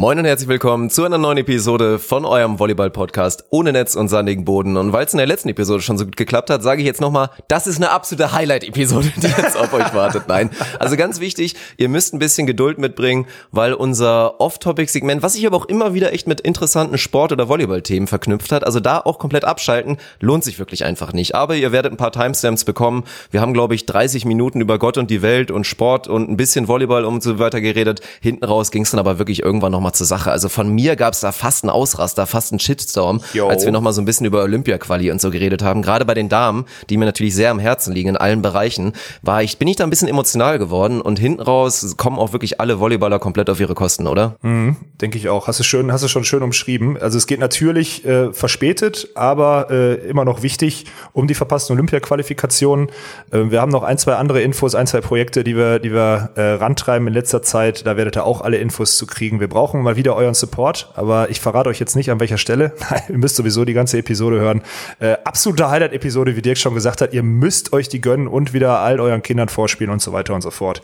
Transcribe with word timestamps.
Moin 0.00 0.18
und 0.18 0.24
herzlich 0.24 0.48
willkommen 0.48 0.88
zu 0.88 1.04
einer 1.04 1.18
neuen 1.18 1.36
Episode 1.36 1.98
von 1.98 2.24
eurem 2.24 2.58
Volleyball-Podcast 2.58 3.44
ohne 3.50 3.70
Netz 3.70 3.96
und 3.96 4.08
sandigen 4.08 4.46
Boden. 4.46 4.78
Und 4.78 4.94
weil 4.94 5.04
es 5.04 5.12
in 5.12 5.18
der 5.18 5.26
letzten 5.26 5.50
Episode 5.50 5.82
schon 5.82 5.98
so 5.98 6.06
gut 6.06 6.16
geklappt 6.16 6.48
hat, 6.48 6.62
sage 6.62 6.80
ich 6.80 6.86
jetzt 6.86 7.02
nochmal, 7.02 7.28
das 7.48 7.66
ist 7.66 7.76
eine 7.76 7.90
absolute 7.90 8.32
Highlight-Episode, 8.32 9.12
die 9.16 9.26
jetzt 9.26 9.58
auf 9.58 9.74
euch 9.74 9.92
wartet. 9.92 10.22
Nein, 10.26 10.48
also 10.78 10.96
ganz 10.96 11.20
wichtig, 11.20 11.54
ihr 11.76 11.90
müsst 11.90 12.14
ein 12.14 12.18
bisschen 12.18 12.46
Geduld 12.46 12.78
mitbringen, 12.78 13.26
weil 13.52 13.74
unser 13.74 14.40
Off-Topic-Segment, 14.40 15.22
was 15.22 15.34
sich 15.34 15.46
aber 15.46 15.58
auch 15.58 15.66
immer 15.66 15.92
wieder 15.92 16.14
echt 16.14 16.26
mit 16.26 16.40
interessanten 16.40 16.96
Sport- 16.96 17.32
oder 17.32 17.50
Volleyball-Themen 17.50 18.06
verknüpft 18.06 18.52
hat, 18.52 18.64
also 18.64 18.80
da 18.80 19.00
auch 19.00 19.18
komplett 19.18 19.44
abschalten, 19.44 19.98
lohnt 20.18 20.44
sich 20.44 20.58
wirklich 20.58 20.82
einfach 20.82 21.12
nicht. 21.12 21.34
Aber 21.34 21.56
ihr 21.56 21.72
werdet 21.72 21.92
ein 21.92 21.98
paar 21.98 22.12
Timestamps 22.12 22.64
bekommen. 22.64 23.04
Wir 23.32 23.42
haben, 23.42 23.52
glaube 23.52 23.74
ich, 23.74 23.84
30 23.84 24.24
Minuten 24.24 24.62
über 24.62 24.78
Gott 24.78 24.96
und 24.96 25.10
die 25.10 25.20
Welt 25.20 25.50
und 25.50 25.66
Sport 25.66 26.08
und 26.08 26.30
ein 26.30 26.38
bisschen 26.38 26.68
Volleyball 26.68 27.04
und 27.04 27.22
so 27.22 27.38
weiter 27.38 27.60
geredet. 27.60 28.00
Hinten 28.22 28.46
raus 28.46 28.70
ging 28.70 28.84
es 28.84 28.92
dann 28.92 29.00
aber 29.00 29.18
wirklich 29.18 29.42
irgendwann 29.42 29.72
nochmal 29.72 29.89
zur 29.92 30.06
Sache. 30.06 30.30
Also 30.30 30.48
von 30.48 30.68
mir 30.68 30.96
gab 30.96 31.14
es 31.14 31.20
da 31.20 31.32
fast 31.32 31.64
einen 31.64 31.70
Ausraster, 31.70 32.26
fast 32.26 32.52
einen 32.52 32.60
Shitstorm, 32.60 33.20
Yo. 33.32 33.48
als 33.48 33.64
wir 33.64 33.72
nochmal 33.72 33.92
so 33.92 34.00
ein 34.00 34.04
bisschen 34.04 34.26
über 34.26 34.42
Olympia-Quali 34.42 35.10
und 35.10 35.20
so 35.20 35.30
geredet 35.30 35.62
haben. 35.62 35.82
Gerade 35.82 36.04
bei 36.04 36.14
den 36.14 36.28
Damen, 36.28 36.64
die 36.88 36.96
mir 36.96 37.04
natürlich 37.04 37.34
sehr 37.34 37.50
am 37.50 37.58
Herzen 37.58 37.92
liegen 37.92 38.10
in 38.10 38.16
allen 38.16 38.42
Bereichen, 38.42 38.92
war 39.22 39.42
ich, 39.42 39.58
bin 39.58 39.68
ich 39.68 39.76
da 39.76 39.84
ein 39.84 39.90
bisschen 39.90 40.08
emotional 40.08 40.58
geworden 40.58 41.00
und 41.00 41.18
hinten 41.18 41.42
raus 41.42 41.94
kommen 41.96 42.18
auch 42.18 42.32
wirklich 42.32 42.60
alle 42.60 42.80
Volleyballer 42.80 43.18
komplett 43.18 43.50
auf 43.50 43.60
ihre 43.60 43.74
Kosten, 43.74 44.06
oder? 44.06 44.36
Mhm, 44.42 44.76
Denke 45.00 45.18
ich 45.18 45.28
auch. 45.28 45.48
Hast 45.48 45.60
du 45.60 45.64
schön, 45.64 45.92
hast 45.92 46.04
du 46.04 46.08
schon 46.08 46.24
schön 46.24 46.42
umschrieben. 46.42 46.96
Also 46.98 47.18
es 47.18 47.26
geht 47.26 47.40
natürlich 47.40 48.04
äh, 48.04 48.32
verspätet, 48.32 49.08
aber 49.14 49.68
äh, 49.70 49.94
immer 50.08 50.24
noch 50.24 50.42
wichtig 50.42 50.86
um 51.12 51.26
die 51.26 51.34
verpassten 51.34 51.74
Olympia-Qualifikationen. 51.74 52.88
Äh, 53.30 53.50
wir 53.50 53.60
haben 53.60 53.72
noch 53.72 53.82
ein, 53.82 53.98
zwei 53.98 54.14
andere 54.16 54.42
Infos, 54.42 54.74
ein, 54.74 54.86
zwei 54.86 55.00
Projekte, 55.00 55.44
die 55.44 55.56
wir, 55.56 55.78
die 55.78 55.92
wir 55.92 56.30
äh, 56.36 56.42
rantreiben 56.54 57.08
in 57.08 57.14
letzter 57.14 57.42
Zeit. 57.42 57.86
Da 57.86 57.96
werdet 57.96 58.16
ihr 58.16 58.24
auch 58.24 58.40
alle 58.40 58.58
Infos 58.58 58.96
zu 58.96 59.06
kriegen. 59.06 59.40
Wir 59.40 59.48
brauchen 59.48 59.79
mal 59.82 59.96
wieder 59.96 60.16
euren 60.16 60.34
Support, 60.34 60.92
aber 60.94 61.30
ich 61.30 61.40
verrate 61.40 61.68
euch 61.68 61.80
jetzt 61.80 61.96
nicht, 61.96 62.10
an 62.10 62.20
welcher 62.20 62.38
Stelle. 62.38 62.72
ihr 63.08 63.18
müsst 63.18 63.36
sowieso 63.36 63.64
die 63.64 63.74
ganze 63.74 63.98
Episode 63.98 64.40
hören. 64.40 64.62
Äh, 64.98 65.16
absolute 65.24 65.70
Highlight-Episode, 65.70 66.36
wie 66.36 66.42
Dirk 66.42 66.58
schon 66.58 66.74
gesagt 66.74 67.00
hat. 67.00 67.12
Ihr 67.12 67.22
müsst 67.22 67.72
euch 67.72 67.88
die 67.88 68.00
gönnen 68.00 68.28
und 68.28 68.52
wieder 68.52 68.78
all 68.80 69.00
euren 69.00 69.22
Kindern 69.22 69.48
vorspielen 69.48 69.92
und 69.92 70.02
so 70.02 70.12
weiter 70.12 70.34
und 70.34 70.42
so 70.42 70.50
fort. 70.50 70.82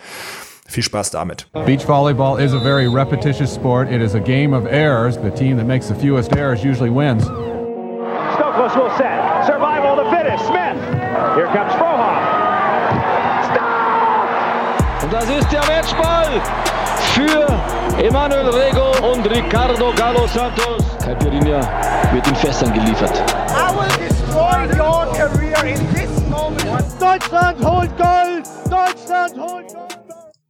Viel 0.68 0.82
Spaß 0.82 1.12
damit. 1.12 1.46
Beach 1.64 1.86
volleyball 1.86 2.40
is 2.40 2.52
a 2.52 2.58
very 2.58 2.88
repetitious 2.88 3.54
sport. 3.54 3.90
It 3.90 4.02
is 4.02 4.14
a 4.14 4.20
game 4.20 4.52
of 4.52 4.66
errors. 4.66 5.16
The 5.16 5.30
team 5.30 5.56
that 5.58 5.66
makes 5.66 5.86
the 5.86 5.94
fewest 5.94 6.34
errors 6.34 6.64
usually 6.64 6.90
wins. 6.90 7.24
Stokos 8.34 8.74
will 8.74 8.90
set. 8.96 9.46
Survival 9.46 9.98
of 9.98 10.04
the 10.04 10.10
fittest. 10.10 10.44
Smith. 10.44 10.76
Here 11.36 11.46
comes 11.54 11.72
Frohoff. 11.74 12.18
Stop! 13.46 15.04
Und 15.04 15.12
das 15.12 15.28
ist 15.28 15.52
der 15.52 15.64
Matchball 15.66 16.42
für 17.14 17.46
Emanuel 17.98 18.50
Rego 18.50 18.92
und 19.12 19.26
Ricardo 19.26 19.92
Galo 19.94 20.26
Santos. 20.26 20.84
Caipirinha 21.02 21.60
wird 22.12 22.26
in 22.26 22.36
Fässern 22.36 22.72
geliefert. 22.72 23.22
I 23.48 23.72
will 23.74 24.08
destroy 24.08 24.66
your 24.76 25.06
career 25.14 25.64
in 25.64 25.94
this 25.94 26.20
moment. 26.28 26.84
Deutschland 27.00 27.64
holt 27.64 27.96
Gold! 27.96 28.46
Deutschland 28.70 29.38
holt 29.38 29.72
Gold! 29.72 30.05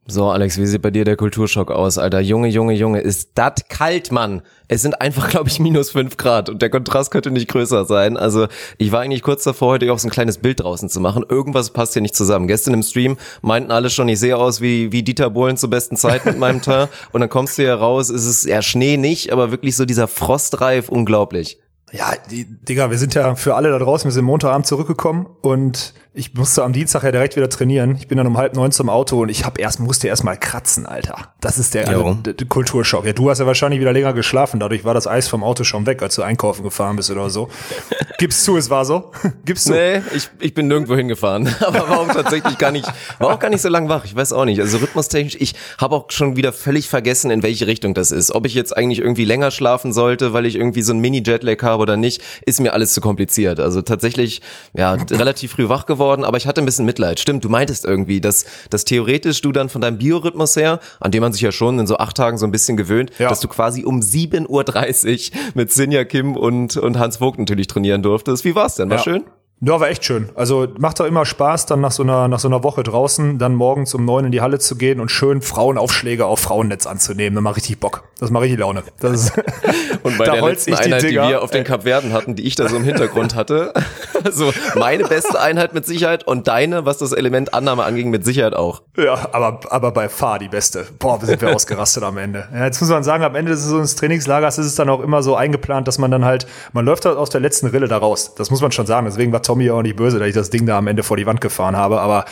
So, 0.09 0.29
Alex, 0.29 0.57
wie 0.57 0.65
sieht 0.65 0.81
bei 0.81 0.89
dir 0.89 1.03
der 1.03 1.17
Kulturschock 1.17 1.69
aus, 1.69 1.97
Alter? 1.97 2.21
Junge, 2.21 2.47
Junge, 2.47 2.73
Junge, 2.73 3.01
ist 3.01 3.31
das 3.35 3.55
kalt, 3.67 4.09
Mann. 4.09 4.41
Es 4.69 4.81
sind 4.81 5.01
einfach, 5.01 5.29
glaube 5.29 5.49
ich, 5.49 5.59
minus 5.59 5.91
fünf 5.91 6.15
Grad 6.15 6.47
und 6.47 6.61
der 6.61 6.69
Kontrast 6.69 7.11
könnte 7.11 7.29
nicht 7.29 7.49
größer 7.49 7.83
sein. 7.83 8.15
Also, 8.15 8.47
ich 8.77 8.93
war 8.93 9.01
eigentlich 9.01 9.21
kurz 9.21 9.43
davor, 9.43 9.73
heute 9.73 9.91
auch 9.91 9.99
so 9.99 10.07
ein 10.07 10.11
kleines 10.11 10.37
Bild 10.37 10.61
draußen 10.61 10.87
zu 10.87 11.01
machen. 11.01 11.25
Irgendwas 11.27 11.71
passt 11.71 11.91
hier 11.91 12.01
nicht 12.01 12.15
zusammen. 12.15 12.47
Gestern 12.47 12.73
im 12.73 12.83
Stream 12.83 13.17
meinten 13.41 13.69
alle 13.69 13.89
schon, 13.89 14.07
ich 14.07 14.19
sehe 14.19 14.37
aus 14.37 14.61
wie, 14.61 14.93
wie 14.93 15.03
Dieter 15.03 15.29
Bohlen 15.29 15.57
zur 15.57 15.69
besten 15.69 15.97
Zeit 15.97 16.25
mit 16.25 16.39
meinem 16.39 16.61
Teint. 16.61 16.89
Und 17.11 17.19
dann 17.19 17.29
kommst 17.29 17.57
du 17.57 17.63
hier 17.63 17.73
raus, 17.73 18.09
ist 18.09 18.27
es 18.27 18.45
ja 18.45 18.61
Schnee 18.61 18.95
nicht, 18.95 19.33
aber 19.33 19.51
wirklich 19.51 19.75
so 19.75 19.83
dieser 19.83 20.07
Frostreif, 20.07 20.87
unglaublich. 20.87 21.59
Ja, 21.91 22.13
die, 22.29 22.45
Digga, 22.45 22.91
wir 22.91 22.97
sind 22.97 23.13
ja 23.13 23.35
für 23.35 23.55
alle 23.55 23.71
da 23.71 23.79
draußen, 23.79 24.09
wir 24.09 24.13
sind 24.13 24.25
Montagabend 24.25 24.67
zurückgekommen 24.67 25.25
und 25.41 25.93
ich 26.17 26.33
musste 26.33 26.63
am 26.63 26.73
Dienstag 26.73 27.03
ja 27.03 27.11
direkt 27.11 27.35
wieder 27.35 27.47
trainieren. 27.47 27.95
Ich 27.99 28.07
bin 28.07 28.17
dann 28.17 28.25
um 28.25 28.37
halb 28.37 28.55
neun 28.55 28.71
zum 28.71 28.89
Auto 28.89 29.21
und 29.21 29.29
ich 29.29 29.45
hab 29.45 29.59
erst, 29.59 29.79
musste 29.79 30.07
erst 30.07 30.23
mal 30.23 30.35
kratzen, 30.35 30.87
Alter. 30.87 31.15
Das 31.41 31.59
ist 31.59 31.75
der, 31.75 31.87
also, 31.87 32.15
der, 32.15 32.33
Kulturschock. 32.47 33.05
Ja, 33.05 33.13
du 33.13 33.29
hast 33.29 33.37
ja 33.37 33.45
wahrscheinlich 33.45 33.79
wieder 33.79 33.93
länger 33.93 34.13
geschlafen, 34.13 34.59
dadurch 34.59 34.83
war 34.83 34.95
das 34.95 35.05
Eis 35.05 35.27
vom 35.27 35.43
Auto 35.43 35.63
schon 35.63 35.85
weg, 35.85 36.01
als 36.01 36.15
du 36.15 36.23
einkaufen 36.23 36.63
gefahren 36.63 36.95
bist 36.95 37.11
oder 37.11 37.29
so. 37.29 37.49
Gibst 38.17 38.43
zu, 38.43 38.57
es 38.57 38.71
war 38.71 38.83
so? 38.83 39.11
Gibst 39.45 39.69
du? 39.69 39.73
Nee, 39.73 40.01
ich, 40.15 40.29
ich 40.39 40.55
bin 40.55 40.67
nirgendwo 40.67 40.95
hingefahren. 40.95 41.53
Aber 41.59 41.87
war 41.87 41.99
auch 41.99 42.07
tatsächlich 42.07 42.57
gar 42.57 42.71
nicht, 42.71 42.91
war 43.19 43.35
auch 43.35 43.39
gar 43.39 43.49
nicht 43.49 43.61
so 43.61 43.69
lang 43.69 43.87
wach. 43.87 44.03
Ich 44.03 44.15
weiß 44.15 44.33
auch 44.33 44.45
nicht. 44.45 44.59
Also 44.59 44.77
rhythmustechnisch, 44.79 45.37
ich 45.39 45.53
habe 45.77 45.95
auch 45.95 46.09
schon 46.09 46.35
wieder 46.35 46.51
völlig 46.51 46.89
vergessen, 46.89 47.29
in 47.29 47.43
welche 47.43 47.67
Richtung 47.67 47.93
das 47.93 48.11
ist. 48.11 48.31
Ob 48.31 48.47
ich 48.47 48.55
jetzt 48.55 48.75
eigentlich 48.75 48.99
irgendwie 48.99 49.25
länger 49.25 49.51
schlafen 49.51 49.93
sollte, 49.93 50.33
weil 50.33 50.47
ich 50.47 50.55
irgendwie 50.55 50.81
so 50.81 50.93
ein 50.93 50.99
Mini-Jetlag 50.99 51.61
habe 51.61 51.83
oder 51.83 51.95
nicht, 51.95 52.23
ist 52.43 52.59
mir 52.59 52.73
alles 52.73 52.93
zu 52.93 53.01
kompliziert. 53.01 53.59
Also 53.59 53.83
tatsächlich, 53.83 54.41
ja, 54.73 54.93
relativ 55.11 55.51
früh 55.51 55.69
wach 55.69 55.85
geworden, 55.85 56.06
aber 56.11 56.37
ich 56.37 56.47
hatte 56.47 56.61
ein 56.61 56.65
bisschen 56.65 56.85
Mitleid. 56.85 57.19
Stimmt, 57.19 57.43
du 57.43 57.49
meintest 57.49 57.85
irgendwie, 57.85 58.21
dass, 58.21 58.45
dass 58.69 58.85
theoretisch 58.85 59.41
du 59.41 59.51
dann 59.51 59.69
von 59.69 59.81
deinem 59.81 59.97
Biorhythmus 59.97 60.55
her, 60.55 60.79
an 60.99 61.11
dem 61.11 61.21
man 61.21 61.33
sich 61.33 61.41
ja 61.41 61.51
schon 61.51 61.79
in 61.79 61.87
so 61.87 61.97
acht 61.97 62.17
Tagen 62.17 62.37
so 62.37 62.45
ein 62.45 62.51
bisschen 62.51 62.77
gewöhnt, 62.77 63.11
ja. 63.19 63.29
dass 63.29 63.39
du 63.39 63.47
quasi 63.47 63.83
um 63.83 63.99
7.30 63.99 65.31
Uhr 65.31 65.39
mit 65.53 65.71
Sinja 65.71 66.03
Kim 66.05 66.35
und, 66.35 66.77
und 66.77 66.99
Hans 66.99 67.17
Vogt 67.17 67.39
natürlich 67.39 67.67
trainieren 67.67 68.03
durftest. 68.03 68.45
Wie 68.45 68.55
war's 68.55 68.75
denn? 68.75 68.89
War 68.89 68.97
ja. 68.97 69.03
schön? 69.03 69.25
Ja, 69.59 69.79
war 69.79 69.89
echt 69.89 70.05
schön. 70.05 70.29
Also 70.35 70.67
macht 70.77 70.99
doch 70.99 71.05
immer 71.05 71.25
Spaß, 71.25 71.65
dann 71.65 71.81
nach 71.81 71.91
so 71.91 72.03
einer, 72.03 72.27
nach 72.27 72.37
so 72.37 72.47
einer 72.47 72.63
Woche 72.63 72.83
draußen, 72.83 73.39
dann 73.39 73.55
morgens 73.55 73.95
um 73.95 74.05
neun 74.05 74.25
in 74.25 74.31
die 74.31 74.41
Halle 74.41 74.59
zu 74.59 74.75
gehen 74.75 74.99
und 74.99 75.09
schön 75.09 75.41
Frauenaufschläge 75.41 76.27
auf 76.27 76.39
Frauennetz 76.39 76.85
anzunehmen. 76.85 77.33
Das 77.33 77.43
macht 77.43 77.55
richtig 77.57 77.79
Bock. 77.79 78.03
Das 78.19 78.29
macht 78.29 78.43
richtig 78.43 78.59
Laune. 78.59 78.83
Das 78.99 79.13
ist, 79.13 79.33
und 80.03 80.15
bei 80.19 80.25
der 80.31 80.43
letzten 80.43 80.75
Einheit, 80.75 81.01
die, 81.01 81.07
die, 81.07 81.15
wir 81.15 81.41
auf 81.41 81.49
den 81.49 81.63
Kapverden 81.63 82.13
hatten, 82.13 82.35
die 82.35 82.43
ich 82.43 82.55
da 82.55 82.69
so 82.69 82.75
im 82.75 82.83
Hintergrund 82.83 83.33
hatte, 83.33 83.73
so 84.31 84.53
meine 84.75 85.05
beste 85.05 85.39
Einheit 85.39 85.73
mit 85.73 85.87
Sicherheit 85.87 86.27
und 86.27 86.47
deine, 86.47 86.85
was 86.85 86.99
das 86.99 87.11
Element 87.11 87.55
Annahme 87.55 87.83
anging, 87.83 88.11
mit 88.11 88.25
Sicherheit 88.25 88.53
auch. 88.53 88.83
Ja, 88.95 89.29
aber, 89.31 89.61
aber 89.71 89.91
bei 89.91 90.07
Fahr 90.07 90.37
die 90.37 90.49
beste. 90.49 90.85
Boah, 90.99 91.19
sind 91.19 91.41
wir 91.41 91.55
ausgerastet 91.55 92.03
am 92.03 92.19
Ende. 92.19 92.47
Ja, 92.53 92.65
jetzt 92.65 92.79
muss 92.79 92.91
man 92.91 93.03
sagen, 93.03 93.23
am 93.23 93.33
Ende 93.33 93.53
des 93.53 93.63
so 93.63 93.83
Trainingslagers 93.83 94.59
ist 94.59 94.67
es 94.67 94.75
dann 94.75 94.89
auch 94.89 95.01
immer 95.01 95.23
so 95.23 95.35
eingeplant, 95.35 95.87
dass 95.87 95.97
man 95.97 96.11
dann 96.11 96.25
halt, 96.25 96.45
man 96.73 96.85
läuft 96.85 97.05
halt 97.05 97.17
aus 97.17 97.31
der 97.31 97.41
letzten 97.41 97.65
Rille 97.67 97.87
da 97.87 97.97
raus. 97.97 98.35
Das 98.35 98.51
muss 98.51 98.61
man 98.61 98.71
schon 98.71 98.85
sagen. 98.85 99.07
Deswegen 99.07 99.31
war 99.31 99.41
Tommy 99.47 99.71
auch 99.71 99.81
nicht 99.81 99.95
böse, 99.95 100.19
dass 100.19 100.27
ich 100.27 100.33
das 100.33 100.49
Ding 100.49 100.65
da 100.65 100.77
am 100.77 100.87
Ende 100.87 101.03
vor 101.03 101.17
die 101.17 101.25
Wand 101.25 101.41
gefahren 101.41 101.75
habe, 101.75 101.99
aber 101.99 102.25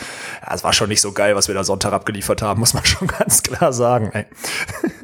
es 0.52 0.62
war 0.62 0.72
schon 0.72 0.88
nicht 0.88 1.00
so 1.00 1.12
geil, 1.12 1.34
was 1.34 1.48
wir 1.48 1.54
da 1.54 1.64
Sonntag 1.64 1.92
abgeliefert 1.92 2.42
haben, 2.42 2.60
muss 2.60 2.74
man 2.74 2.84
schon 2.86 3.08
ganz 3.08 3.42
klar 3.42 3.72
sagen. 3.72 4.10
Ey. 4.12 4.26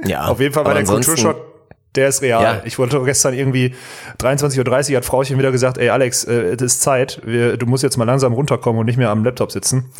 Ja. 0.04 0.26
Auf 0.26 0.40
jeden 0.40 0.54
Fall 0.54 0.64
war 0.64 0.74
der 0.74 0.84
Kulturschock 0.84 1.52
der 1.94 2.08
ist 2.08 2.22
real. 2.22 2.42
Ja. 2.42 2.62
Ich 2.64 2.78
wollte 2.78 3.02
gestern 3.04 3.34
irgendwie 3.34 3.74
23.30 4.18 4.90
Uhr 4.90 4.96
hat 4.96 5.04
Frauchen 5.04 5.38
wieder 5.38 5.52
gesagt, 5.52 5.76
ey 5.76 5.90
Alex, 5.90 6.24
äh, 6.24 6.54
es 6.54 6.62
ist 6.62 6.82
Zeit, 6.82 7.20
wir, 7.24 7.56
du 7.56 7.66
musst 7.66 7.82
jetzt 7.82 7.98
mal 7.98 8.04
langsam 8.04 8.32
runterkommen 8.32 8.80
und 8.80 8.86
nicht 8.86 8.96
mehr 8.96 9.10
am 9.10 9.24
Laptop 9.24 9.52
sitzen. 9.52 9.90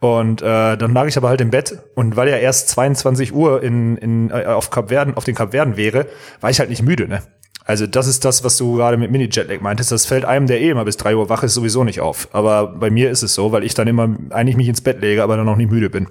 Und 0.00 0.42
äh, 0.42 0.76
dann 0.76 0.92
lag 0.92 1.06
ich 1.06 1.16
aber 1.16 1.28
halt 1.28 1.40
im 1.40 1.50
Bett 1.50 1.78
und 1.94 2.16
weil 2.16 2.28
ja 2.28 2.36
erst 2.36 2.68
22 2.70 3.32
Uhr 3.32 3.62
in, 3.62 3.96
in, 3.96 4.30
äh, 4.30 4.46
auf, 4.46 4.70
Kap 4.70 4.88
Verden, 4.88 5.16
auf 5.16 5.24
den 5.24 5.36
Kap 5.36 5.52
Verden 5.52 5.76
wäre, 5.76 6.06
war 6.40 6.50
ich 6.50 6.58
halt 6.58 6.68
nicht 6.68 6.82
müde. 6.82 7.06
Ne? 7.06 7.22
Also 7.66 7.86
das 7.88 8.06
ist 8.06 8.24
das, 8.24 8.44
was 8.44 8.56
du 8.56 8.76
gerade 8.76 8.96
mit 8.96 9.10
Mini-Jetlag 9.10 9.60
meintest. 9.60 9.90
Das 9.90 10.06
fällt 10.06 10.24
einem, 10.24 10.46
der 10.46 10.60
eh 10.60 10.70
immer 10.70 10.84
bis 10.84 10.96
drei 10.96 11.16
Uhr 11.16 11.28
wach 11.28 11.42
ist, 11.42 11.54
sowieso 11.54 11.82
nicht 11.82 12.00
auf. 12.00 12.28
Aber 12.32 12.68
bei 12.68 12.90
mir 12.90 13.10
ist 13.10 13.24
es 13.24 13.34
so, 13.34 13.50
weil 13.50 13.64
ich 13.64 13.74
dann 13.74 13.88
immer 13.88 14.16
eigentlich 14.30 14.56
mich 14.56 14.68
ins 14.68 14.80
Bett 14.80 15.00
lege, 15.00 15.22
aber 15.22 15.36
dann 15.36 15.46
noch 15.46 15.56
nicht 15.56 15.70
müde 15.70 15.90
bin. 15.90 16.06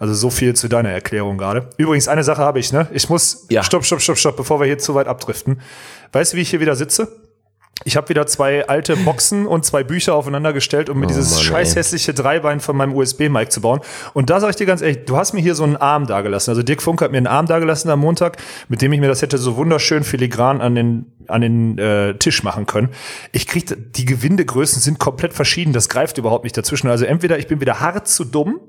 Also 0.00 0.12
so 0.12 0.28
viel 0.28 0.54
zu 0.54 0.68
deiner 0.68 0.90
Erklärung 0.90 1.38
gerade. 1.38 1.70
Übrigens, 1.76 2.08
eine 2.08 2.24
Sache 2.24 2.42
habe 2.42 2.58
ich, 2.58 2.72
ne? 2.72 2.88
Ich 2.92 3.08
muss, 3.08 3.46
ja. 3.48 3.62
stopp, 3.62 3.84
stopp, 3.84 4.00
stopp, 4.00 4.18
stopp, 4.18 4.36
bevor 4.36 4.58
wir 4.60 4.66
hier 4.66 4.78
zu 4.78 4.94
weit 4.96 5.06
abdriften. 5.06 5.60
Weißt 6.12 6.32
du, 6.32 6.36
wie 6.36 6.42
ich 6.42 6.50
hier 6.50 6.60
wieder 6.60 6.74
sitze? 6.74 7.08
Ich 7.84 7.96
habe 7.96 8.08
wieder 8.08 8.26
zwei 8.26 8.66
alte 8.68 8.96
Boxen 8.96 9.46
und 9.46 9.64
zwei 9.64 9.84
Bücher 9.84 10.14
aufeinander 10.14 10.52
gestellt, 10.52 10.90
um 10.90 10.98
mir 10.98 11.06
oh, 11.06 11.08
dieses 11.08 11.34
Mann, 11.34 11.42
scheiß 11.42 11.76
hässliche 11.76 12.12
Dreibein 12.12 12.60
von 12.60 12.76
meinem 12.76 12.94
USB-Mic 12.94 13.50
zu 13.50 13.60
bauen. 13.60 13.80
Und 14.14 14.30
da 14.30 14.40
sage 14.40 14.50
ich 14.50 14.56
dir 14.56 14.66
ganz 14.66 14.82
ehrlich, 14.82 15.04
du 15.06 15.16
hast 15.16 15.32
mir 15.32 15.40
hier 15.40 15.54
so 15.54 15.62
einen 15.62 15.76
Arm 15.76 16.06
dagelassen. 16.06 16.50
Also 16.50 16.62
Dirk 16.62 16.82
Funk 16.82 17.00
hat 17.00 17.12
mir 17.12 17.18
einen 17.18 17.28
Arm 17.28 17.46
dagelassen 17.46 17.90
am 17.90 18.00
Montag, 18.00 18.38
mit 18.68 18.82
dem 18.82 18.92
ich 18.92 19.00
mir 19.00 19.08
das 19.08 19.22
hätte 19.22 19.38
so 19.38 19.56
wunderschön 19.56 20.02
filigran 20.04 20.60
an 20.60 20.74
den 20.74 21.06
an 21.28 21.42
den 21.42 21.78
äh, 21.78 22.14
Tisch 22.14 22.42
machen 22.42 22.66
können. 22.66 22.88
Ich 23.32 23.46
krieg 23.46 23.66
die 23.94 24.04
Gewindegrößen 24.04 24.80
sind 24.80 24.98
komplett 24.98 25.34
verschieden. 25.34 25.72
Das 25.72 25.88
greift 25.88 26.18
überhaupt 26.18 26.44
nicht 26.44 26.56
dazwischen. 26.56 26.88
Also 26.88 27.04
entweder 27.04 27.38
ich 27.38 27.46
bin 27.46 27.60
wieder 27.60 27.80
hart 27.80 28.08
zu 28.08 28.24
dumm 28.24 28.60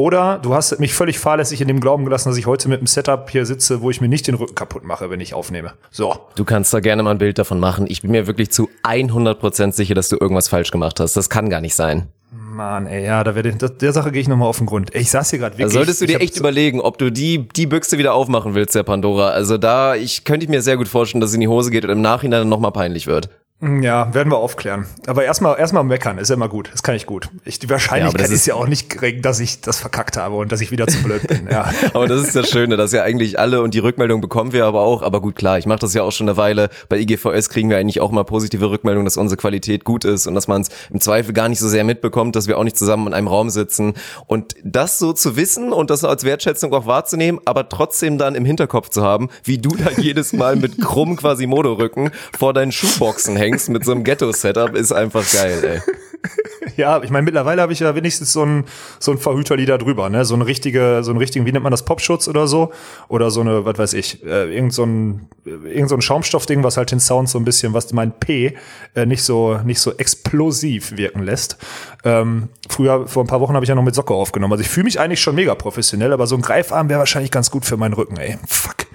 oder 0.00 0.38
du 0.38 0.54
hast 0.54 0.80
mich 0.80 0.94
völlig 0.94 1.18
fahrlässig 1.18 1.60
in 1.60 1.68
dem 1.68 1.78
Glauben 1.78 2.04
gelassen, 2.04 2.30
dass 2.30 2.38
ich 2.38 2.46
heute 2.46 2.70
mit 2.70 2.78
einem 2.78 2.86
Setup 2.86 3.28
hier 3.28 3.44
sitze, 3.44 3.82
wo 3.82 3.90
ich 3.90 4.00
mir 4.00 4.08
nicht 4.08 4.26
den 4.26 4.34
Rücken 4.34 4.54
kaputt 4.54 4.82
mache, 4.82 5.10
wenn 5.10 5.20
ich 5.20 5.34
aufnehme. 5.34 5.74
So. 5.90 6.16
Du 6.36 6.44
kannst 6.44 6.72
da 6.72 6.80
gerne 6.80 7.02
mal 7.02 7.10
ein 7.10 7.18
Bild 7.18 7.38
davon 7.38 7.60
machen. 7.60 7.84
Ich 7.86 8.00
bin 8.00 8.10
mir 8.10 8.26
wirklich 8.26 8.50
zu 8.50 8.70
100% 8.82 9.72
sicher, 9.72 9.94
dass 9.94 10.08
du 10.08 10.16
irgendwas 10.18 10.48
falsch 10.48 10.70
gemacht 10.70 11.00
hast. 11.00 11.18
Das 11.18 11.28
kann 11.28 11.50
gar 11.50 11.60
nicht 11.60 11.74
sein. 11.74 12.08
Mann, 12.32 12.86
ey, 12.86 13.04
ja, 13.04 13.24
da 13.24 13.34
werde 13.34 13.52
der, 13.52 13.68
der 13.68 13.92
Sache 13.92 14.12
gehe 14.12 14.22
ich 14.22 14.28
nochmal 14.28 14.48
auf 14.48 14.58
den 14.58 14.66
Grund. 14.66 14.94
Ich 14.94 15.10
saß 15.10 15.30
hier 15.30 15.38
gerade 15.40 15.54
wirklich. 15.54 15.64
Also 15.66 15.78
solltest 15.78 16.00
du 16.00 16.06
dir 16.06 16.20
echt 16.20 16.36
überlegen, 16.36 16.80
ob 16.80 16.96
du 16.96 17.10
die, 17.10 17.48
die 17.48 17.66
Büchse 17.66 17.98
wieder 17.98 18.14
aufmachen 18.14 18.54
willst, 18.54 18.74
der 18.74 18.84
Pandora. 18.84 19.30
Also 19.30 19.58
da, 19.58 19.96
ich 19.96 20.24
könnte 20.24 20.48
mir 20.48 20.62
sehr 20.62 20.76
gut 20.76 20.88
vorstellen, 20.88 21.20
dass 21.20 21.30
es 21.30 21.34
in 21.34 21.40
die 21.40 21.48
Hose 21.48 21.70
geht 21.70 21.84
und 21.84 21.90
im 21.90 22.00
Nachhinein 22.00 22.48
nochmal 22.48 22.72
peinlich 22.72 23.06
wird. 23.06 23.28
Ja, 23.62 24.14
werden 24.14 24.32
wir 24.32 24.38
aufklären. 24.38 24.86
Aber 25.06 25.24
erstmal 25.24 25.58
erstmal 25.58 25.84
meckern, 25.84 26.16
ist 26.16 26.30
ja 26.30 26.34
immer 26.34 26.48
gut. 26.48 26.70
Das 26.72 26.82
kann 26.82 26.94
ich 26.94 27.04
gut. 27.04 27.28
Ich, 27.44 27.58
die 27.58 27.68
Wahrscheinlichkeit 27.68 28.22
ja, 28.22 28.26
ist, 28.26 28.32
ist, 28.32 28.46
ja 28.46 28.54
auch 28.54 28.66
nicht 28.66 28.88
gering, 28.88 29.20
dass 29.20 29.38
ich 29.38 29.60
das 29.60 29.78
verkackt 29.78 30.16
habe 30.16 30.36
und 30.36 30.50
dass 30.50 30.62
ich 30.62 30.70
wieder 30.70 30.86
zu 30.86 31.02
blöd 31.02 31.26
bin. 31.26 31.46
Ja. 31.50 31.70
aber 31.92 32.06
das 32.06 32.22
ist 32.22 32.34
das 32.34 32.48
Schöne, 32.48 32.78
dass 32.78 32.92
ja 32.92 33.02
eigentlich 33.02 33.38
alle 33.38 33.60
und 33.60 33.74
die 33.74 33.78
Rückmeldung 33.80 34.22
bekommen 34.22 34.54
wir 34.54 34.64
aber 34.64 34.80
auch. 34.80 35.02
Aber 35.02 35.20
gut, 35.20 35.36
klar, 35.36 35.58
ich 35.58 35.66
mache 35.66 35.80
das 35.80 35.92
ja 35.92 36.02
auch 36.02 36.10
schon 36.10 36.26
eine 36.26 36.38
Weile. 36.38 36.70
Bei 36.88 36.98
IGVS 36.98 37.50
kriegen 37.50 37.68
wir 37.68 37.76
eigentlich 37.76 38.00
auch 38.00 38.10
mal 38.12 38.24
positive 38.24 38.70
Rückmeldungen, 38.70 39.04
dass 39.04 39.18
unsere 39.18 39.36
Qualität 39.36 39.84
gut 39.84 40.06
ist 40.06 40.26
und 40.26 40.34
dass 40.34 40.48
man 40.48 40.62
es 40.62 40.70
im 40.90 41.02
Zweifel 41.02 41.34
gar 41.34 41.50
nicht 41.50 41.58
so 41.58 41.68
sehr 41.68 41.84
mitbekommt, 41.84 42.36
dass 42.36 42.48
wir 42.48 42.56
auch 42.56 42.64
nicht 42.64 42.78
zusammen 42.78 43.08
in 43.08 43.12
einem 43.12 43.28
Raum 43.28 43.50
sitzen. 43.50 43.92
Und 44.26 44.54
das 44.64 44.98
so 44.98 45.12
zu 45.12 45.36
wissen 45.36 45.74
und 45.74 45.90
das 45.90 46.02
als 46.02 46.24
Wertschätzung 46.24 46.72
auch 46.72 46.86
wahrzunehmen, 46.86 47.42
aber 47.44 47.68
trotzdem 47.68 48.16
dann 48.16 48.36
im 48.36 48.46
Hinterkopf 48.46 48.88
zu 48.88 49.02
haben, 49.02 49.28
wie 49.44 49.58
du 49.58 49.76
da 49.76 49.90
jedes 49.98 50.32
Mal 50.32 50.56
mit 50.56 50.80
krumm 50.80 51.16
Quasimodo-Rücken 51.16 52.10
vor 52.38 52.54
deinen 52.54 52.72
Schuhboxen 52.72 53.36
hängst 53.36 53.49
mit 53.68 53.84
so 53.84 53.92
einem 53.92 54.04
Ghetto 54.04 54.32
Setup 54.32 54.74
ist 54.74 54.92
einfach 54.92 55.24
geil, 55.32 55.64
ey. 55.64 55.82
ja, 56.76 57.02
ich 57.02 57.10
meine, 57.10 57.24
mittlerweile 57.24 57.62
habe 57.62 57.72
ich 57.72 57.80
ja 57.80 57.94
wenigstens 57.94 58.32
so 58.32 58.44
ein, 58.44 58.64
so 58.98 59.12
ein 59.12 59.18
Verhüterlieder 59.18 59.78
drüber, 59.78 60.08
ne? 60.08 60.24
So 60.24 60.34
eine 60.34 60.46
richtige, 60.46 61.00
so 61.02 61.10
einen 61.10 61.18
richtigen, 61.18 61.46
wie 61.46 61.52
nennt 61.52 61.62
man 61.62 61.70
das, 61.70 61.84
Popschutz 61.84 62.28
oder 62.28 62.46
so? 62.46 62.72
Oder 63.08 63.30
so 63.30 63.40
eine, 63.40 63.64
was 63.64 63.78
weiß 63.78 63.92
ich, 63.94 64.24
äh, 64.24 64.54
irgend 64.54 64.72
so 64.72 64.84
ein, 64.84 65.28
irgend 65.44 65.88
so 65.88 65.94
ein 65.94 66.02
Schaumstoffding, 66.02 66.62
was 66.62 66.76
halt 66.76 66.90
den 66.90 67.00
Sound 67.00 67.28
so 67.28 67.38
ein 67.38 67.44
bisschen, 67.44 67.74
was 67.74 67.92
mein 67.92 68.12
P 68.12 68.54
äh, 68.94 69.06
nicht 69.06 69.22
so, 69.22 69.58
nicht 69.64 69.80
so 69.80 69.92
explosiv 69.92 70.96
wirken 70.96 71.22
lässt. 71.22 71.56
Ähm, 72.04 72.48
früher, 72.68 73.06
vor 73.06 73.24
ein 73.24 73.26
paar 73.26 73.40
Wochen 73.40 73.54
habe 73.54 73.64
ich 73.64 73.68
ja 73.68 73.74
noch 73.74 73.82
mit 73.82 73.94
Socke 73.94 74.14
aufgenommen. 74.14 74.52
Also 74.52 74.62
ich 74.62 74.68
fühle 74.68 74.84
mich 74.84 74.98
eigentlich 74.98 75.20
schon 75.20 75.34
mega 75.34 75.54
professionell, 75.54 76.12
aber 76.12 76.26
so 76.26 76.36
ein 76.36 76.42
Greifarm 76.42 76.88
wäre 76.88 76.98
wahrscheinlich 76.98 77.30
ganz 77.30 77.50
gut 77.50 77.64
für 77.64 77.76
meinen 77.76 77.94
Rücken, 77.94 78.16
ey. 78.16 78.38
Fuck. 78.46 78.86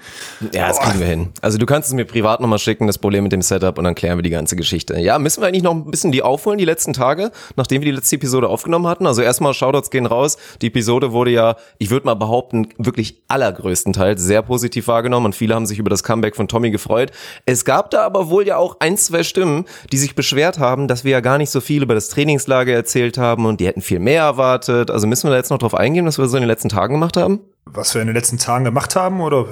Ja, 0.52 0.68
das 0.68 0.80
kriegen 0.80 1.00
wir 1.00 1.06
hin. 1.06 1.32
Also 1.40 1.58
du 1.58 1.66
kannst 1.66 1.88
es 1.88 1.94
mir 1.94 2.04
privat 2.04 2.40
nochmal 2.40 2.58
schicken, 2.58 2.86
das 2.86 2.98
Problem 2.98 3.24
mit 3.24 3.32
dem 3.32 3.42
Setup, 3.42 3.78
und 3.78 3.84
dann 3.84 3.94
klären 3.94 4.18
wir 4.18 4.22
die 4.22 4.30
ganze 4.30 4.56
Geschichte. 4.56 4.98
Ja, 4.98 5.18
müssen 5.18 5.40
wir 5.40 5.48
eigentlich 5.48 5.62
noch 5.62 5.72
ein 5.72 5.90
bisschen 5.90 6.12
die 6.12 6.22
aufholen, 6.22 6.58
die 6.58 6.64
letzten 6.64 6.92
Tage, 6.92 7.30
nachdem 7.66 7.82
wir 7.82 7.90
die 7.90 7.96
letzte 7.96 8.14
Episode 8.14 8.48
aufgenommen 8.48 8.86
hatten? 8.86 9.08
Also 9.08 9.22
erstmal 9.22 9.52
Shoutouts 9.52 9.90
gehen 9.90 10.06
raus. 10.06 10.36
Die 10.62 10.68
Episode 10.68 11.10
wurde 11.10 11.32
ja, 11.32 11.56
ich 11.78 11.90
würde 11.90 12.06
mal 12.06 12.14
behaupten, 12.14 12.68
wirklich 12.78 13.22
allergrößtenteils 13.26 14.22
sehr 14.22 14.42
positiv 14.42 14.86
wahrgenommen 14.86 15.26
und 15.26 15.34
viele 15.34 15.56
haben 15.56 15.66
sich 15.66 15.80
über 15.80 15.90
das 15.90 16.04
Comeback 16.04 16.36
von 16.36 16.46
Tommy 16.46 16.70
gefreut. 16.70 17.10
Es 17.44 17.64
gab 17.64 17.90
da 17.90 18.04
aber 18.04 18.30
wohl 18.30 18.46
ja 18.46 18.56
auch 18.56 18.76
ein, 18.78 18.96
zwei 18.96 19.24
Stimmen, 19.24 19.64
die 19.90 19.98
sich 19.98 20.14
beschwert 20.14 20.60
haben, 20.60 20.86
dass 20.86 21.02
wir 21.02 21.10
ja 21.10 21.20
gar 21.20 21.38
nicht 21.38 21.50
so 21.50 21.60
viel 21.60 21.82
über 21.82 21.94
das 21.94 22.08
Trainingslager 22.08 22.72
erzählt 22.72 23.18
haben 23.18 23.46
und 23.46 23.58
die 23.58 23.66
hätten 23.66 23.82
viel 23.82 23.98
mehr 23.98 24.22
erwartet. 24.22 24.92
Also 24.92 25.08
müssen 25.08 25.26
wir 25.26 25.32
da 25.32 25.38
jetzt 25.38 25.50
noch 25.50 25.58
drauf 25.58 25.74
eingehen, 25.74 26.06
was 26.06 26.18
wir 26.18 26.28
so 26.28 26.36
in 26.36 26.42
den 26.42 26.48
letzten 26.48 26.68
Tagen 26.68 26.94
gemacht 26.94 27.16
haben? 27.16 27.40
was 27.68 27.94
wir 27.94 28.00
in 28.00 28.06
den 28.06 28.14
letzten 28.14 28.38
Tagen 28.38 28.64
gemacht 28.64 28.94
haben 28.94 29.20
oder 29.20 29.44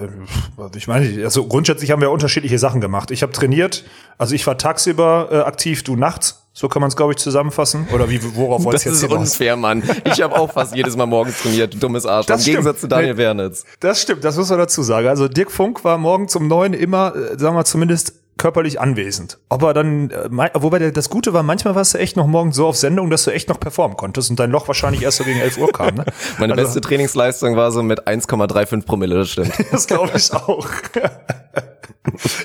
ich 0.76 0.87
meine, 0.87 1.25
also 1.25 1.49
grundsätzlich 1.49 1.90
haben 1.90 2.00
wir 2.00 2.12
unterschiedliche 2.12 2.60
Sachen 2.60 2.81
gemacht. 2.81 3.10
Ich 3.10 3.22
habe 3.22 3.32
trainiert, 3.32 3.84
also 4.19 4.37
ich 4.37 4.46
war 4.46 4.56
tagsüber 4.56 5.28
äh, 5.32 5.38
aktiv, 5.38 5.82
du 5.82 5.96
nachts. 5.96 6.44
So 6.56 6.68
kann 6.68 6.80
man 6.80 6.88
es, 6.88 6.96
glaube 6.96 7.12
ich, 7.12 7.18
zusammenfassen. 7.18 7.88
Oder 7.92 8.08
wie, 8.08 8.20
worauf 8.36 8.62
wolltest 8.62 8.86
du 8.86 8.90
jetzt 8.90 9.02
Das 9.02 9.10
ist 9.10 9.18
unfair, 9.18 9.56
Mann. 9.56 9.82
Ich 10.04 10.22
habe 10.22 10.38
auch 10.38 10.52
fast 10.52 10.76
jedes 10.76 10.96
Mal 10.96 11.06
morgens 11.06 11.42
trainiert, 11.42 11.74
du 11.74 11.78
dummes 11.78 12.06
Arsch. 12.06 12.26
Das 12.26 12.36
Im 12.36 12.42
stimmt. 12.42 12.56
Gegensatz 12.58 12.80
zu 12.80 12.86
Daniel 12.86 13.16
Wernitz. 13.16 13.64
Das 13.80 14.00
stimmt, 14.00 14.22
das 14.22 14.36
muss 14.36 14.48
man 14.50 14.60
dazu 14.60 14.84
sagen. 14.84 15.08
Also 15.08 15.26
Dirk 15.26 15.50
Funk 15.50 15.82
war 15.82 15.98
morgen 15.98 16.28
zum 16.28 16.46
neun 16.46 16.72
immer, 16.72 17.12
äh, 17.16 17.36
sagen 17.38 17.56
wir 17.56 17.64
zumindest 17.64 18.14
körperlich 18.36 18.80
anwesend. 18.80 19.38
Aber 19.48 19.74
dann, 19.74 20.10
äh, 20.10 20.50
wobei 20.54 20.78
das 20.90 21.10
Gute 21.10 21.32
war, 21.32 21.42
manchmal 21.42 21.74
warst 21.74 21.94
du 21.94 21.98
echt 21.98 22.16
noch 22.16 22.28
morgens 22.28 22.54
so 22.54 22.66
auf 22.66 22.76
Sendung, 22.76 23.10
dass 23.10 23.24
du 23.24 23.32
echt 23.32 23.48
noch 23.48 23.58
performen 23.58 23.96
konntest 23.96 24.30
und 24.30 24.38
dein 24.38 24.50
Loch 24.50 24.68
wahrscheinlich 24.68 25.02
erst 25.02 25.18
so 25.18 25.24
gegen 25.24 25.40
11 25.40 25.58
Uhr 25.58 25.72
kam. 25.72 25.94
Ne? 25.96 26.04
Meine 26.38 26.52
also, 26.52 26.64
beste 26.64 26.80
Trainingsleistung 26.80 27.56
war 27.56 27.72
so 27.72 27.82
mit 27.82 28.06
1,35 28.06 28.84
Promille, 28.84 29.16
das 29.16 29.30
stimmt. 29.30 29.52
das 29.72 29.86
glaube 29.88 30.12
ich 30.16 30.32
auch. 30.32 30.68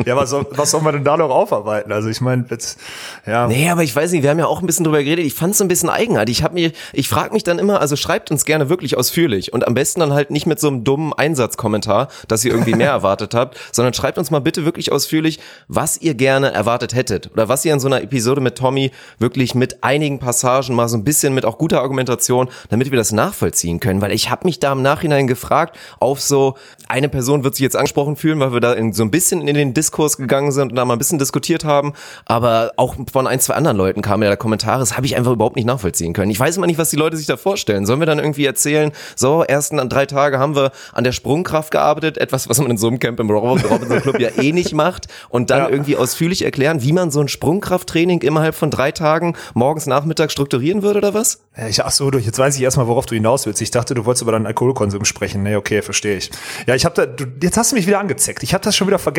ja, 0.06 0.16
was 0.16 0.30
soll, 0.30 0.46
was 0.52 0.72
soll 0.72 0.82
man 0.82 0.94
denn 0.94 1.04
da 1.04 1.18
noch 1.18 1.30
aufarbeiten? 1.30 1.92
Also 1.92 2.10
ich 2.10 2.22
meine, 2.22 2.46
jetzt, 2.50 2.80
ja. 3.26 3.48
Nee, 3.48 3.70
aber 3.70 3.84
ich 3.84 3.96
weiß 3.96 4.12
nicht, 4.12 4.24
wir 4.24 4.30
haben 4.30 4.40
ja 4.40 4.48
auch 4.48 4.62
ein 4.62 4.68
bisschen 4.68 4.86
drüber 4.86 5.04
geredet. 5.04 5.26
Ich 5.26 5.34
fand 5.34 5.54
es 5.54 5.62
ein 5.62 5.68
bisschen 5.68 5.90
eigenartig. 5.90 6.40
Ich 6.40 6.44
habe 6.44 6.54
mir, 6.54 6.72
ich 6.94 7.10
frage 7.10 7.34
mich 7.34 7.44
dann 7.44 7.60
immer, 7.60 7.82
also 7.82 7.96
schreibt 7.96 8.32
uns 8.32 8.46
gerne 8.46 8.70
wirklich 8.70 8.98
ausführlich 8.98 9.54
und 9.54 9.68
am 9.68 9.74
besten 9.74 10.00
dann 10.00 10.14
halt 10.14 10.32
nicht 10.32 10.46
mit 10.46 10.60
so 10.60 10.68
einem 10.68 10.84
dummen 10.84 11.14
Einsatzkommentar, 11.14 12.08
dass 12.28 12.46
ihr 12.46 12.52
irgendwie 12.52 12.76
mehr 12.76 12.90
erwartet 13.00 13.34
habt, 13.34 13.58
sondern 13.72 13.94
schreibt 13.94 14.18
uns 14.18 14.32
mal 14.32 14.40
bitte 14.40 14.66
wirklich 14.66 14.92
ausführlich, 14.92 15.40
was 15.68 15.98
ihr 16.02 16.14
gerne 16.14 16.52
erwartet 16.52 16.96
hättet 16.96 17.32
oder 17.32 17.50
was 17.50 17.66
ihr 17.66 17.74
in 17.74 17.80
so 17.80 17.88
einer 17.88 18.02
Episode 18.02 18.42
mit 18.42 18.58
Tommy 18.58 18.92
wirklich 19.20 19.56
mit 19.56 19.84
einigen 19.84 20.20
Passagen 20.20 20.76
mal 20.76 20.88
so 20.88 20.98
ein 20.98 21.04
bisschen 21.04 21.34
mit 21.34 21.46
auch 21.46 21.58
guter 21.58 21.82
Argumentation, 21.82 22.50
damit 22.70 22.92
wir 22.92 22.98
das 22.98 23.12
nachvollziehen 23.12 23.80
können, 23.80 24.02
weil 24.02 24.12
ich 24.12 24.30
habe 24.30 24.46
mich 24.46 24.60
da 24.60 24.72
im 24.72 24.82
Nachhinein 24.82 25.28
gefragt, 25.28 25.78
auf 26.00 26.22
so 26.22 26.56
eine 26.88 27.10
Person 27.10 27.44
wird 27.44 27.56
sich 27.56 27.64
jetzt 27.64 27.76
angesprochen 27.76 28.16
fühlen, 28.16 28.40
weil 28.40 28.54
wir 28.54 28.60
da 28.60 28.74
in 28.74 28.94
so 28.94 29.04
ein 29.04 29.12
bisschen 29.12 29.29
in 29.32 29.46
den 29.46 29.74
Diskurs 29.74 30.18
gegangen 30.18 30.52
sind 30.52 30.72
und 30.72 30.76
da 30.76 30.86
mal 30.86 30.94
ein 30.94 31.00
bisschen 31.00 31.20
diskutiert 31.20 31.66
haben, 31.66 31.94
aber 32.26 32.72
auch 32.78 32.96
von 33.12 33.28
ein, 33.28 33.40
zwei 33.40 33.56
anderen 33.56 33.78
Leuten 33.78 34.02
kamen 34.02 34.24
ja 34.24 34.30
da 34.30 34.36
Kommentare, 34.36 34.80
das 34.80 34.96
habe 34.96 35.06
ich 35.06 35.16
einfach 35.16 35.32
überhaupt 35.32 35.56
nicht 35.56 35.66
nachvollziehen 35.66 36.14
können. 36.14 36.32
Ich 36.32 36.40
weiß 36.40 36.58
immer 36.58 36.68
nicht, 36.68 36.80
was 36.80 36.90
die 36.90 36.96
Leute 36.96 37.18
sich 37.18 37.28
da 37.28 37.38
vorstellen. 37.38 37.86
Sollen 37.86 38.00
wir 38.00 38.06
dann 38.06 38.20
irgendwie 38.20 38.46
erzählen, 38.46 38.92
so, 39.16 39.44
ersten 39.44 39.78
drei 39.90 40.06
Tage 40.06 40.40
haben 40.40 40.56
wir 40.56 40.72
an 40.94 41.04
der 41.04 41.12
Sprungkraft 41.12 41.72
gearbeitet, 41.72 42.18
etwas, 42.18 42.50
was 42.50 42.60
man 42.60 42.72
in 42.72 42.78
so 42.78 42.88
einem 42.88 43.00
Camp 43.00 43.20
im 43.20 43.30
Robinson 43.30 44.02
Club 44.02 44.20
ja 44.20 44.30
eh 44.38 44.52
nicht 44.52 44.74
macht 44.74 45.08
und 45.30 45.50
dann 45.50 45.64
ja. 45.64 45.70
irgendwie 45.70 45.96
ausführlich 45.96 46.44
erklären, 46.44 46.82
wie 46.82 46.94
man 46.94 47.12
so 47.12 47.22
ein 47.22 47.28
Sprungkrafttraining 47.28 48.22
innerhalb 48.22 48.56
von 48.56 48.72
drei 48.72 48.92
Tagen 48.92 49.36
morgens, 49.54 49.86
nachmittags 49.88 50.34
strukturieren 50.34 50.82
würde 50.82 51.00
oder 51.00 51.14
was? 51.14 51.42
Ich, 51.70 51.84
ach 51.84 51.92
so, 51.92 52.10
jetzt 52.12 52.40
weiß 52.40 52.56
ich 52.56 52.62
erstmal, 52.62 52.88
worauf 52.88 53.06
du 53.06 53.16
hinaus 53.16 53.46
willst. 53.46 53.62
Ich 53.62 53.72
dachte, 53.72 53.94
du 53.94 54.06
wolltest 54.06 54.22
über 54.22 54.32
deinen 54.32 54.46
Alkoholkonsum 54.46 55.06
sprechen. 55.06 55.44
Nee, 55.44 55.56
okay, 55.56 55.82
verstehe 55.82 56.18
ich. 56.18 56.32
Ja, 56.68 56.76
ich 56.76 56.86
habe 56.86 56.96
da, 56.96 57.06
du, 57.06 57.26
jetzt 57.42 57.58
hast 57.58 57.72
du 57.72 57.76
mich 57.76 57.88
wieder 57.88 58.00
angezeckt. 58.00 58.44
Ich 58.44 58.54
habe 58.54 58.64
das 58.64 58.76
schon 58.76 58.88
wieder 58.88 59.00
vergessen. 59.00 59.19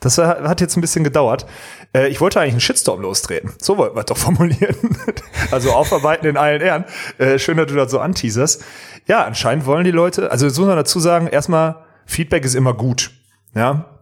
Das 0.00 0.18
hat 0.18 0.60
jetzt 0.60 0.76
ein 0.76 0.80
bisschen 0.80 1.04
gedauert. 1.04 1.46
Äh, 1.94 2.08
ich 2.08 2.20
wollte 2.20 2.40
eigentlich 2.40 2.54
einen 2.54 2.60
Shitstorm 2.60 3.00
lostreten. 3.00 3.52
So 3.60 3.76
wollten 3.78 3.96
wir 3.96 4.04
doch 4.04 4.16
formulieren. 4.16 4.76
also 5.50 5.72
aufarbeiten 5.72 6.26
in 6.26 6.36
allen 6.36 6.60
Ehren. 6.60 6.84
Äh, 7.18 7.38
schön, 7.38 7.56
dass 7.56 7.66
du 7.66 7.74
das 7.74 7.90
so 7.90 8.00
anteaserst. 8.00 8.64
Ja, 9.06 9.24
anscheinend 9.24 9.66
wollen 9.66 9.84
die 9.84 9.90
Leute, 9.90 10.30
also 10.30 10.48
so 10.48 10.62
muss 10.62 10.68
man 10.68 10.76
dazu 10.76 11.00
sagen, 11.00 11.26
erstmal, 11.26 11.84
Feedback 12.06 12.44
ist 12.44 12.54
immer 12.54 12.74
gut. 12.74 13.10
Ja, 13.54 13.99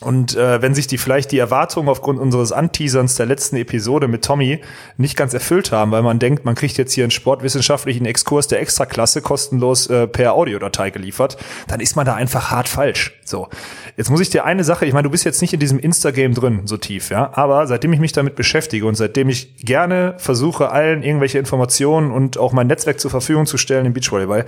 und 0.00 0.34
äh, 0.34 0.62
wenn 0.62 0.74
sich 0.74 0.86
die 0.86 0.96
vielleicht 0.96 1.30
die 1.30 1.38
Erwartungen 1.38 1.88
aufgrund 1.88 2.18
unseres 2.18 2.52
Anteaserns 2.52 3.16
der 3.16 3.26
letzten 3.26 3.56
Episode 3.56 4.08
mit 4.08 4.24
Tommy 4.24 4.60
nicht 4.96 5.14
ganz 5.14 5.34
erfüllt 5.34 5.72
haben, 5.72 5.90
weil 5.90 6.02
man 6.02 6.18
denkt, 6.18 6.46
man 6.46 6.54
kriegt 6.54 6.78
jetzt 6.78 6.94
hier 6.94 7.04
einen 7.04 7.10
sportwissenschaftlichen 7.10 8.06
Exkurs 8.06 8.48
der 8.48 8.60
Extraklasse 8.60 9.20
kostenlos 9.20 9.88
äh, 9.88 10.06
per 10.06 10.32
Audiodatei 10.32 10.88
geliefert, 10.88 11.36
dann 11.68 11.80
ist 11.80 11.96
man 11.96 12.06
da 12.06 12.14
einfach 12.14 12.50
hart 12.50 12.68
falsch. 12.68 13.12
So, 13.24 13.48
jetzt 13.96 14.10
muss 14.10 14.20
ich 14.20 14.30
dir 14.30 14.44
eine 14.44 14.64
Sache, 14.64 14.86
ich 14.86 14.94
meine, 14.94 15.04
du 15.04 15.10
bist 15.10 15.24
jetzt 15.24 15.42
nicht 15.42 15.52
in 15.52 15.60
diesem 15.60 15.78
Insta-Game 15.78 16.34
drin, 16.34 16.62
so 16.64 16.78
tief, 16.78 17.10
ja, 17.10 17.30
aber 17.34 17.66
seitdem 17.66 17.92
ich 17.92 18.00
mich 18.00 18.12
damit 18.12 18.36
beschäftige 18.36 18.86
und 18.86 18.94
seitdem 18.94 19.28
ich 19.28 19.56
gerne 19.58 20.14
versuche, 20.16 20.70
allen 20.70 21.02
irgendwelche 21.02 21.38
Informationen 21.38 22.10
und 22.10 22.38
auch 22.38 22.52
mein 22.52 22.68
Netzwerk 22.68 23.00
zur 23.00 23.10
Verfügung 23.10 23.44
zu 23.44 23.58
stellen 23.58 23.84
im 23.84 23.92
Beachvolleyball, 23.92 24.46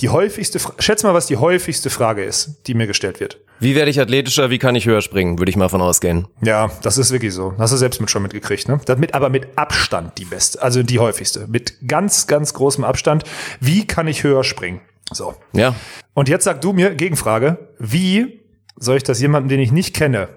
die 0.00 0.08
häufigste, 0.08 0.60
schätz 0.78 1.02
mal, 1.02 1.14
was 1.14 1.26
die 1.26 1.36
häufigste 1.36 1.90
Frage 1.90 2.22
ist, 2.22 2.62
die 2.66 2.74
mir 2.74 2.86
gestellt 2.86 3.20
wird. 3.20 3.38
Wie 3.60 3.74
werde 3.74 3.90
ich 3.90 4.00
athletischer? 4.00 4.50
Wie 4.50 4.58
kann 4.58 4.76
ich 4.76 4.86
höher 4.86 5.02
springen? 5.02 5.38
Würde 5.38 5.50
ich 5.50 5.56
mal 5.56 5.68
von 5.68 5.80
ausgehen. 5.80 6.28
Ja, 6.42 6.70
das 6.82 6.98
ist 6.98 7.10
wirklich 7.10 7.34
so. 7.34 7.54
Hast 7.58 7.72
du 7.72 7.76
selbst 7.76 8.00
mit 8.00 8.10
schon 8.10 8.22
mitgekriegt, 8.22 8.68
ne? 8.68 8.80
Damit, 8.84 9.14
aber 9.14 9.28
mit 9.28 9.48
Abstand 9.56 10.16
die 10.18 10.24
beste, 10.24 10.62
also 10.62 10.82
die 10.82 11.00
häufigste. 11.00 11.46
Mit 11.48 11.88
ganz, 11.88 12.28
ganz 12.28 12.54
großem 12.54 12.84
Abstand. 12.84 13.24
Wie 13.60 13.86
kann 13.86 14.06
ich 14.06 14.22
höher 14.22 14.44
springen? 14.44 14.80
So. 15.12 15.34
Ja. 15.52 15.74
Und 16.14 16.28
jetzt 16.28 16.44
sag 16.44 16.60
du 16.60 16.72
mir, 16.72 16.94
Gegenfrage, 16.94 17.58
wie 17.78 18.40
soll 18.76 18.98
ich 18.98 19.02
das 19.02 19.20
jemandem, 19.20 19.48
den 19.48 19.60
ich 19.60 19.72
nicht 19.72 19.94
kenne, 19.94 20.28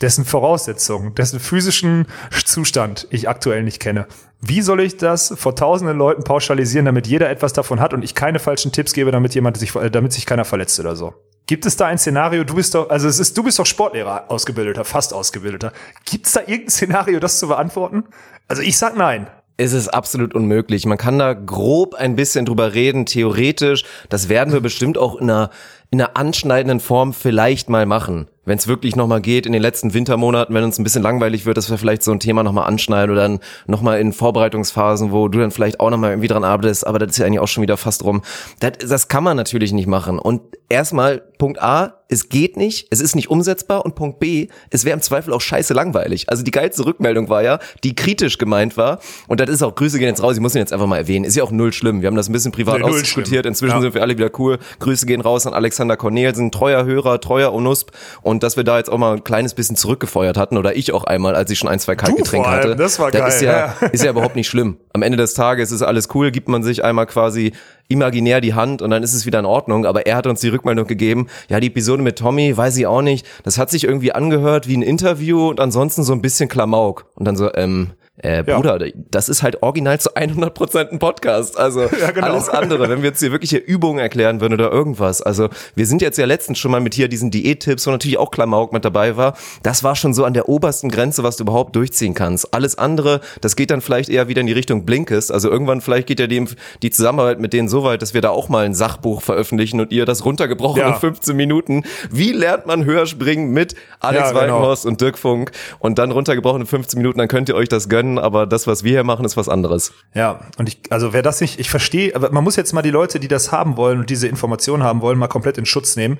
dessen 0.00 0.24
Voraussetzungen, 0.24 1.14
dessen 1.14 1.40
physischen 1.40 2.06
Zustand 2.44 3.06
ich 3.10 3.28
aktuell 3.28 3.62
nicht 3.62 3.80
kenne. 3.80 4.06
Wie 4.40 4.62
soll 4.62 4.80
ich 4.80 4.96
das 4.96 5.34
vor 5.36 5.56
tausenden 5.56 5.98
Leuten 5.98 6.24
pauschalisieren, 6.24 6.86
damit 6.86 7.06
jeder 7.06 7.28
etwas 7.28 7.52
davon 7.52 7.80
hat 7.80 7.92
und 7.92 8.04
ich 8.04 8.14
keine 8.14 8.38
falschen 8.38 8.72
Tipps 8.72 8.92
gebe, 8.92 9.10
damit 9.10 9.34
jemand 9.34 9.56
sich, 9.56 9.72
damit 9.72 10.12
sich 10.12 10.26
keiner 10.26 10.44
verletzt 10.44 10.78
oder 10.78 10.94
so? 10.94 11.14
Gibt 11.46 11.64
es 11.66 11.76
da 11.76 11.86
ein 11.86 11.98
Szenario? 11.98 12.44
Du 12.44 12.54
bist 12.54 12.74
doch, 12.74 12.90
also 12.90 13.08
es 13.08 13.18
ist, 13.18 13.36
du 13.36 13.42
bist 13.42 13.58
doch 13.58 13.66
Sportlehrer, 13.66 14.30
ausgebildeter, 14.30 14.84
fast 14.84 15.14
ausgebildeter. 15.14 15.72
Gibt 16.04 16.26
es 16.26 16.32
da 16.32 16.40
irgendein 16.40 16.70
Szenario, 16.70 17.20
das 17.20 17.38
zu 17.38 17.48
beantworten? 17.48 18.04
Also 18.46 18.62
ich 18.62 18.76
sag 18.76 18.96
nein 18.96 19.28
ist 19.58 19.72
es 19.72 19.88
absolut 19.88 20.34
unmöglich. 20.34 20.86
Man 20.86 20.98
kann 20.98 21.18
da 21.18 21.34
grob 21.34 21.94
ein 21.96 22.14
bisschen 22.14 22.46
drüber 22.46 22.74
reden, 22.74 23.06
theoretisch. 23.06 23.84
Das 24.08 24.28
werden 24.28 24.52
wir 24.52 24.60
bestimmt 24.60 24.96
auch 24.96 25.16
in 25.16 25.28
einer, 25.28 25.50
in 25.90 26.00
einer 26.00 26.16
anschneidenden 26.16 26.80
Form 26.80 27.12
vielleicht 27.12 27.70
mal 27.70 27.86
machen 27.86 28.28
wenn 28.48 28.56
es 28.56 28.66
wirklich 28.66 28.96
nochmal 28.96 29.20
geht 29.20 29.46
in 29.46 29.52
den 29.52 29.60
letzten 29.60 29.92
Wintermonaten, 29.92 30.54
wenn 30.54 30.64
uns 30.64 30.78
ein 30.78 30.84
bisschen 30.84 31.02
langweilig 31.02 31.44
wird, 31.44 31.58
dass 31.58 31.70
wir 31.70 31.76
vielleicht 31.76 32.02
so 32.02 32.12
ein 32.12 32.18
Thema 32.18 32.42
nochmal 32.42 32.66
anschneiden 32.66 33.10
oder 33.12 33.22
dann 33.22 33.40
nochmal 33.66 34.00
in 34.00 34.12
Vorbereitungsphasen, 34.12 35.12
wo 35.12 35.28
du 35.28 35.38
dann 35.38 35.50
vielleicht 35.50 35.80
auch 35.80 35.90
nochmal 35.90 36.10
irgendwie 36.12 36.28
dran 36.28 36.44
arbeitest, 36.44 36.86
aber 36.86 36.98
das 36.98 37.10
ist 37.10 37.18
ja 37.18 37.26
eigentlich 37.26 37.40
auch 37.40 37.48
schon 37.48 37.62
wieder 37.62 37.76
fast 37.76 38.04
rum. 38.04 38.22
Das, 38.60 38.72
das 38.78 39.08
kann 39.08 39.22
man 39.22 39.36
natürlich 39.36 39.72
nicht 39.72 39.86
machen. 39.86 40.18
Und 40.18 40.40
erstmal 40.70 41.22
Punkt 41.36 41.62
A, 41.62 41.94
es 42.08 42.30
geht 42.30 42.56
nicht, 42.56 42.88
es 42.90 43.00
ist 43.00 43.14
nicht 43.14 43.28
umsetzbar 43.28 43.84
und 43.84 43.94
Punkt 43.94 44.18
B, 44.18 44.48
es 44.70 44.84
wäre 44.84 44.94
im 44.94 45.02
Zweifel 45.02 45.34
auch 45.34 45.42
scheiße 45.42 45.74
langweilig. 45.74 46.30
Also 46.30 46.42
die 46.42 46.50
geilste 46.50 46.86
Rückmeldung 46.86 47.28
war 47.28 47.42
ja, 47.42 47.58
die 47.84 47.94
kritisch 47.94 48.38
gemeint 48.38 48.78
war 48.78 48.98
und 49.28 49.40
das 49.40 49.50
ist 49.50 49.62
auch, 49.62 49.74
Grüße 49.74 49.98
gehen 49.98 50.08
jetzt 50.08 50.22
raus, 50.22 50.36
ich 50.36 50.40
muss 50.40 50.54
ihn 50.54 50.60
jetzt 50.60 50.72
einfach 50.72 50.86
mal 50.86 50.96
erwähnen, 50.96 51.26
ist 51.26 51.36
ja 51.36 51.44
auch 51.44 51.50
null 51.50 51.72
schlimm. 51.72 52.00
Wir 52.00 52.06
haben 52.06 52.16
das 52.16 52.30
ein 52.30 52.32
bisschen 52.32 52.52
privat 52.52 52.78
nee, 52.78 52.84
ausdiskutiert, 52.84 53.44
inzwischen 53.44 53.76
ja. 53.76 53.80
sind 53.82 53.94
wir 53.94 54.00
alle 54.00 54.16
wieder 54.16 54.30
cool. 54.38 54.58
Grüße 54.78 55.04
gehen 55.04 55.20
raus 55.20 55.46
an 55.46 55.52
Alex 55.52 55.77
Alexander 55.78 55.96
Cornelsen, 55.96 56.50
treuer 56.50 56.84
Hörer, 56.84 57.20
treuer 57.20 57.52
Onusp 57.52 57.90
und 58.22 58.42
dass 58.42 58.56
wir 58.56 58.64
da 58.64 58.78
jetzt 58.78 58.90
auch 58.90 58.98
mal 58.98 59.14
ein 59.14 59.22
kleines 59.22 59.54
bisschen 59.54 59.76
zurückgefeuert 59.76 60.36
hatten 60.36 60.56
oder 60.58 60.74
ich 60.74 60.92
auch 60.92 61.04
einmal, 61.04 61.36
als 61.36 61.52
ich 61.52 61.58
schon 61.60 61.68
ein, 61.68 61.78
zwei 61.78 61.94
Kaltgetränke 61.94 62.50
hatte. 62.50 62.74
Das 62.74 62.98
war 62.98 63.12
das 63.12 63.20
geil. 63.20 63.28
Ist 63.28 63.42
ja, 63.42 63.74
ist 63.92 64.02
ja 64.02 64.10
überhaupt 64.10 64.34
nicht 64.34 64.48
schlimm. 64.48 64.78
Am 64.92 65.02
Ende 65.02 65.16
des 65.16 65.34
Tages 65.34 65.70
ist 65.70 65.82
alles 65.82 66.08
cool, 66.14 66.32
gibt 66.32 66.48
man 66.48 66.64
sich 66.64 66.82
einmal 66.82 67.06
quasi 67.06 67.52
imaginär 67.86 68.40
die 68.40 68.54
Hand 68.54 68.82
und 68.82 68.90
dann 68.90 69.04
ist 69.04 69.14
es 69.14 69.24
wieder 69.24 69.38
in 69.38 69.46
Ordnung. 69.46 69.86
Aber 69.86 70.04
er 70.04 70.16
hat 70.16 70.26
uns 70.26 70.40
die 70.40 70.48
Rückmeldung 70.48 70.88
gegeben, 70.88 71.28
ja, 71.48 71.60
die 71.60 71.68
Episode 71.68 72.02
mit 72.02 72.18
Tommy, 72.18 72.56
weiß 72.56 72.76
ich 72.76 72.88
auch 72.88 73.02
nicht. 73.02 73.24
Das 73.44 73.56
hat 73.56 73.70
sich 73.70 73.84
irgendwie 73.84 74.10
angehört 74.10 74.66
wie 74.66 74.76
ein 74.76 74.82
Interview 74.82 75.48
und 75.48 75.60
ansonsten 75.60 76.02
so 76.02 76.12
ein 76.12 76.22
bisschen 76.22 76.48
Klamauk. 76.48 77.06
Und 77.14 77.24
dann 77.24 77.36
so, 77.36 77.54
ähm, 77.54 77.92
äh, 78.22 78.42
Ja. 78.46 78.56
Bruder, 78.56 78.78
das 79.10 79.28
ist 79.28 79.42
halt 79.42 79.62
original 79.62 79.98
zu 80.00 80.14
100% 80.14 80.90
ein 80.90 80.98
Podcast. 80.98 81.58
Also 81.58 81.82
Ja, 82.00 82.10
genau. 82.10 82.28
alles 82.28 82.48
andere, 82.48 82.88
wenn 82.88 83.02
wir 83.02 83.08
jetzt 83.10 83.20
hier 83.20 83.32
wirklich 83.32 83.50
hier 83.50 83.64
Übungen 83.66 83.98
erklären 83.98 84.40
würden 84.40 84.54
oder 84.54 84.70
irgendwas. 84.70 85.22
Also 85.22 85.48
wir 85.74 85.86
sind 85.86 86.02
jetzt 86.02 86.18
ja 86.18 86.26
letztens 86.26 86.58
schon 86.58 86.70
mal 86.70 86.80
mit 86.80 86.94
hier 86.94 87.08
diesen 87.08 87.30
Diättipps, 87.30 87.86
wo 87.86 87.90
natürlich 87.90 88.18
auch 88.18 88.30
Klamauk 88.30 88.72
mit 88.72 88.84
dabei 88.84 89.16
war. 89.16 89.36
Das 89.62 89.82
war 89.84 89.96
schon 89.96 90.14
so 90.14 90.24
an 90.24 90.34
der 90.34 90.48
obersten 90.48 90.90
Grenze, 90.90 91.22
was 91.22 91.36
du 91.36 91.44
überhaupt 91.44 91.74
durchziehen 91.76 92.14
kannst. 92.14 92.52
Alles 92.54 92.76
andere, 92.78 93.20
das 93.40 93.56
geht 93.56 93.70
dann 93.70 93.80
vielleicht 93.80 94.08
eher 94.08 94.28
wieder 94.28 94.40
in 94.40 94.46
die 94.46 94.52
Richtung 94.52 94.84
Blinkist. 94.84 95.32
Also 95.32 95.50
irgendwann 95.50 95.80
vielleicht 95.80 96.06
geht 96.06 96.20
ja 96.20 96.26
die, 96.26 96.44
die 96.82 96.90
Zusammenarbeit 96.90 97.40
mit 97.40 97.52
denen 97.52 97.68
so 97.68 97.82
weit, 97.84 98.02
dass 98.02 98.14
wir 98.14 98.20
da 98.20 98.30
auch 98.30 98.48
mal 98.48 98.64
ein 98.64 98.74
Sachbuch 98.74 99.22
veröffentlichen 99.22 99.80
und 99.80 99.92
ihr 99.92 100.04
das 100.04 100.24
runtergebrochen 100.24 100.80
Ja. 100.80 100.88
in 100.88 100.94
15 100.94 101.36
Minuten. 101.36 101.84
Wie 102.10 102.32
lernt 102.32 102.66
man 102.66 102.84
höher 102.84 103.06
springen 103.06 103.50
mit 103.52 103.74
Alex 104.00 104.32
Ja, 104.32 104.40
genau. 104.46 104.74
Und 104.84 105.00
Dirk 105.00 105.18
Funk 105.18 105.50
und 105.78 105.98
dann 105.98 106.10
runtergebrochen 106.10 106.62
in 106.62 106.66
15 106.66 106.98
Minuten, 106.98 107.18
dann 107.18 107.28
könnt 107.28 107.48
ihr 107.48 107.54
euch 107.54 107.68
das 107.68 107.88
gönnen, 107.88 108.07
aber 108.16 108.46
das, 108.46 108.68
was 108.68 108.84
wir 108.84 108.92
hier 108.92 109.04
machen, 109.04 109.24
ist 109.24 109.36
was 109.36 109.48
anderes. 109.48 109.92
Ja, 110.14 110.40
und 110.56 110.68
ich, 110.68 110.78
also 110.90 111.12
wer 111.12 111.22
das 111.22 111.40
nicht, 111.40 111.58
ich 111.58 111.68
verstehe, 111.68 112.14
aber 112.14 112.30
man 112.30 112.44
muss 112.44 112.56
jetzt 112.56 112.72
mal 112.72 112.82
die 112.82 112.90
Leute, 112.90 113.18
die 113.18 113.28
das 113.28 113.50
haben 113.50 113.76
wollen 113.76 113.98
und 113.98 114.08
diese 114.08 114.28
Informationen 114.28 114.84
haben 114.84 115.00
wollen, 115.00 115.18
mal 115.18 115.26
komplett 115.26 115.58
in 115.58 115.66
Schutz 115.66 115.96
nehmen, 115.96 116.18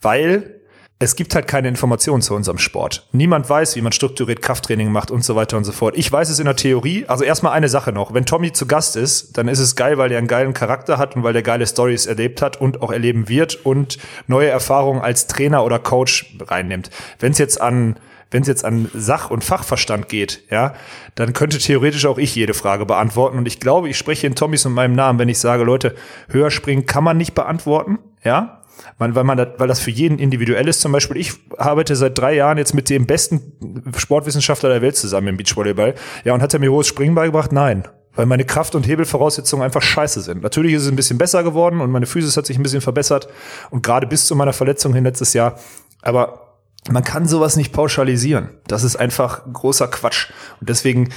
weil 0.00 0.60
es 1.02 1.16
gibt 1.16 1.34
halt 1.34 1.48
keine 1.48 1.66
Informationen 1.66 2.20
zu 2.20 2.34
unserem 2.34 2.58
Sport. 2.58 3.08
Niemand 3.12 3.48
weiß, 3.48 3.74
wie 3.74 3.80
man 3.80 3.90
strukturiert 3.90 4.42
Krafttraining 4.42 4.92
macht 4.92 5.10
und 5.10 5.24
so 5.24 5.34
weiter 5.34 5.56
und 5.56 5.64
so 5.64 5.72
fort. 5.72 5.96
Ich 5.96 6.12
weiß 6.12 6.28
es 6.28 6.38
in 6.38 6.44
der 6.44 6.56
Theorie. 6.56 7.06
Also 7.08 7.24
erstmal 7.24 7.54
eine 7.54 7.70
Sache 7.70 7.90
noch. 7.90 8.12
Wenn 8.12 8.26
Tommy 8.26 8.52
zu 8.52 8.66
Gast 8.66 8.96
ist, 8.96 9.38
dann 9.38 9.48
ist 9.48 9.60
es 9.60 9.76
geil, 9.76 9.96
weil 9.96 10.12
er 10.12 10.18
einen 10.18 10.26
geilen 10.26 10.52
Charakter 10.52 10.98
hat 10.98 11.16
und 11.16 11.22
weil 11.22 11.34
er 11.34 11.40
geile 11.40 11.66
Stories 11.66 12.04
erlebt 12.04 12.42
hat 12.42 12.60
und 12.60 12.82
auch 12.82 12.92
erleben 12.92 13.30
wird 13.30 13.64
und 13.64 13.96
neue 14.26 14.50
Erfahrungen 14.50 15.00
als 15.00 15.26
Trainer 15.26 15.64
oder 15.64 15.78
Coach 15.78 16.36
reinnimmt. 16.38 16.90
Wenn 17.18 17.32
es 17.32 17.38
jetzt 17.38 17.62
an 17.62 17.96
wenn 18.30 18.42
es 18.42 18.48
jetzt 18.48 18.64
an 18.64 18.90
Sach- 18.94 19.30
und 19.30 19.44
Fachverstand 19.44 20.08
geht, 20.08 20.44
ja, 20.50 20.74
dann 21.14 21.32
könnte 21.32 21.58
theoretisch 21.58 22.06
auch 22.06 22.18
ich 22.18 22.34
jede 22.34 22.54
Frage 22.54 22.86
beantworten. 22.86 23.38
Und 23.38 23.46
ich 23.46 23.60
glaube, 23.60 23.88
ich 23.88 23.98
spreche 23.98 24.26
in 24.26 24.34
Tommys 24.34 24.64
und 24.66 24.72
meinem 24.72 24.94
Namen, 24.94 25.18
wenn 25.18 25.28
ich 25.28 25.38
sage, 25.38 25.64
Leute, 25.64 25.94
höher 26.28 26.50
springen 26.50 26.86
kann 26.86 27.04
man 27.04 27.16
nicht 27.16 27.34
beantworten, 27.34 27.98
ja. 28.24 28.56
Man, 28.98 29.14
weil 29.14 29.24
man 29.24 29.36
das, 29.36 29.48
weil 29.58 29.68
das 29.68 29.78
für 29.78 29.90
jeden 29.90 30.18
individuell 30.18 30.66
ist. 30.66 30.80
Zum 30.80 30.92
Beispiel, 30.92 31.18
ich 31.18 31.34
arbeite 31.58 31.94
seit 31.96 32.16
drei 32.16 32.34
Jahren 32.34 32.56
jetzt 32.56 32.72
mit 32.72 32.88
dem 32.88 33.06
besten 33.06 33.92
Sportwissenschaftler 33.94 34.70
der 34.70 34.80
Welt 34.80 34.96
zusammen 34.96 35.28
im 35.28 35.36
Beachvolleyball. 35.36 35.94
Ja, 36.24 36.32
und 36.32 36.40
hat 36.40 36.54
er 36.54 36.60
mir 36.60 36.72
hohes 36.72 36.86
Springen 36.86 37.14
beigebracht? 37.14 37.52
Nein. 37.52 37.86
Weil 38.14 38.24
meine 38.24 38.44
Kraft- 38.44 38.74
und 38.74 38.86
Hebelvoraussetzungen 38.86 39.64
einfach 39.64 39.82
scheiße 39.82 40.22
sind. 40.22 40.42
Natürlich 40.42 40.74
ist 40.74 40.84
es 40.84 40.88
ein 40.88 40.96
bisschen 40.96 41.18
besser 41.18 41.42
geworden 41.42 41.80
und 41.80 41.90
meine 41.90 42.06
Physis 42.06 42.36
hat 42.36 42.46
sich 42.46 42.58
ein 42.58 42.62
bisschen 42.62 42.80
verbessert. 42.80 43.28
Und 43.70 43.82
gerade 43.82 44.06
bis 44.06 44.26
zu 44.26 44.34
meiner 44.34 44.52
Verletzung 44.52 44.94
hin 44.94 45.04
letztes 45.04 45.34
Jahr. 45.34 45.58
Aber 46.00 46.49
man 46.90 47.04
kann 47.04 47.26
sowas 47.26 47.56
nicht 47.56 47.72
pauschalisieren. 47.72 48.50
Das 48.66 48.84
ist 48.84 48.96
einfach 48.96 49.42
großer 49.52 49.88
Quatsch. 49.88 50.28
Und 50.60 50.68
deswegen, 50.68 51.10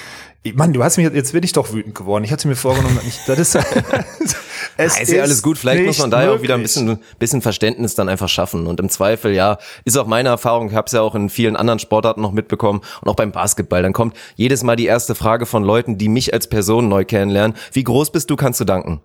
Mann, 0.53 0.73
du 0.73 0.83
hast 0.83 0.97
mich, 0.97 1.09
jetzt 1.11 1.33
bin 1.33 1.43
ich 1.43 1.53
doch 1.53 1.73
wütend 1.73 1.95
geworden. 1.95 2.23
Ich 2.23 2.31
hatte 2.31 2.47
mir 2.47 2.55
vorgenommen, 2.55 2.99
ich, 3.07 3.19
das 3.25 3.39
ist, 3.39 3.55
es 4.77 4.95
Ja, 4.95 5.01
ist 5.01 5.11
ja 5.11 5.21
alles 5.23 5.41
gut. 5.41 5.57
Vielleicht 5.57 5.85
muss 5.85 5.99
man 5.99 6.11
da 6.11 6.23
ja 6.23 6.31
auch 6.31 6.41
wieder 6.41 6.55
ein 6.55 6.61
bisschen, 6.61 6.99
bisschen 7.17 7.41
Verständnis 7.41 7.95
dann 7.95 8.09
einfach 8.09 8.29
schaffen. 8.29 8.67
Und 8.67 8.79
im 8.79 8.89
Zweifel, 8.89 9.33
ja, 9.33 9.57
ist 9.85 9.97
auch 9.97 10.07
meine 10.07 10.29
Erfahrung. 10.29 10.69
Ich 10.69 10.75
habe 10.75 10.85
es 10.85 10.91
ja 10.91 11.01
auch 11.01 11.15
in 11.15 11.29
vielen 11.29 11.55
anderen 11.55 11.79
Sportarten 11.79 12.21
noch 12.21 12.33
mitbekommen 12.33 12.81
und 13.01 13.09
auch 13.09 13.15
beim 13.15 13.31
Basketball. 13.31 13.81
Dann 13.81 13.93
kommt 13.93 14.15
jedes 14.35 14.63
Mal 14.63 14.75
die 14.75 14.85
erste 14.85 15.15
Frage 15.15 15.45
von 15.45 15.63
Leuten, 15.63 15.97
die 15.97 16.09
mich 16.09 16.33
als 16.33 16.47
Person 16.47 16.87
neu 16.87 17.05
kennenlernen. 17.05 17.57
Wie 17.71 17.83
groß 17.83 18.11
bist 18.11 18.29
du? 18.29 18.35
Kannst 18.35 18.59
du 18.59 18.65
danken? 18.65 19.01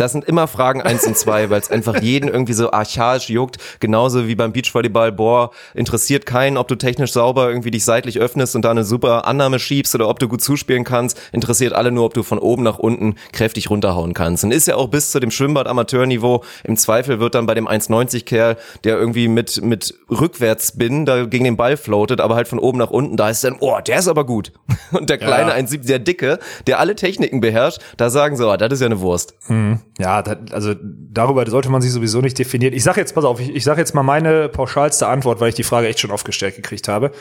Das 0.00 0.12
sind 0.12 0.24
immer 0.24 0.48
Fragen 0.48 0.80
eins 0.80 1.06
und 1.06 1.14
zwei, 1.18 1.50
weil 1.50 1.60
es 1.60 1.70
einfach 1.70 2.00
jeden 2.00 2.30
irgendwie 2.30 2.54
so 2.54 2.70
archaisch 2.70 3.28
juckt. 3.28 3.58
Genauso 3.80 4.26
wie 4.26 4.34
beim 4.34 4.50
Beachvolleyball, 4.50 5.12
boah, 5.12 5.50
interessiert 5.74 6.24
keinen, 6.24 6.56
ob 6.56 6.68
du 6.68 6.76
technisch 6.76 7.12
sauber 7.12 7.50
irgendwie 7.50 7.70
dich 7.70 7.84
seitlich 7.84 8.18
öffnest 8.18 8.56
und 8.56 8.62
da 8.64 8.70
eine 8.70 8.84
super 8.84 9.26
Annahme 9.26 9.58
schiebst 9.58 9.94
oder 9.94 10.08
ob 10.08 10.18
du 10.18 10.26
gut 10.26 10.40
zuspielen 10.40 10.84
kannst. 10.84 11.20
Interessiert 11.32 11.74
alle 11.74 11.92
nur, 11.92 12.06
ob 12.06 12.14
du 12.14 12.22
von 12.22 12.38
oben 12.38 12.62
nach 12.62 12.78
unten 12.78 13.16
kräftig 13.32 13.68
runterhauen 13.68 14.14
kannst. 14.14 14.42
Und 14.42 14.52
ist 14.52 14.66
ja 14.66 14.76
auch 14.76 14.88
bis 14.88 15.10
zu 15.10 15.20
dem 15.20 15.30
Schwimmbad-Amateurniveau. 15.30 16.44
Im 16.64 16.78
Zweifel 16.78 17.20
wird 17.20 17.34
dann 17.34 17.44
bei 17.44 17.52
dem 17.52 17.68
1,90-Kerl, 17.68 18.56
der 18.84 18.96
irgendwie 18.96 19.28
mit, 19.28 19.62
mit 19.62 19.94
Rückwärtsspin 20.10 21.04
da 21.04 21.26
gegen 21.26 21.44
den 21.44 21.58
Ball 21.58 21.76
floatet, 21.76 22.22
aber 22.22 22.36
halt 22.36 22.48
von 22.48 22.58
oben 22.58 22.78
nach 22.78 22.90
unten, 22.90 23.18
da 23.18 23.28
ist 23.28 23.44
dann, 23.44 23.56
oh, 23.60 23.76
der 23.86 23.98
ist 23.98 24.08
aber 24.08 24.24
gut. 24.24 24.52
Und 24.92 25.10
der 25.10 25.18
kleine 25.18 25.50
Ja. 25.50 25.56
1,70, 25.56 25.86
der 25.86 25.98
dicke, 25.98 26.38
der 26.66 26.78
alle 26.80 26.96
Techniken 26.96 27.42
beherrscht, 27.42 27.80
da 27.98 28.08
sagen 28.08 28.38
sie, 28.38 28.48
oh, 28.48 28.56
das 28.56 28.72
ist 28.72 28.80
ja 28.80 28.86
eine 28.86 29.00
Wurst. 29.00 29.34
Ja, 30.00 30.22
das, 30.22 30.52
also 30.52 30.74
darüber 30.82 31.48
sollte 31.48 31.68
man 31.68 31.82
sich 31.82 31.92
sowieso 31.92 32.20
nicht 32.20 32.38
definieren. 32.38 32.72
Ich 32.72 32.82
sag 32.82 32.96
jetzt, 32.96 33.14
pass 33.14 33.24
auf, 33.24 33.38
ich, 33.38 33.54
ich 33.54 33.64
sag 33.64 33.76
jetzt 33.76 33.94
mal 33.94 34.02
meine 34.02 34.48
pauschalste 34.48 35.06
Antwort, 35.06 35.40
weil 35.40 35.50
ich 35.50 35.54
die 35.54 35.62
Frage 35.62 35.88
echt 35.88 36.00
schon 36.00 36.10
aufgestellt 36.10 36.56
gekriegt 36.56 36.88
habe. 36.88 37.12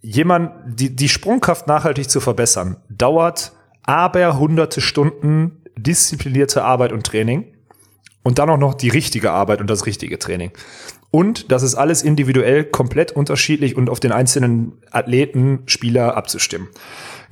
Jemand, 0.00 0.50
die, 0.66 0.94
die 0.94 1.08
Sprungkraft 1.08 1.66
nachhaltig 1.66 2.10
zu 2.10 2.20
verbessern, 2.20 2.76
dauert 2.88 3.52
aber 3.84 4.38
hunderte 4.38 4.80
Stunden 4.80 5.62
disziplinierte 5.76 6.64
Arbeit 6.64 6.92
und 6.92 7.06
Training 7.06 7.44
und 8.24 8.38
dann 8.38 8.50
auch 8.50 8.58
noch 8.58 8.74
die 8.74 8.88
richtige 8.88 9.30
Arbeit 9.30 9.60
und 9.60 9.68
das 9.68 9.86
richtige 9.86 10.18
Training. 10.18 10.50
Und 11.10 11.52
das 11.52 11.62
ist 11.62 11.76
alles 11.76 12.02
individuell 12.02 12.64
komplett 12.64 13.12
unterschiedlich 13.12 13.76
und 13.76 13.88
auf 13.88 14.00
den 14.00 14.10
einzelnen 14.10 14.72
Athleten, 14.90 15.60
Spieler 15.66 16.16
abzustimmen. 16.16 16.68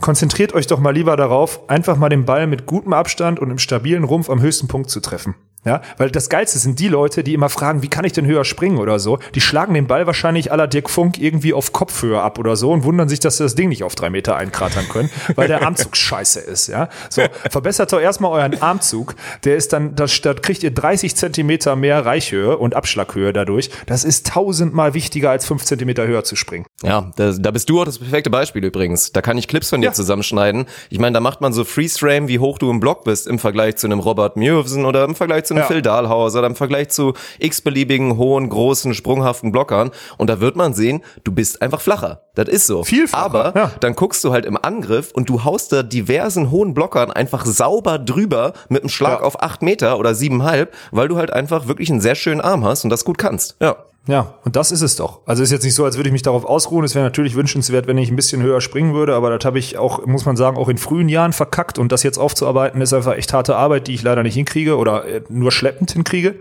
Konzentriert 0.00 0.52
euch 0.54 0.66
doch 0.66 0.80
mal 0.80 0.94
lieber 0.94 1.16
darauf, 1.16 1.68
einfach 1.68 1.96
mal 1.96 2.08
den 2.08 2.24
Ball 2.24 2.46
mit 2.46 2.66
gutem 2.66 2.92
Abstand 2.92 3.38
und 3.38 3.50
im 3.50 3.58
stabilen 3.58 4.04
Rumpf 4.04 4.30
am 4.30 4.40
höchsten 4.40 4.68
Punkt 4.68 4.90
zu 4.90 5.00
treffen. 5.00 5.34
Ja, 5.64 5.80
weil 5.96 6.10
das 6.10 6.28
Geilste 6.28 6.58
sind 6.58 6.80
die 6.80 6.88
Leute, 6.88 7.22
die 7.22 7.34
immer 7.34 7.48
fragen, 7.48 7.82
wie 7.82 7.88
kann 7.88 8.04
ich 8.04 8.12
denn 8.12 8.26
höher 8.26 8.44
springen 8.44 8.78
oder 8.78 8.98
so. 8.98 9.18
Die 9.34 9.40
schlagen 9.40 9.74
den 9.74 9.86
Ball 9.86 10.06
wahrscheinlich 10.08 10.50
aller 10.50 10.66
Dirk 10.66 10.90
Funk 10.90 11.18
irgendwie 11.18 11.54
auf 11.54 11.72
Kopfhöhe 11.72 12.20
ab 12.20 12.38
oder 12.40 12.56
so 12.56 12.72
und 12.72 12.82
wundern 12.82 13.08
sich, 13.08 13.20
dass 13.20 13.36
sie 13.36 13.44
das 13.44 13.54
Ding 13.54 13.68
nicht 13.68 13.84
auf 13.84 13.94
drei 13.94 14.10
Meter 14.10 14.34
einkratern 14.36 14.88
können, 14.88 15.08
weil 15.36 15.46
der 15.46 15.62
Armzug 15.66 15.96
scheiße 15.96 16.40
ist. 16.40 16.66
Ja, 16.66 16.88
so 17.10 17.22
verbessert 17.48 17.92
doch 17.92 18.00
erstmal 18.00 18.32
euren 18.32 18.60
Armzug. 18.60 19.14
Der 19.44 19.54
ist 19.56 19.72
dann, 19.72 19.94
da, 19.94 20.06
da 20.22 20.34
kriegt 20.34 20.64
ihr 20.64 20.72
30 20.72 21.14
Zentimeter 21.14 21.76
mehr 21.76 22.04
Reichhöhe 22.04 22.58
und 22.58 22.74
Abschlaghöhe 22.74 23.32
dadurch. 23.32 23.70
Das 23.86 24.02
ist 24.02 24.26
tausendmal 24.26 24.94
wichtiger 24.94 25.30
als 25.30 25.46
fünf 25.46 25.64
Zentimeter 25.64 26.06
höher 26.08 26.24
zu 26.24 26.34
springen. 26.34 26.66
Ja, 26.82 27.12
da, 27.16 27.30
da 27.32 27.50
bist 27.52 27.70
du 27.70 27.80
auch 27.80 27.84
das 27.84 27.98
perfekte 28.00 28.30
Beispiel 28.30 28.64
übrigens. 28.64 29.12
Da 29.12 29.22
kann 29.22 29.38
ich 29.38 29.46
Clips 29.46 29.70
von 29.70 29.80
dir 29.80 29.88
Ja. 29.88 29.92
zusammenschneiden. 29.92 30.66
Ich 30.90 30.98
meine, 30.98 31.14
da 31.14 31.20
macht 31.20 31.40
man 31.40 31.52
so 31.52 31.62
Freeze-Frame, 31.64 32.26
wie 32.26 32.40
hoch 32.40 32.58
du 32.58 32.68
im 32.70 32.80
Block 32.80 33.04
bist 33.04 33.28
im 33.28 33.38
Vergleich 33.38 33.76
zu 33.76 33.86
einem 33.86 34.00
Robert 34.00 34.36
Mürvsen 34.36 34.84
oder 34.84 35.04
im 35.04 35.14
Vergleich 35.14 35.44
zu 35.44 35.51
einem 35.52 35.60
Ja. 35.62 35.66
Phil 35.66 35.82
Dahlhauser 35.82 36.40
oder 36.40 36.48
im 36.48 36.56
Vergleich 36.56 36.88
zu 36.90 37.14
x-beliebigen, 37.38 38.16
hohen, 38.16 38.48
großen, 38.48 38.94
sprunghaften 38.94 39.52
Blockern. 39.52 39.90
Und 40.18 40.28
da 40.30 40.40
wird 40.40 40.56
man 40.56 40.74
sehen, 40.74 41.02
du 41.24 41.32
bist 41.32 41.62
einfach 41.62 41.80
flacher. 41.80 42.22
Das 42.34 42.48
ist 42.48 42.66
so. 42.66 42.82
Viel 42.84 43.06
flacher, 43.08 43.24
Aber 43.24 43.52
ja. 43.54 43.70
dann 43.80 43.94
guckst 43.94 44.24
du 44.24 44.32
halt 44.32 44.46
im 44.46 44.56
Angriff 44.56 45.10
und 45.12 45.28
du 45.28 45.44
haust 45.44 45.72
da 45.72 45.82
diversen 45.82 46.50
hohen 46.50 46.74
Blockern 46.74 47.10
einfach 47.10 47.44
sauber 47.44 47.98
drüber 47.98 48.52
mit 48.68 48.82
einem 48.82 48.88
Schlag 48.88 49.20
Ja. 49.20 49.26
auf 49.26 49.42
acht 49.42 49.62
Meter 49.62 49.98
oder 49.98 50.14
siebenhalb, 50.14 50.74
weil 50.90 51.08
du 51.08 51.16
halt 51.16 51.32
einfach 51.32 51.68
wirklich 51.68 51.90
einen 51.90 52.00
sehr 52.00 52.14
schönen 52.14 52.40
Arm 52.40 52.64
hast 52.64 52.84
und 52.84 52.90
das 52.90 53.04
gut 53.04 53.18
kannst. 53.18 53.56
Ja. 53.60 53.76
Ja, 54.08 54.34
und 54.44 54.56
das 54.56 54.72
ist 54.72 54.82
es 54.82 54.96
doch. 54.96 55.20
Also 55.26 55.44
ist 55.44 55.52
jetzt 55.52 55.62
nicht 55.62 55.76
so, 55.76 55.84
als 55.84 55.96
würde 55.96 56.08
ich 56.08 56.12
mich 56.12 56.22
darauf 56.22 56.44
ausruhen. 56.44 56.84
Es 56.84 56.96
wäre 56.96 57.04
natürlich 57.04 57.36
wünschenswert, 57.36 57.86
wenn 57.86 57.98
ich 57.98 58.10
ein 58.10 58.16
bisschen 58.16 58.42
höher 58.42 58.60
springen 58.60 58.94
würde, 58.94 59.14
aber 59.14 59.36
das 59.36 59.44
habe 59.44 59.60
ich 59.60 59.78
auch, 59.78 60.04
muss 60.06 60.24
man 60.24 60.36
sagen, 60.36 60.56
auch 60.56 60.68
in 60.68 60.78
frühen 60.78 61.08
Jahren 61.08 61.32
verkackt. 61.32 61.78
Und 61.78 61.92
das 61.92 62.02
jetzt 62.02 62.18
aufzuarbeiten, 62.18 62.80
ist 62.80 62.92
einfach 62.92 63.14
echt 63.16 63.32
harte 63.32 63.54
Arbeit, 63.54 63.86
die 63.86 63.94
ich 63.94 64.02
leider 64.02 64.24
nicht 64.24 64.34
hinkriege 64.34 64.76
oder 64.76 65.04
äh, 65.06 65.22
nur 65.28 65.52
schleppend 65.52 65.92
hinkriege. 65.92 66.34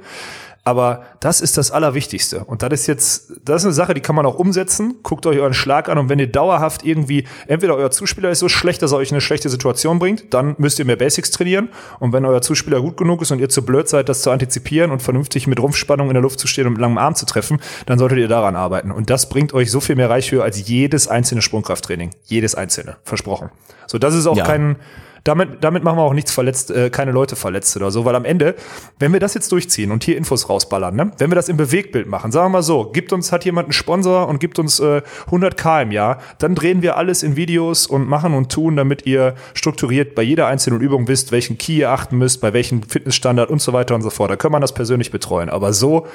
Aber 0.63 1.05
das 1.19 1.41
ist 1.41 1.57
das 1.57 1.71
Allerwichtigste. 1.71 2.43
Und 2.43 2.61
das 2.61 2.71
ist 2.71 2.87
jetzt, 2.87 3.33
das 3.43 3.61
ist 3.63 3.65
eine 3.65 3.73
Sache, 3.73 3.95
die 3.95 4.01
kann 4.01 4.15
man 4.15 4.27
auch 4.27 4.35
umsetzen. 4.35 4.95
Guckt 5.01 5.25
euch 5.25 5.39
euren 5.39 5.55
Schlag 5.55 5.89
an 5.89 5.97
und 5.97 6.07
wenn 6.09 6.19
ihr 6.19 6.31
dauerhaft 6.31 6.85
irgendwie, 6.85 7.25
entweder 7.47 7.75
euer 7.75 7.89
Zuspieler 7.89 8.29
ist 8.29 8.39
so 8.39 8.47
schlecht, 8.47 8.83
dass 8.83 8.91
er 8.91 8.99
euch 8.99 9.09
in 9.09 9.15
eine 9.15 9.21
schlechte 9.21 9.49
Situation 9.49 9.97
bringt, 9.97 10.33
dann 10.35 10.53
müsst 10.59 10.77
ihr 10.77 10.85
mehr 10.85 10.97
Basics 10.97 11.31
trainieren. 11.31 11.69
Und 11.99 12.13
wenn 12.13 12.25
euer 12.25 12.43
Zuspieler 12.43 12.79
gut 12.79 12.95
genug 12.97 13.23
ist 13.23 13.31
und 13.31 13.39
ihr 13.39 13.49
zu 13.49 13.65
blöd 13.65 13.89
seid, 13.89 14.07
das 14.07 14.21
zu 14.21 14.29
antizipieren 14.29 14.91
und 14.91 15.01
vernünftig 15.01 15.47
mit 15.47 15.59
Rumpfspannung 15.59 16.09
in 16.09 16.13
der 16.13 16.21
Luft 16.21 16.39
zu 16.39 16.45
stehen 16.45 16.67
und 16.67 16.73
mit 16.73 16.81
langem 16.81 16.99
Arm 16.99 17.15
zu 17.15 17.25
treffen, 17.25 17.59
dann 17.87 17.97
solltet 17.97 18.19
ihr 18.19 18.27
daran 18.27 18.55
arbeiten. 18.55 18.91
Und 18.91 19.09
das 19.09 19.29
bringt 19.29 19.53
euch 19.53 19.71
so 19.71 19.79
viel 19.79 19.95
mehr 19.95 20.11
Reichhöhe 20.11 20.43
als 20.43 20.67
jedes 20.67 21.07
einzelne 21.07 21.41
Sprungkrafttraining. 21.41 22.11
Jedes 22.25 22.53
einzelne. 22.53 22.97
Versprochen. 23.03 23.49
So, 23.87 23.97
das 23.97 24.13
ist 24.13 24.27
auch 24.27 24.37
Ja. 24.37 24.45
kein, 24.45 24.75
damit, 25.23 25.63
damit 25.63 25.83
machen 25.83 25.97
wir 25.97 26.03
auch 26.03 26.13
nichts 26.13 26.31
verletzt, 26.31 26.71
äh, 26.71 26.89
keine 26.89 27.11
Leute 27.11 27.35
verletzt 27.35 27.75
oder 27.75 27.91
so, 27.91 28.05
weil 28.05 28.15
am 28.15 28.25
Ende, 28.25 28.55
wenn 28.99 29.13
wir 29.13 29.19
das 29.19 29.33
jetzt 29.33 29.51
durchziehen 29.51 29.91
und 29.91 30.03
hier 30.03 30.17
Infos 30.17 30.49
rausballern, 30.49 30.95
ne? 30.95 31.11
wenn 31.17 31.29
wir 31.29 31.35
das 31.35 31.49
im 31.49 31.57
Bewegtbild 31.57 32.07
machen, 32.07 32.31
sagen 32.31 32.47
wir 32.47 32.57
mal 32.57 32.63
so, 32.63 32.85
gibt 32.85 33.13
uns, 33.13 33.31
hat 33.31 33.45
jemand 33.45 33.67
einen 33.67 33.73
Sponsor 33.73 34.27
und 34.27 34.39
gibt 34.39 34.59
uns 34.59 34.79
äh, 34.79 35.01
100k 35.29 35.83
im 35.83 35.91
Jahr, 35.91 36.19
dann 36.39 36.55
drehen 36.55 36.81
wir 36.81 36.97
alles 36.97 37.23
in 37.23 37.35
Videos 37.35 37.87
und 37.87 38.07
machen 38.07 38.33
und 38.33 38.51
tun, 38.51 38.75
damit 38.75 39.05
ihr 39.05 39.35
strukturiert 39.53 40.15
bei 40.15 40.23
jeder 40.23 40.47
einzelnen 40.47 40.81
Übung 40.81 41.07
wisst, 41.07 41.31
welchen 41.31 41.57
Key 41.57 41.77
ihr 41.77 41.91
achten 41.91 42.17
müsst, 42.17 42.41
bei 42.41 42.53
welchem 42.53 42.83
Fitnessstandard 42.83 43.49
und 43.49 43.61
so 43.61 43.73
weiter 43.73 43.95
und 43.95 44.01
so 44.01 44.09
fort. 44.09 44.31
Da 44.31 44.35
kann 44.35 44.51
man 44.51 44.61
das 44.61 44.73
persönlich 44.73 45.11
betreuen. 45.11 45.49
Aber 45.49 45.73
so 45.73 46.07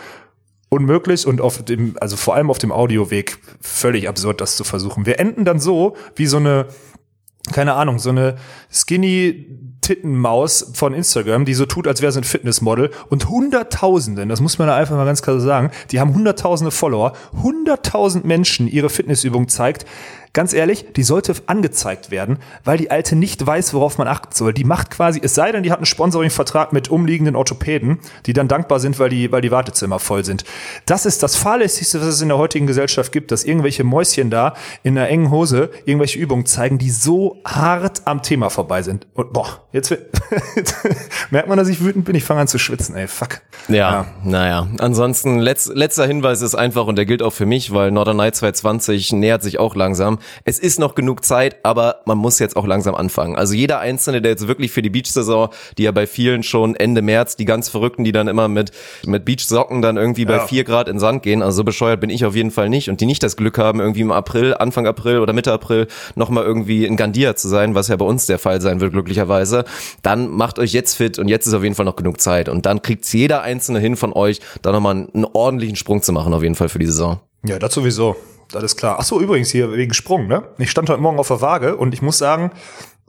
unmöglich 0.68 1.26
und 1.26 1.40
auf 1.40 1.64
dem, 1.64 1.96
also 2.00 2.16
vor 2.16 2.34
allem 2.34 2.50
auf 2.50 2.58
dem 2.58 2.72
Audioweg 2.72 3.38
völlig 3.60 4.08
absurd, 4.08 4.40
das 4.40 4.56
zu 4.56 4.64
versuchen. 4.64 5.06
Wir 5.06 5.20
enden 5.20 5.44
dann 5.44 5.60
so 5.60 5.96
wie 6.16 6.26
so 6.26 6.38
eine, 6.38 6.66
keine 7.52 7.74
Ahnung, 7.74 7.98
so 7.98 8.10
eine 8.10 8.36
skinny 8.70 9.46
Tittenmaus 9.80 10.72
von 10.74 10.94
Instagram, 10.94 11.44
die 11.44 11.54
so 11.54 11.64
tut, 11.64 11.86
als 11.86 12.02
wäre 12.02 12.10
sie 12.10 12.20
ein 12.20 12.24
Fitnessmodel. 12.24 12.90
Und 13.08 13.28
Hunderttausenden, 13.28 14.28
das 14.28 14.40
muss 14.40 14.58
man 14.58 14.66
da 14.66 14.74
einfach 14.74 14.96
mal 14.96 15.04
ganz 15.04 15.22
klar 15.22 15.38
sagen, 15.38 15.70
die 15.92 16.00
haben 16.00 16.12
Hunderttausende 16.12 16.72
Follower, 16.72 17.12
Hunderttausend 17.40 18.24
Menschen 18.24 18.66
ihre 18.66 18.90
Fitnessübung 18.90 19.48
zeigt, 19.48 19.86
ganz 20.36 20.52
ehrlich, 20.52 20.84
die 20.94 21.02
sollte 21.02 21.34
angezeigt 21.46 22.10
werden, 22.10 22.38
weil 22.62 22.76
die 22.76 22.90
Alte 22.90 23.16
nicht 23.16 23.44
weiß, 23.44 23.72
worauf 23.72 23.96
man 23.96 24.06
achten 24.06 24.34
soll. 24.34 24.52
Die 24.52 24.64
macht 24.64 24.90
quasi, 24.90 25.18
es 25.22 25.34
sei 25.34 25.50
denn, 25.50 25.62
die 25.62 25.72
hat 25.72 25.78
einen 25.78 25.86
Sponsoring-Vertrag 25.86 26.74
mit 26.74 26.90
umliegenden 26.90 27.34
Orthopäden, 27.36 28.00
die 28.26 28.34
dann 28.34 28.46
dankbar 28.46 28.78
sind, 28.78 28.98
weil 28.98 29.08
die, 29.08 29.32
weil 29.32 29.40
die 29.40 29.50
Wartezimmer 29.50 29.98
voll 29.98 30.26
sind. 30.26 30.44
Das 30.84 31.06
ist 31.06 31.22
das 31.22 31.36
Fahrlässigste, 31.36 32.00
was 32.00 32.08
es 32.08 32.20
in 32.20 32.28
der 32.28 32.36
heutigen 32.36 32.66
Gesellschaft 32.66 33.12
gibt, 33.12 33.32
dass 33.32 33.44
irgendwelche 33.44 33.82
Mäuschen 33.82 34.28
da 34.28 34.52
in 34.82 34.98
einer 34.98 35.08
engen 35.08 35.30
Hose 35.30 35.70
irgendwelche 35.86 36.18
Übungen 36.18 36.44
zeigen, 36.44 36.76
die 36.76 36.90
so 36.90 37.38
hart 37.46 38.02
am 38.04 38.22
Thema 38.22 38.50
vorbei 38.50 38.82
sind. 38.82 39.06
Und 39.14 39.32
boah, 39.32 39.64
jetzt, 39.72 39.88
jetzt 40.54 40.76
merkt 41.30 41.48
man, 41.48 41.56
dass 41.56 41.68
ich 41.68 41.80
wütend 41.80 42.04
bin. 42.04 42.14
Ich 42.14 42.24
fange 42.24 42.42
an 42.42 42.48
zu 42.48 42.58
schwitzen, 42.58 42.94
ey, 42.94 43.08
fuck. 43.08 43.40
Ja, 43.68 43.74
ja. 43.74 44.06
naja. 44.22 44.68
Ansonsten, 44.80 45.38
letz, 45.38 45.70
letzter 45.72 46.06
Hinweis 46.06 46.42
ist 46.42 46.54
einfach, 46.54 46.86
und 46.86 46.96
der 46.96 47.06
gilt 47.06 47.22
auch 47.22 47.32
für 47.32 47.46
mich, 47.46 47.72
weil 47.72 47.90
Northern 47.90 48.18
Night 48.18 48.36
220 48.36 49.12
nähert 49.14 49.42
sich 49.42 49.58
auch 49.58 49.74
langsam 49.74 50.18
es 50.44 50.58
ist 50.58 50.78
noch 50.78 50.94
genug 50.94 51.24
Zeit, 51.24 51.56
aber 51.62 52.00
man 52.04 52.18
muss 52.18 52.38
jetzt 52.38 52.56
auch 52.56 52.66
langsam 52.66 52.94
anfangen. 52.94 53.36
Also 53.36 53.54
jeder 53.54 53.80
Einzelne, 53.80 54.22
der 54.22 54.32
jetzt 54.32 54.48
wirklich 54.48 54.70
für 54.72 54.82
die 54.82 54.90
Beach-Saison, 54.90 55.48
die 55.78 55.84
ja 55.84 55.92
bei 55.92 56.06
vielen 56.06 56.42
schon 56.42 56.74
Ende 56.76 57.02
März, 57.02 57.36
die 57.36 57.44
ganz 57.44 57.68
Verrückten, 57.68 58.04
die 58.04 58.12
dann 58.12 58.28
immer 58.28 58.48
mit, 58.48 58.72
mit 59.04 59.24
Beach-Socken 59.24 59.82
dann 59.82 59.96
irgendwie 59.96 60.24
bei 60.24 60.40
vier 60.40 60.64
Grad 60.64 60.88
in 60.88 60.98
Sand 60.98 61.22
gehen, 61.22 61.42
also 61.42 61.56
so 61.56 61.64
bescheuert 61.64 62.00
bin 62.00 62.10
ich 62.10 62.24
auf 62.24 62.34
jeden 62.34 62.50
Fall 62.50 62.68
nicht 62.68 62.88
und 62.88 63.00
die 63.00 63.06
nicht 63.06 63.22
das 63.22 63.36
Glück 63.36 63.58
haben, 63.58 63.80
irgendwie 63.80 64.02
im 64.02 64.12
April, 64.12 64.54
Anfang 64.54 64.86
April 64.86 65.20
oder 65.20 65.32
Mitte 65.32 65.52
April 65.52 65.86
nochmal 66.14 66.44
irgendwie 66.44 66.84
in 66.86 66.96
Gandia 66.96 67.36
zu 67.36 67.48
sein, 67.48 67.74
was 67.74 67.88
ja 67.88 67.96
bei 67.96 68.04
uns 68.04 68.26
der 68.26 68.38
Fall 68.38 68.60
sein 68.60 68.80
wird, 68.80 68.92
glücklicherweise, 68.92 69.64
dann 70.02 70.28
macht 70.28 70.58
euch 70.58 70.72
jetzt 70.72 70.94
fit 70.94 71.18
und 71.18 71.28
jetzt 71.28 71.46
ist 71.46 71.54
auf 71.54 71.62
jeden 71.62 71.74
Fall 71.74 71.84
noch 71.84 71.96
genug 71.96 72.20
Zeit 72.20 72.48
und 72.48 72.66
dann 72.66 72.82
kriegt's 72.82 73.12
jeder 73.12 73.42
Einzelne 73.42 73.78
hin 73.78 73.96
von 73.96 74.12
euch, 74.12 74.40
da 74.62 74.72
nochmal 74.72 75.08
einen 75.12 75.26
ordentlichen 75.32 75.76
Sprung 75.76 76.02
zu 76.02 76.12
machen, 76.12 76.34
auf 76.34 76.42
jeden 76.42 76.54
Fall 76.54 76.68
für 76.68 76.78
die 76.78 76.86
Saison. 76.86 77.20
Ja, 77.44 77.58
das 77.58 77.74
sowieso 77.74 78.16
alles 78.56 78.76
klar. 78.76 78.96
Ach 78.98 79.04
so, 79.04 79.20
übrigens 79.20 79.50
hier 79.50 79.72
wegen 79.72 79.94
Sprung, 79.94 80.26
ne? 80.26 80.42
Ich 80.58 80.70
stand 80.70 80.90
heute 80.90 81.00
Morgen 81.00 81.18
auf 81.18 81.28
der 81.28 81.40
Waage 81.40 81.76
und 81.76 81.94
ich 81.94 82.02
muss 82.02 82.18
sagen, 82.18 82.50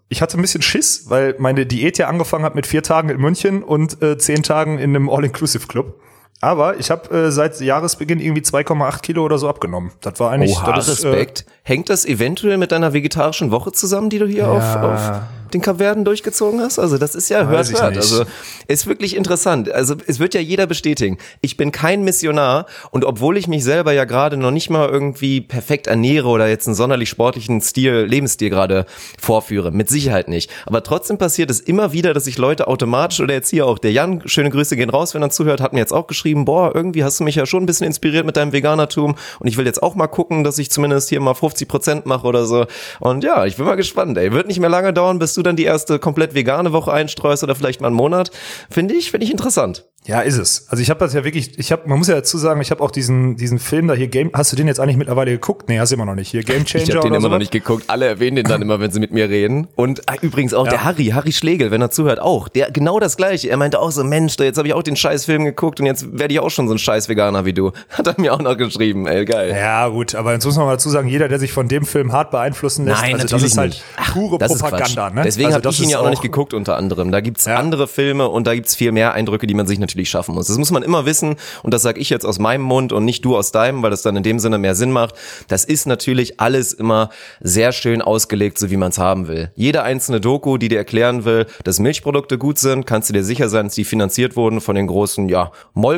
ich 0.09 0.21
hatte 0.21 0.37
ein 0.37 0.41
bisschen 0.41 0.61
Schiss, 0.61 1.09
weil 1.09 1.35
meine 1.37 1.65
Diät 1.65 1.97
ja 1.97 2.07
angefangen 2.07 2.45
hat 2.45 2.55
mit 2.55 2.67
vier 2.67 2.83
Tagen 2.83 3.09
in 3.09 3.17
München 3.17 3.63
und 3.63 4.01
äh, 4.01 4.17
zehn 4.17 4.43
Tagen 4.43 4.77
in 4.77 4.95
einem 4.95 5.09
All-Inclusive-Club. 5.09 5.99
Aber 6.39 6.79
ich 6.79 6.91
habe 6.91 7.09
äh, 7.15 7.31
seit 7.31 7.59
Jahresbeginn 7.59 8.19
irgendwie 8.19 8.43
2,8 8.43 9.01
Kilo 9.01 9.23
oder 9.23 9.39
so 9.39 9.49
abgenommen. 9.49 9.91
Das 10.01 10.19
war 10.19 10.31
eigentlich. 10.31 10.55
Oha, 10.55 10.73
das 10.73 10.87
Respekt. 10.87 11.39
Ist, 11.39 11.47
äh, 11.47 11.51
Hängt 11.63 11.89
das 11.89 12.05
eventuell 12.05 12.57
mit 12.57 12.71
deiner 12.71 12.93
vegetarischen 12.93 13.51
Woche 13.51 13.71
zusammen, 13.71 14.09
die 14.09 14.19
du 14.19 14.27
hier 14.27 14.43
ja. 14.43 14.51
auf, 14.51 14.75
auf 14.75 15.21
den 15.53 15.61
Kapverden 15.61 16.05
durchgezogen 16.05 16.61
hast? 16.61 16.79
Also 16.79 16.97
das 16.97 17.15
ist 17.15 17.29
ja 17.29 17.47
hört, 17.47 17.71
hört. 17.71 17.95
Nicht. 17.95 17.97
Also 17.97 18.23
ist 18.67 18.87
wirklich 18.87 19.15
interessant. 19.15 19.71
Also 19.71 19.95
es 20.05 20.19
wird 20.19 20.33
ja 20.33 20.41
jeder 20.41 20.67
bestätigen. 20.67 21.17
Ich 21.41 21.57
bin 21.57 21.71
kein 21.71 22.03
Missionar 22.03 22.67
und 22.91 23.05
obwohl 23.05 23.37
ich 23.37 23.47
mich 23.47 23.63
selber 23.63 23.91
ja 23.91 24.05
gerade 24.05 24.37
noch 24.37 24.51
nicht 24.51 24.69
mal 24.69 24.87
irgendwie 24.87 25.41
perfekt 25.41 25.87
ernähre 25.87 26.27
oder 26.27 26.47
jetzt 26.47 26.67
einen 26.67 26.75
sonderlich 26.75 27.09
sportlichen 27.09 27.61
Stil, 27.61 28.05
Lebensstil 28.07 28.49
gerade 28.49 28.85
vorführe, 29.19 29.71
mit 29.71 29.89
Sicherheit 29.89 30.27
nicht. 30.27 30.51
Aber 30.65 30.83
trotzdem 30.83 31.17
passiert 31.17 31.49
es 31.49 31.59
immer 31.59 31.91
wieder, 31.93 32.13
dass 32.13 32.25
sich 32.25 32.37
Leute 32.37 32.67
automatisch 32.67 33.19
oder 33.19 33.33
jetzt 33.33 33.49
hier 33.49 33.65
auch 33.65 33.79
der 33.79 33.91
Jan, 33.91 34.21
schöne 34.25 34.49
Grüße 34.49 34.75
gehen 34.75 34.89
raus, 34.89 35.13
wenn 35.13 35.21
er 35.21 35.29
zuhört, 35.29 35.61
hat 35.61 35.73
mir 35.73 35.79
jetzt 35.79 35.93
auch 35.93 36.07
geschrieben, 36.07 36.26
boah, 36.33 36.73
irgendwie 36.73 37.03
hast 37.03 37.19
du 37.19 37.23
mich 37.23 37.35
ja 37.35 37.45
schon 37.45 37.63
ein 37.63 37.65
bisschen 37.65 37.87
inspiriert 37.87 38.25
mit 38.25 38.37
deinem 38.37 38.53
Veganertum 38.53 39.15
und 39.39 39.47
ich 39.47 39.57
will 39.57 39.65
jetzt 39.65 39.81
auch 39.81 39.95
mal 39.95 40.07
gucken, 40.07 40.43
dass 40.43 40.57
ich 40.57 40.71
zumindest 40.71 41.09
hier 41.09 41.19
mal 41.19 41.33
50 41.33 41.67
Prozent 41.67 42.05
mache 42.05 42.27
oder 42.27 42.45
so. 42.45 42.65
Und 42.99 43.23
ja, 43.23 43.45
ich 43.45 43.57
bin 43.57 43.65
mal 43.65 43.75
gespannt, 43.75 44.17
ey. 44.17 44.31
Wird 44.31 44.47
nicht 44.47 44.59
mehr 44.59 44.69
lange 44.69 44.93
dauern, 44.93 45.19
bis 45.19 45.33
du 45.33 45.43
dann 45.43 45.55
die 45.55 45.65
erste 45.65 45.99
komplett 45.99 46.35
vegane 46.35 46.73
Woche 46.73 46.91
einstreust 46.91 47.43
oder 47.43 47.55
vielleicht 47.55 47.81
mal 47.81 47.87
einen 47.87 47.95
Monat. 47.95 48.31
Finde 48.69 48.95
ich, 48.95 49.11
finde 49.11 49.25
ich 49.25 49.31
interessant. 49.31 49.85
Ja, 50.07 50.21
ist 50.21 50.37
es. 50.37 50.67
Also 50.69 50.81
ich 50.81 50.89
habe 50.89 51.01
das 51.01 51.13
ja 51.13 51.25
wirklich, 51.25 51.59
ich 51.59 51.73
habe, 51.73 51.87
man 51.89 51.97
muss 51.97 52.07
ja 52.07 52.15
dazu 52.15 52.37
sagen, 52.37 52.61
ich 52.61 52.71
habe 52.71 52.81
auch 52.81 52.91
diesen 52.91 53.35
diesen 53.35 53.59
Film 53.59 53.89
da 53.89 53.93
hier 53.93 54.07
Game, 54.07 54.31
hast 54.33 54.53
du 54.53 54.55
den 54.55 54.67
jetzt 54.67 54.79
eigentlich 54.79 54.95
mittlerweile 54.95 55.31
geguckt? 55.31 55.67
Nee, 55.67 55.79
hast 55.79 55.89
du 55.89 55.95
immer 55.95 56.05
noch 56.05 56.15
nicht. 56.15 56.29
Hier 56.29 56.43
Game 56.43 56.63
Changer 56.63 56.83
Ich 56.83 56.91
habe 56.91 57.01
den 57.01 57.13
immer 57.13 57.21
so 57.21 57.27
noch 57.27 57.39
nicht 57.39 57.51
geguckt. 57.51 57.85
Alle 57.87 58.05
erwähnen 58.05 58.37
den 58.37 58.45
dann 58.45 58.61
immer, 58.61 58.79
wenn 58.79 58.89
sie 58.89 59.01
mit 59.01 59.11
mir 59.11 59.27
reden. 59.27 59.67
Und 59.75 60.07
ah, 60.07 60.15
übrigens 60.21 60.53
auch 60.53 60.63
ja. 60.65 60.71
der 60.71 60.83
Harry, 60.85 61.07
Harry 61.07 61.33
Schlegel, 61.33 61.71
wenn 61.71 61.81
er 61.81 61.91
zuhört, 61.91 62.21
auch. 62.21 62.47
Der 62.47 62.71
genau 62.71 63.01
das 63.01 63.17
gleiche. 63.17 63.49
Er 63.49 63.57
meinte 63.57 63.79
auch 63.79 63.91
so, 63.91 64.03
Mensch, 64.05 64.37
jetzt 64.39 64.57
habe 64.57 64.69
ich 64.69 64.73
auch 64.73 64.83
den 64.83 64.95
scheiß 64.95 65.25
Film 65.25 65.43
geguckt 65.43 65.81
und 65.81 65.85
jetzt 65.85 66.16
werde 66.19 66.33
ich 66.33 66.39
auch 66.39 66.49
schon 66.49 66.67
so 66.67 66.73
ein 66.73 66.79
scheiß 66.79 67.09
Veganer 67.09 67.45
wie 67.45 67.53
du. 67.53 67.71
Hat 67.89 68.07
er 68.07 68.15
mir 68.17 68.33
auch 68.33 68.39
noch 68.39 68.57
geschrieben. 68.57 69.07
Ey, 69.07 69.25
geil. 69.25 69.55
Ja, 69.55 69.87
gut, 69.87 70.15
aber 70.15 70.33
jetzt 70.33 70.45
muss 70.45 70.55
man 70.55 70.65
mal 70.65 70.73
dazu 70.73 70.89
sagen, 70.89 71.07
jeder, 71.07 71.27
der 71.27 71.39
sich 71.39 71.51
von 71.51 71.67
dem 71.67 71.85
Film 71.85 72.11
hart 72.11 72.31
beeinflussen 72.31 72.85
lässt, 72.85 73.01
Nein, 73.01 73.15
also 73.15 73.27
das 73.27 73.43
ist 73.43 73.57
halt 73.57 73.83
Ach, 73.97 74.13
pure 74.13 74.37
Propaganda, 74.37 75.09
ne? 75.09 75.21
Deswegen 75.23 75.47
also 75.47 75.57
habe 75.57 75.69
ich 75.69 75.81
ihn 75.81 75.89
ja 75.89 75.99
auch 75.99 76.03
noch 76.03 76.09
nicht 76.09 76.21
geguckt 76.21 76.53
unter 76.53 76.75
anderem. 76.75 77.11
Da 77.11 77.21
gibt's 77.21 77.45
ja. 77.45 77.55
andere 77.55 77.87
Filme 77.87 78.29
und 78.29 78.47
da 78.47 78.55
gibt's 78.55 78.75
viel 78.75 78.91
mehr 78.91 79.13
Eindrücke, 79.13 79.47
die 79.47 79.53
man 79.53 79.67
sich 79.67 79.79
natürlich 79.79 80.09
schaffen 80.09 80.35
muss. 80.35 80.47
Das 80.47 80.57
muss 80.57 80.71
man 80.71 80.83
immer 80.83 81.05
wissen, 81.05 81.35
und 81.63 81.73
das 81.73 81.81
sage 81.81 81.99
ich 81.99 82.09
jetzt 82.09 82.25
aus 82.25 82.39
meinem 82.39 82.61
Mund 82.61 82.91
und 82.91 83.05
nicht 83.05 83.23
du 83.25 83.35
aus 83.37 83.51
deinem, 83.51 83.83
weil 83.83 83.91
das 83.91 84.01
dann 84.01 84.15
in 84.15 84.23
dem 84.23 84.39
Sinne 84.39 84.57
mehr 84.57 84.75
Sinn 84.75 84.91
macht, 84.91 85.15
das 85.47 85.65
ist 85.65 85.85
natürlich 85.87 86.39
alles 86.39 86.73
immer 86.73 87.09
sehr 87.41 87.71
schön 87.71 88.01
ausgelegt, 88.01 88.57
so 88.57 88.69
wie 88.69 88.77
man 88.77 88.89
es 88.89 88.97
haben 88.97 89.27
will. 89.27 89.51
Jede 89.55 89.83
einzelne 89.83 90.21
Doku, 90.21 90.57
die 90.57 90.69
dir 90.69 90.77
erklären 90.77 91.25
will, 91.25 91.45
dass 91.63 91.79
Milchprodukte 91.79 92.37
gut 92.37 92.57
sind, 92.57 92.85
kannst 92.85 93.09
du 93.09 93.13
dir 93.13 93.23
sicher 93.23 93.49
sein, 93.49 93.65
dass 93.65 93.75
die 93.75 93.85
finanziert 93.85 94.35
wurden 94.35 94.61
von 94.61 94.75
den 94.75 94.87
großen, 94.87 95.29
ja, 95.29 95.51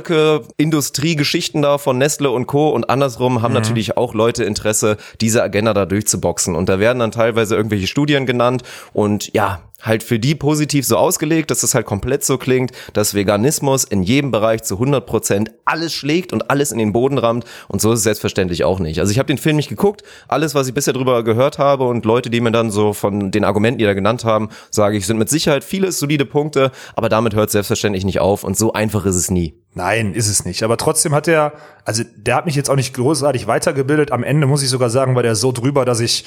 Molke-Industriegeschichten 0.10 1.62
da 1.62 1.78
von 1.78 1.98
Nestle 1.98 2.32
und 2.32 2.48
Co. 2.48 2.70
Und 2.70 2.90
andersrum 2.90 3.42
haben 3.42 3.52
mhm. 3.52 3.60
natürlich 3.60 3.98
auch 3.98 4.14
Leute 4.14 4.44
Interesse, 4.44 4.98
diese 5.22 5.44
Agenda 5.44 5.74
da 5.74 5.86
durchzuboxen. 5.86 6.56
Und 6.56 6.70
da 6.70 6.80
werden 6.80 7.00
dann 7.00 7.12
teilweise 7.12 7.56
irgendwelche 7.56 7.88
Studien 7.88 8.26
genannt 8.26 8.64
und 8.94 9.34
ja, 9.34 9.62
halt 9.82 10.04
für 10.04 10.20
die 10.20 10.36
positiv 10.36 10.86
so 10.86 10.98
ausgelegt, 10.98 11.52
dass 11.52 11.64
es 11.64 11.76
halt 11.76 11.86
komplett 11.86 12.24
so 12.24 12.38
klingt, 12.38 12.72
dass 12.94 13.14
Veganismus 13.14 13.84
in 13.84 14.04
jedem 14.04 14.32
Bereich 14.32 14.64
zu 14.64 14.76
100 14.76 15.06
Prozent 15.06 15.52
alles 15.66 15.94
schlägt 15.94 16.34
und 16.34 16.50
alles 16.50 16.72
in 16.72 16.78
den 16.78 16.94
Boden 16.94 17.18
rammt 17.18 17.46
und 17.68 17.82
so 17.82 17.92
ist 17.92 18.00
es 18.00 18.04
selbstverständlich 18.04 18.64
auch 18.64 18.80
nicht. 18.80 19.00
Also 19.00 19.12
ich 19.12 19.20
habe 19.20 19.28
den 19.28 19.38
Film 19.38 19.56
nicht 19.56 19.70
geguckt, 19.70 20.04
alles, 20.28 20.56
was 20.56 20.68
ich 20.68 20.74
bisher 20.74 20.94
drüber 20.94 21.24
gehört 21.24 21.60
habe 21.60 21.86
und 21.86 22.06
Leute, 22.06 22.30
die 22.30 22.42
mir 22.42 22.52
dann 22.52 22.72
so 22.72 22.94
von 22.94 23.32
den 23.32 23.44
Argumenten, 23.44 23.80
die 23.80 23.86
da 23.86 23.94
genannt 23.94 24.26
haben, 24.26 24.50
sage 24.72 24.98
ich, 24.98 25.06
sind 25.06 25.18
mit 25.18 25.30
Sicherheit 25.30 25.64
viele 25.64 25.92
solide 25.92 26.26
Punkte, 26.26 26.72
aber 26.96 27.10
damit 27.10 27.36
hört 27.36 27.52
selbstverständlich 27.52 28.06
nicht 28.06 28.20
auf 28.20 28.44
und 28.44 28.58
so 28.58 28.74
einfach 28.74 29.06
ist 29.06 29.16
es 29.16 29.32
nie. 29.32 29.56
Nein, 29.76 30.14
ist 30.14 30.28
es 30.28 30.46
nicht. 30.46 30.64
Aber 30.64 30.78
trotzdem 30.78 31.14
hat 31.14 31.28
er, 31.28 31.54
also 31.86 32.04
der 32.16 32.36
hat 32.36 32.46
mich 32.46 32.56
jetzt 32.56 32.70
auch 32.70 32.76
nicht 32.76 32.94
großartig 32.96 33.48
weitergebildet. 33.48 34.12
Am 34.12 34.24
Ende 34.24 34.48
muss 34.48 34.64
ich 34.64 34.70
sogar 34.70 34.90
sagen, 34.90 35.16
war 35.16 35.24
der 35.24 35.36
so 35.36 35.52
drüber, 35.52 35.86
dass 35.86 36.00
ich 36.00 36.26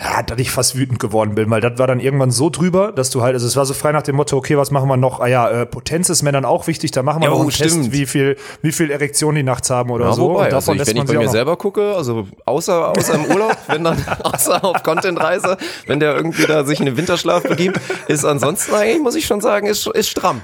ja, 0.00 0.22
dass 0.22 0.38
ich 0.40 0.50
fast 0.50 0.76
wütend 0.76 0.98
geworden 0.98 1.36
bin, 1.36 1.48
weil 1.50 1.60
das 1.60 1.78
war 1.78 1.86
dann 1.86 2.00
irgendwann 2.00 2.32
so 2.32 2.50
drüber, 2.50 2.90
dass 2.90 3.10
du 3.10 3.22
halt, 3.22 3.34
also 3.34 3.46
es 3.46 3.54
war 3.54 3.64
so 3.64 3.74
frei 3.74 3.92
nach 3.92 4.02
dem 4.02 4.16
Motto, 4.16 4.36
okay, 4.36 4.56
was 4.56 4.72
machen 4.72 4.88
wir 4.88 4.96
noch? 4.96 5.20
Ah 5.20 5.28
ja, 5.28 5.48
äh, 5.48 5.66
Potenz 5.66 6.08
ist 6.08 6.22
Männern 6.22 6.44
auch 6.44 6.66
wichtig, 6.66 6.90
da 6.90 7.04
machen 7.04 7.22
wir 7.22 7.28
jo, 7.28 7.34
noch 7.34 7.42
einen 7.42 7.52
stimmt. 7.52 7.84
Test, 7.84 7.92
wie 7.92 8.06
viel, 8.06 8.36
wie 8.60 8.72
viel 8.72 8.90
Erektion 8.90 9.36
die 9.36 9.44
nachts 9.44 9.70
haben 9.70 9.90
oder 9.90 10.06
ja, 10.06 10.12
so. 10.12 10.30
Wobei, 10.30 10.52
also 10.52 10.72
ich, 10.72 10.84
wenn 10.84 10.96
ich 10.96 11.04
bei 11.04 11.16
mir 11.16 11.28
selber 11.28 11.56
gucke, 11.56 11.94
also 11.94 12.26
außer, 12.44 12.90
außer 12.90 13.14
im 13.14 13.26
Urlaub, 13.26 13.56
wenn 13.68 13.84
dann, 13.84 14.04
außer 14.24 14.64
auf 14.64 14.82
Contentreise, 14.82 15.56
wenn 15.86 16.00
der 16.00 16.16
irgendwie 16.16 16.46
da 16.46 16.64
sich 16.64 16.80
in 16.80 16.86
den 16.86 16.96
Winterschlaf 16.96 17.44
begibt, 17.44 17.80
ist 18.08 18.24
ansonsten 18.24 18.74
eigentlich, 18.74 19.00
muss 19.00 19.14
ich 19.14 19.26
schon 19.26 19.40
sagen, 19.40 19.68
ist, 19.68 19.86
ist 19.86 20.08
stramm. 20.08 20.40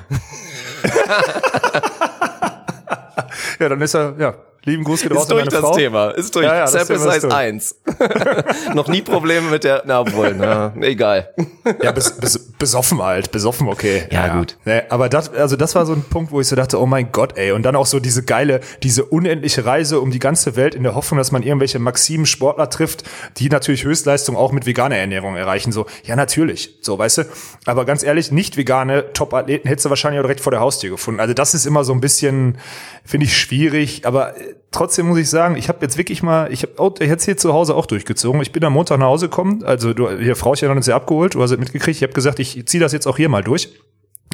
ja, 3.58 3.68
dann 3.68 3.80
ist 3.80 3.94
er, 3.94 4.14
ja, 4.18 4.34
Lieben 4.64 4.84
Gruß 4.84 5.02
geht 5.02 5.12
raus 5.12 5.22
ist 5.22 5.30
durch 5.30 5.48
das 5.48 5.60
Frau. 5.60 5.74
Thema. 5.74 6.10
Ist 6.10 6.34
durch. 6.34 6.44
Ja, 6.44 6.54
ja, 6.54 6.66
Sample 6.66 6.98
Size 6.98 7.34
1. 7.34 7.76
Noch 8.74 8.88
nie 8.88 9.00
Probleme 9.00 9.48
mit 9.48 9.64
der, 9.64 9.84
na 9.86 10.12
wohl, 10.12 10.34
na, 10.34 10.74
egal. 10.82 11.30
ja, 11.82 11.92
bis, 11.92 12.12
bis, 12.12 12.38
besoffen 12.38 13.02
halt, 13.02 13.30
besoffen, 13.32 13.68
okay. 13.68 14.04
Ja, 14.10 14.26
ja. 14.26 14.36
gut. 14.36 14.58
Nee, 14.66 14.82
aber 14.90 15.08
das, 15.08 15.32
also 15.32 15.56
das 15.56 15.74
war 15.74 15.86
so 15.86 15.94
ein 15.94 16.02
Punkt, 16.02 16.30
wo 16.30 16.42
ich 16.42 16.46
so 16.46 16.56
dachte, 16.56 16.78
oh 16.78 16.84
mein 16.84 17.10
Gott, 17.10 17.38
ey. 17.38 17.52
Und 17.52 17.62
dann 17.62 17.74
auch 17.74 17.86
so 17.86 18.00
diese 18.00 18.22
geile, 18.22 18.60
diese 18.82 19.06
unendliche 19.06 19.64
Reise 19.64 20.00
um 20.00 20.10
die 20.10 20.18
ganze 20.18 20.56
Welt 20.56 20.74
in 20.74 20.82
der 20.82 20.94
Hoffnung, 20.94 21.16
dass 21.16 21.32
man 21.32 21.42
irgendwelche 21.42 21.78
Maximen 21.78 22.26
Sportler 22.26 22.68
trifft, 22.68 23.04
die 23.38 23.48
natürlich 23.48 23.84
Höchstleistung 23.84 24.36
auch 24.36 24.52
mit 24.52 24.66
veganer 24.66 24.96
Ernährung 24.96 25.36
erreichen. 25.36 25.72
So, 25.72 25.86
ja, 26.04 26.16
natürlich. 26.16 26.76
So, 26.82 26.98
weißt 26.98 27.18
du. 27.18 27.22
Aber 27.64 27.86
ganz 27.86 28.02
ehrlich, 28.02 28.30
nicht 28.30 28.58
vegane 28.58 29.12
Top-Athleten 29.14 29.68
hättest 29.68 29.86
du 29.86 29.90
wahrscheinlich 29.90 30.20
auch 30.20 30.24
direkt 30.24 30.42
vor 30.42 30.50
der 30.50 30.60
Haustür 30.60 30.90
gefunden. 30.90 31.20
Also 31.20 31.32
das 31.32 31.54
ist 31.54 31.64
immer 31.64 31.82
so 31.84 31.94
ein 31.94 32.02
bisschen, 32.02 32.58
finde 33.06 33.24
ich 33.24 33.38
schwierig, 33.38 34.06
aber 34.06 34.34
trotzdem 34.70 35.08
muss 35.08 35.18
ich 35.18 35.28
sagen, 35.28 35.56
ich 35.56 35.68
habe 35.68 35.78
jetzt 35.82 35.98
wirklich 35.98 36.22
mal, 36.22 36.52
ich 36.52 36.62
habe 36.62 37.04
jetzt 37.04 37.24
hier 37.24 37.36
zu 37.36 37.52
Hause 37.52 37.74
auch 37.74 37.86
durchgezogen. 37.86 38.40
Ich 38.40 38.52
bin 38.52 38.64
am 38.64 38.72
Montag 38.72 38.98
nach 38.98 39.06
Hause 39.06 39.28
gekommen, 39.28 39.62
also 39.64 39.92
du, 39.92 40.10
hier 40.10 40.36
Frauchen 40.36 40.68
hat 40.68 40.76
uns 40.76 40.86
ja 40.86 40.96
abgeholt, 40.96 41.34
du 41.34 41.42
hast 41.42 41.50
es 41.50 41.58
mitgekriegt. 41.58 41.96
Ich 41.96 42.02
habe 42.02 42.12
gesagt, 42.12 42.38
ich 42.38 42.66
ziehe 42.66 42.80
das 42.80 42.92
jetzt 42.92 43.06
auch 43.06 43.16
hier 43.16 43.28
mal 43.28 43.42
durch. 43.42 43.70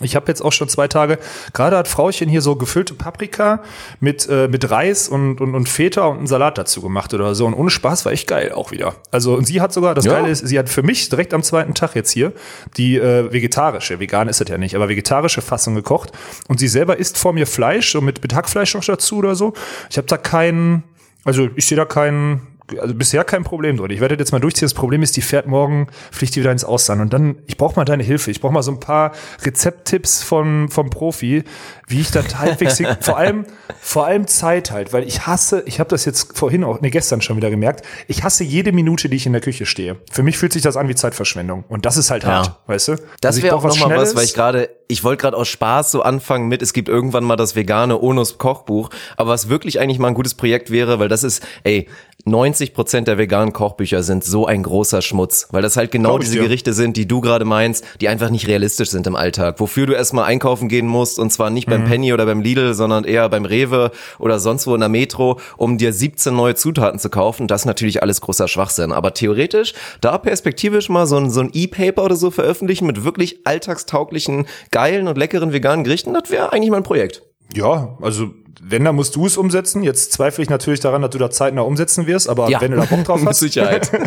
Ich 0.03 0.15
habe 0.15 0.27
jetzt 0.29 0.43
auch 0.43 0.53
schon 0.53 0.69
zwei 0.69 0.89
Tage, 0.89 1.19
gerade 1.55 1.79
hat 1.79 1.89
Frauchen 1.89 2.29
hier 2.29 2.43
so 2.43 2.55
gefüllte 2.57 2.93
Paprika 2.93 3.63
mit, 3.99 4.29
äh, 4.29 4.47
mit 4.47 4.71
Reis 4.71 5.09
und, 5.09 5.41
und, 5.41 5.55
und 5.55 5.71
Feta 5.71 6.05
und 6.05 6.19
einen 6.19 6.27
Salat 6.27 6.59
dazu 6.59 6.83
gemacht 6.83 7.15
oder 7.15 7.35
so. 7.35 7.47
Und 7.47 7.55
ohne 7.55 7.71
Spaß 7.71 8.05
war 8.05 8.13
echt 8.13 8.29
geil 8.29 8.53
auch 8.53 8.73
wieder. 8.73 8.95
Also 9.11 9.35
und 9.35 9.47
sie 9.47 9.63
hat 9.63 9.73
sogar, 9.73 9.95
das 9.95 10.05
Ja. 10.05 10.13
Geile 10.13 10.29
ist, 10.29 10.47
sie 10.47 10.59
hat 10.59 10.69
für 10.69 10.83
mich 10.83 11.09
direkt 11.09 11.33
am 11.33 11.43
zweiten 11.43 11.73
Tag 11.73 11.95
jetzt 11.95 12.11
hier 12.11 12.33
die 12.77 12.99
äh, 12.99 13.33
vegetarische, 13.33 13.99
vegan 13.99 14.29
ist 14.29 14.39
das 14.39 14.51
ja 14.51 14.59
nicht, 14.59 14.75
aber 14.77 14.91
vegetarische 14.91 15.41
Fassung 15.41 15.75
gekocht. 15.75 16.13
Und 16.47 16.61
sie 16.61 16.69
selber 16.69 16.99
isst 16.99 17.17
vor 17.17 17.33
mir 17.33 17.47
Fleisch, 17.47 17.93
so 17.93 18.03
mit, 18.03 18.23
mit 18.23 18.35
Hackfleisch 18.35 18.75
noch 18.75 18.85
dazu 18.85 19.17
oder 19.17 19.35
so. 19.35 19.55
Ich 19.89 19.97
habe 19.97 20.07
da 20.07 20.19
keinen, 20.19 20.83
also 21.25 21.49
ich 21.57 21.65
sehe 21.65 21.77
da 21.77 21.87
keinen, 21.87 22.47
also 22.81 22.95
bisher 22.95 23.25
kein 23.25 23.45
Problem 23.45 23.77
drin. 23.77 23.91
Ich 23.91 24.01
werde 24.01 24.17
jetzt 24.17 24.33
mal 24.33 24.41
durchziehen. 24.41 24.67
Das 24.67 24.75
Problem 24.75 25.03
ist, 25.03 25.17
die 25.17 25.23
fährt 25.23 25.47
morgen, 25.47 25.87
fliegt 26.11 26.35
die 26.35 26.41
wieder 26.41 26.53
ins 26.53 26.65
Ausland. 26.65 27.01
Und 27.01 27.13
dann, 27.13 27.37
ich 27.47 27.57
brauche 27.57 27.77
mal 27.77 27.85
deine 27.85 28.03
Hilfe. 28.03 28.31
Ich 28.31 28.41
brauche 28.41 28.53
mal 28.53 28.63
so 28.63 28.73
ein 28.73 28.81
paar 28.81 29.13
Rezepttipps 29.45 30.23
von, 30.23 30.69
vom 30.69 30.91
Profi, 30.91 31.45
wie 31.89 32.01
ich 32.01 32.11
das 32.11 32.39
halbwegs, 32.39 32.83
vor 33.01 33.17
allem, 33.17 33.47
vor 33.81 34.07
allem 34.07 34.27
Zeit 34.27 34.71
halt, 34.71 34.93
weil 34.93 35.07
ich 35.07 35.27
hasse, 35.27 35.63
ich 35.67 35.79
habe 35.79 35.89
das 35.91 36.05
jetzt 36.05 36.37
vorhin 36.37 36.65
auch, 36.65 36.81
nee, 36.81 36.91
gestern 36.91 37.21
schon 37.21 37.37
wieder 37.37 37.51
gemerkt, 37.51 37.85
ich 38.09 38.25
hasse 38.25 38.45
jede 38.45 38.73
Minute, 38.73 39.09
die 39.09 39.17
ich 39.17 39.27
in 39.27 39.33
der 39.33 39.41
Küche 39.43 39.67
stehe. 39.67 39.97
Für 40.11 40.23
mich 40.23 40.37
fühlt 40.39 40.53
sich 40.53 40.63
das 40.63 40.77
an 40.77 40.89
wie 40.89 40.95
Zeitverschwendung. 40.95 41.65
Und 41.69 41.87
das 41.87 41.97
ist 41.97 42.11
halt 42.11 42.25
Ja. 42.25 42.31
hart, 42.31 42.59
weißt 42.67 42.89
du? 42.89 42.97
Das 43.21 43.37
Also 43.37 43.43
wäre 43.43 43.57
auch 43.57 43.65
nochmal 43.65 43.97
was, 43.97 44.17
weil 44.17 44.25
ich 44.25 44.35
gerade, 44.35 44.71
ich 44.89 45.05
wollte 45.05 45.21
gerade 45.23 45.37
aus 45.37 45.49
Spaß 45.49 45.91
so 45.93 46.03
anfangen 46.03 46.49
mit, 46.49 46.63
es 46.63 46.73
gibt 46.73 46.89
irgendwann 46.89 47.25
mal 47.25 47.37
das 47.37 47.55
vegane 47.57 48.01
Onus 48.03 48.39
Kochbuch, 48.39 48.91
aber 49.17 49.31
was 49.31 49.49
wirklich 49.49 49.79
eigentlich 49.81 49.99
mal 49.99 50.09
ein 50.09 50.15
gutes 50.15 50.35
Projekt 50.35 50.71
wäre, 50.71 50.99
weil 50.99 51.09
das 51.09 51.23
ist, 51.23 51.47
ey, 51.65 51.89
90 52.27 52.75
Prozent 52.75 53.07
der 53.07 53.19
veganen 53.19 53.53
Kochbücher 53.53 54.03
sind 54.03 54.25
so 54.25 54.47
ein 54.47 54.65
großer 54.65 55.01
Schmutz, 55.01 55.47
weil 55.53 55.63
das 55.63 55.77
halt 55.77 55.93
genau 55.93 56.19
diese 56.19 56.33
dir. 56.33 56.43
Gerichte 56.43 56.73
sind, 56.73 56.97
die 56.97 57.07
du 57.07 57.21
gerade 57.21 57.45
meinst, 57.45 57.85
die 58.01 58.09
einfach 58.09 58.31
nicht 58.31 58.49
realistisch 58.49 58.91
sind 58.91 59.07
im 59.07 59.15
Alltag, 59.15 59.61
wofür 59.61 59.87
du 59.87 59.93
erstmal 59.93 60.25
einkaufen 60.25 60.69
gehen 60.69 60.89
musst 60.89 61.21
und 61.21 61.33
zwar 61.33 61.51
nicht 61.51 61.69
beim 61.69 61.85
Mhm. 61.85 61.87
Penny 61.89 62.13
oder 62.13 62.27
beim 62.27 62.41
Lidl, 62.41 62.75
sondern 62.75 63.05
eher 63.05 63.29
beim 63.29 63.45
Rewe 63.45 63.93
oder 64.19 64.41
sonst 64.41 64.67
wo 64.67 64.75
in 64.75 64.81
der 64.81 64.89
Metro, 64.89 65.39
um 65.57 65.79
dir 65.79 65.93
17 65.93 66.35
neue 66.35 66.57
Zutaten 66.57 66.99
zu 66.99 67.11
kaufen. 67.11 67.47
Das 67.47 67.63
ist 67.63 67.67
natürlich 67.67 68.03
alles 68.03 68.21
großer 68.21 68.49
Schwachsinn, 68.49 68.91
aber 68.91 69.15
theoretisch 69.15 69.73
da 70.01 70.19
perspektivisch 70.19 70.89
mal 70.89 71.07
so 71.07 71.19
ein, 71.19 71.31
so 71.31 71.39
ein 71.41 71.51
E-Paper 71.53 72.03
oder 72.05 72.17
so 72.17 72.33
veröffentlichen 72.33 72.87
mit 72.87 73.05
wirklich 73.05 73.47
alltagstauglichen, 73.47 74.47
geilen 74.73 75.07
und 75.07 75.17
leckeren 75.17 75.53
veganen 75.53 75.85
Gerichten, 75.85 76.13
das 76.13 76.31
wäre 76.33 76.53
eigentlich 76.53 76.71
mal 76.71 76.79
ein 76.79 76.83
Projekt. 76.83 77.23
Ja, 77.55 77.97
also 78.03 78.31
wenn, 78.63 78.85
dann 78.85 78.97
musst 78.97 79.15
du 79.17 79.27
es 79.27 79.37
umsetzen. 79.37 79.83
Jetzt 79.83 80.13
zweifle 80.13 80.43
ich 80.43 80.49
natürlich 80.51 80.81
daran, 80.81 81.03
dass 81.03 81.11
du 81.11 81.19
da 81.19 81.31
zeitnah 81.31 81.63
umsetzen 81.63 82.07
wirst, 82.07 82.29
aber 82.29 82.49
Ja. 82.49 82.61
wenn 82.61 82.71
du 82.73 82.79
da 82.79 82.85
Bock 82.85 83.05
drauf 83.05 83.21
Mit 83.21 83.29
hast. 83.31 83.41
Sicherheit. 83.41 83.91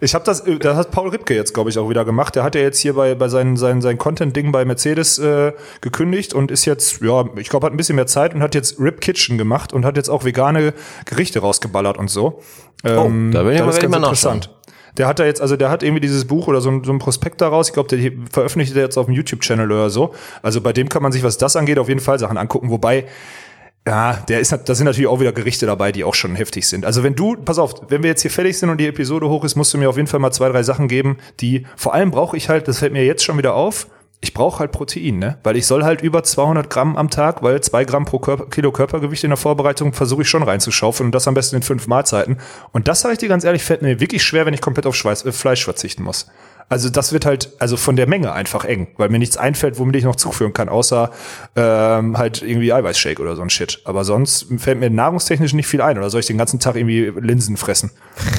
Ich 0.00 0.14
habe 0.14 0.24
das, 0.24 0.40
äh, 0.40 0.58
das 0.58 0.76
hat 0.76 0.90
Paul 0.90 1.08
Ripke 1.10 1.34
jetzt, 1.34 1.54
glaube 1.54 1.70
ich, 1.70 1.78
auch 1.78 1.88
wieder 1.88 2.04
gemacht. 2.04 2.34
Der 2.34 2.42
hat 2.44 2.54
ja 2.54 2.60
jetzt 2.60 2.78
hier 2.78 2.94
bei, 2.94 3.14
bei 3.14 3.28
seinen, 3.28 3.56
seinen, 3.56 3.80
seinen 3.82 3.98
Content-Ding 3.98 4.52
bei 4.52 4.64
Mercedes 4.64 5.18
äh, 5.18 5.52
gekündigt 5.80 6.34
und 6.34 6.50
ist 6.50 6.64
jetzt, 6.64 7.00
ja, 7.00 7.24
ich 7.36 7.48
glaube, 7.48 7.66
hat 7.66 7.72
ein 7.72 7.76
bisschen 7.76 7.96
mehr 7.96 8.06
Zeit 8.06 8.34
und 8.34 8.42
hat 8.42 8.54
jetzt 8.54 8.78
Rip 8.78 9.00
Kitchen 9.00 9.38
gemacht 9.38 9.72
und 9.72 9.84
hat 9.84 9.96
jetzt 9.96 10.08
auch 10.10 10.24
vegane 10.24 10.74
Gerichte 11.06 11.38
rausgeballert 11.40 11.96
und 11.98 12.10
so. 12.10 12.40
Ähm, 12.84 13.30
da 13.32 13.44
will 13.46 13.54
ich 13.54 13.60
mal- 13.60 13.70
ganz 13.72 13.88
mal 13.88 13.96
interessant. 13.98 14.50
Der 14.96 15.08
hat 15.08 15.18
da 15.18 15.24
jetzt, 15.24 15.40
also 15.40 15.56
der 15.56 15.70
hat 15.70 15.82
irgendwie 15.82 16.00
dieses 16.00 16.24
Buch 16.26 16.46
oder 16.46 16.60
so 16.60 16.70
ein, 16.70 16.84
so 16.84 16.92
ein 16.92 17.00
Prospekt 17.00 17.40
daraus. 17.40 17.68
Ich 17.68 17.74
glaube, 17.74 17.88
der 17.96 18.12
veröffentlicht 18.30 18.76
er 18.76 18.82
jetzt 18.82 18.96
auf 18.96 19.06
dem 19.06 19.14
YouTube-Channel 19.14 19.70
oder 19.72 19.90
so. 19.90 20.14
Also 20.42 20.60
bei 20.60 20.72
dem 20.72 20.88
kann 20.88 21.02
man 21.02 21.10
sich, 21.10 21.24
was 21.24 21.36
das 21.36 21.56
angeht, 21.56 21.78
auf 21.80 21.88
jeden 21.88 21.98
Fall 22.00 22.18
Sachen 22.20 22.36
angucken. 22.38 22.70
Wobei, 22.70 23.06
ja, 23.86 24.14
der 24.28 24.40
ist, 24.40 24.52
da 24.52 24.74
sind 24.74 24.86
natürlich 24.86 25.08
auch 25.08 25.20
wieder 25.20 25.32
Gerichte 25.32 25.66
dabei, 25.66 25.92
die 25.92 26.04
auch 26.04 26.14
schon 26.14 26.36
heftig 26.36 26.66
sind. 26.66 26.86
Also 26.86 27.02
wenn 27.02 27.14
du, 27.14 27.36
pass 27.36 27.58
auf, 27.58 27.74
wenn 27.88 28.02
wir 28.02 28.10
jetzt 28.10 28.22
hier 28.22 28.30
fertig 28.30 28.56
sind 28.56 28.70
und 28.70 28.78
die 28.78 28.86
Episode 28.86 29.28
hoch 29.28 29.44
ist, 29.44 29.56
musst 29.56 29.74
du 29.74 29.78
mir 29.78 29.90
auf 29.90 29.96
jeden 29.96 30.08
Fall 30.08 30.20
mal 30.20 30.32
zwei, 30.32 30.48
drei 30.48 30.62
Sachen 30.62 30.88
geben, 30.88 31.18
die, 31.40 31.66
vor 31.76 31.92
allem 31.92 32.10
brauche 32.10 32.36
ich 32.36 32.48
halt, 32.48 32.66
das 32.66 32.78
fällt 32.78 32.94
mir 32.94 33.04
jetzt 33.04 33.22
schon 33.22 33.36
wieder 33.36 33.54
auf, 33.54 33.86
ich 34.24 34.32
brauche 34.32 34.60
halt 34.60 34.72
Protein, 34.72 35.18
ne? 35.18 35.38
Weil 35.42 35.56
ich 35.56 35.66
soll 35.66 35.84
halt 35.84 36.00
über 36.00 36.22
200 36.22 36.70
Gramm 36.70 36.96
am 36.96 37.10
Tag, 37.10 37.42
weil 37.42 37.60
zwei 37.60 37.84
Gramm 37.84 38.06
pro 38.06 38.18
Körper, 38.18 38.46
Kilo 38.46 38.72
Körpergewicht 38.72 39.22
in 39.22 39.28
der 39.28 39.36
Vorbereitung 39.36 39.92
versuche 39.92 40.22
ich 40.22 40.30
schon 40.30 40.42
reinzuschaufeln 40.42 41.08
und 41.08 41.14
das 41.14 41.28
am 41.28 41.34
besten 41.34 41.56
in 41.56 41.62
fünf 41.62 41.86
Mahlzeiten. 41.88 42.38
Und 42.72 42.88
das 42.88 43.02
sage 43.02 43.12
ich 43.12 43.18
dir 43.18 43.28
ganz 43.28 43.44
ehrlich, 43.44 43.62
fällt 43.62 43.82
mir 43.82 44.00
wirklich 44.00 44.22
schwer, 44.22 44.46
wenn 44.46 44.54
ich 44.54 44.62
komplett 44.62 44.86
auf 44.86 44.96
Schweiß, 44.96 45.26
äh, 45.26 45.32
Fleisch 45.32 45.62
verzichten 45.62 46.04
muss. 46.04 46.30
Also 46.68 46.88
das 46.88 47.12
wird 47.12 47.26
halt, 47.26 47.50
also 47.58 47.76
von 47.76 47.96
der 47.96 48.08
Menge 48.08 48.32
einfach 48.32 48.64
eng, 48.64 48.88
weil 48.96 49.08
mir 49.08 49.18
nichts 49.18 49.36
einfällt, 49.36 49.78
womit 49.78 49.96
ich 49.96 50.04
noch 50.04 50.16
zuführen 50.16 50.52
kann, 50.52 50.68
außer 50.68 51.10
ähm, 51.56 52.16
halt 52.18 52.42
irgendwie 52.42 52.72
Eiweißshake 52.72 53.20
oder 53.20 53.36
so 53.36 53.42
ein 53.42 53.50
Shit. 53.50 53.80
Aber 53.84 54.04
sonst 54.04 54.46
fällt 54.58 54.80
mir 54.80 54.90
nahrungstechnisch 54.90 55.52
nicht 55.52 55.66
viel 55.66 55.82
ein. 55.82 55.98
Oder 55.98 56.10
soll 56.10 56.20
ich 56.20 56.26
den 56.26 56.38
ganzen 56.38 56.60
Tag 56.60 56.76
irgendwie 56.76 57.12
Linsen 57.20 57.56
fressen? 57.56 57.90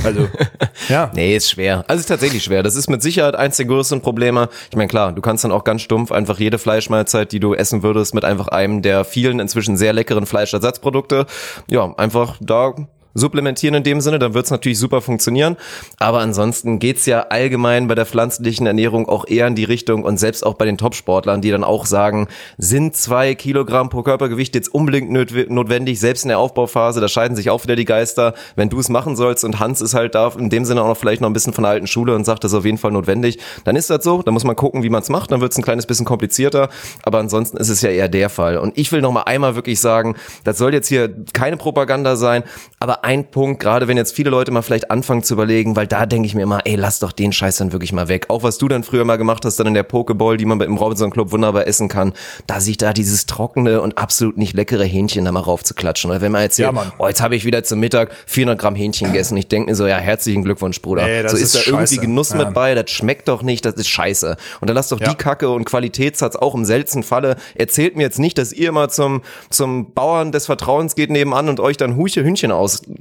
Also, 0.03 0.27
ja. 0.89 1.11
Nee, 1.13 1.35
ist 1.35 1.49
schwer. 1.49 1.85
Also 1.87 1.99
ist 1.99 2.07
tatsächlich 2.07 2.43
schwer. 2.43 2.63
Das 2.63 2.75
ist 2.75 2.89
mit 2.89 3.01
Sicherheit 3.01 3.35
eins 3.35 3.57
der 3.57 3.67
größten 3.67 4.01
Probleme. 4.01 4.49
Ich 4.69 4.75
meine, 4.75 4.87
klar, 4.87 5.13
du 5.13 5.21
kannst 5.21 5.43
dann 5.43 5.51
auch 5.51 5.63
ganz 5.63 5.81
stumpf 5.81 6.11
einfach 6.11 6.39
jede 6.39 6.57
Fleischmahlzeit, 6.57 7.31
die 7.31 7.39
du 7.39 7.53
essen 7.53 7.83
würdest, 7.83 8.13
mit 8.13 8.25
einfach 8.25 8.47
einem 8.47 8.81
der 8.81 9.05
vielen 9.05 9.39
inzwischen 9.39 9.77
sehr 9.77 9.93
leckeren 9.93 10.25
Fleischersatzprodukte, 10.25 11.25
ja, 11.67 11.93
einfach 11.97 12.37
da 12.41 12.73
supplementieren 13.15 13.75
in 13.75 13.83
dem 13.83 14.01
Sinne, 14.01 14.19
dann 14.19 14.33
wird's 14.33 14.51
natürlich 14.51 14.77
super 14.77 15.01
funktionieren. 15.01 15.55
Aber 15.97 16.19
ansonsten 16.19 16.77
geht's 16.79 17.05
ja 17.07 17.21
allgemein 17.29 17.87
bei 17.87 17.95
der 17.95 18.05
pflanzlichen 18.05 18.67
Ernährung 18.67 19.09
auch 19.09 19.25
eher 19.27 19.47
in 19.47 19.55
die 19.55 19.63
Richtung 19.63 20.03
und 20.03 20.19
selbst 20.19 20.45
auch 20.45 20.53
bei 20.53 20.65
den 20.65 20.77
Topsportlern, 20.77 21.41
die 21.41 21.49
dann 21.49 21.63
auch 21.63 21.85
sagen, 21.85 22.27
sind 22.57 22.95
zwei 22.95 23.33
Kilogramm 23.33 23.89
pro 23.89 24.03
Körpergewicht 24.03 24.53
jetzt 24.53 24.73
unbedingt 24.73 25.09
notwendig, 25.49 25.99
selbst 25.99 26.25
in 26.25 26.29
der 26.29 26.39
Aufbauphase, 26.39 27.01
da 27.01 27.07
scheiden 27.07 27.35
sich 27.35 27.49
auch 27.49 27.63
wieder 27.63 27.75
die 27.75 27.85
Geister, 27.85 28.33
wenn 28.55 28.69
du 28.69 28.79
es 28.79 28.89
machen 28.89 29.15
sollst 29.15 29.45
und 29.45 29.59
Hans 29.59 29.81
ist 29.81 29.93
halt 29.93 30.13
da 30.13 30.33
in 30.37 30.49
dem 30.49 30.65
Sinne 30.65 30.81
auch 30.81 30.87
noch 30.87 30.97
vielleicht 30.97 31.21
noch 31.21 31.29
ein 31.29 31.33
bisschen 31.33 31.53
von 31.53 31.63
der 31.63 31.71
alten 31.71 31.87
Schule 31.87 32.13
und 32.15 32.25
sagt, 32.25 32.43
das 32.43 32.51
ist 32.51 32.57
auf 32.57 32.65
jeden 32.65 32.77
Fall 32.77 32.91
notwendig, 32.91 33.39
dann 33.63 33.77
ist 33.77 33.89
das 33.89 34.03
so, 34.03 34.21
da 34.21 34.31
muss 34.31 34.43
man 34.43 34.57
gucken, 34.57 34.83
wie 34.83 34.89
man 34.89 35.01
es 35.01 35.09
macht, 35.09 35.31
dann 35.31 35.39
wird's 35.39 35.57
ein 35.57 35.63
kleines 35.63 35.85
bisschen 35.85 36.05
komplizierter, 36.05 36.69
aber 37.03 37.19
ansonsten 37.19 37.57
ist 37.57 37.69
es 37.69 37.81
ja 37.81 37.89
eher 37.89 38.09
der 38.09 38.29
Fall. 38.29 38.57
Und 38.57 38.77
ich 38.77 38.91
will 38.91 39.01
noch 39.01 39.11
mal 39.11 39.23
einmal 39.23 39.55
wirklich 39.55 39.79
sagen, 39.79 40.15
das 40.43 40.57
soll 40.57 40.73
jetzt 40.73 40.87
hier 40.87 41.13
keine 41.33 41.55
Propaganda 41.55 42.17
sein, 42.17 42.43
aber 42.79 43.04
ein 43.05 43.29
Punkt, 43.29 43.59
gerade 43.61 43.87
wenn 43.87 43.97
jetzt 43.97 44.15
viele 44.15 44.31
Leute 44.31 44.49
mal 44.49 44.63
vielleicht 44.63 44.89
anfangen 44.89 45.21
zu 45.21 45.35
überlegen, 45.35 45.75
weil 45.75 45.85
da 45.85 46.07
denke 46.07 46.25
ich 46.25 46.33
mir 46.33 46.41
immer, 46.41 46.61
ey, 46.65 46.75
lass 46.75 46.97
doch 46.97 47.11
den 47.11 47.31
Scheiß 47.31 47.57
dann 47.57 47.71
wirklich 47.71 47.93
mal 47.93 48.07
weg. 48.07 48.25
Auch 48.29 48.41
was 48.41 48.57
du 48.57 48.67
dann 48.67 48.83
früher 48.83 49.05
mal 49.05 49.17
gemacht 49.17 49.45
hast, 49.45 49.57
dann 49.59 49.67
in 49.67 49.75
der 49.75 49.83
Pokeball, 49.83 50.37
die 50.37 50.45
man 50.45 50.59
im 50.61 50.75
Robinson 50.75 51.11
Club 51.11 51.31
wunderbar 51.31 51.67
essen 51.67 51.87
kann, 51.87 52.13
da 52.47 52.59
sich 52.59 52.77
da 52.77 52.93
dieses 52.93 53.27
trockene 53.27 53.79
und 53.81 53.99
absolut 53.99 54.37
nicht 54.37 54.55
leckere 54.55 54.83
Hähnchen 54.83 55.23
da 55.23 55.31
mal 55.31 55.41
raufzuklatschen. 55.41 56.09
Oder 56.09 56.21
wenn 56.21 56.31
man 56.31 56.41
jetzt 56.41 56.57
Ja, 56.57 56.73
oh, 56.97 57.07
jetzt 57.07 57.21
habe 57.21 57.35
ich 57.35 57.45
wieder 57.45 57.63
zum 57.63 57.79
Mittag 57.79 58.09
400 58.25 58.59
Gramm 58.59 58.73
Hähnchen 58.73 59.11
gegessen. 59.11 59.37
Ich 59.37 59.47
denke 59.49 59.69
mir 59.69 59.75
so, 59.75 59.85
ja, 59.85 59.97
herzlichen 59.97 60.43
Glückwunsch, 60.43 60.81
Bruder. 60.81 61.05
Das 61.21 61.33
so 61.33 61.37
ist 61.37 61.43
ist, 61.43 61.55
da 61.55 61.59
irgendwie 61.69 61.95
scheiße. 61.95 62.01
Genuss 62.01 62.29
Ja. 62.31 62.37
mit 62.37 62.55
bei, 62.55 62.73
das 62.73 62.89
schmeckt 62.89 63.27
doch 63.27 63.43
nicht, 63.43 63.65
das 63.65 63.75
ist 63.75 63.87
scheiße. 63.87 64.35
Und 64.61 64.67
dann 64.67 64.75
lasst 64.75 64.91
doch 64.91 64.99
Ja. 64.99 65.09
die 65.09 65.15
Kacke 65.15 65.51
und 65.51 65.65
Qualitätssatz 65.65 66.35
auch 66.35 66.55
im 66.55 66.65
seltensten 66.65 67.03
Falle. 67.03 67.35
Erzählt 67.53 67.95
mir 67.95 68.01
jetzt 68.03 68.17
nicht, 68.17 68.39
dass 68.39 68.51
ihr 68.51 68.69
immer 68.69 68.89
zum, 68.89 69.21
zum 69.51 69.93
Bauern 69.93 70.31
des 70.31 70.47
Vertrauens 70.47 70.95
geht 70.95 71.11
nebenan 71.11 71.49
und 71.49 71.59
euch 71.59 71.77
dann 71.77 71.95
Huche 71.97 72.23
Hühnchen 72.23 72.51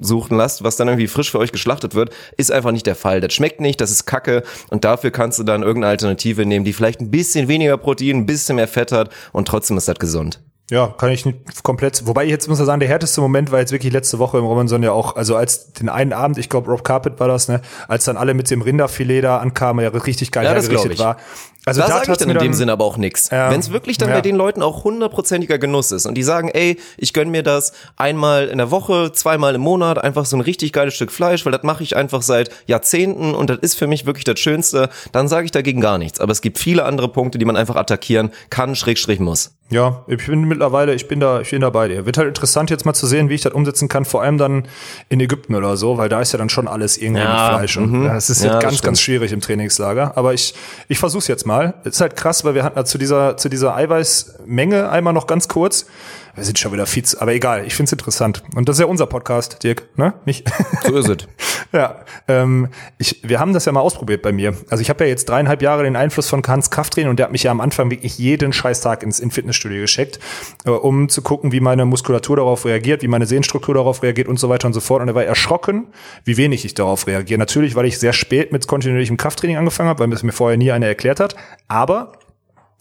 aussuchen 0.01 0.37
lasst, 0.37 0.65
was 0.65 0.77
dann 0.77 0.89
irgendwie 0.89 1.09
frisch 1.09 1.31
für 1.31 1.39
euch 1.39 1.53
geschlachtet 1.53 1.95
wird. 1.95 2.11
Ist 2.37 2.53
einfach 2.53 2.73
nicht 2.73 2.87
der 2.87 2.97
Fall. 2.97 3.21
Das 3.21 3.33
schmeckt 3.33 3.61
nicht, 3.61 3.81
das 3.81 3.91
ist 3.91 4.07
Kacke 4.07 4.43
und 4.71 4.85
dafür 4.85 5.11
kannst 5.11 5.39
du 5.39 5.43
dann 5.45 5.63
irgendeine 5.63 5.91
Alternative 5.91 6.47
nehmen, 6.47 6.65
die 6.65 6.73
vielleicht 6.73 7.01
ein 7.01 7.11
bisschen 7.11 7.49
weniger 7.49 7.77
Protein, 7.77 8.19
ein 8.19 8.27
bisschen 8.27 8.57
mehr 8.57 8.69
Fett 8.69 8.93
hat 8.93 9.11
und 9.33 9.49
trotzdem 9.49 9.77
ist 9.77 9.89
das 9.89 9.99
gesund. 9.99 10.41
Ja, 10.71 10.87
kann 10.97 11.11
ich 11.11 11.27
nicht 11.27 11.63
komplett. 11.63 12.07
Wobei 12.07 12.25
ich 12.25 12.31
jetzt 12.31 12.49
muss 12.49 12.59
ich 12.59 12.65
sagen, 12.65 12.81
der 12.81 12.89
härteste 12.89 13.21
Moment 13.21 13.53
war 13.53 13.61
jetzt 13.61 13.71
wirklich 13.71 13.93
letzte 13.93 14.19
Woche 14.19 14.39
im 14.39 14.45
Robinson 14.45 14.83
ja 14.83 14.93
auch, 14.93 15.15
also 15.15 15.37
als 15.37 15.75
den 15.75 15.91
einen 15.91 16.15
Abend, 16.15 16.39
ich 16.39 16.49
glaube 16.49 16.71
Rob 16.71 16.83
Carpet 16.83 17.21
war 17.21 17.29
das, 17.29 17.49
ne, 17.49 17.61
als 17.87 18.05
dann 18.05 18.17
alle 18.17 18.33
mit 18.33 18.51
dem 18.51 18.63
Rinderfilet 18.63 19.21
da 19.21 19.39
ankamen, 19.39 19.85
ja 19.85 19.91
richtig 19.91 20.33
geil 20.33 20.45
Ja, 20.47 20.53
hergerichtet 20.53 20.93
ich. 20.95 20.99
war. 20.99 21.19
Also 21.67 21.81
da 21.81 21.87
da 21.89 21.95
sage 21.95 22.13
ich 22.13 22.19
dann 22.19 22.31
in 22.31 22.39
dem 22.39 22.53
Sinne 22.53 22.73
aber 22.73 22.85
auch 22.85 22.97
nix. 22.97 23.31
Ja. 23.31 23.51
Wenn 23.51 23.61
es 23.61 23.73
wirklich 23.73 23.97
dann 23.99 24.09
Ja. 24.11 24.17
bei 24.17 24.21
den 24.21 24.37
Leuten 24.37 24.63
auch 24.63 24.85
hundertprozentiger 24.85 25.59
Genuss 25.59 25.93
ist 25.93 26.07
und 26.07 26.15
die 26.15 26.23
sagen, 26.23 26.49
ey, 26.49 26.79
ich 26.99 27.13
gönn 27.13 27.31
mir 27.31 27.43
das 27.43 27.73
einmal 27.97 28.49
in 28.49 28.59
der 28.59 28.71
Woche, 28.71 29.13
zweimal 29.13 29.55
im 29.55 29.61
Monat, 29.63 29.99
einfach 29.99 30.27
so 30.27 30.37
ein 30.37 30.41
richtig 30.41 30.73
geiles 30.73 30.95
Stück 30.95 31.11
Fleisch, 31.11 31.45
weil 31.45 31.53
das 31.53 31.63
mache 31.63 31.83
ich 31.83 31.97
einfach 31.97 32.23
seit 32.23 32.51
Jahrzehnten 32.67 33.35
und 33.35 33.49
das 33.51 33.59
ist 33.61 33.75
für 33.79 33.87
mich 33.87 34.05
wirklich 34.07 34.25
das 34.25 34.39
Schönste, 34.41 34.89
dann 35.13 35.29
sage 35.29 35.47
ich 35.47 35.53
dagegen 35.53 35.81
gar 35.81 35.99
nichts. 35.99 36.21
Aber 36.21 36.33
es 36.33 36.41
gibt 36.43 36.59
viele 36.59 36.85
andere 36.85 37.09
Punkte, 37.09 37.39
die 37.39 37.45
man 37.45 37.57
einfach 37.57 37.77
attackieren 37.77 38.31
kann, 38.51 38.75
Schrägstrich 38.77 39.21
muss. 39.21 39.53
Ja, 39.71 40.05
ich 40.09 40.27
bin 40.27 40.43
mittlerweile, 40.45 40.95
ich 40.95 41.09
bin 41.09 41.21
da, 41.21 41.41
ich 41.41 41.51
bin 41.51 41.63
da 41.63 41.71
bei 41.71 41.89
dir. 41.89 42.05
Wird 42.05 42.19
halt 42.19 42.29
interessant 42.29 42.69
jetzt 42.69 42.85
mal 42.85 42.93
zu 42.93 43.07
sehen, 43.07 43.31
wie 43.31 43.35
ich 43.35 43.41
das 43.41 43.55
umsetzen 43.55 43.89
kann, 43.89 44.05
vor 44.05 44.21
allem 44.23 44.37
dann 44.37 44.69
in 45.09 45.21
Ägypten 45.21 45.55
oder 45.55 45.79
so, 45.79 45.97
weil 45.97 46.11
da 46.11 46.21
ist 46.21 46.33
ja 46.33 46.39
dann 46.39 46.51
schon 46.51 46.69
alles 46.69 46.99
irgendwie 46.99 47.23
Ja, 47.23 47.31
mit 47.49 47.57
Fleisch. 47.57 47.77
Und 47.79 47.91
mhm. 47.91 48.05
das 48.05 48.29
ist 48.29 48.45
Ja, 48.45 48.59
ganz, 48.59 48.83
ganz 48.83 49.01
schwierig 49.01 49.33
im 49.33 49.41
Trainingslager. 49.41 50.17
Aber 50.17 50.35
ich, 50.35 50.55
ich 50.89 50.99
versuch's 50.99 51.29
jetzt 51.29 51.47
mal. 51.47 51.54
Ist 51.85 52.01
halt 52.01 52.17
krass, 52.17 52.45
weil 52.45 52.55
wir 52.55 52.65
hatten 52.65 52.77
da 52.77 52.85
zu 52.85 52.99
dieser, 52.99 53.37
zu 53.37 53.49
dieser 53.49 53.75
Eiweißmenge 53.75 54.89
einmal 54.89 55.13
noch 55.13 55.27
ganz 55.27 55.49
kurz. 55.49 55.87
Wir 56.35 56.45
sind 56.45 56.59
schon 56.59 56.73
wieder 56.73 56.87
Fiz, 56.87 57.15
aber 57.15 57.33
egal, 57.33 57.65
ich 57.65 57.75
find's 57.75 57.93
interessant. 57.93 58.43
Und 58.57 58.69
das 58.69 58.77
ist 58.77 58.81
ja 58.81 58.87
unser 58.87 59.07
Podcast, 59.07 59.63
Dirk, 59.63 59.89
ne? 59.97 60.15
Nicht? 60.25 60.51
So 60.85 60.97
ist 60.97 61.09
es. 61.09 61.29
Ja, 61.73 62.05
ähm, 62.29 62.69
ich, 62.99 63.21
wir 63.25 63.41
haben 63.41 63.53
das 63.53 63.65
ja 63.65 63.73
mal 63.73 63.81
ausprobiert 63.81 64.23
bei 64.23 64.31
mir. 64.31 64.57
Also 64.71 64.81
ich 64.81 64.91
habe 64.91 65.03
ja 65.03 65.11
jetzt 65.11 65.29
dreieinhalb 65.29 65.61
Jahre 65.61 65.83
den 65.83 65.97
Einfluss 65.97 66.29
von 66.29 66.41
Hans 66.47 66.71
Krafttraining 66.71 67.11
und 67.11 67.19
der 67.19 67.25
hat 67.25 67.33
mich 67.33 67.43
ja 67.43 67.51
am 67.51 67.61
Anfang 67.61 67.91
wirklich 67.91 68.17
jeden 68.17 68.53
Scheißtag 68.53 69.03
ins 69.03 69.19
in 69.19 69.33
Fitnessstudio 69.33 69.81
geschickt, 69.81 70.21
äh, 70.67 70.71
um 70.71 71.09
zu 71.09 71.21
gucken, 71.23 71.51
wie 71.51 71.59
meine 71.59 71.85
Muskulatur 71.85 72.37
darauf 72.37 72.65
reagiert, 72.65 73.03
wie 73.03 73.09
meine 73.09 73.27
Sehnenstruktur 73.27 73.75
darauf 73.75 74.05
reagiert 74.05 74.29
und 74.29 74.39
so 74.39 74.49
weiter 74.49 74.69
und 74.69 74.73
so 74.73 74.79
fort. 74.79 75.03
Und 75.03 75.09
er 75.09 75.17
war 75.17 75.25
erschrocken, 75.25 75.89
wie 76.25 76.37
wenig 76.37 76.65
ich 76.65 76.75
darauf 76.75 77.09
reagiere. 77.09 77.39
Natürlich, 77.41 77.75
weil 77.75 77.87
ich 77.87 77.99
sehr 77.99 78.13
spät 78.13 78.53
mit 78.53 78.69
kontinuierlichem 78.69 79.17
Krafttraining 79.17 79.57
angefangen 79.57 79.89
habe, 79.89 80.05
weil 80.05 80.13
es 80.13 80.23
mir 80.23 80.31
vorher 80.31 80.57
nie 80.57 80.71
einer 80.71 80.87
erklärt 80.87 81.19
hat. 81.19 81.35
Aber 81.67 82.13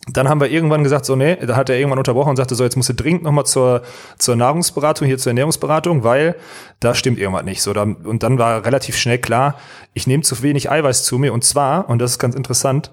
Dann 0.07 0.27
haben 0.27 0.41
wir 0.41 0.51
irgendwann 0.51 0.83
gesagt, 0.83 1.05
so, 1.05 1.15
nee, 1.15 1.37
da 1.37 1.55
hat 1.55 1.69
er 1.69 1.77
irgendwann 1.77 1.97
unterbrochen 1.97 2.31
und 2.31 2.35
sagte, 2.35 2.55
so, 2.55 2.63
jetzt 2.63 2.75
musst 2.75 2.89
du 2.89 2.93
dringend 2.93 3.23
nochmal 3.23 3.45
zur, 3.45 3.83
zur 4.17 4.35
Nahrungsberatung, 4.35 5.07
hier 5.07 5.17
zur 5.17 5.29
Ernährungsberatung, 5.29 6.03
weil 6.03 6.35
da 6.81 6.93
stimmt 6.93 7.19
irgendwas 7.19 7.45
nicht. 7.45 7.61
So, 7.61 7.71
dann, 7.71 7.95
und 7.95 8.21
dann 8.21 8.37
war 8.37 8.65
relativ 8.65 8.97
schnell 8.97 9.17
klar, 9.17 9.55
ich 9.93 10.05
nehme 10.05 10.23
zu 10.23 10.41
wenig 10.43 10.69
Eiweiß 10.69 11.05
zu 11.05 11.19
mir 11.19 11.31
und 11.31 11.45
zwar, 11.45 11.89
und 11.89 11.99
das 11.99 12.11
ist 12.11 12.19
ganz 12.19 12.35
interessant, 12.35 12.91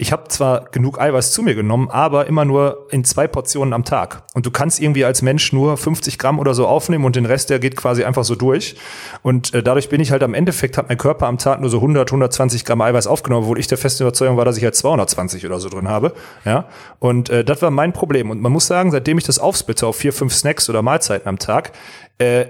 ich 0.00 0.12
habe 0.12 0.28
zwar 0.28 0.64
genug 0.70 0.98
Eiweiß 0.98 1.30
zu 1.30 1.42
mir 1.42 1.54
genommen, 1.54 1.90
aber 1.90 2.26
immer 2.26 2.46
nur 2.46 2.86
in 2.90 3.04
zwei 3.04 3.28
Portionen 3.28 3.74
am 3.74 3.84
Tag. 3.84 4.22
Und 4.32 4.46
du 4.46 4.50
kannst 4.50 4.80
irgendwie 4.80 5.04
als 5.04 5.20
Mensch 5.20 5.52
nur 5.52 5.76
50 5.76 6.18
Gramm 6.18 6.38
oder 6.38 6.54
so 6.54 6.66
aufnehmen 6.66 7.04
und 7.04 7.16
den 7.16 7.26
Rest, 7.26 7.50
der 7.50 7.58
geht 7.58 7.76
quasi 7.76 8.02
einfach 8.02 8.24
so 8.24 8.34
durch. 8.34 8.76
Und 9.20 9.52
äh, 9.52 9.62
dadurch 9.62 9.90
bin 9.90 10.00
ich 10.00 10.10
halt 10.10 10.22
am 10.22 10.32
Endeffekt, 10.32 10.78
hat 10.78 10.88
mein 10.88 10.96
Körper 10.96 11.26
am 11.26 11.36
Tag 11.36 11.60
nur 11.60 11.68
so 11.68 11.76
100, 11.76 12.08
120 12.08 12.64
Gramm 12.64 12.80
Eiweiß 12.80 13.06
aufgenommen, 13.06 13.44
obwohl 13.44 13.58
ich 13.58 13.66
der 13.66 13.76
festen 13.76 14.04
Überzeugung 14.04 14.38
war, 14.38 14.46
dass 14.46 14.56
ich 14.56 14.64
halt 14.64 14.74
220 14.74 15.44
oder 15.44 15.60
so 15.60 15.68
drin 15.68 15.86
habe. 15.86 16.14
Ja, 16.46 16.68
und 16.98 17.28
äh, 17.28 17.44
das 17.44 17.60
war 17.60 17.70
mein 17.70 17.92
Problem. 17.92 18.30
Und 18.30 18.40
man 18.40 18.52
muss 18.52 18.66
sagen, 18.66 18.92
seitdem 18.92 19.18
ich 19.18 19.24
das 19.24 19.38
aufsplitte 19.38 19.86
auf 19.86 19.96
vier, 19.96 20.14
fünf 20.14 20.34
Snacks 20.34 20.70
oder 20.70 20.80
Mahlzeiten 20.80 21.28
am 21.28 21.38
Tag, 21.38 21.72
äh, 22.16 22.46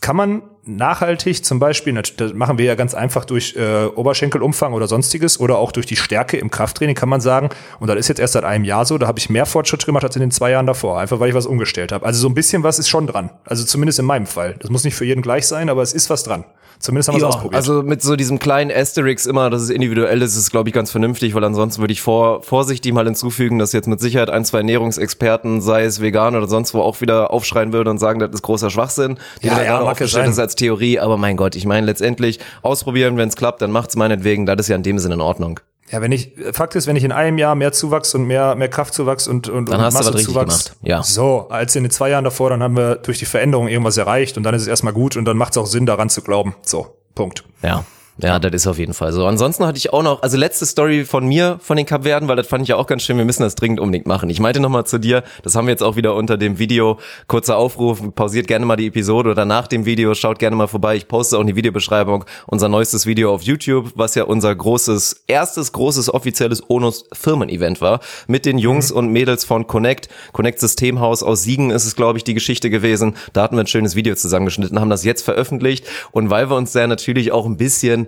kann 0.00 0.14
man 0.14 0.42
nachhaltig 0.68 1.44
zum 1.44 1.58
Beispiel, 1.58 2.00
das 2.16 2.34
machen 2.34 2.58
wir 2.58 2.64
ja 2.64 2.74
ganz 2.74 2.94
einfach 2.94 3.24
durch 3.24 3.56
äh, 3.56 3.86
Oberschenkelumfang 3.86 4.72
oder 4.72 4.86
sonstiges 4.86 5.40
oder 5.40 5.58
auch 5.58 5.72
durch 5.72 5.86
die 5.86 5.96
Stärke 5.96 6.36
im 6.36 6.50
Krafttraining, 6.50 6.94
kann 6.94 7.08
man 7.08 7.20
sagen, 7.20 7.48
und 7.80 7.88
das 7.88 7.98
ist 7.98 8.08
jetzt 8.08 8.20
erst 8.20 8.34
seit 8.34 8.44
einem 8.44 8.64
Jahr 8.64 8.84
so, 8.84 8.98
da 8.98 9.06
habe 9.06 9.18
ich 9.18 9.30
mehr 9.30 9.46
Fortschritt 9.46 9.84
gemacht 9.86 10.04
als 10.04 10.14
in 10.16 10.20
den 10.20 10.30
zwei 10.30 10.50
Jahren 10.50 10.66
davor, 10.66 11.00
einfach 11.00 11.18
weil 11.20 11.30
ich 11.30 11.34
was 11.34 11.46
umgestellt 11.46 11.92
habe. 11.92 12.04
Also 12.04 12.20
so 12.20 12.28
ein 12.28 12.34
bisschen 12.34 12.62
was 12.62 12.78
ist 12.78 12.88
schon 12.88 13.06
dran. 13.06 13.30
Also 13.44 13.64
zumindest 13.64 13.98
in 13.98 14.04
meinem 14.04 14.26
Fall. 14.26 14.56
Das 14.60 14.70
muss 14.70 14.84
nicht 14.84 14.94
für 14.94 15.04
jeden 15.04 15.22
gleich 15.22 15.46
sein, 15.46 15.68
aber 15.68 15.82
es 15.82 15.92
ist 15.92 16.10
was 16.10 16.22
dran. 16.22 16.44
Zumindest 16.80 17.08
haben 17.08 17.16
wir 17.16 17.28
es 17.28 17.34
ausprobiert. 17.34 17.56
Also 17.56 17.82
mit 17.82 18.02
so 18.02 18.14
diesem 18.14 18.38
kleinen 18.38 18.70
Asterix 18.70 19.26
immer, 19.26 19.50
dass 19.50 19.62
es 19.62 19.70
individuell 19.70 20.22
ist, 20.22 20.36
ist 20.36 20.50
glaube 20.50 20.68
ich 20.68 20.74
ganz 20.74 20.92
vernünftig, 20.92 21.34
weil 21.34 21.42
ansonsten 21.42 21.80
würde 21.80 21.92
ich 21.92 22.00
vor, 22.00 22.42
vorsichtig 22.42 22.92
mal 22.92 23.04
hinzufügen, 23.04 23.58
dass 23.58 23.72
jetzt 23.72 23.88
mit 23.88 24.00
Sicherheit 24.00 24.30
ein, 24.30 24.44
zwei 24.44 24.58
Ernährungsexperten, 24.58 25.60
sei 25.60 25.84
es 25.84 26.00
vegan 26.00 26.36
oder 26.36 26.46
sonst 26.46 26.74
wo, 26.74 26.80
auch 26.80 27.00
wieder 27.00 27.32
aufschreien 27.32 27.72
würde 27.72 27.90
und 27.90 27.98
sagen, 27.98 28.20
das 28.20 28.30
ist 28.30 28.42
großer 28.42 28.70
Schwachsinn. 28.70 29.18
Die 29.42 29.48
ja, 29.48 29.62
ja, 29.62 29.80
aufgestellt 29.80 30.28
ist 30.28 30.38
als 30.38 30.54
Theorie, 30.58 30.98
aber 30.98 31.16
mein 31.16 31.36
Gott, 31.36 31.56
ich 31.56 31.64
meine 31.64 31.86
letztendlich 31.86 32.38
ausprobieren, 32.62 33.16
wenn 33.16 33.28
es 33.28 33.36
klappt, 33.36 33.62
dann 33.62 33.70
macht's 33.70 33.96
meinetwegen, 33.96 34.46
das 34.46 34.60
ist 34.60 34.68
ja 34.68 34.76
in 34.76 34.82
dem 34.82 34.98
Sinne 34.98 35.14
in 35.14 35.20
Ordnung. 35.20 35.60
Ja, 35.90 36.02
wenn 36.02 36.12
ich, 36.12 36.32
Fakt 36.52 36.74
ist, 36.74 36.86
wenn 36.86 36.96
ich 36.96 37.04
in 37.04 37.12
einem 37.12 37.38
Jahr 37.38 37.54
mehr 37.54 37.72
Zuwachs 37.72 38.14
und 38.14 38.24
mehr, 38.24 38.54
mehr 38.56 38.68
Kraftzuwachs 38.68 39.26
und, 39.26 39.48
und, 39.48 39.70
dann 39.70 39.82
und 39.82 39.92
Massezuwachs, 39.94 40.76
du 40.82 40.88
ja. 40.88 41.02
so, 41.02 41.48
als 41.48 41.74
in 41.76 41.84
den 41.84 41.90
zwei 41.90 42.10
Jahren 42.10 42.24
davor, 42.24 42.50
dann 42.50 42.62
haben 42.62 42.76
wir 42.76 42.96
durch 42.96 43.18
die 43.18 43.24
Veränderung 43.24 43.68
irgendwas 43.68 43.96
erreicht 43.96 44.36
und 44.36 44.42
dann 44.42 44.54
ist 44.54 44.62
es 44.62 44.68
erstmal 44.68 44.92
gut 44.92 45.16
und 45.16 45.24
dann 45.24 45.38
macht 45.38 45.52
es 45.52 45.58
auch 45.58 45.66
Sinn, 45.66 45.86
daran 45.86 46.10
zu 46.10 46.20
glauben. 46.20 46.54
So, 46.62 46.98
Punkt. 47.14 47.44
Ja. 47.62 47.84
Ja, 48.20 48.40
das 48.40 48.52
ist 48.52 48.66
auf 48.66 48.78
jeden 48.78 48.94
Fall 48.94 49.12
so. 49.12 49.24
Ansonsten 49.26 49.64
hatte 49.64 49.78
ich 49.78 49.92
auch 49.92 50.02
noch, 50.02 50.22
also 50.22 50.36
letzte 50.36 50.66
Story 50.66 51.04
von 51.04 51.24
mir, 51.24 51.60
von 51.62 51.76
den 51.76 51.86
Kapverden, 51.86 52.28
weil 52.28 52.34
das 52.34 52.48
fand 52.48 52.62
ich 52.62 52.70
ja 52.70 52.76
auch 52.76 52.88
ganz 52.88 53.04
schön, 53.04 53.16
wir 53.16 53.24
müssen 53.24 53.44
das 53.44 53.54
dringend 53.54 53.78
unbedingt 53.78 54.06
machen. 54.06 54.28
Ich 54.28 54.40
meinte 54.40 54.58
nochmal 54.58 54.84
zu 54.86 54.98
dir, 54.98 55.22
das 55.44 55.54
haben 55.54 55.68
wir 55.68 55.70
jetzt 55.70 55.84
auch 55.84 55.94
wieder 55.94 56.16
unter 56.16 56.36
dem 56.36 56.58
Video, 56.58 56.98
kurzer 57.28 57.56
Aufruf, 57.56 58.02
pausiert 58.16 58.48
gerne 58.48 58.66
mal 58.66 58.74
die 58.74 58.88
Episode 58.88 59.30
oder 59.30 59.44
nach 59.44 59.68
dem 59.68 59.86
Video, 59.86 60.14
schaut 60.14 60.40
gerne 60.40 60.56
mal 60.56 60.66
vorbei. 60.66 60.96
Ich 60.96 61.06
poste 61.06 61.36
auch 61.36 61.42
in 61.42 61.46
die 61.46 61.54
Videobeschreibung 61.54 62.24
unser 62.48 62.68
neuestes 62.68 63.06
Video 63.06 63.32
auf 63.32 63.42
YouTube, 63.42 63.92
was 63.94 64.16
ja 64.16 64.24
unser 64.24 64.52
großes, 64.52 65.22
erstes 65.28 65.70
großes 65.70 66.12
offizielles 66.12 66.68
Onus 66.68 67.04
Firmen-Event 67.12 67.80
war, 67.80 68.00
mit 68.26 68.46
den 68.46 68.58
Jungs 68.58 68.90
mhm. 68.90 68.96
und 68.96 69.12
Mädels 69.12 69.44
von 69.44 69.68
Connect. 69.68 70.08
Connect 70.32 70.58
Systemhaus 70.58 71.22
aus 71.22 71.44
Siegen 71.44 71.70
ist 71.70 71.84
es, 71.84 71.94
glaube 71.94 72.18
ich, 72.18 72.24
die 72.24 72.34
Geschichte 72.34 72.68
gewesen. 72.68 73.14
Da 73.32 73.42
hatten 73.42 73.54
wir 73.54 73.62
ein 73.62 73.68
schönes 73.68 73.94
Video 73.94 74.16
zusammengeschnitten, 74.16 74.80
haben 74.80 74.90
das 74.90 75.04
jetzt 75.04 75.22
veröffentlicht 75.22 75.86
und 76.10 76.30
weil 76.30 76.50
wir 76.50 76.56
uns 76.56 76.72
sehr 76.72 76.88
natürlich 76.88 77.30
auch 77.30 77.46
ein 77.46 77.56
bisschen 77.56 78.07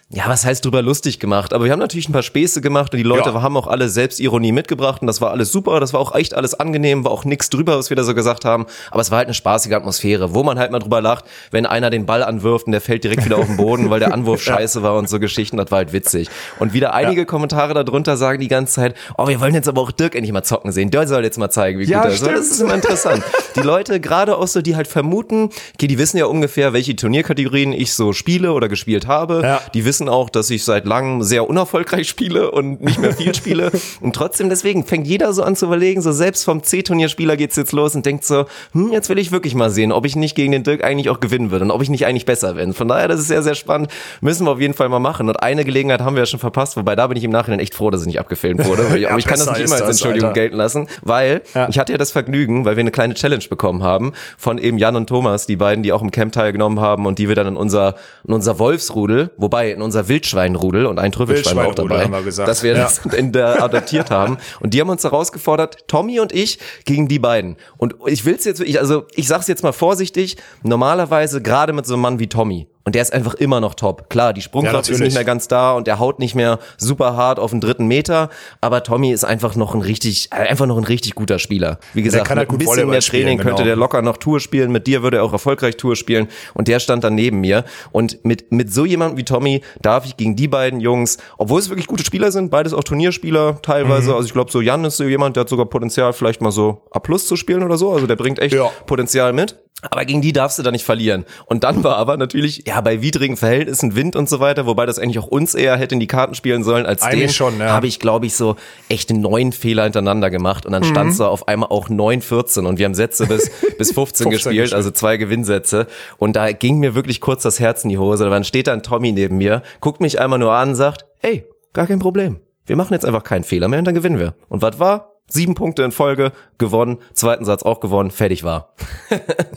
ja, 0.13 0.23
was 0.27 0.45
heißt 0.45 0.65
drüber 0.65 0.81
lustig 0.81 1.19
gemacht? 1.19 1.53
Aber 1.53 1.63
wir 1.63 1.71
haben 1.71 1.79
natürlich 1.79 2.09
ein 2.09 2.11
paar 2.11 2.21
Späße 2.21 2.59
gemacht 2.59 2.93
und 2.93 2.97
die 2.97 3.03
Leute 3.03 3.29
ja. 3.29 3.41
haben 3.41 3.55
auch 3.55 3.67
alle 3.67 3.87
Selbstironie 3.87 4.51
mitgebracht 4.51 5.01
und 5.01 5.07
das 5.07 5.21
war 5.21 5.31
alles 5.31 5.53
super, 5.53 5.79
das 5.79 5.93
war 5.93 6.01
auch 6.01 6.13
echt 6.13 6.33
alles 6.33 6.53
angenehm, 6.53 7.05
war 7.05 7.11
auch 7.11 7.23
nichts 7.23 7.49
drüber, 7.49 7.77
was 7.77 7.89
wir 7.89 7.95
da 7.95 8.03
so 8.03 8.13
gesagt 8.13 8.43
haben, 8.43 8.65
aber 8.91 8.99
es 8.99 9.09
war 9.09 9.19
halt 9.19 9.27
eine 9.27 9.33
spaßige 9.33 9.71
Atmosphäre, 9.71 10.33
wo 10.33 10.43
man 10.43 10.59
halt 10.59 10.71
mal 10.71 10.79
drüber 10.79 11.01
lacht, 11.01 11.23
wenn 11.51 11.65
einer 11.65 11.89
den 11.89 12.05
Ball 12.05 12.23
anwirft 12.23 12.65
und 12.65 12.73
der 12.73 12.81
fällt 12.81 13.05
direkt 13.05 13.23
wieder 13.23 13.37
auf 13.37 13.45
den 13.45 13.55
Boden, 13.55 13.89
weil 13.89 14.01
der 14.01 14.13
Anwurf 14.13 14.41
scheiße 14.43 14.83
war 14.83 14.97
und 14.97 15.07
so 15.07 15.17
Geschichten, 15.17 15.55
das 15.55 15.71
war 15.71 15.77
halt 15.77 15.93
witzig. 15.93 16.29
Und 16.59 16.73
wieder 16.73 16.93
einige 16.93 17.21
ja. 17.21 17.25
Kommentare 17.25 17.73
darunter 17.73 18.17
sagen 18.17 18.41
die 18.41 18.49
ganze 18.49 18.73
Zeit, 18.73 18.95
oh, 19.17 19.29
wir 19.29 19.39
wollen 19.39 19.53
jetzt 19.53 19.69
aber 19.69 19.81
auch 19.81 19.91
Dirk 19.91 20.15
endlich 20.15 20.33
mal 20.33 20.43
zocken 20.43 20.73
sehen, 20.73 20.91
der 20.91 21.07
soll 21.07 21.23
jetzt 21.23 21.37
mal 21.37 21.49
zeigen, 21.49 21.79
wie 21.79 21.85
ja, 21.85 22.01
gut 22.01 22.09
er 22.09 22.13
ist. 22.13 22.27
Das 22.27 22.47
ist 22.47 22.59
immer 22.59 22.75
interessant. 22.75 23.23
die 23.55 23.61
Leute, 23.61 24.01
gerade 24.01 24.37
auch 24.37 24.47
so, 24.47 24.61
die 24.61 24.75
halt 24.75 24.87
vermuten, 24.87 25.51
okay, 25.75 25.87
die 25.87 25.97
wissen 25.97 26.17
ja 26.17 26.25
ungefähr, 26.25 26.73
welche 26.73 26.97
Turnierkategorien 26.97 27.71
ich 27.71 27.93
so 27.93 28.11
spiele 28.11 28.51
oder 28.51 28.67
gespielt 28.67 29.07
habe, 29.07 29.59
die 29.73 29.85
wissen 29.85 30.00
auch, 30.09 30.29
dass 30.29 30.49
ich 30.49 30.63
seit 30.63 30.85
langem 30.85 31.23
sehr 31.23 31.49
unerfolgreich 31.49 32.07
spiele 32.07 32.51
und 32.51 32.81
nicht 32.81 32.99
mehr 32.99 33.13
viel 33.13 33.33
spiele. 33.35 33.71
und 34.01 34.15
trotzdem 34.15 34.49
deswegen 34.49 34.85
fängt 34.85 35.07
jeder 35.07 35.33
so 35.33 35.43
an 35.43 35.55
zu 35.55 35.65
überlegen, 35.65 36.01
so 36.01 36.11
selbst 36.11 36.43
vom 36.43 36.63
C-Turnierspieler 36.63 37.37
geht's 37.37 37.55
jetzt 37.55 37.71
los 37.71 37.95
und 37.95 38.05
denkt 38.05 38.25
so, 38.25 38.45
hm, 38.73 38.91
jetzt 38.91 39.09
will 39.09 39.19
ich 39.19 39.31
wirklich 39.31 39.55
mal 39.55 39.69
sehen, 39.69 39.91
ob 39.91 40.05
ich 40.05 40.15
nicht 40.15 40.35
gegen 40.35 40.51
den 40.51 40.63
Dirk 40.63 40.83
eigentlich 40.83 41.09
auch 41.09 41.19
gewinnen 41.19 41.51
würde 41.51 41.65
und 41.65 41.71
ob 41.71 41.81
ich 41.81 41.89
nicht 41.89 42.05
eigentlich 42.05 42.25
besser 42.25 42.53
bin. 42.53 42.73
Von 42.73 42.87
daher, 42.87 43.07
das 43.07 43.19
ist 43.19 43.27
sehr, 43.27 43.43
sehr 43.43 43.55
spannend. 43.55 43.91
Müssen 44.21 44.45
wir 44.45 44.51
auf 44.51 44.59
jeden 44.59 44.73
Fall 44.73 44.89
mal 44.89 44.99
machen. 44.99 45.29
Und 45.29 45.41
eine 45.41 45.65
Gelegenheit 45.65 46.01
haben 46.01 46.15
wir 46.15 46.21
ja 46.21 46.25
schon 46.25 46.39
verpasst, 46.39 46.77
wobei 46.77 46.95
da 46.95 47.07
bin 47.07 47.17
ich 47.17 47.23
im 47.23 47.31
Nachhinein 47.31 47.59
echt 47.59 47.75
froh, 47.75 47.89
dass 47.89 48.01
es 48.01 48.07
nicht 48.07 48.19
abgefilmt 48.19 48.65
wurde. 48.65 48.85
Aber 48.85 48.97
ja, 48.97 49.17
ich 49.17 49.25
kann 49.25 49.39
das 49.39 49.49
nicht 49.49 49.61
immer 49.61 49.75
als 49.75 49.81
Entschuldigung 49.81 50.29
Alter. 50.29 50.39
gelten 50.39 50.57
lassen, 50.57 50.87
weil 51.01 51.41
ja. 51.53 51.67
ich 51.69 51.79
hatte 51.79 51.91
ja 51.91 51.97
das 51.97 52.11
Vergnügen, 52.11 52.65
weil 52.65 52.75
wir 52.75 52.81
eine 52.81 52.91
kleine 52.91 53.13
Challenge 53.13 53.43
bekommen 53.49 53.83
haben 53.83 54.13
von 54.37 54.57
eben 54.57 54.77
Jan 54.77 54.95
und 54.95 55.07
Thomas, 55.07 55.45
die 55.45 55.55
beiden, 55.55 55.83
die 55.83 55.93
auch 55.93 56.01
im 56.01 56.11
Camp 56.11 56.33
teilgenommen 56.33 56.79
haben 56.79 57.05
und 57.05 57.19
die 57.19 57.27
wir 57.27 57.35
dann 57.35 57.47
in 57.47 57.57
unser, 57.57 57.95
in 58.27 58.33
unser 58.33 58.59
Wolfsrudel, 58.59 59.31
wobei 59.37 59.71
in 59.71 59.81
unser 59.81 59.90
Wildschweinrudel 59.93 60.85
und 60.85 60.99
ein 60.99 61.11
Trüffelschwein 61.11 61.59
auch 61.59 61.75
dabei, 61.75 62.09
wir 62.09 62.21
gesagt. 62.23 62.47
dass 62.47 62.63
wir 62.63 62.73
ja. 62.73 62.83
das 62.83 63.05
in 63.17 63.31
der 63.31 63.63
adaptiert 63.63 64.11
haben. 64.11 64.37
Und 64.59 64.73
die 64.73 64.81
haben 64.81 64.89
uns 64.89 65.03
herausgefordert, 65.03 65.87
Tommy 65.87 66.19
und 66.19 66.33
ich 66.33 66.59
gegen 66.85 67.07
die 67.07 67.19
beiden. 67.19 67.57
Und 67.77 67.95
ich 68.05 68.25
will's 68.25 68.45
jetzt, 68.45 68.61
ich, 68.61 68.79
also 68.79 69.05
ich 69.15 69.27
sag's 69.27 69.47
jetzt 69.47 69.63
mal 69.63 69.73
vorsichtig, 69.73 70.37
normalerweise 70.63 71.41
gerade 71.41 71.73
mit 71.73 71.85
so 71.85 71.93
einem 71.93 72.01
Mann 72.01 72.19
wie 72.19 72.27
Tommy, 72.27 72.67
und 72.83 72.95
der 72.95 73.01
ist 73.01 73.13
einfach 73.13 73.35
immer 73.35 73.59
noch 73.59 73.75
top. 73.75 74.09
Klar, 74.09 74.33
die 74.33 74.41
Sprungkraft 74.41 74.87
ja, 74.87 74.95
ist 74.95 74.99
nicht 75.01 75.13
mehr 75.13 75.23
ganz 75.23 75.47
da 75.47 75.73
und 75.73 75.87
der 75.87 75.99
haut 75.99 76.19
nicht 76.19 76.33
mehr 76.33 76.59
super 76.77 77.15
hart 77.15 77.39
auf 77.39 77.51
den 77.51 77.61
dritten 77.61 77.87
Meter. 77.87 78.29
Aber 78.59 78.83
Tommy 78.83 79.11
ist 79.11 79.23
einfach 79.23 79.55
noch 79.55 79.75
ein 79.75 79.81
richtig, 79.81 80.29
äh, 80.31 80.47
einfach 80.47 80.65
noch 80.65 80.77
ein 80.77 80.83
richtig 80.83 81.15
guter 81.15 81.37
Spieler. 81.37 81.79
Wie 81.93 82.01
gesagt, 82.01 82.29
halt 82.29 82.39
mit 82.39 82.51
ein 82.51 82.57
bisschen 82.57 82.89
mehr 82.89 83.01
Training 83.01 83.37
genau. 83.37 83.49
könnte 83.49 83.63
der 83.63 83.75
locker 83.75 84.01
noch 84.01 84.17
Tour 84.17 84.39
spielen. 84.39 84.71
Mit 84.71 84.87
dir 84.87 85.03
würde 85.03 85.17
er 85.17 85.23
auch 85.23 85.33
erfolgreich 85.33 85.77
Tour 85.77 85.95
spielen. 85.95 86.27
Und 86.53 86.67
der 86.67 86.79
stand 86.79 87.03
dann 87.03 87.15
neben 87.15 87.39
mir. 87.39 87.65
Und 87.91 88.23
mit, 88.25 88.51
mit 88.51 88.73
so 88.73 88.85
jemandem 88.85 89.17
wie 89.17 89.25
Tommy 89.25 89.61
darf 89.81 90.05
ich 90.05 90.17
gegen 90.17 90.35
die 90.35 90.47
beiden 90.47 90.79
Jungs, 90.79 91.17
obwohl 91.37 91.59
es 91.59 91.69
wirklich 91.69 91.87
gute 91.87 92.03
Spieler 92.03 92.31
sind, 92.31 92.49
beides 92.49 92.73
auch 92.73 92.83
Turnierspieler 92.83 93.61
teilweise. 93.61 94.09
Mhm. 94.09 94.15
Also 94.15 94.25
ich 94.25 94.33
glaube, 94.33 94.51
so 94.51 94.59
Jan 94.61 94.83
ist 94.85 94.97
so 94.97 95.03
jemand, 95.03 95.35
der 95.35 95.41
hat 95.41 95.49
sogar 95.49 95.67
Potenzial, 95.67 96.13
vielleicht 96.13 96.41
mal 96.41 96.51
so 96.51 96.83
A 96.91 96.99
plus 96.99 97.27
zu 97.27 97.35
spielen 97.35 97.63
oder 97.63 97.77
so. 97.77 97.91
Also 97.91 98.07
der 98.07 98.15
bringt 98.15 98.39
echt 98.39 98.55
ja. 98.55 98.69
Potenzial 98.85 99.33
mit. 99.33 99.57
Aber 99.89 100.05
gegen 100.05 100.21
die 100.21 100.31
darfst 100.31 100.59
du 100.59 100.63
da 100.63 100.71
nicht 100.71 100.85
verlieren. 100.85 101.25
Und 101.47 101.63
dann 101.63 101.83
war 101.83 101.97
aber 101.97 102.15
natürlich, 102.15 102.65
ja, 102.67 102.79
bei 102.81 103.01
widrigen 103.01 103.35
Verhältnissen, 103.35 103.95
Wind 103.95 104.15
und 104.15 104.29
so 104.29 104.39
weiter, 104.39 104.67
wobei 104.67 104.85
das 104.85 104.99
eigentlich 104.99 105.17
auch 105.17 105.27
uns 105.27 105.55
eher 105.55 105.75
hätte 105.75 105.95
in 105.95 105.99
die 105.99 106.07
Karten 106.07 106.35
spielen 106.35 106.63
sollen 106.63 106.85
als 106.85 107.01
eigentlich 107.01 107.31
den, 107.31 107.33
schon, 107.33 107.59
ja. 107.59 107.69
habe 107.69 107.87
ich, 107.87 107.99
glaube 107.99 108.27
ich, 108.27 108.35
so 108.35 108.57
echte 108.89 109.15
neun 109.15 109.51
Fehler 109.51 109.83
hintereinander 109.83 110.29
gemacht. 110.29 110.67
Und 110.67 110.73
dann 110.73 110.83
mhm. 110.83 110.87
stand 110.87 111.15
so 111.15 111.25
auf 111.25 111.47
einmal 111.47 111.69
auch 111.69 111.89
neun 111.89 112.21
14 112.21 112.67
und 112.67 112.77
wir 112.77 112.85
haben 112.85 112.93
Sätze 112.93 113.25
bis, 113.25 113.49
bis 113.77 113.91
15, 113.91 113.93
15 113.95 114.29
gespielt, 114.29 114.55
gespielt, 114.55 114.73
also 114.73 114.91
zwei 114.91 115.17
Gewinnsätze. 115.17 115.87
Und 116.17 116.35
da 116.35 116.51
ging 116.51 116.77
mir 116.77 116.93
wirklich 116.93 117.19
kurz 117.19 117.41
das 117.41 117.59
Herz 117.59 117.83
in 117.83 117.89
die 117.89 117.97
Hose. 117.97 118.29
Dann 118.29 118.43
steht 118.43 118.67
dann 118.67 118.83
Tommy 118.83 119.11
neben 119.11 119.37
mir, 119.37 119.63
guckt 119.79 119.99
mich 119.99 120.19
einmal 120.21 120.37
nur 120.37 120.53
an 120.53 120.69
und 120.69 120.75
sagt, 120.75 121.05
hey, 121.17 121.45
gar 121.73 121.87
kein 121.87 121.99
Problem. 121.99 122.39
Wir 122.67 122.75
machen 122.75 122.93
jetzt 122.93 123.05
einfach 123.05 123.23
keinen 123.23 123.43
Fehler 123.43 123.67
mehr 123.67 123.79
und 123.79 123.85
dann 123.85 123.95
gewinnen 123.95 124.19
wir. 124.19 124.35
Und 124.47 124.61
was 124.61 124.77
war? 124.77 125.10
Sieben 125.33 125.55
Punkte 125.55 125.83
in 125.83 125.93
Folge, 125.93 126.33
gewonnen, 126.57 126.97
zweiten 127.13 127.45
Satz 127.45 127.63
auch 127.63 127.79
gewonnen, 127.79 128.11
fertig 128.11 128.43
war. 128.43 128.73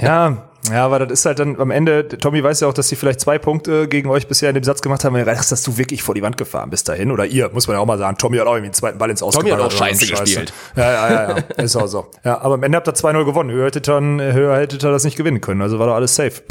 ja, 0.01 0.49
ja, 0.71 0.85
aber 0.87 1.01
das 1.01 1.21
ist 1.21 1.27
halt 1.27 1.41
dann 1.41 1.61
am 1.61 1.71
Ende, 1.71 2.09
Tommy 2.09 2.43
weiß 2.43 2.61
ja 2.61 2.69
auch, 2.69 2.73
dass 2.73 2.89
sie 2.89 2.97
vielleicht 2.97 3.21
zwei 3.21 3.39
Punkte 3.39 3.87
gegen 3.87 4.09
euch 4.09 4.29
bisher 4.29 4.49
in 4.49 4.55
dem 4.55 4.65
Satz 4.65 4.81
gemacht 4.81 5.05
haben, 5.05 5.15
dass 5.25 5.63
du 5.63 5.77
wirklich 5.77 6.03
vor 6.03 6.15
die 6.15 6.23
Wand 6.23 6.37
gefahren 6.37 6.71
bist 6.71 6.89
dahin. 6.89 7.11
Oder 7.11 7.27
ihr, 7.27 7.51
muss 7.53 7.67
man 7.67 7.77
ja 7.77 7.81
auch 7.81 7.87
mal 7.87 7.99
sagen. 7.99 8.17
Tommy 8.17 8.39
hat 8.39 8.47
auch 8.47 8.53
irgendwie 8.53 8.69
einen 8.69 8.75
zweiten 8.75 8.99
Ball 8.99 9.11
ins 9.11 9.23
Ausgebracht. 9.23 9.51
Tommy 9.51 9.63
hat 9.63 9.73
auch 9.73 9.77
scheiße, 9.77 10.07
scheiße 10.07 10.23
gespielt. 10.23 10.53
Ja, 10.77 10.93
ja, 10.93 11.11
ja, 11.11 11.29
ja. 11.31 11.37
ist 11.63 11.77
auch 11.77 11.87
so. 11.87 12.07
Ja, 12.25 12.41
aber 12.41 12.55
am 12.55 12.63
Ende 12.63 12.77
habt 12.77 12.89
ihr 12.89 12.95
2-0 12.95 13.25
gewonnen. 13.25 13.51
Höher 13.51 13.67
hättet 13.67 13.89
ihr, 13.89 14.01
höher 14.01 14.57
hättet 14.57 14.85
ihr 14.85 14.91
das 14.91 15.05
nicht 15.05 15.17
gewinnen 15.17 15.41
können. 15.41 15.61
Also 15.61 15.79
war 15.79 15.89
doch 15.89 15.97
alles 15.97 16.15
safe. 16.15 16.43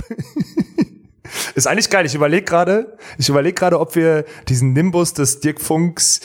ist 1.56 1.66
eigentlich 1.66 1.90
geil. 1.90 2.06
Ich 2.06 2.14
überlege 2.14 2.44
gerade, 2.44 2.98
ich 3.18 3.30
überlege 3.30 3.56
gerade, 3.56 3.80
ob 3.80 3.96
wir 3.96 4.26
diesen 4.48 4.74
Nimbus 4.74 5.14
des 5.14 5.40
Dirk 5.40 5.60
Funks 5.60 6.20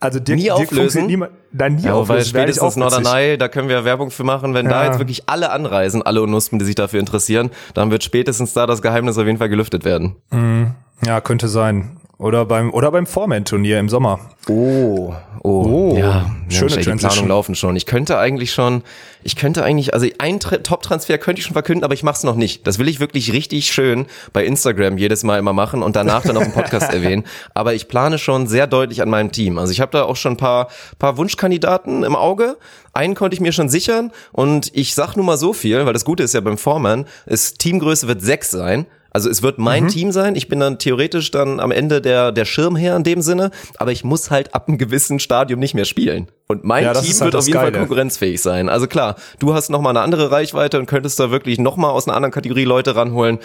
also 0.00 0.18
Dirk, 0.18 0.38
nie 0.38 0.44
Dirk 0.44 0.58
auflösen. 0.58 1.06
Niemand, 1.06 1.32
nein, 1.52 1.76
nie 1.76 1.82
ja, 1.82 1.92
auflösen. 1.92 2.18
Weil 2.18 2.24
spätestens 2.24 2.76
Norderney, 2.76 3.36
da 3.36 3.48
können 3.48 3.68
wir 3.68 3.84
Werbung 3.84 4.10
für 4.10 4.24
machen. 4.24 4.54
Wenn 4.54 4.66
ja. 4.66 4.72
da 4.72 4.86
jetzt 4.86 4.98
wirklich 4.98 5.28
alle 5.28 5.50
anreisen, 5.50 6.02
alle 6.02 6.22
Unuspen, 6.22 6.58
die 6.58 6.64
sich 6.64 6.74
dafür 6.74 7.00
interessieren, 7.00 7.50
dann 7.74 7.90
wird 7.90 8.02
spätestens 8.02 8.54
da 8.54 8.66
das 8.66 8.82
Geheimnis 8.82 9.18
auf 9.18 9.26
jeden 9.26 9.38
Fall 9.38 9.50
gelüftet 9.50 9.84
werden. 9.84 10.16
Mhm. 10.30 10.74
Ja, 11.06 11.20
könnte 11.20 11.48
sein. 11.48 11.96
Oder 12.18 12.44
beim, 12.44 12.70
oder 12.74 12.90
beim 12.90 13.06
Foreman-Turnier 13.06 13.78
im 13.80 13.88
Sommer. 13.88 14.20
Oh, 14.46 15.14
oh, 15.42 15.48
Oh, 15.92 15.96
ja, 15.96 16.30
schöne 16.50 16.64
Mensch, 16.66 16.72
ey, 16.72 16.78
die 16.80 16.84
Transition. 16.84 16.98
Planungen 16.98 17.28
laufen 17.30 17.54
schon. 17.54 17.76
Ich 17.76 17.86
könnte 17.86 18.18
eigentlich 18.18 18.52
schon, 18.52 18.82
ich 19.22 19.36
könnte 19.36 19.64
eigentlich, 19.64 19.94
also 19.94 20.06
ein 20.18 20.38
Tra- 20.38 20.62
Top-Transfer 20.62 21.16
könnte 21.16 21.38
ich 21.40 21.46
schon 21.46 21.54
verkünden, 21.54 21.82
aber 21.82 21.94
ich 21.94 22.02
mach's 22.02 22.22
noch 22.22 22.34
nicht. 22.36 22.66
Das 22.66 22.78
will 22.78 22.88
ich 22.88 23.00
wirklich 23.00 23.32
richtig 23.32 23.72
schön 23.72 24.04
bei 24.34 24.44
Instagram 24.44 24.98
jedes 24.98 25.22
Mal 25.24 25.38
immer 25.38 25.54
machen 25.54 25.82
und 25.82 25.96
danach 25.96 26.20
dann 26.22 26.36
auf 26.36 26.42
dem 26.42 26.52
Podcast 26.52 26.92
erwähnen. 26.92 27.24
Aber 27.54 27.72
ich 27.72 27.88
plane 27.88 28.18
schon 28.18 28.46
sehr 28.46 28.66
deutlich 28.66 29.00
an 29.00 29.08
meinem 29.08 29.32
Team. 29.32 29.56
Also 29.56 29.72
ich 29.72 29.80
habe 29.80 29.92
da 29.92 30.02
auch 30.02 30.16
schon 30.16 30.34
ein 30.34 30.36
paar, 30.36 30.68
paar 30.98 31.16
Wunschkandidaten 31.16 32.02
im 32.02 32.16
Auge. 32.16 32.58
Einen 32.92 33.14
konnte 33.14 33.32
ich 33.34 33.40
mir 33.40 33.52
schon 33.52 33.70
sichern 33.70 34.12
und 34.32 34.70
ich 34.74 34.94
sag 34.94 35.16
nur 35.16 35.24
mal 35.24 35.38
so 35.38 35.54
viel, 35.54 35.86
weil 35.86 35.94
das 35.94 36.04
Gute 36.04 36.22
ist 36.22 36.34
ja 36.34 36.42
beim 36.42 36.58
Foreman, 36.58 37.06
ist 37.24 37.60
Teamgröße 37.60 38.08
wird 38.08 38.20
sechs 38.20 38.50
sein. 38.50 38.84
Also 39.12 39.28
es 39.28 39.42
wird 39.42 39.58
mein 39.58 39.88
Team 39.88 40.12
sein. 40.12 40.36
Ich 40.36 40.48
bin 40.48 40.60
dann 40.60 40.78
theoretisch 40.78 41.30
dann 41.30 41.60
am 41.60 41.70
Ende 41.72 42.00
der, 42.00 42.32
der 42.32 42.44
Schirmherr 42.44 42.96
in 42.96 43.02
dem 43.02 43.22
Sinne, 43.22 43.50
aber 43.76 43.92
ich 43.92 44.04
muss 44.04 44.30
halt 44.30 44.54
ab 44.54 44.68
einem 44.68 44.78
gewissen 44.78 45.18
Stadium 45.18 45.58
nicht 45.60 45.74
mehr 45.74 45.84
spielen. 45.84 46.28
Und 46.46 46.64
mein 46.64 46.84
Ja, 46.84 46.92
Team 46.94 47.10
halt 47.12 47.20
wird 47.20 47.36
auf 47.36 47.46
jeden 47.46 47.58
Fall 47.58 47.70
Geile. 47.72 47.78
konkurrenzfähig 47.78 48.40
sein. 48.40 48.68
Also 48.68 48.86
klar, 48.86 49.16
du 49.38 49.54
hast 49.54 49.70
noch 49.70 49.80
mal 49.80 49.90
eine 49.90 50.00
andere 50.00 50.30
Reichweite 50.30 50.78
und 50.78 50.86
könntest 50.86 51.18
da 51.20 51.30
wirklich 51.30 51.58
noch 51.58 51.76
mal 51.76 51.90
aus 51.90 52.06
einer 52.08 52.16
anderen 52.16 52.32
Kategorie 52.32 52.64
Leute 52.64 52.96
ranholen. 52.96 53.38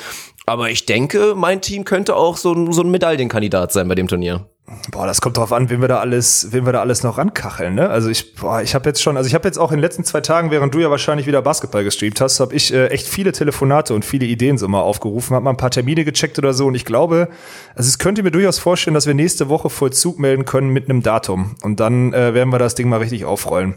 Aber 0.46 0.70
ich 0.70 0.86
denke, 0.86 1.34
mein 1.36 1.62
Team 1.62 1.86
könnte 1.86 2.16
auch 2.16 2.38
so, 2.38 2.72
so 2.72 2.82
ein 2.82 2.90
Medaillenkandidat 2.92 3.72
sein 3.72 3.88
bei 3.88 3.96
dem 3.96 4.08
Turnier. 4.08 4.48
Boah, 4.90 5.06
das 5.06 5.22
kommt 5.22 5.38
drauf 5.38 5.54
an, 5.54 5.70
wen 5.70 5.82
wir 5.82 5.88
da 5.88 6.00
alles, 6.00 6.48
wen 6.50 6.66
wir 6.66 6.74
da 6.74 6.80
alles 6.82 7.04
noch 7.04 7.20
rankacheln, 7.20 7.76
ne? 7.76 7.88
Also 7.88 8.10
ich, 8.10 8.34
boah, 8.34 8.64
ich 8.64 8.74
habe 8.74 8.90
jetzt 8.90 9.00
schon, 9.00 9.16
also 9.16 9.28
ich 9.28 9.36
habe 9.36 9.48
jetzt 9.48 9.60
auch 9.60 9.72
in 9.72 9.78
den 9.78 9.84
letzten 9.84 10.04
zwei 10.04 10.22
Tagen, 10.22 10.50
während 10.50 10.74
du 10.74 10.80
ja 10.80 10.90
wahrscheinlich 10.90 11.28
wieder 11.28 11.44
Basketball 11.44 11.84
gestreamt 11.84 12.20
hast, 12.20 12.40
habe 12.40 12.56
ich 12.56 12.74
äh, 12.74 12.88
echt 12.88 13.08
viele 13.08 13.32
Telefonate 13.32 13.94
und 13.94 14.04
viele 14.04 14.26
Ideen 14.26 14.58
so 14.58 14.68
mal 14.68 14.82
aufgerufen, 14.82 15.36
habe 15.36 15.44
mal 15.44 15.52
ein 15.52 15.58
paar 15.58 15.70
Termine 15.70 16.04
gecheckt 16.04 16.40
oder 16.40 16.54
so 16.56 16.66
und 16.66 16.74
ich 16.74 16.84
glaube, 16.84 17.28
also 17.76 17.88
es 17.88 18.00
könnte 18.00 18.24
mir 18.24 18.32
durchaus 18.32 18.58
vorstellen, 18.58 18.96
dass 18.96 19.06
wir 19.06 19.14
nächste 19.14 19.50
Woche 19.50 19.70
Vollzug 19.70 20.18
melden 20.18 20.46
können 20.46 20.70
mit 20.70 20.90
einem 20.90 21.04
Datum 21.04 21.58
und 21.62 21.80
dann 21.80 22.14
äh, 22.14 22.34
werden 22.34 22.50
wir 22.52 22.58
das 22.58 22.74
Ding 22.74 22.90
mal 22.90 22.98
richtig 22.98 23.26
aufrollen. 23.26 23.76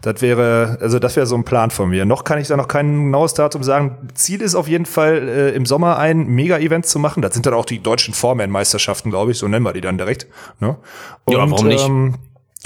Das 0.00 0.22
wäre, 0.22 0.78
also 0.80 0.98
das 0.98 1.14
wäre 1.14 1.26
so 1.26 1.36
ein 1.36 1.44
Plan 1.44 1.70
von 1.70 1.90
mir. 1.90 2.06
Noch 2.06 2.24
kann 2.24 2.38
ich 2.38 2.48
da 2.48 2.56
noch 2.56 2.68
kein 2.68 3.04
genaues 3.04 3.34
Datum 3.34 3.62
sagen. 3.62 4.08
Ziel 4.14 4.40
ist 4.40 4.54
auf 4.54 4.66
jeden 4.66 4.86
Fall 4.86 5.28
äh, 5.28 5.50
im 5.50 5.66
Sommer 5.66 5.98
ein 5.98 6.26
Mega-Event 6.26 6.86
zu 6.86 6.98
machen. 6.98 7.22
Das 7.22 7.34
sind 7.34 7.44
dann 7.44 7.54
auch 7.54 7.66
die 7.66 7.82
deutschen 7.82 8.14
Foreman-Meisterschaften, 8.14 9.10
glaube 9.10 9.32
ich, 9.32 9.38
so 9.38 9.46
nennen 9.46 9.64
wir 9.64 9.72
die 9.72 9.82
dann 9.82 9.98
direkt. 9.98 10.21
Ne? 10.60 10.76
Und, 11.24 11.32
Ja, 11.34 11.50
warum 11.50 11.68
nicht? 11.68 11.86
Ähm, 11.86 12.14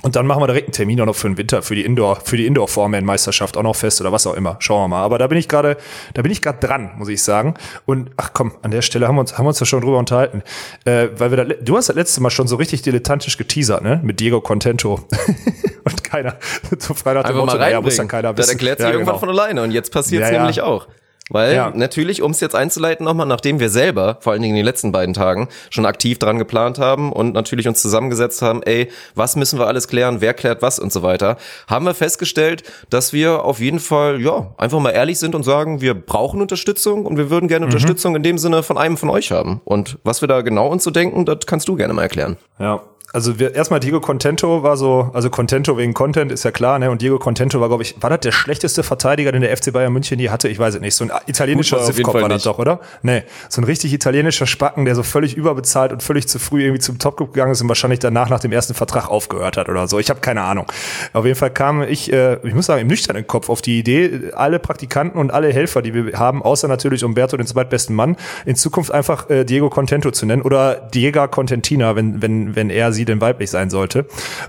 und 0.03 0.15
dann 0.15 0.27
machen 0.27 0.43
wir 0.43 0.47
direkt 0.47 0.67
einen 0.69 0.73
Termin 0.75 1.01
auch 1.01 1.07
noch 1.07 1.17
für 1.17 1.27
den 1.27 1.39
Winter, 1.39 1.63
für 1.63 1.75
die 1.75 1.83
Indoor, 1.83 2.17
für 2.17 2.37
die 2.37 2.45
Indoor 2.47 2.69
Foreman 2.69 3.03
Meisterschaft 3.07 3.57
auch 3.57 3.63
noch 3.63 3.75
fest 3.75 3.99
oder 4.03 4.13
was 4.13 4.27
auch 4.27 4.35
immer. 4.35 4.57
Schauen 4.59 4.83
wir 4.85 4.89
mal. 4.89 5.03
Aber 5.03 5.17
da 5.19 5.27
bin 5.27 5.39
ich 5.39 5.49
gerade, 5.49 5.79
da 6.13 6.21
bin 6.21 6.31
ich 6.31 6.43
gerade 6.43 6.59
dran, 6.65 6.91
muss 6.99 7.09
ich 7.09 7.23
sagen. 7.23 7.55
Und 7.87 8.11
ach 8.19 8.31
komm, 8.35 8.53
an 8.63 8.73
der 8.73 8.83
Stelle 8.83 9.09
haben 9.09 9.15
wir 9.17 9.21
uns, 9.23 9.39
haben 9.39 9.47
wir 9.47 9.49
uns 9.49 9.59
ja 9.61 9.65
schon 9.65 9.81
drüber 9.81 9.99
unterhalten, 9.99 10.43
äh, 10.85 11.09
weil 11.17 11.31
wir 11.31 11.37
da, 11.39 11.45
du 11.45 11.77
hast 11.79 11.89
das 11.89 11.97
letzte 11.97 12.21
Mal 12.21 12.29
schon 12.29 12.47
so 12.47 12.57
richtig 12.57 12.83
dilettantisch 12.83 13.39
geteasert, 13.39 13.83
ne, 13.83 13.99
mit 14.05 14.21
Diego 14.21 14.43
Contento. 14.43 15.01
und 15.85 16.05
keiner, 16.05 16.37
so 16.79 16.93
frei 16.93 17.15
nach 17.15 17.23
dem 17.23 17.29
Einfach 17.31 17.47
Motto, 17.47 17.59
naja, 17.59 17.81
muss 17.81 17.93
reinbringen. 17.93 18.09
keiner 18.09 18.35
das 18.35 18.47
wissen. 18.49 18.57
erklärt 18.59 18.79
sich 18.79 18.87
Ja, 18.87 18.93
irgendwann 18.93 19.15
genau. 19.15 19.21
von 19.21 19.29
alleine 19.31 19.63
und 19.63 19.71
jetzt 19.71 19.91
passiert 19.93 20.23
es 20.25 20.29
Ja, 20.29 20.35
ja. 20.35 20.41
nämlich 20.43 20.61
auch. 20.61 20.89
Weil 21.31 21.55
Ja. 21.55 21.73
natürlich, 21.75 22.23
um 22.23 22.31
es 22.31 22.41
jetzt 22.41 22.55
einzuleiten 22.55 23.05
nochmal, 23.05 23.27
nachdem 23.27 23.59
wir 23.59 23.69
selber, 23.69 24.19
vor 24.21 24.33
allen 24.33 24.43
Dingen 24.43 24.55
in 24.55 24.61
den 24.61 24.65
letzten 24.65 24.93
beiden 24.93 25.13
Tagen, 25.13 25.49
schon 25.71 25.85
aktiv 25.85 26.19
dran 26.19 26.39
geplant 26.39 26.79
haben 26.79 27.13
und 27.13 27.33
natürlich 27.35 27.67
uns 27.67 27.83
zusammengesetzt 27.83 28.43
haben, 28.43 28.63
ey, 28.63 28.89
was 29.17 29.35
müssen 29.35 29.59
wir 29.59 29.67
alles 29.67 29.89
klären, 29.89 30.21
wer 30.21 30.35
klärt 30.35 30.63
was 30.63 30.79
und 30.79 30.93
so 30.93 31.03
weiter, 31.03 31.37
haben 31.67 31.85
wir 31.85 31.95
festgestellt, 31.95 32.63
dass 32.91 33.13
wir 33.13 33.45
auf 33.45 33.59
jeden 33.59 33.81
Fall, 33.81 34.21
ja, 34.21 34.55
einfach 34.57 34.79
mal 34.79 34.91
ehrlich 34.91 35.19
sind 35.19 35.35
und 35.35 35.43
sagen, 35.43 35.81
wir 35.81 35.95
brauchen 35.95 36.41
Unterstützung 36.41 37.07
und 37.07 37.17
wir 37.17 37.29
würden 37.29 37.49
gerne 37.49 37.67
Mhm. 37.67 37.73
Unterstützung 37.73 38.15
in 38.15 38.23
dem 38.23 38.39
Sinne 38.39 38.63
von 38.63 38.79
einem 38.79 38.97
von 38.97 39.11
euch 39.11 39.33
haben. 39.33 39.61
Und 39.65 39.99
was 40.05 40.21
wir 40.21 40.29
da 40.29 40.43
genau 40.43 40.69
uns 40.69 40.85
so 40.85 40.91
denken, 40.93 41.25
das 41.25 41.39
kannst 41.47 41.67
du 41.69 41.75
gerne 41.75 41.93
mal 41.93 42.03
erklären. 42.03 42.37
Ja. 42.61 42.83
Also 43.13 43.39
wir, 43.39 43.55
erstmal 43.55 43.81
Diego 43.81 44.01
Contento 44.01 44.63
war 44.63 44.77
so, 44.77 45.11
also 45.15 45.31
Contento 45.31 45.79
wegen 45.79 45.95
Content 45.95 46.33
ist 46.33 46.45
ja 46.45 46.51
klar, 46.51 46.79
ne? 46.79 46.91
Und 46.91 47.03
Diego 47.03 47.19
Contento 47.19 47.61
war, 47.61 47.69
glaube 47.69 47.83
ich, 47.83 47.95
war 48.03 48.11
das 48.11 48.21
der 48.21 48.33
schlechteste 48.33 48.83
Verteidiger, 48.83 49.33
den 49.33 49.43
der 49.43 49.57
FC 49.57 49.73
Bayern 49.73 49.93
München 49.93 50.19
je 50.19 50.29
hatte? 50.29 50.49
Ich 50.49 50.59
weiß 50.59 50.75
es 50.75 50.81
nicht. 50.81 50.95
So 50.95 51.05
ein 51.05 51.13
italienischer 51.27 51.79
Gut, 51.79 52.15
war 52.15 52.29
das 52.29 52.43
doch, 52.43 52.59
oder? 52.59 52.81
Nee. 53.03 53.23
So 53.49 53.61
ein 53.61 53.65
richtig 53.65 53.93
italienischer 53.93 54.47
Spacken, 54.47 54.85
der 54.85 54.95
so 54.97 55.03
völlig 55.03 55.37
überbezahlt 55.37 55.93
und 55.93 56.03
völlig 56.03 56.27
zu 56.27 56.39
früh 56.39 56.63
irgendwie 56.63 56.81
zum 56.81 56.99
Topclub 56.99 57.33
gegangen 57.33 57.53
ist 57.53 57.63
und 57.63 57.69
wahrscheinlich 57.69 58.01
danach 58.01 58.29
nach 58.29 58.41
dem 58.41 58.53
ersten 58.53 58.75
Vertrag 58.75 59.09
aufgehört 59.09 59.57
hat 59.57 59.69
oder 59.69 59.87
so. 59.87 59.99
Ich 60.01 60.11
habe 60.11 60.21
keine 60.21 60.43
Ahnung. 60.43 60.67
Auf 61.13 61.25
jeden 61.25 61.39
Fall 61.39 61.51
kam 61.51 61.83
ich, 61.83 62.13
äh, 62.13 62.39
ich 62.43 62.55
muss 62.55 62.67
sagen, 62.67 62.83
im 62.83 62.89
nüchternen 62.89 63.27
Kopf 63.27 63.49
auf 63.49 63.63
die 63.63 63.79
Idee, 63.79 64.33
alle 64.35 64.59
Praktikanten 64.59 65.19
und 65.19 65.33
alle 65.33 65.53
Helfer, 65.53 65.81
die 65.81 65.95
wir 65.95 66.19
haben, 66.19 66.43
außer 66.43 66.67
natürlich 66.67 67.05
Umberto, 67.05 67.37
den 67.37 67.47
zweitbesten 67.47 67.95
Mann, 67.95 68.17
in 68.45 68.57
Zukunft 68.57 68.91
einfach 68.91 69.31
äh, 69.31 69.45
Diego 69.45 69.71
Contento 69.71 70.11
zu 70.11 70.27
nennen 70.27 70.43
oder 70.43 70.75
Diego 70.75 71.29
Contentina, 71.29 71.95
wenn, 71.95 72.21
wenn, 72.21 72.57
wenn 72.57 72.69
er 72.69 72.93
sie 72.97 73.05
denn 73.05 73.21
weiblich 73.21 73.51
sein 73.51 73.71
sollte. 73.71 74.07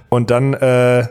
Und 0.10 0.31
dann, 0.31 0.55
äh, 0.55 1.07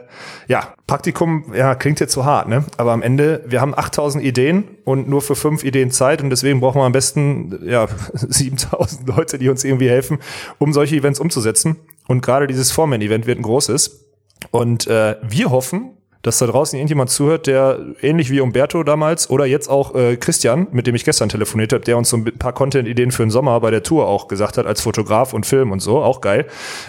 ja, 0.49 0.75
Praktikum, 0.89 1.53
ja, 1.55 1.75
klingt 1.77 2.01
jetzt 2.01 2.13
so 2.13 2.25
hart, 2.25 2.49
ne? 2.49 2.65
Aber 2.77 2.93
am 2.93 3.03
Ende, 3.03 3.45
wir 3.47 3.61
haben 3.61 3.77
8000 3.77 4.25
Ideen 4.25 4.65
und 4.85 5.09
nur 5.09 5.23
für 5.23 5.37
fünf 5.37 5.63
Ideen 5.63 5.91
Zeit 5.93 6.23
und 6.23 6.31
deswegen 6.31 6.61
brauchen 6.61 6.81
wir 6.81 6.85
am 6.85 6.93
besten, 6.93 7.61
ja, 7.65 7.87
7000 8.15 9.07
Leute, 9.09 9.39
die 9.39 9.49
uns 9.49 9.63
irgendwie 9.63 9.89
helfen, 9.89 10.19
um 10.59 10.73
solche 10.73 10.97
Events 10.97 11.21
umzusetzen. 11.21 11.77
Und 12.09 12.23
gerade 12.23 12.47
dieses 12.47 12.73
Foreman-Event 12.73 13.27
wird 13.27 13.39
ein 13.39 13.43
großes. 13.43 14.07
Und 14.51 14.87
äh, 14.87 15.17
wir 15.23 15.51
hoffen, 15.51 15.97
dass 16.27 16.39
da 16.39 16.47
draußen 16.47 16.77
irgendjemand 16.77 17.09
zuhört, 17.09 17.47
der 17.47 17.79
ähnlich 18.03 18.31
wie 18.31 18.41
Umberto 18.41 18.83
damals 18.83 19.31
oder 19.31 19.47
jetzt 19.47 19.69
auch 19.69 19.95
äh, 19.95 20.17
Christian, 20.17 20.67
mit 20.73 20.89
dem 20.89 20.97
ich 20.97 21.05
gestern 21.05 21.29
telefoniert 21.29 21.73
habe, 21.73 21.85
der 21.85 21.97
uns 21.97 22.11
so 22.11 22.17
ein 22.17 22.25
paar 22.25 22.53
Content-Ideen 22.53 23.13
für 23.13 23.23
den 23.23 23.31
Sommer 23.31 23.61
bei 23.61 23.71
der 23.71 23.85
Tour 23.85 24.09
auch 24.09 24.27
gesagt 24.27 24.59
hat, 24.59 24.67
als 24.67 24.81
Fotograf 24.81 25.35
und 25.35 25.47
Film 25.47 25.71
und 25.71 25.79
so, 25.79 26.03
auch 26.03 26.21
geil. 26.21 26.47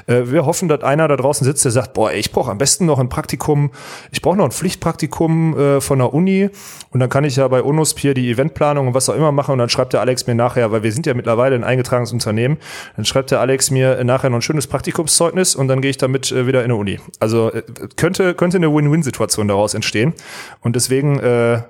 Äh, 0.08 0.24
wir 0.26 0.48
hoffen, 0.48 0.68
dass 0.70 0.82
einer 0.82 1.08
da 1.08 1.16
draußen 1.16 1.46
sitzt, 1.46 1.64
der 1.66 1.72
sagt, 1.72 1.94
boah, 1.94 2.10
ey, 2.10 2.20
ich 2.20 2.32
brauche 2.32 2.50
am 2.50 2.58
besten 2.58 2.88
noch 2.88 2.98
ein 2.98 3.10
Praktikum, 3.10 3.70
ich 4.12 4.24
brauche 4.24 4.38
noch 4.38 4.46
ein 4.46 4.52
Pflichtpraktikum 4.52 5.56
äh, 5.56 5.82
von 5.82 6.00
der 6.00 6.16
Uni 6.16 6.50
und 6.90 7.00
dann 7.00 7.10
kann 7.10 7.24
ich 7.24 7.36
ja 7.36 7.48
bei 7.48 7.62
UNOSP 7.62 8.00
hier 8.00 8.14
die 8.16 8.32
Eventplanung 8.32 8.88
und 8.88 8.94
was 8.96 9.08
auch 9.08 9.16
immer 9.16 9.32
machen 9.32 9.52
und 9.52 9.60
dann 9.60 9.70
schreibt 9.70 9.94
der 9.94 10.02
Alex 10.02 10.26
mir 10.26 10.34
nachher, 10.34 10.72
weil 10.72 10.82
wir 10.82 10.92
sind 10.92 11.06
ja 11.06 11.14
mittlerweile 11.14 11.54
ein 11.54 11.64
eingetragenes 11.64 12.12
Unternehmen, 12.12 12.58
dann 12.96 13.06
schreibt 13.06 13.30
der 13.30 13.40
Alex 13.40 13.70
mir 13.70 14.04
nachher 14.04 14.32
noch 14.32 14.40
ein 14.40 14.42
schönes 14.42 14.66
Praktikumszeugnis 14.66 15.56
und 15.56 15.68
dann 15.68 15.82
gehe 15.82 15.92
ich 15.92 15.98
damit 15.98 16.32
äh, 16.32 16.48
wieder 16.48 16.62
in 16.62 16.72
eine 16.72 16.76
Uni. 16.76 17.00
Also 17.20 17.54
äh, 17.54 17.62
könnte, 17.98 18.34
könnte 18.34 18.58
eine 18.58 18.74
Win-Win-Situation 18.74 19.27
daraus 19.36 19.74
entstehen. 19.74 20.14
Und 20.62 20.76
deswegen, 20.76 21.20
äh, 21.20 21.62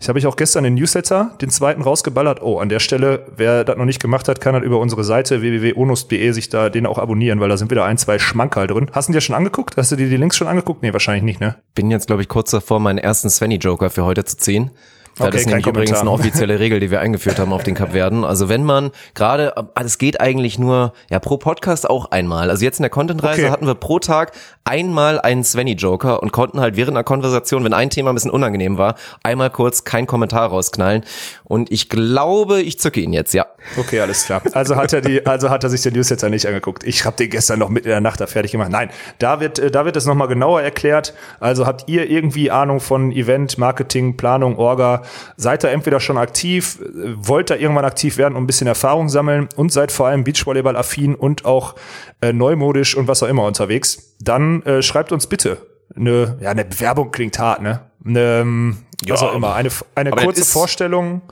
ich 0.00 0.08
habe 0.08 0.18
ich 0.18 0.26
auch 0.26 0.36
gestern 0.36 0.64
den 0.64 0.74
Newsletter, 0.74 1.36
den 1.40 1.50
zweiten 1.50 1.82
rausgeballert. 1.82 2.40
Oh, 2.40 2.58
an 2.60 2.68
der 2.68 2.78
Stelle, 2.78 3.26
wer 3.36 3.64
das 3.64 3.76
noch 3.76 3.84
nicht 3.84 4.00
gemacht 4.00 4.28
hat, 4.28 4.40
kann 4.40 4.54
halt 4.54 4.64
über 4.64 4.78
unsere 4.78 5.02
Seite 5.02 5.42
www.onus.de 5.42 6.30
sich 6.30 6.48
da 6.48 6.70
den 6.70 6.86
auch 6.86 6.98
abonnieren, 6.98 7.40
weil 7.40 7.48
da 7.48 7.56
sind 7.56 7.70
wieder 7.70 7.84
ein, 7.84 7.98
zwei 7.98 8.18
Schmankerl 8.18 8.68
drin. 8.68 8.90
Hast 8.92 9.08
du 9.08 9.12
dir 9.12 9.20
schon 9.20 9.34
angeguckt? 9.34 9.76
Hast 9.76 9.90
du 9.90 9.96
dir 9.96 10.08
die 10.08 10.16
Links 10.16 10.36
schon 10.36 10.46
angeguckt? 10.46 10.82
Nee, 10.82 10.92
wahrscheinlich 10.92 11.24
nicht, 11.24 11.40
ne? 11.40 11.56
Bin 11.74 11.90
jetzt, 11.90 12.06
glaube 12.06 12.22
ich, 12.22 12.28
kurz 12.28 12.52
davor, 12.52 12.78
meinen 12.78 12.98
ersten 12.98 13.28
Svenny-Joker 13.28 13.90
für 13.90 14.04
heute 14.04 14.24
zu 14.24 14.36
ziehen. 14.36 14.70
Das 15.18 15.26
Okay, 15.28 15.36
ist 15.38 15.42
kein 15.44 15.50
nämlich 15.50 15.66
übrigens 15.66 15.90
Kommentar. 15.98 16.14
eine 16.14 16.22
offizielle 16.28 16.60
Regel, 16.60 16.80
die 16.80 16.90
wir 16.90 17.00
eingeführt 17.00 17.38
haben 17.38 17.52
auf 17.52 17.64
den 17.64 17.74
Kapverden. 17.74 18.24
Also 18.24 18.48
wenn 18.48 18.62
man 18.64 18.90
gerade, 19.14 19.52
es 19.74 19.98
geht 19.98 20.20
eigentlich 20.20 20.58
nur, 20.58 20.92
ja, 21.10 21.18
pro 21.18 21.36
Podcast 21.38 21.88
auch 21.90 22.10
einmal. 22.10 22.50
Also 22.50 22.64
jetzt 22.64 22.78
in 22.78 22.82
der 22.84 22.90
Content-Reise 22.90 23.42
Okay. 23.42 23.50
hatten 23.50 23.66
wir 23.66 23.74
pro 23.74 23.98
Tag 23.98 24.32
einmal 24.64 25.20
einen 25.20 25.44
Svenny-Joker 25.44 26.22
und 26.22 26.32
konnten 26.32 26.60
halt 26.60 26.76
während 26.76 26.96
einer 26.96 27.04
Konversation, 27.04 27.64
wenn 27.64 27.72
ein 27.72 27.90
Thema 27.90 28.10
ein 28.10 28.14
bisschen 28.14 28.30
unangenehm 28.30 28.78
war, 28.78 28.94
einmal 29.22 29.50
kurz 29.50 29.84
keinen 29.84 30.06
Kommentar 30.06 30.48
rausknallen. 30.48 31.04
Und 31.44 31.72
ich 31.72 31.88
glaube, 31.88 32.60
ich 32.60 32.78
zücke 32.78 33.00
ihn 33.00 33.12
jetzt, 33.12 33.32
ja. 33.34 33.46
Okay, 33.78 34.00
alles 34.00 34.24
klar. 34.26 34.42
Also 34.52 34.76
hat 34.76 34.92
er 34.92 35.00
die, 35.00 35.26
also 35.26 35.50
hat 35.50 35.64
er 35.64 35.70
sich 35.70 35.82
den 35.82 35.94
Newsletter 35.94 36.28
nicht 36.28 36.46
angeguckt. 36.46 36.84
Ich 36.84 37.04
habe 37.04 37.16
den 37.16 37.30
gestern 37.30 37.58
noch 37.58 37.68
mitten 37.70 37.86
in 37.86 37.90
der 37.92 38.00
Nacht 38.00 38.20
da 38.20 38.26
fertig 38.26 38.52
gemacht. 38.52 38.70
Nein, 38.70 38.90
da 39.18 39.40
wird, 39.40 39.58
äh, 39.58 39.70
da 39.70 39.84
wird 39.84 39.96
es 39.96 40.06
nochmal 40.06 40.28
genauer 40.28 40.62
erklärt. 40.62 41.14
Also 41.40 41.66
habt 41.66 41.88
ihr 41.88 42.08
irgendwie 42.10 42.50
Ahnung 42.50 42.80
von 42.80 43.10
Event, 43.12 43.58
Marketing, 43.58 44.16
Planung, 44.16 44.56
Orga? 44.56 45.02
Seid 45.36 45.64
ihr 45.64 45.70
entweder 45.70 46.00
schon 46.00 46.18
aktiv, 46.18 46.78
wollt 47.16 47.50
ihr 47.50 47.58
irgendwann 47.60 47.84
aktiv 47.84 48.16
werden 48.18 48.34
und 48.36 48.42
ein 48.44 48.46
bisschen 48.46 48.66
Erfahrung 48.66 49.08
sammeln 49.08 49.48
und 49.56 49.72
seid 49.72 49.92
vor 49.92 50.06
allem 50.08 50.24
Beachvolleyball-affin 50.24 51.14
und 51.14 51.44
auch 51.44 51.74
äh, 52.20 52.32
neumodisch 52.32 52.96
und 52.96 53.08
was 53.08 53.22
auch 53.22 53.28
immer 53.28 53.44
unterwegs? 53.44 54.14
Dann 54.20 54.62
äh, 54.62 54.82
schreibt 54.82 55.12
uns 55.12 55.26
bitte 55.26 55.58
eine, 55.96 56.36
ja, 56.40 56.50
eine 56.50 56.64
Bewerbung 56.64 57.10
klingt 57.10 57.38
hart, 57.38 57.62
ne? 57.62 57.80
Eine, 58.04 58.40
ähm, 58.40 58.78
was 59.06 59.20
Ja, 59.20 59.28
auch 59.28 59.34
immer, 59.34 59.54
eine, 59.54 59.70
eine 59.94 60.10
kurze 60.10 60.44
Vorstellung. 60.44 61.22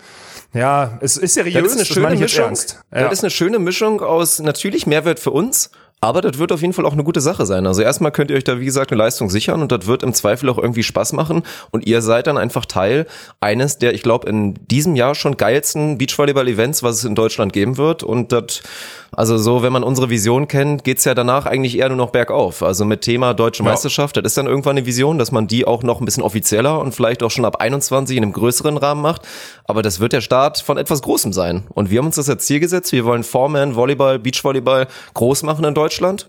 Ja, 0.53 0.99
es 1.03 1.17
ist 1.17 1.35
seriös, 1.35 1.55
Das 1.63 1.65
ist 1.65 1.73
eine 1.73 1.85
das 1.85 1.89
schöne 1.89 2.17
Mischung. 2.17 2.45
ernst. 2.47 2.81
Ja. 2.95 3.03
Das 3.03 3.13
ist 3.15 3.25
eine 3.25 3.31
schöne 3.31 3.59
Mischung 3.59 4.01
aus 4.01 4.39
natürlich 4.39 4.87
Mehrwert 4.87 5.21
für 5.21 5.31
uns, 5.31 5.71
aber 6.01 6.21
das 6.21 6.39
wird 6.39 6.53
auf 6.53 6.61
jeden 6.61 6.73
Fall 6.73 6.85
auch 6.85 6.93
eine 6.93 7.05
gute 7.05 7.21
Sache 7.21 7.47
sein. 7.47 7.67
Also 7.67 7.83
erstmal 7.83 8.13
könnt 8.13 8.31
ihr 8.31 8.37
euch 8.37 8.45
da, 8.45 8.61
wie 8.61 8.65
gesagt, 8.65 8.93
eine 8.93 8.99
Leistung 8.99 9.31
sichern 9.31 9.63
und 9.63 9.73
das 9.73 9.87
wird 9.87 10.03
im 10.03 10.13
Zweifel 10.13 10.49
auch 10.49 10.59
irgendwie 10.59 10.83
Spaß 10.83 11.13
machen 11.15 11.43
und 11.71 11.87
ihr 11.87 12.03
seid 12.03 12.27
dann 12.27 12.39
einfach 12.39 12.67
Teil 12.67 13.07
eines 13.41 13.79
der, 13.79 13.95
ich 13.95 14.03
glaube, 14.03 14.29
in 14.29 14.55
diesem 14.67 14.95
Jahr 14.95 15.15
schon 15.15 15.37
geilsten 15.37 15.99
Beachvolleyball-Events, 15.99 16.83
was 16.83 16.97
es 16.97 17.05
in 17.05 17.15
Deutschland 17.15 17.53
geben 17.53 17.77
wird 17.79 18.03
und 18.03 18.33
das 18.33 18.63
also 19.13 19.39
so, 19.39 19.63
wenn 19.63 19.73
man 19.73 19.83
unsere 19.83 20.11
Vision 20.11 20.47
kennt, 20.47 20.85
geht's 20.85 21.05
ja 21.05 21.15
danach 21.15 21.47
eigentlich 21.47 21.79
eher 21.79 21.89
nur 21.89 21.97
noch 21.97 22.11
bergauf. 22.11 22.63
Also 22.63 22.85
mit 22.85 23.01
Thema 23.01 23.33
Deutsche 23.33 23.63
Ja. 23.63 23.71
Meisterschaft, 23.71 24.19
das 24.19 24.25
ist 24.25 24.37
dann 24.37 24.47
irgendwann 24.47 24.77
eine 24.77 24.85
Vision, 24.85 25.17
dass 25.17 25.33
man 25.33 25.47
die 25.47 25.67
auch 25.67 25.83
noch 25.83 26.01
ein 26.01 26.05
bisschen 26.05 26.23
offizieller 26.23 26.81
und 26.81 26.95
vielleicht 26.95 27.23
auch 27.23 27.31
schon 27.31 27.47
ab 27.47 27.57
21 27.57 28.15
in 28.17 28.25
einem 28.25 28.35
größeren 28.35 28.77
Rahmen 28.77 29.01
macht. 29.01 29.23
Aber 29.65 29.81
das 29.81 30.01
wird 30.01 30.13
der 30.13 30.21
Start 30.21 30.59
von 30.59 30.77
etwas 30.77 31.01
Großem 31.01 31.33
sein. 31.33 31.65
Und 31.73 31.91
wir 31.91 31.99
haben 31.99 32.07
uns 32.07 32.17
das 32.17 32.29
als 32.29 32.45
Ziel 32.45 32.61
gesetzt. 32.61 32.93
Wir 32.93 33.07
wollen 33.07 33.25
Foreman, 33.25 33.75
Volleyball, 33.75 34.19
Beachvolleyball 34.19 34.87
groß 35.15 35.45
machen 35.45 35.65
in 35.65 35.73
Deutschland. 35.75 35.86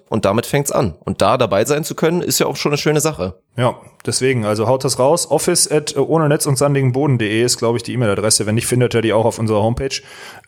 Und 0.10 0.26
damit 0.26 0.46
fängt's 0.46 0.72
an. 0.72 0.96
Und 1.00 1.22
da 1.22 1.38
dabei 1.38 1.66
sein 1.66 1.84
zu 1.84 1.96
können, 1.96 2.22
ist 2.22 2.40
ja 2.40 2.48
auch 2.48 2.56
schon 2.56 2.72
eine 2.72 2.78
schöne 2.78 3.02
Sache. 3.02 3.40
Ja, 3.58 3.76
deswegen, 4.06 4.46
also 4.46 4.68
haut 4.68 4.84
das 4.84 5.00
raus. 5.00 5.30
Office 5.32 5.70
at 5.70 5.96
äh, 5.96 6.00
ohne 6.00 6.30
Netz 6.30 6.46
und 6.46 6.58
sandigenboden.de 6.58 7.44
ist, 7.44 7.58
glaube 7.58 7.78
ich, 7.78 7.84
die 7.84 7.94
E-Mail-Adresse. 7.94 8.46
Wenn 8.46 8.56
nicht, 8.56 8.68
findet 8.68 8.94
ihr 8.94 9.02
die 9.02 9.14
auch 9.14 9.26
auf 9.26 9.40
unserer 9.40 9.64
Homepage. 9.64 10.02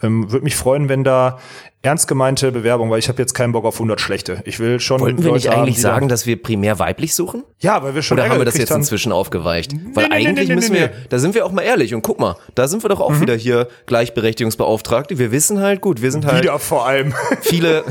Ähm, 0.04 0.32
Würde 0.32 0.44
mich 0.44 0.56
freuen, 0.56 0.90
wenn 0.90 1.04
da 1.04 1.40
ernst 1.82 2.10
gemeinte 2.10 2.52
Bewerbung, 2.52 2.90
weil 2.90 3.00
ich 3.00 3.08
habe 3.08 3.22
jetzt 3.22 3.34
keinen 3.34 3.54
Bock 3.54 3.64
auf 3.64 3.76
100 3.76 4.02
schlechte. 4.02 4.42
Ich 4.44 4.60
will 4.60 4.82
schon 4.82 5.00
Wollten 5.00 5.20
wir 5.20 5.32
Leute 5.32 5.36
nicht 5.36 5.50
haben, 5.50 5.62
eigentlich 5.62 5.80
sagen, 5.80 6.10
dass 6.10 6.26
wir 6.26 6.42
primär 6.42 6.78
weiblich 6.78 7.16
suchen? 7.16 7.44
ja, 7.62 7.82
weil 7.84 7.96
wir 7.96 8.02
schon 8.02 8.18
Oder 8.18 8.30
haben 8.30 8.38
wir 8.38 8.46
das 8.46 8.58
jetzt 8.58 8.72
inzwischen 8.72 9.12
aufgeweicht? 9.14 9.74
Weil 9.94 10.10
nee, 10.10 10.10
nee, 10.10 10.28
eigentlich 10.28 10.50
nee, 10.50 10.56
müssen 10.56 10.74
nee, 10.74 10.80
wir, 10.80 10.88
nee. 10.88 10.94
Mhm. 10.94 11.10
da 11.10 11.20
sind 11.20 11.36
wir 11.36 11.46
auch 11.46 11.52
mal 11.52 11.62
ehrlich 11.62 11.94
und 11.94 12.02
guck 12.02 12.20
mal, 12.20 12.36
da 12.56 12.68
sind 12.68 12.84
wir 12.84 12.90
doch 12.90 13.00
auch 13.00 13.22
wieder 13.22 13.36
hier 13.36 13.68
Gleichberechtigungsbeauftragte. 13.86 15.20
Wir 15.20 15.32
wissen 15.32 15.62
halt, 15.62 15.80
gut, 15.80 16.02
wir 16.02 16.12
sind 16.12 16.26
halt 16.26 16.44
Wieder 16.44 16.60
vor 16.60 16.86
allem. 16.86 17.14
viele, 17.42 17.86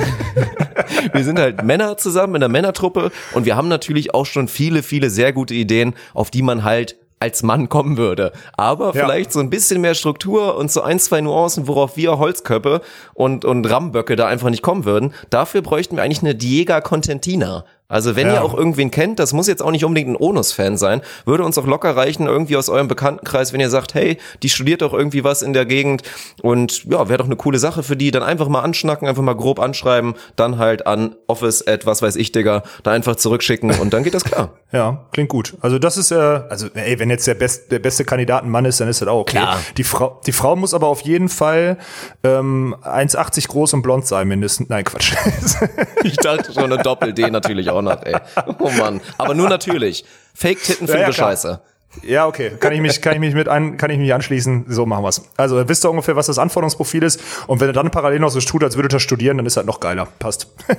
wir 1.12 1.24
sind 1.24 1.38
halt 1.38 1.64
Männer 1.64 1.97
zusammen 1.97 2.34
in 2.36 2.40
der 2.40 2.49
Männertruppe 2.51 3.11
und 3.32 3.47
wir 3.47 3.57
haben 3.57 3.68
natürlich 3.68 4.12
auch 4.12 4.26
schon 4.26 4.49
viele, 4.49 4.82
viele 4.82 5.07
sehr 5.11 5.32
gute 5.32 5.54
Ideen, 5.54 5.94
auf 6.14 6.30
die 6.30 6.42
man 6.42 6.64
halt 6.64 6.96
als 7.20 7.42
Mann 7.42 7.68
kommen 7.68 7.96
würde. 7.96 8.32
Aber 8.56 8.86
Ja. 8.86 8.92
vielleicht 9.04 9.32
so 9.32 9.40
ein 9.40 9.50
bisschen 9.50 9.80
mehr 9.80 9.94
Struktur 9.94 10.56
und 10.56 10.70
so 10.70 10.82
ein, 10.82 11.00
zwei 11.00 11.20
Nuancen, 11.20 11.66
worauf 11.66 11.96
wir 11.96 12.16
Holzköppe 12.18 12.80
und, 13.14 13.44
und 13.44 13.64
Ramböcke 13.68 14.14
da 14.14 14.26
einfach 14.28 14.50
nicht 14.50 14.62
kommen 14.62 14.84
würden. 14.84 15.12
Dafür 15.30 15.62
bräuchten 15.62 15.96
wir 15.96 16.02
eigentlich 16.04 16.22
eine 16.22 16.36
Diega 16.36 16.80
Contentina. 16.80 17.64
Also 17.91 18.16
wenn 18.16 18.26
Ja. 18.26 18.34
ihr 18.34 18.45
auch 18.45 18.53
irgendwen 18.55 18.91
kennt, 18.91 19.18
das 19.18 19.32
muss 19.32 19.47
jetzt 19.47 19.62
auch 19.62 19.70
nicht 19.70 19.84
unbedingt 19.84 20.11
ein 20.11 20.16
Onus-Fan 20.16 20.76
sein, 20.76 21.01
würde 21.24 21.43
uns 21.45 21.57
auch 21.57 21.66
locker 21.66 21.97
reichen, 21.97 22.26
irgendwie 22.26 22.57
aus 22.59 22.68
eurem 22.68 22.86
Bekanntenkreis, 22.86 23.55
wenn 23.55 23.61
ihr 23.61 23.70
sagt, 23.70 23.95
hey, 23.95 24.18
die 24.43 24.51
studiert 24.51 24.82
doch 24.82 24.93
irgendwie 24.93 25.24
was 25.24 25.41
in 25.41 25.55
der 25.55 25.64
Gegend 25.64 26.03
und 26.43 26.84
ja, 26.84 27.09
wäre 27.09 27.16
doch 27.18 27.24
eine 27.24 27.36
coole 27.36 27.59
Sache 27.59 27.82
für 27.82 27.97
die, 27.97 28.11
dann 28.11 28.22
einfach 28.22 28.49
mal 28.49 28.61
anschnacken, 28.61 29.09
einfach 29.09 29.22
mal 29.22 29.34
grob 29.34 29.59
anschreiben, 29.59 30.14
dann 30.36 30.59
halt 30.59 30.86
an 30.86 31.14
Office 31.28 31.66
at 31.66 31.86
was 31.86 32.03
weiß 32.03 32.16
ich, 32.16 32.30
Digga, 32.32 32.62
da 32.82 32.91
einfach 32.93 33.16
zurückschicken 33.16 33.70
und 33.80 33.93
dann 33.95 34.03
geht 34.05 34.12
das 34.14 34.24
klar. 34.24 34.51
Ja, 34.70 35.07
klingt 35.12 35.30
gut. 35.30 35.55
Also 35.62 35.78
das 35.78 35.97
ist 35.97 36.11
äh, 36.11 36.14
also 36.14 36.66
ey, 36.74 36.99
wenn 36.99 37.09
jetzt 37.09 37.26
der, 37.26 37.32
best, 37.34 37.72
der 37.72 37.78
beste 37.78 38.05
Kandidat 38.05 38.43
ein 38.45 38.51
Mann 38.51 38.66
ist, 38.66 38.78
dann 38.80 38.89
ist 38.89 39.01
das 39.01 39.09
auch 39.09 39.20
okay. 39.20 39.39
Klar. 39.39 39.57
Die 39.78 39.82
Frau, 39.84 40.20
die 40.26 40.32
Frau 40.32 40.57
muss 40.57 40.74
aber 40.74 40.89
auf 40.89 41.01
jeden 41.01 41.30
Fall 41.30 41.78
ähm, 42.22 42.76
1,80 42.82 43.49
groß 43.49 43.72
und 43.72 43.80
blond 43.80 44.07
sein 44.07 44.28
mindestens. 44.28 44.68
Nein, 44.68 44.84
Quatsch. 44.84 45.14
Ich 46.05 46.16
dachte 46.16 46.53
schon, 46.53 46.64
eine 46.70 46.82
Doppel-D 46.82 47.30
natürlich 47.30 47.70
auch 47.70 47.78
noch, 47.83 48.03
ey. 48.05 48.16
Oh 48.59 48.70
Mann. 48.70 49.01
Aber 49.18 49.35
nur 49.35 49.49
natürlich. 49.49 50.05
Fake-Titten 50.35 50.87
Ja, 50.87 50.93
finden 50.95 51.09
ja, 51.11 51.14
klar. 51.14 51.31
scheiße. 51.31 51.61
ja, 52.03 52.26
okay. 52.26 52.53
Kann 52.61 52.72
ich 52.72 52.81
mich, 52.81 53.01
kann 53.03 53.14
ich 53.14 53.20
mich 53.20 53.35
mit 53.35 53.49
an, 53.49 53.76
kann 53.76 53.91
ich 53.91 53.99
mich 53.99 54.12
anschließen. 54.14 54.66
So 54.68 54.87
machen 54.87 55.05
wir's. 55.05 55.22
Also 55.37 55.68
wisst 55.68 55.85
ihr 55.85 55.91
ungefähr, 55.91 56.16
was 56.16 56.26
das 56.26 56.39
Anforderungsprofil 56.39 57.03
ist. 57.03 57.20
Und 57.47 57.61
wenn 57.61 57.68
ihr 57.68 57.72
dann 57.72 57.91
parallel 57.91 58.20
noch 58.20 58.31
so 58.31 58.41
tut, 58.41 58.62
als 58.62 58.76
würdet 58.76 58.93
ihr 58.93 59.01
studieren, 59.01 59.37
dann 59.39 59.47
ist 59.47 59.57
das 59.57 59.64
noch 59.66 59.81
geiler. 59.81 60.07
Passt. 60.18 60.49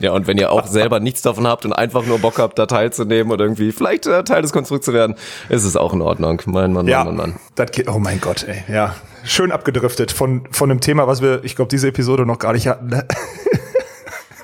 Ja, 0.00 0.12
und 0.12 0.28
wenn 0.28 0.38
ihr 0.38 0.52
auch 0.52 0.68
selber 0.68 1.00
nichts 1.00 1.22
davon 1.22 1.44
habt 1.44 1.64
und 1.64 1.72
einfach 1.72 2.06
nur 2.06 2.20
Bock 2.20 2.38
habt, 2.38 2.56
da 2.56 2.66
teilzunehmen 2.66 3.32
oder 3.32 3.44
irgendwie 3.44 3.72
vielleicht 3.72 4.06
äh, 4.06 4.22
Teil 4.22 4.40
des 4.42 4.52
Konstrukts 4.52 4.86
zu 4.86 4.92
werden, 4.92 5.16
ist 5.48 5.64
es 5.64 5.74
auch 5.76 5.92
in 5.92 6.02
Ordnung. 6.02 6.40
Mein 6.46 6.72
Mann, 6.72 6.86
Ja, 6.86 7.02
Mann, 7.02 7.16
Mann, 7.16 7.30
Mann. 7.30 7.40
das 7.56 7.72
geht. 7.72 7.88
Oh 7.88 7.98
mein 7.98 8.20
Gott, 8.20 8.44
ey. 8.44 8.62
Ja, 8.72 8.94
schön 9.24 9.50
abgedriftet 9.50 10.12
von 10.12 10.46
von 10.52 10.68
dem 10.68 10.80
Thema, 10.80 11.08
was 11.08 11.20
wir, 11.20 11.42
ich 11.42 11.56
glaube, 11.56 11.68
diese 11.68 11.88
Episode 11.88 12.26
noch 12.26 12.38
gar 12.38 12.52
nicht 12.52 12.68
hatten. 12.68 12.90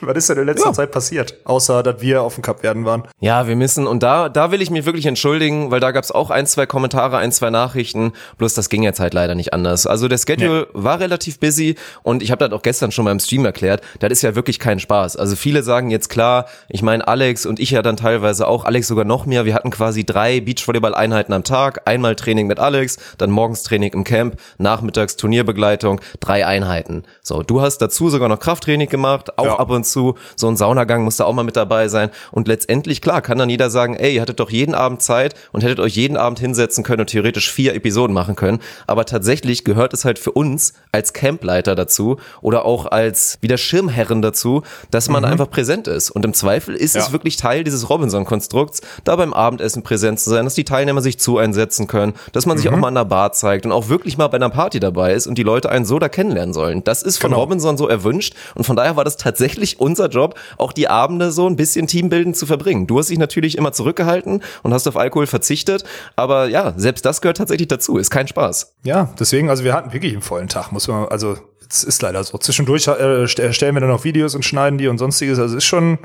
Was 0.06 0.16
ist 0.16 0.28
denn 0.30 0.38
in 0.38 0.46
letzter 0.46 0.68
Ja. 0.68 0.72
Zeit 0.72 0.90
passiert, 0.90 1.36
außer 1.44 1.82
dass 1.82 2.00
wir 2.00 2.22
auf 2.22 2.34
dem 2.34 2.42
Cup 2.42 2.62
werden 2.62 2.84
waren? 2.84 3.04
Ja, 3.20 3.46
wir 3.46 3.56
müssen, 3.56 3.86
und 3.86 4.02
da, 4.02 4.28
da 4.28 4.50
will 4.50 4.60
ich 4.60 4.70
mich 4.70 4.84
wirklich 4.84 5.06
entschuldigen, 5.06 5.70
weil 5.70 5.80
da 5.80 5.90
gab's 5.92 6.10
auch 6.10 6.30
ein, 6.30 6.46
zwei 6.46 6.66
Kommentare, 6.66 7.16
ein, 7.18 7.30
zwei 7.32 7.50
Nachrichten, 7.50 8.12
bloß 8.38 8.54
das 8.54 8.68
ging 8.68 8.82
jetzt 8.82 9.00
halt 9.00 9.14
leider 9.14 9.34
nicht 9.34 9.52
anders. 9.54 9.86
Also 9.86 10.08
der 10.08 10.18
Schedule 10.18 10.66
war 10.72 11.00
relativ 11.00 11.38
busy 11.38 11.76
und 12.02 12.22
ich 12.22 12.30
habe 12.30 12.44
das 12.46 12.52
auch 12.56 12.62
gestern 12.62 12.90
schon 12.92 13.04
beim 13.04 13.20
Stream 13.20 13.44
erklärt, 13.44 13.82
das 14.00 14.10
ist 14.12 14.22
ja 14.22 14.34
wirklich 14.34 14.58
kein 14.58 14.80
Spaß. 14.80 15.16
Also 15.16 15.36
viele 15.36 15.62
sagen 15.62 15.90
jetzt 15.90 16.08
klar, 16.08 16.46
ich 16.68 16.82
meine 16.82 17.06
Alex 17.06 17.46
und 17.46 17.60
ich 17.60 17.70
ja 17.70 17.82
dann 17.82 17.96
teilweise 17.96 18.48
auch, 18.48 18.64
Alex 18.64 18.88
sogar 18.88 19.04
noch 19.04 19.26
mehr, 19.26 19.44
wir 19.44 19.54
hatten 19.54 19.70
quasi 19.70 20.04
drei 20.04 20.40
Beachvolleyball-Einheiten 20.40 21.32
am 21.32 21.44
Tag, 21.44 21.82
einmal 21.86 22.16
Training 22.16 22.46
mit 22.46 22.58
Alex, 22.58 22.98
dann 23.18 23.30
morgens 23.30 23.62
Training 23.62 23.92
im 23.92 24.04
Camp, 24.04 24.36
nachmittags 24.58 25.16
Turnierbegleitung, 25.16 26.00
drei 26.20 26.46
Einheiten. 26.46 27.04
So, 27.22 27.42
du 27.42 27.60
hast 27.60 27.78
dazu 27.78 28.10
sogar 28.10 28.28
noch 28.28 28.40
Krafttraining 28.40 28.88
gemacht, 28.88 29.38
auch 29.38 29.44
Ja. 29.44 29.58
ab 29.58 29.70
und 29.70 29.86
zu, 29.92 30.16
so 30.36 30.48
ein 30.48 30.56
Saunagang 30.56 31.04
muss 31.04 31.16
da 31.18 31.24
auch 31.24 31.32
mal 31.34 31.42
mit 31.44 31.56
dabei 31.56 31.86
sein. 31.88 32.10
Und 32.32 32.48
letztendlich, 32.48 33.00
klar, 33.00 33.22
kann 33.22 33.38
dann 33.38 33.48
jeder 33.50 33.70
sagen, 33.70 33.94
ey, 33.94 34.14
ihr 34.16 34.20
hattet 34.22 34.40
doch 34.40 34.50
jeden 34.50 34.74
Abend 34.74 35.02
Zeit 35.02 35.34
und 35.52 35.62
hättet 35.62 35.78
euch 35.80 35.94
jeden 35.94 36.16
Abend 36.16 36.40
hinsetzen 36.40 36.82
können 36.82 37.00
und 37.00 37.06
theoretisch 37.08 37.50
vier 37.52 37.74
Episoden 37.74 38.14
machen 38.14 38.34
können. 38.34 38.58
Aber 38.86 39.04
tatsächlich 39.04 39.64
gehört 39.64 39.94
es 39.94 40.04
halt 40.04 40.18
für 40.18 40.32
uns 40.32 40.72
als 40.90 41.12
Campleiter 41.12 41.74
dazu 41.74 42.16
oder 42.40 42.64
auch 42.64 42.86
als 42.86 43.38
wieder 43.42 43.56
Schirmherren 43.58 44.22
dazu, 44.22 44.62
dass 44.90 45.08
man 45.08 45.24
einfach 45.24 45.48
präsent 45.50 45.86
ist. 45.88 46.10
Und 46.10 46.24
im 46.24 46.34
Zweifel 46.34 46.74
ist 46.74 46.96
es 46.96 47.06
Ja. 47.06 47.12
wirklich 47.12 47.36
Teil 47.36 47.64
dieses 47.64 47.88
Robinson-Konstrukts, 47.90 48.80
da 49.04 49.16
beim 49.16 49.32
Abendessen 49.32 49.82
präsent 49.82 50.20
zu 50.20 50.30
sein, 50.30 50.44
dass 50.44 50.54
die 50.54 50.64
Teilnehmer 50.64 51.00
sich 51.02 51.18
zu 51.18 51.38
einsetzen 51.38 51.86
können, 51.86 52.14
dass 52.32 52.46
man 52.46 52.56
sich 52.58 52.68
auch 52.68 52.76
mal 52.76 52.88
an 52.88 52.94
der 52.94 53.04
Bar 53.04 53.32
zeigt 53.32 53.66
und 53.66 53.72
auch 53.72 53.88
wirklich 53.88 54.16
mal 54.18 54.28
bei 54.28 54.36
einer 54.36 54.50
Party 54.50 54.80
dabei 54.80 55.12
ist 55.12 55.26
und 55.26 55.36
die 55.38 55.42
Leute 55.42 55.68
einen 55.70 55.84
so 55.84 55.98
da 55.98 56.08
kennenlernen 56.08 56.54
sollen. 56.54 56.84
Das 56.84 57.02
ist 57.02 57.18
von 57.18 57.30
Genau. 57.30 57.40
Robinson 57.42 57.76
so 57.76 57.88
erwünscht 57.88 58.34
und 58.54 58.64
von 58.64 58.76
daher 58.76 58.96
war 58.96 59.04
das 59.04 59.16
tatsächlich 59.16 59.80
unser 59.82 60.08
Job, 60.08 60.36
auch 60.56 60.72
die 60.72 60.88
Abende 60.88 61.30
so 61.30 61.46
ein 61.46 61.56
bisschen 61.56 61.86
teambildend 61.86 62.36
zu 62.36 62.46
verbringen. 62.46 62.86
Du 62.86 62.98
hast 62.98 63.10
dich 63.10 63.18
natürlich 63.18 63.58
immer 63.58 63.72
zurückgehalten 63.72 64.42
und 64.62 64.72
hast 64.72 64.88
auf 64.88 64.96
Alkohol 64.96 65.26
verzichtet, 65.26 65.84
aber 66.16 66.48
ja, 66.48 66.72
selbst 66.76 67.04
das 67.04 67.20
gehört 67.20 67.36
tatsächlich 67.36 67.68
dazu, 67.68 67.98
ist 67.98 68.10
kein 68.10 68.28
Spaß. 68.28 68.76
Ja, 68.84 69.12
deswegen, 69.18 69.50
also 69.50 69.64
wir 69.64 69.74
hatten 69.74 69.92
wirklich 69.92 70.12
einen 70.12 70.22
vollen 70.22 70.48
Tag, 70.48 70.72
muss 70.72 70.88
man, 70.88 71.06
also 71.08 71.36
es 71.68 71.84
ist 71.84 72.02
leider 72.02 72.22
so. 72.22 72.36
Zwischendurch 72.38 72.86
äh, 72.86 73.24
st- 73.24 73.40
erstellen 73.40 73.74
wir 73.74 73.80
dann 73.80 73.88
noch 73.90 74.04
Videos 74.04 74.34
und 74.34 74.44
schneiden 74.44 74.78
die 74.78 74.88
und 74.88 74.98
sonstiges. 74.98 75.38
Also 75.38 75.56
es 75.56 75.64
ist 75.64 75.68
schon, 75.68 75.98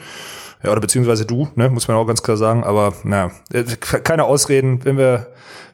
ja, 0.64 0.72
oder 0.72 0.80
beziehungsweise 0.80 1.26
du, 1.26 1.50
ne, 1.56 1.70
muss 1.70 1.90
man 1.90 1.98
auch 1.98 2.06
ganz 2.06 2.24
klar 2.24 2.38
sagen. 2.38 2.64
Aber 2.64 2.94
naja, 3.04 3.32
äh, 3.52 3.64
keine 3.64 4.24
Ausreden, 4.24 4.86
wenn 4.86 4.98
wir, 4.98 5.28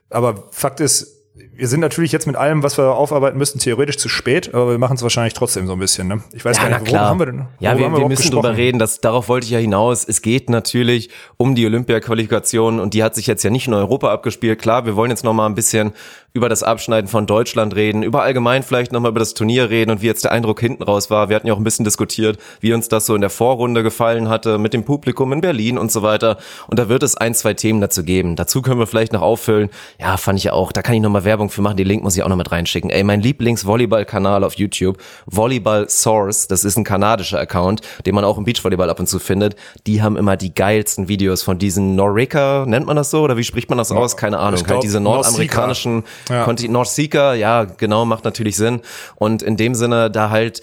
aber 0.09 0.45
Fakt 0.49 0.79
ist, 0.79 1.12
wir 1.55 1.67
sind 1.67 1.81
natürlich 1.81 2.11
jetzt 2.11 2.25
mit 2.25 2.35
allem, 2.35 2.63
was 2.63 2.77
wir 2.77 2.95
aufarbeiten 2.95 3.37
müssen, 3.37 3.59
theoretisch 3.59 3.97
zu 3.97 4.09
spät, 4.09 4.53
aber 4.53 4.71
wir 4.71 4.77
machen 4.79 4.95
es 4.95 5.03
wahrscheinlich 5.03 5.33
trotzdem 5.33 5.67
so 5.67 5.73
ein 5.73 5.79
bisschen. 5.79 6.07
Ne? 6.07 6.23
Ich 6.33 6.43
weiß 6.43 6.57
gar 6.57 6.69
nicht, 6.69 6.81
worüber 6.81 6.99
haben 7.01 7.19
wir 7.19 7.25
denn? 7.27 7.45
Ja, 7.59 7.73
wir, 7.73 7.79
wir 7.79 7.87
überhaupt 7.87 8.09
müssen 8.09 8.21
gesprochen? 8.23 8.43
drüber 8.43 8.57
reden, 8.57 8.79
dass, 8.79 9.01
darauf 9.01 9.29
wollte 9.29 9.45
ich 9.45 9.51
ja 9.51 9.59
hinaus. 9.59 10.03
Es 10.07 10.21
geht 10.21 10.49
natürlich 10.49 11.09
um 11.37 11.53
die 11.55 11.65
Olympia-Qualifikation 11.65 12.79
und 12.79 12.93
die 12.93 13.03
hat 13.03 13.15
sich 13.15 13.27
jetzt 13.27 13.43
ja 13.43 13.49
nicht 13.49 13.67
in 13.67 13.73
Europa 13.73 14.11
abgespielt. 14.11 14.59
Klar, 14.59 14.85
wir 14.85 14.95
wollen 14.95 15.11
jetzt 15.11 15.23
noch 15.23 15.33
mal 15.33 15.45
ein 15.45 15.55
bisschen 15.55 15.93
über 16.35 16.49
das 16.49 16.63
Abschneiden 16.63 17.07
von 17.07 17.27
Deutschland 17.27 17.75
reden, 17.75 18.01
über 18.01 18.23
allgemein 18.23 18.63
vielleicht 18.63 18.91
noch 18.91 18.99
mal 18.99 19.09
über 19.09 19.19
das 19.19 19.35
Turnier 19.35 19.69
reden 19.69 19.91
und 19.91 20.01
wie 20.01 20.07
jetzt 20.07 20.23
der 20.23 20.31
Eindruck 20.31 20.59
hinten 20.59 20.81
raus 20.81 21.11
war. 21.11 21.29
Wir 21.29 21.35
hatten 21.35 21.45
ja 21.45 21.53
auch 21.53 21.59
ein 21.59 21.63
bisschen 21.63 21.85
diskutiert, 21.85 22.39
wie 22.59 22.73
uns 22.73 22.89
das 22.89 23.05
so 23.05 23.13
in 23.13 23.21
der 23.21 23.29
Vorrunde 23.29 23.83
gefallen 23.83 24.29
hatte 24.29 24.57
mit 24.57 24.73
dem 24.73 24.83
Publikum 24.83 25.31
in 25.31 25.41
Berlin 25.41 25.77
und 25.77 25.91
so 25.91 26.01
weiter. 26.01 26.37
Und 26.65 26.79
da 26.79 26.89
wird 26.89 27.03
es 27.03 27.15
ein, 27.15 27.35
zwei 27.35 27.53
Themen 27.53 27.81
dazu 27.81 28.03
geben. 28.03 28.35
Dazu 28.35 28.63
können 28.63 28.79
wir 28.79 28.87
vielleicht 28.87 29.13
noch 29.13 29.21
auffüllen. 29.21 29.69
Ja, 29.99 30.17
fand 30.17 30.39
ich 30.39 30.45
ja 30.45 30.53
auch. 30.53 30.71
Da 30.71 30.81
kann 30.81 30.95
ich 30.95 31.01
noch 31.01 31.11
mal 31.11 31.23
Werbung 31.23 31.51
für 31.51 31.61
machen. 31.61 31.77
Den 31.77 31.85
Link 31.85 32.01
muss 32.01 32.17
ich 32.17 32.23
auch 32.23 32.29
noch 32.29 32.35
mit 32.35 32.51
reinschicken. 32.51 32.89
Ey, 32.89 33.03
mein 33.03 33.21
Lieblings-Volleyball-Kanal 33.21 34.43
auf 34.43 34.55
YouTube, 34.55 34.97
Volleyball 35.27 35.87
Source, 35.87 36.47
das 36.47 36.63
ist 36.63 36.77
ein 36.77 36.83
kanadischer 36.83 37.39
Account, 37.39 37.81
den 38.07 38.15
man 38.15 38.25
auch 38.25 38.39
im 38.39 38.43
Beachvolleyball 38.43 38.89
ab 38.89 38.99
und 38.99 39.05
zu 39.05 39.19
findet. 39.19 39.55
Die 39.85 40.01
haben 40.01 40.17
immer 40.17 40.35
die 40.35 40.55
geilsten 40.55 41.07
Videos 41.07 41.43
von 41.43 41.59
diesen 41.59 41.95
Norika, 41.95 42.65
nennt 42.65 42.87
man 42.87 42.95
das 42.95 43.11
so? 43.11 43.21
Oder 43.21 43.37
wie 43.37 43.43
spricht 43.43 43.69
man 43.69 43.77
das 43.77 43.91
aus? 43.91 44.17
Keine 44.17 44.39
Ahnung. 44.39 44.55
ich 44.59 44.65
glaub, 44.65 44.77
halt 44.77 44.83
diese 44.83 44.99
nordamerikanischen 44.99 46.03
Ja. 46.29 46.45
Conti- 46.45 46.67
Northseeker, 46.69 47.33
ja, 47.33 47.63
genau, 47.65 48.05
macht 48.05 48.23
natürlich 48.23 48.55
Sinn. 48.55 48.81
Und 49.15 49.41
in 49.41 49.57
dem 49.57 49.75
Sinne 49.75 50.09
da 50.09 50.29
halt 50.29 50.61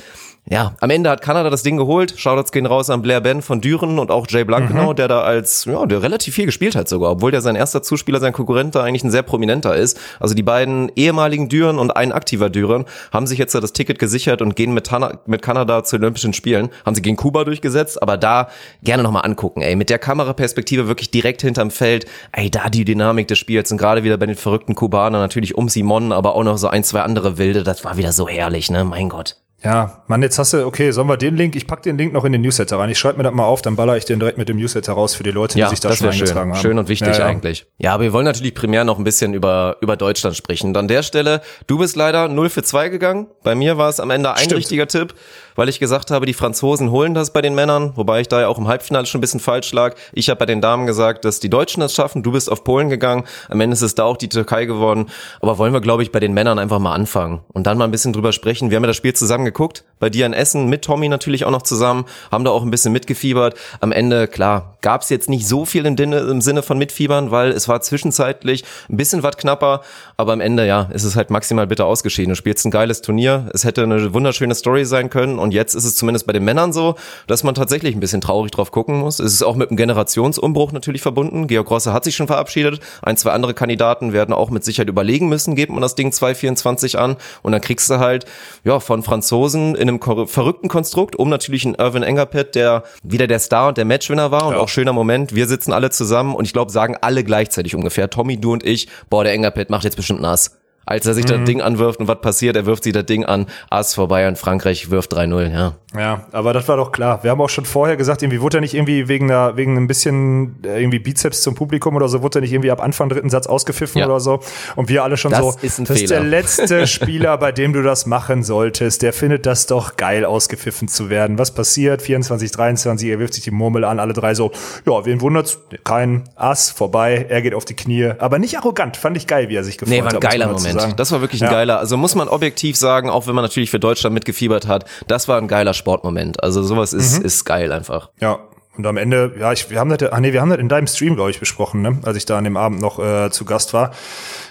ja, 0.48 0.74
am 0.80 0.90
Ende 0.90 1.10
hat 1.10 1.22
Kanada 1.22 1.48
das 1.48 1.62
Ding 1.62 1.76
geholt. 1.76 2.14
Shoutouts 2.16 2.50
gehen 2.50 2.66
raus 2.66 2.90
an 2.90 3.02
Blair 3.02 3.20
Ben 3.20 3.40
von 3.40 3.60
Düren 3.60 4.00
und 4.00 4.10
auch 4.10 4.26
Jay 4.28 4.42
Blankenau, 4.42 4.94
der 4.94 5.06
da 5.06 5.20
als, 5.20 5.64
ja, 5.66 5.86
der 5.86 6.02
relativ 6.02 6.34
viel 6.34 6.46
gespielt 6.46 6.74
hat 6.74 6.88
sogar, 6.88 7.12
obwohl 7.12 7.30
der 7.30 7.40
sein 7.40 7.54
erster 7.54 7.82
Zuspieler, 7.82 8.18
sein 8.18 8.32
Konkurrent 8.32 8.74
da 8.74 8.82
eigentlich 8.82 9.04
ein 9.04 9.12
sehr 9.12 9.22
prominenter 9.22 9.76
ist. 9.76 10.00
Also 10.18 10.34
die 10.34 10.42
beiden 10.42 10.90
ehemaligen 10.96 11.48
Düren 11.48 11.78
und 11.78 11.92
ein 11.96 12.10
aktiver 12.10 12.50
Düren 12.50 12.84
haben 13.12 13.28
sich 13.28 13.38
jetzt 13.38 13.54
da 13.54 13.60
das 13.60 13.72
Ticket 13.72 14.00
gesichert 14.00 14.42
und 14.42 14.56
gehen 14.56 14.74
mit, 14.74 14.86
Tana, 14.86 15.20
mit 15.26 15.40
Kanada 15.42 15.84
zu 15.84 15.96
Olympischen 15.96 16.32
Spielen. 16.32 16.70
Haben 16.84 16.96
sie 16.96 17.02
gegen 17.02 17.16
Kuba 17.16 17.44
durchgesetzt, 17.44 18.02
aber 18.02 18.16
da 18.16 18.48
gerne 18.82 19.04
nochmal 19.04 19.26
angucken, 19.26 19.62
ey. 19.62 19.76
Mit 19.76 19.88
der 19.88 20.00
Kameraperspektive 20.00 20.88
wirklich 20.88 21.12
direkt 21.12 21.42
hinterm 21.42 21.70
Feld. 21.70 22.06
Ey, 22.32 22.50
da 22.50 22.70
die 22.70 22.84
Dynamik 22.84 23.28
des 23.28 23.38
Spiels 23.38 23.70
und 23.70 23.78
gerade 23.78 24.02
wieder 24.02 24.16
bei 24.16 24.26
den 24.26 24.36
verrückten 24.36 24.74
Kubanern 24.74 25.20
natürlich 25.20 25.54
um 25.54 25.68
Simon, 25.68 26.10
aber 26.10 26.34
auch 26.34 26.42
noch 26.42 26.58
so 26.58 26.66
ein, 26.66 26.82
zwei 26.82 27.02
andere 27.02 27.38
Wilde. 27.38 27.62
Das 27.62 27.84
war 27.84 27.96
wieder 27.98 28.12
so 28.12 28.26
herrlich, 28.26 28.68
ne? 28.70 28.82
Mein 28.84 29.08
Gott. 29.08 29.36
Ja, 29.62 30.02
Mann, 30.06 30.22
jetzt 30.22 30.38
hast 30.38 30.54
du, 30.54 30.64
okay, 30.64 30.90
sollen 30.90 31.06
wir 31.08 31.18
den 31.18 31.36
Link, 31.36 31.54
ich 31.54 31.66
pack 31.66 31.82
den 31.82 31.98
Link 31.98 32.14
noch 32.14 32.24
in 32.24 32.32
den 32.32 32.40
Newsletter 32.40 32.78
rein. 32.78 32.88
Ich 32.88 32.98
schreibe 32.98 33.18
mir 33.18 33.24
das 33.24 33.34
mal 33.34 33.44
auf, 33.44 33.60
dann 33.60 33.76
baller 33.76 33.94
ich 33.96 34.06
den 34.06 34.18
direkt 34.18 34.38
mit 34.38 34.48
dem 34.48 34.56
Newsletter 34.56 34.94
raus 34.94 35.14
für 35.14 35.22
die 35.22 35.32
Leute, 35.32 35.54
die 35.54 35.60
Ja, 35.60 35.68
sich 35.68 35.80
da 35.80 35.90
das 35.90 35.98
schon 35.98 36.08
eingetragen 36.08 36.50
schön. 36.50 36.54
haben. 36.56 36.62
Schön 36.62 36.78
und 36.78 36.88
wichtig 36.88 37.08
ja, 37.08 37.18
ja. 37.18 37.26
eigentlich. 37.26 37.66
Ja, 37.76 37.92
aber 37.94 38.04
wir 38.04 38.12
wollen 38.14 38.24
natürlich 38.24 38.54
primär 38.54 38.84
noch 38.84 38.96
ein 38.96 39.04
bisschen 39.04 39.34
über, 39.34 39.76
über 39.82 39.96
Deutschland 39.98 40.34
sprechen. 40.34 40.68
Und 40.68 40.76
an 40.78 40.88
der 40.88 41.02
Stelle, 41.02 41.42
du 41.66 41.76
bist 41.76 41.94
leider 41.94 42.28
0 42.28 42.48
für 42.48 42.62
2 42.62 42.88
gegangen. 42.88 43.26
Bei 43.42 43.54
mir 43.54 43.76
war 43.76 43.90
es 43.90 44.00
am 44.00 44.08
Ende 44.10 44.30
ein 44.32 44.38
Stimmt. 44.38 44.54
richtiger 44.60 44.88
Tipp, 44.88 45.14
weil 45.60 45.68
ich 45.68 45.78
gesagt 45.78 46.10
habe, 46.10 46.24
die 46.24 46.32
Franzosen 46.32 46.90
holen 46.90 47.12
das 47.12 47.34
bei 47.34 47.42
den 47.42 47.54
Männern, 47.54 47.92
wobei 47.94 48.22
ich 48.22 48.28
da 48.28 48.40
ja 48.40 48.48
auch 48.48 48.56
im 48.56 48.66
Halbfinale 48.66 49.04
schon 49.04 49.18
ein 49.18 49.20
bisschen 49.20 49.40
falsch 49.40 49.74
lag. 49.74 49.94
Ich 50.14 50.30
habe 50.30 50.38
bei 50.38 50.46
den 50.46 50.62
Damen 50.62 50.86
gesagt, 50.86 51.26
dass 51.26 51.38
die 51.38 51.50
Deutschen 51.50 51.82
das 51.82 51.92
schaffen. 51.92 52.22
Du 52.22 52.32
bist 52.32 52.50
auf 52.50 52.64
Polen 52.64 52.88
gegangen. 52.88 53.24
Am 53.50 53.60
Ende 53.60 53.74
ist 53.74 53.82
es 53.82 53.94
da 53.94 54.04
auch 54.04 54.16
die 54.16 54.30
Türkei 54.30 54.64
geworden. 54.64 55.10
Aber 55.42 55.58
wollen 55.58 55.74
wir, 55.74 55.82
glaube 55.82 56.02
ich, 56.02 56.12
bei 56.12 56.18
den 56.18 56.32
Männern 56.32 56.58
einfach 56.58 56.78
mal 56.78 56.94
anfangen 56.94 57.40
und 57.52 57.66
dann 57.66 57.76
mal 57.76 57.84
ein 57.84 57.90
bisschen 57.90 58.14
drüber 58.14 58.32
sprechen. 58.32 58.70
Wir 58.70 58.76
haben 58.76 58.84
ja 58.84 58.86
das 58.86 58.96
Spiel 58.96 59.12
zusammen 59.12 59.44
geguckt, 59.44 59.84
bei 59.98 60.08
dir 60.08 60.24
in 60.24 60.32
Essen, 60.32 60.70
mit 60.70 60.80
Tommy 60.80 61.10
natürlich 61.10 61.44
auch 61.44 61.50
noch 61.50 61.60
zusammen, 61.60 62.06
haben 62.32 62.44
da 62.44 62.52
auch 62.52 62.62
ein 62.62 62.70
bisschen 62.70 62.94
mitgefiebert. 62.94 63.54
Am 63.80 63.92
Ende, 63.92 64.28
klar, 64.28 64.78
gab 64.80 65.02
es 65.02 65.08
jetzt 65.08 65.28
nicht 65.28 65.46
so 65.46 65.64
viel 65.64 65.86
im, 65.86 65.96
im 65.96 66.40
Sinne 66.40 66.62
von 66.62 66.78
Mitfiebern, 66.78 67.30
weil 67.30 67.50
es 67.50 67.68
war 67.68 67.80
zwischenzeitlich 67.80 68.64
ein 68.88 68.96
bisschen 68.96 69.22
was 69.22 69.36
knapper, 69.36 69.82
aber 70.16 70.32
am 70.32 70.40
Ende, 70.40 70.66
ja, 70.66 70.88
ist 70.92 71.04
es 71.04 71.16
halt 71.16 71.30
maximal 71.30 71.66
bitter 71.66 71.86
ausgeschieden. 71.86 72.30
Du 72.30 72.36
spielst 72.36 72.64
ein 72.64 72.70
geiles 72.70 73.02
Turnier, 73.02 73.50
es 73.54 73.64
hätte 73.64 73.82
eine 73.82 74.14
wunderschöne 74.14 74.54
Story 74.54 74.84
sein 74.84 75.10
können 75.10 75.38
und 75.38 75.52
jetzt 75.52 75.74
ist 75.74 75.84
es 75.84 75.96
zumindest 75.96 76.26
bei 76.26 76.32
den 76.32 76.44
Männern 76.44 76.72
so, 76.72 76.94
dass 77.26 77.42
man 77.42 77.54
tatsächlich 77.54 77.94
ein 77.94 78.00
bisschen 78.00 78.20
traurig 78.20 78.50
drauf 78.52 78.70
gucken 78.70 78.98
muss. 78.98 79.18
Es 79.18 79.32
ist 79.32 79.42
auch 79.42 79.56
mit 79.56 79.70
einem 79.70 79.76
Generationsumbruch 79.76 80.72
natürlich 80.72 81.02
verbunden. 81.02 81.46
Georg 81.46 81.70
Rosse 81.70 81.92
hat 81.92 82.04
sich 82.04 82.16
schon 82.16 82.26
verabschiedet. 82.26 82.80
Ein, 83.02 83.16
zwei 83.16 83.32
andere 83.32 83.54
Kandidaten 83.54 84.12
werden 84.12 84.34
auch 84.34 84.50
mit 84.50 84.64
Sicherheit 84.64 84.88
überlegen 84.88 85.28
müssen, 85.28 85.54
geht 85.54 85.70
man 85.70 85.82
das 85.82 85.94
Ding 85.94 86.12
224 86.12 86.98
an 86.98 87.16
und 87.42 87.52
dann 87.52 87.60
kriegst 87.60 87.90
du 87.90 87.98
halt, 87.98 88.24
ja, 88.64 88.80
von 88.80 89.02
Franzosen 89.02 89.74
in 89.74 89.88
einem 89.88 90.00
verrückten 90.00 90.68
Konstrukt, 90.68 91.16
um 91.16 91.28
natürlich 91.28 91.64
einen 91.64 91.74
Irvin 91.74 92.02
Engerpet, 92.02 92.54
der 92.54 92.84
wieder 93.02 93.26
der 93.26 93.38
Star 93.38 93.68
und 93.68 93.78
der 93.78 93.84
Matchwinner 93.84 94.30
war 94.30 94.46
und 94.46 94.54
ja. 94.54 94.60
auch 94.60 94.68
schöner 94.70 94.92
Moment. 94.92 95.34
Wir 95.34 95.46
sitzen 95.46 95.72
alle 95.72 95.90
zusammen 95.90 96.34
und 96.34 96.44
ich 96.44 96.52
glaube, 96.52 96.72
sagen 96.72 96.96
alle 97.00 97.24
gleichzeitig 97.24 97.74
ungefähr. 97.74 98.08
Tommy, 98.08 98.40
du 98.40 98.52
und 98.52 98.64
ich, 98.64 98.88
boah, 99.10 99.24
der 99.24 99.34
Engerpet 99.34 99.70
macht 99.70 99.84
jetzt 99.84 99.96
bestimmt 99.96 100.22
nass 100.22 100.59
als 100.90 101.06
er 101.06 101.14
sich 101.14 101.24
mhm. 101.24 101.28
das 101.28 101.44
Ding 101.44 101.60
anwirft 101.60 102.00
und 102.00 102.08
was 102.08 102.20
passiert, 102.20 102.56
er 102.56 102.66
wirft 102.66 102.82
sich 102.82 102.92
das 102.92 103.06
Ding 103.06 103.24
an, 103.24 103.46
Ass 103.70 103.94
vorbei 103.94 104.26
und 104.26 104.36
Frankreich 104.36 104.90
wirft 104.90 105.14
3-0, 105.14 105.52
ja. 105.52 105.74
Ja, 105.96 106.26
aber 106.32 106.52
das 106.52 106.68
war 106.68 106.76
doch 106.76 106.92
klar. 106.92 107.22
Wir 107.22 107.30
haben 107.30 107.40
auch 107.40 107.48
schon 107.48 107.64
vorher 107.64 107.96
gesagt, 107.96 108.22
irgendwie 108.22 108.40
wurde 108.40 108.58
er 108.58 108.60
nicht 108.60 108.74
irgendwie 108.74 109.08
wegen 109.08 109.30
einer, 109.30 109.56
wegen 109.56 109.76
ein 109.76 109.86
bisschen 109.86 110.56
äh, 110.64 110.80
irgendwie 110.80 110.98
Bizeps 111.00 111.42
zum 111.42 111.54
Publikum 111.54 111.96
oder 111.96 112.08
so, 112.08 112.22
wurde 112.22 112.38
er 112.38 112.42
nicht 112.42 112.52
irgendwie 112.52 112.70
ab 112.70 112.80
Anfang 112.80 113.08
dritten 113.08 113.30
Satz 113.30 113.46
ausgepfiffen 113.46 114.00
ja. 114.00 114.06
oder 114.06 114.20
so. 114.20 114.40
Und 114.76 114.88
wir 114.88 115.02
alle 115.04 115.16
schon 115.16 115.32
das 115.32 115.40
so, 115.40 115.56
ist 115.62 115.78
ein 115.78 115.84
das 115.84 115.98
Fehler. 115.98 116.04
ist 116.04 116.10
der 116.10 116.20
letzte 116.22 116.86
Spieler, 116.86 117.38
bei 117.38 117.50
dem 117.52 117.72
du 117.72 117.82
das 117.82 118.06
machen 118.06 118.42
solltest. 118.42 119.02
Der 119.02 119.12
findet 119.12 119.46
das 119.46 119.66
doch 119.66 119.96
geil, 119.96 120.24
ausgepfiffen 120.24 120.88
zu 120.88 121.10
werden. 121.10 121.38
Was 121.38 121.52
passiert? 121.52 122.02
24, 122.02 122.50
23, 122.52 123.08
er 123.08 123.18
wirft 123.18 123.34
sich 123.34 123.44
die 123.44 123.50
Murmel 123.50 123.84
an, 123.84 123.98
alle 123.98 124.12
drei 124.12 124.34
so, 124.34 124.52
ja, 124.86 125.04
wen 125.04 125.20
wundert's? 125.20 125.58
Kein 125.82 126.28
Ass, 126.36 126.70
vorbei, 126.70 127.26
er 127.28 127.42
geht 127.42 127.54
auf 127.54 127.64
die 127.64 127.74
Knie. 127.74 128.12
Aber 128.18 128.38
nicht 128.38 128.56
arrogant, 128.56 128.96
fand 128.96 129.16
ich 129.16 129.26
geil, 129.26 129.48
wie 129.48 129.56
er 129.56 129.64
sich 129.64 129.76
gefreut 129.78 129.98
hat. 129.98 130.04
Nee, 130.04 130.04
war 130.04 130.14
ein 130.14 130.20
geiler 130.20 130.52
Moment. 130.52 130.79
Das 130.96 131.12
war 131.12 131.20
wirklich 131.20 131.42
ein 131.42 131.46
ja. 131.46 131.50
geiler, 131.50 131.78
also 131.78 131.96
muss 131.96 132.14
man 132.14 132.28
objektiv 132.28 132.76
sagen, 132.76 133.10
auch 133.10 133.26
wenn 133.26 133.34
man 133.34 133.44
natürlich 133.44 133.70
für 133.70 133.80
Deutschland 133.80 134.14
mitgefiebert 134.14 134.66
hat, 134.66 134.84
das 135.06 135.28
war 135.28 135.38
ein 135.38 135.48
geiler 135.48 135.74
Sportmoment. 135.74 136.42
Also 136.42 136.62
sowas 136.62 136.92
ist, 136.92 137.18
mhm. 137.18 137.24
ist 137.24 137.44
geil 137.44 137.72
einfach. 137.72 138.10
Ja, 138.20 138.40
und 138.76 138.86
am 138.86 138.96
Ende, 138.96 139.34
ja, 139.38 139.52
ich, 139.52 139.68
wir 139.68 139.78
haben 139.78 139.90
das, 139.90 140.10
ah 140.10 140.20
nee, 140.20 140.32
wir 140.32 140.40
haben 140.40 140.50
das 140.50 140.58
in 140.58 140.68
deinem 140.68 140.86
Stream, 140.86 141.14
glaube 141.14 141.30
ich, 141.30 141.40
besprochen, 141.40 141.82
ne? 141.82 141.98
als 142.02 142.16
ich 142.16 142.24
da 142.24 142.38
an 142.38 142.44
dem 142.44 142.56
Abend 142.56 142.80
noch 142.80 142.98
äh, 142.98 143.30
zu 143.30 143.44
Gast 143.44 143.74
war. 143.74 143.90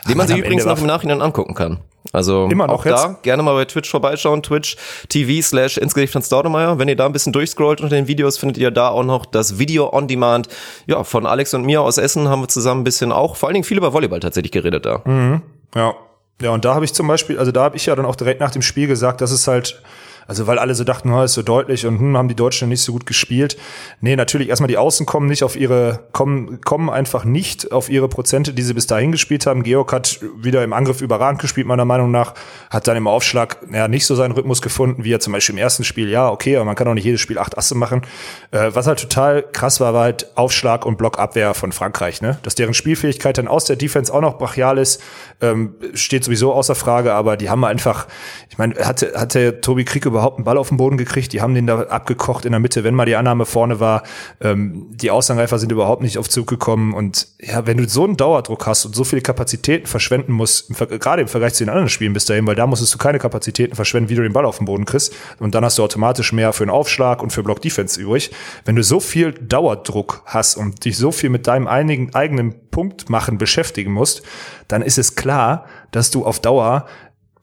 Den 0.07 0.17
man 0.17 0.27
sich 0.27 0.37
übrigens 0.37 0.65
noch 0.65 0.79
im 0.79 0.85
Nachhinein 0.85 1.21
angucken 1.21 1.55
kann. 1.55 1.79
Also 2.11 2.47
Immer 2.49 2.67
noch 2.67 2.75
auch 2.75 2.85
jetzt? 2.85 3.03
da 3.03 3.19
gerne 3.21 3.43
mal 3.43 3.53
bei 3.53 3.65
Twitch 3.65 3.89
vorbeischauen, 3.89 4.41
Twitch 4.41 4.77
TV 5.09 5.41
slash 5.45 5.77
Insgericht 5.77 6.13
von 6.13 6.21
Staudemeyer. 6.21 6.79
Wenn 6.79 6.87
ihr 6.87 6.95
da 6.95 7.05
ein 7.05 7.11
bisschen 7.11 7.33
durchscrollt 7.33 7.81
unter 7.81 7.95
den 7.95 8.07
Videos, 8.07 8.37
findet 8.37 8.57
ihr 8.57 8.71
da 8.71 8.89
auch 8.89 9.03
noch 9.03 9.25
das 9.25 9.59
Video 9.59 9.93
on 9.93 10.07
Demand. 10.07 10.47
Ja, 10.87 11.03
von 11.03 11.25
Alex 11.25 11.53
und 11.53 11.65
mir 11.65 11.81
aus 11.81 11.97
Essen 11.97 12.27
haben 12.27 12.41
wir 12.41 12.47
zusammen 12.47 12.81
ein 12.81 12.83
bisschen 12.83 13.11
auch, 13.11 13.35
vor 13.35 13.49
allen 13.49 13.55
Dingen 13.55 13.65
viel 13.65 13.77
über 13.77 13.93
Volleyball 13.93 14.19
tatsächlich 14.19 14.51
geredet 14.51 14.85
da. 14.85 15.01
Mhm. 15.05 15.41
Ja. 15.75 15.95
Ja, 16.41 16.51
und 16.51 16.63
da 16.63 16.73
habe 16.73 16.85
ich 16.85 16.93
zum 16.93 17.07
Beispiel, 17.07 17.37
also 17.37 17.51
da 17.51 17.63
habe 17.63 17.75
ich 17.75 17.85
ja 17.85 17.95
dann 17.95 18.05
auch 18.05 18.15
direkt 18.15 18.39
nach 18.39 18.51
dem 18.51 18.61
Spiel 18.61 18.87
gesagt, 18.87 19.21
dass 19.21 19.31
es 19.31 19.47
halt 19.47 19.81
also 20.29 20.45
weil 20.45 20.59
alle 20.59 20.75
so 20.75 20.83
dachten, 20.83 21.11
oh, 21.11 21.23
ist 21.23 21.33
so 21.33 21.41
deutlich 21.41 21.87
und 21.87 21.99
hm, 21.99 22.15
haben 22.15 22.27
die 22.27 22.35
Deutschen 22.35 22.69
nicht 22.69 22.83
so 22.83 22.91
gut 22.91 23.07
gespielt. 23.07 23.57
Nee, 23.99 24.15
natürlich 24.15 24.49
erstmal 24.49 24.67
die 24.67 24.77
Außen 24.77 25.07
kommen 25.07 25.25
nicht 25.25 25.43
auf 25.43 25.55
ihre, 25.55 26.01
kommen, 26.11 26.61
kommen 26.61 26.91
einfach 26.91 27.25
nicht 27.25 27.71
auf 27.71 27.89
ihre 27.89 28.07
Prozente, 28.07 28.53
die 28.53 28.61
sie 28.61 28.75
bis 28.75 28.85
dahin 28.85 29.11
gespielt 29.11 29.47
haben. 29.47 29.63
Georg 29.63 29.91
hat 29.91 30.19
wieder 30.37 30.63
im 30.63 30.71
Angriff 30.71 31.01
überragend 31.01 31.41
gespielt, 31.41 31.65
meiner 31.65 31.83
Meinung 31.83 32.11
nach, 32.11 32.35
hat 32.69 32.87
dann 32.87 32.95
im 32.95 33.07
Aufschlag 33.07 33.57
ja, 33.73 33.87
nicht 33.87 34.05
so 34.05 34.13
seinen 34.13 34.33
Rhythmus 34.33 34.61
gefunden, 34.61 35.03
wie 35.03 35.11
er 35.11 35.19
zum 35.19 35.33
Beispiel 35.33 35.55
im 35.55 35.59
ersten 35.59 35.83
Spiel, 35.83 36.09
ja, 36.09 36.29
okay, 36.29 36.57
aber 36.57 36.65
man 36.65 36.75
kann 36.75 36.87
auch 36.87 36.93
nicht 36.93 37.05
jedes 37.05 37.21
Spiel 37.21 37.39
acht 37.39 37.57
Asse 37.57 37.73
machen. 37.73 38.03
Äh, 38.51 38.69
was 38.73 38.85
halt 38.85 38.99
total 38.99 39.41
krass 39.41 39.79
war, 39.79 39.95
war 39.95 40.03
halt 40.03 40.27
Aufschlag 40.37 40.85
und 40.85 40.99
Blockabwehr 40.99 41.55
von 41.55 41.71
Frankreich, 41.71 42.21
ne? 42.21 42.37
Dass 42.43 42.53
deren 42.53 42.75
Spielfähigkeit 42.75 43.39
dann 43.39 43.47
aus 43.47 43.65
der 43.65 43.77
Defense 43.77 44.13
auch 44.13 44.21
noch 44.21 44.37
brachial 44.37 44.77
ist, 44.77 45.01
ähm, 45.41 45.73
steht 45.95 46.23
sowieso 46.23 46.53
außer 46.53 46.75
Frage, 46.75 47.15
aber 47.15 47.35
die 47.35 47.49
haben 47.49 47.65
einfach, 47.65 48.05
ich 48.51 48.59
meine, 48.59 48.75
hatte, 48.75 49.13
hatte 49.15 49.61
Tobi 49.61 49.85
Krieg 49.85 50.05
über 50.05 50.18
überhaupt 50.19 50.37
einen 50.37 50.43
Ball 50.43 50.57
auf 50.57 50.67
den 50.67 50.77
Boden 50.77 50.97
gekriegt. 50.97 51.31
Die 51.31 51.41
haben 51.41 51.55
den 51.55 51.65
da 51.65 51.83
abgekocht 51.83 52.45
in 52.45 52.51
der 52.51 52.59
Mitte, 52.59 52.83
wenn 52.83 52.93
mal 52.93 53.05
die 53.05 53.15
Annahme 53.15 53.45
vorne 53.45 53.79
war. 53.79 54.03
Ähm, 54.41 54.87
die 54.91 55.11
Außenreifer 55.11 55.57
sind 55.57 55.71
überhaupt 55.71 56.01
nicht 56.01 56.17
auf 56.17 56.29
Zug 56.29 56.47
gekommen. 56.47 56.93
Und 56.93 57.27
ja, 57.39 57.65
wenn 57.65 57.77
du 57.77 57.87
so 57.87 58.03
einen 58.03 58.17
Dauerdruck 58.17 58.67
hast 58.67 58.85
und 58.85 58.95
so 58.95 59.03
viele 59.03 59.21
Kapazitäten 59.21 59.87
verschwenden 59.87 60.33
musst, 60.33 60.69
im 60.69 60.99
gerade 60.99 61.21
im 61.21 61.27
Vergleich 61.27 61.53
zu 61.53 61.63
den 61.63 61.69
anderen 61.69 61.89
Spielen 61.89 62.13
bis 62.13 62.25
dahin, 62.25 62.45
weil 62.47 62.55
da 62.55 62.67
musstest 62.67 62.93
du 62.93 62.97
keine 62.97 63.19
Kapazitäten 63.19 63.75
verschwenden, 63.75 64.09
wie 64.09 64.15
du 64.15 64.21
den 64.21 64.33
Ball 64.33 64.45
auf 64.45 64.57
den 64.57 64.65
Boden 64.65 64.85
kriegst. 64.85 65.15
Und 65.39 65.55
dann 65.55 65.63
hast 65.63 65.77
du 65.77 65.83
automatisch 65.83 66.33
mehr 66.33 66.51
für 66.51 66.63
einen 66.63 66.71
Aufschlag 66.71 67.23
und 67.23 67.31
für 67.31 67.43
Block 67.43 67.61
Defense 67.61 67.99
übrig. 67.99 68.31
Wenn 68.65 68.75
du 68.75 68.83
so 68.83 68.99
viel 68.99 69.31
Dauerdruck 69.31 70.21
hast 70.25 70.57
und 70.57 70.83
dich 70.83 70.97
so 70.97 71.11
viel 71.11 71.29
mit 71.29 71.47
deinem 71.47 71.67
einigen, 71.67 72.13
eigenen 72.13 72.69
Punkt 72.71 73.09
machen 73.09 73.37
beschäftigen 73.37 73.91
musst, 73.91 74.21
dann 74.67 74.81
ist 74.81 74.97
es 74.97 75.15
klar, 75.15 75.65
dass 75.91 76.11
du 76.11 76.25
auf 76.25 76.39
Dauer 76.39 76.85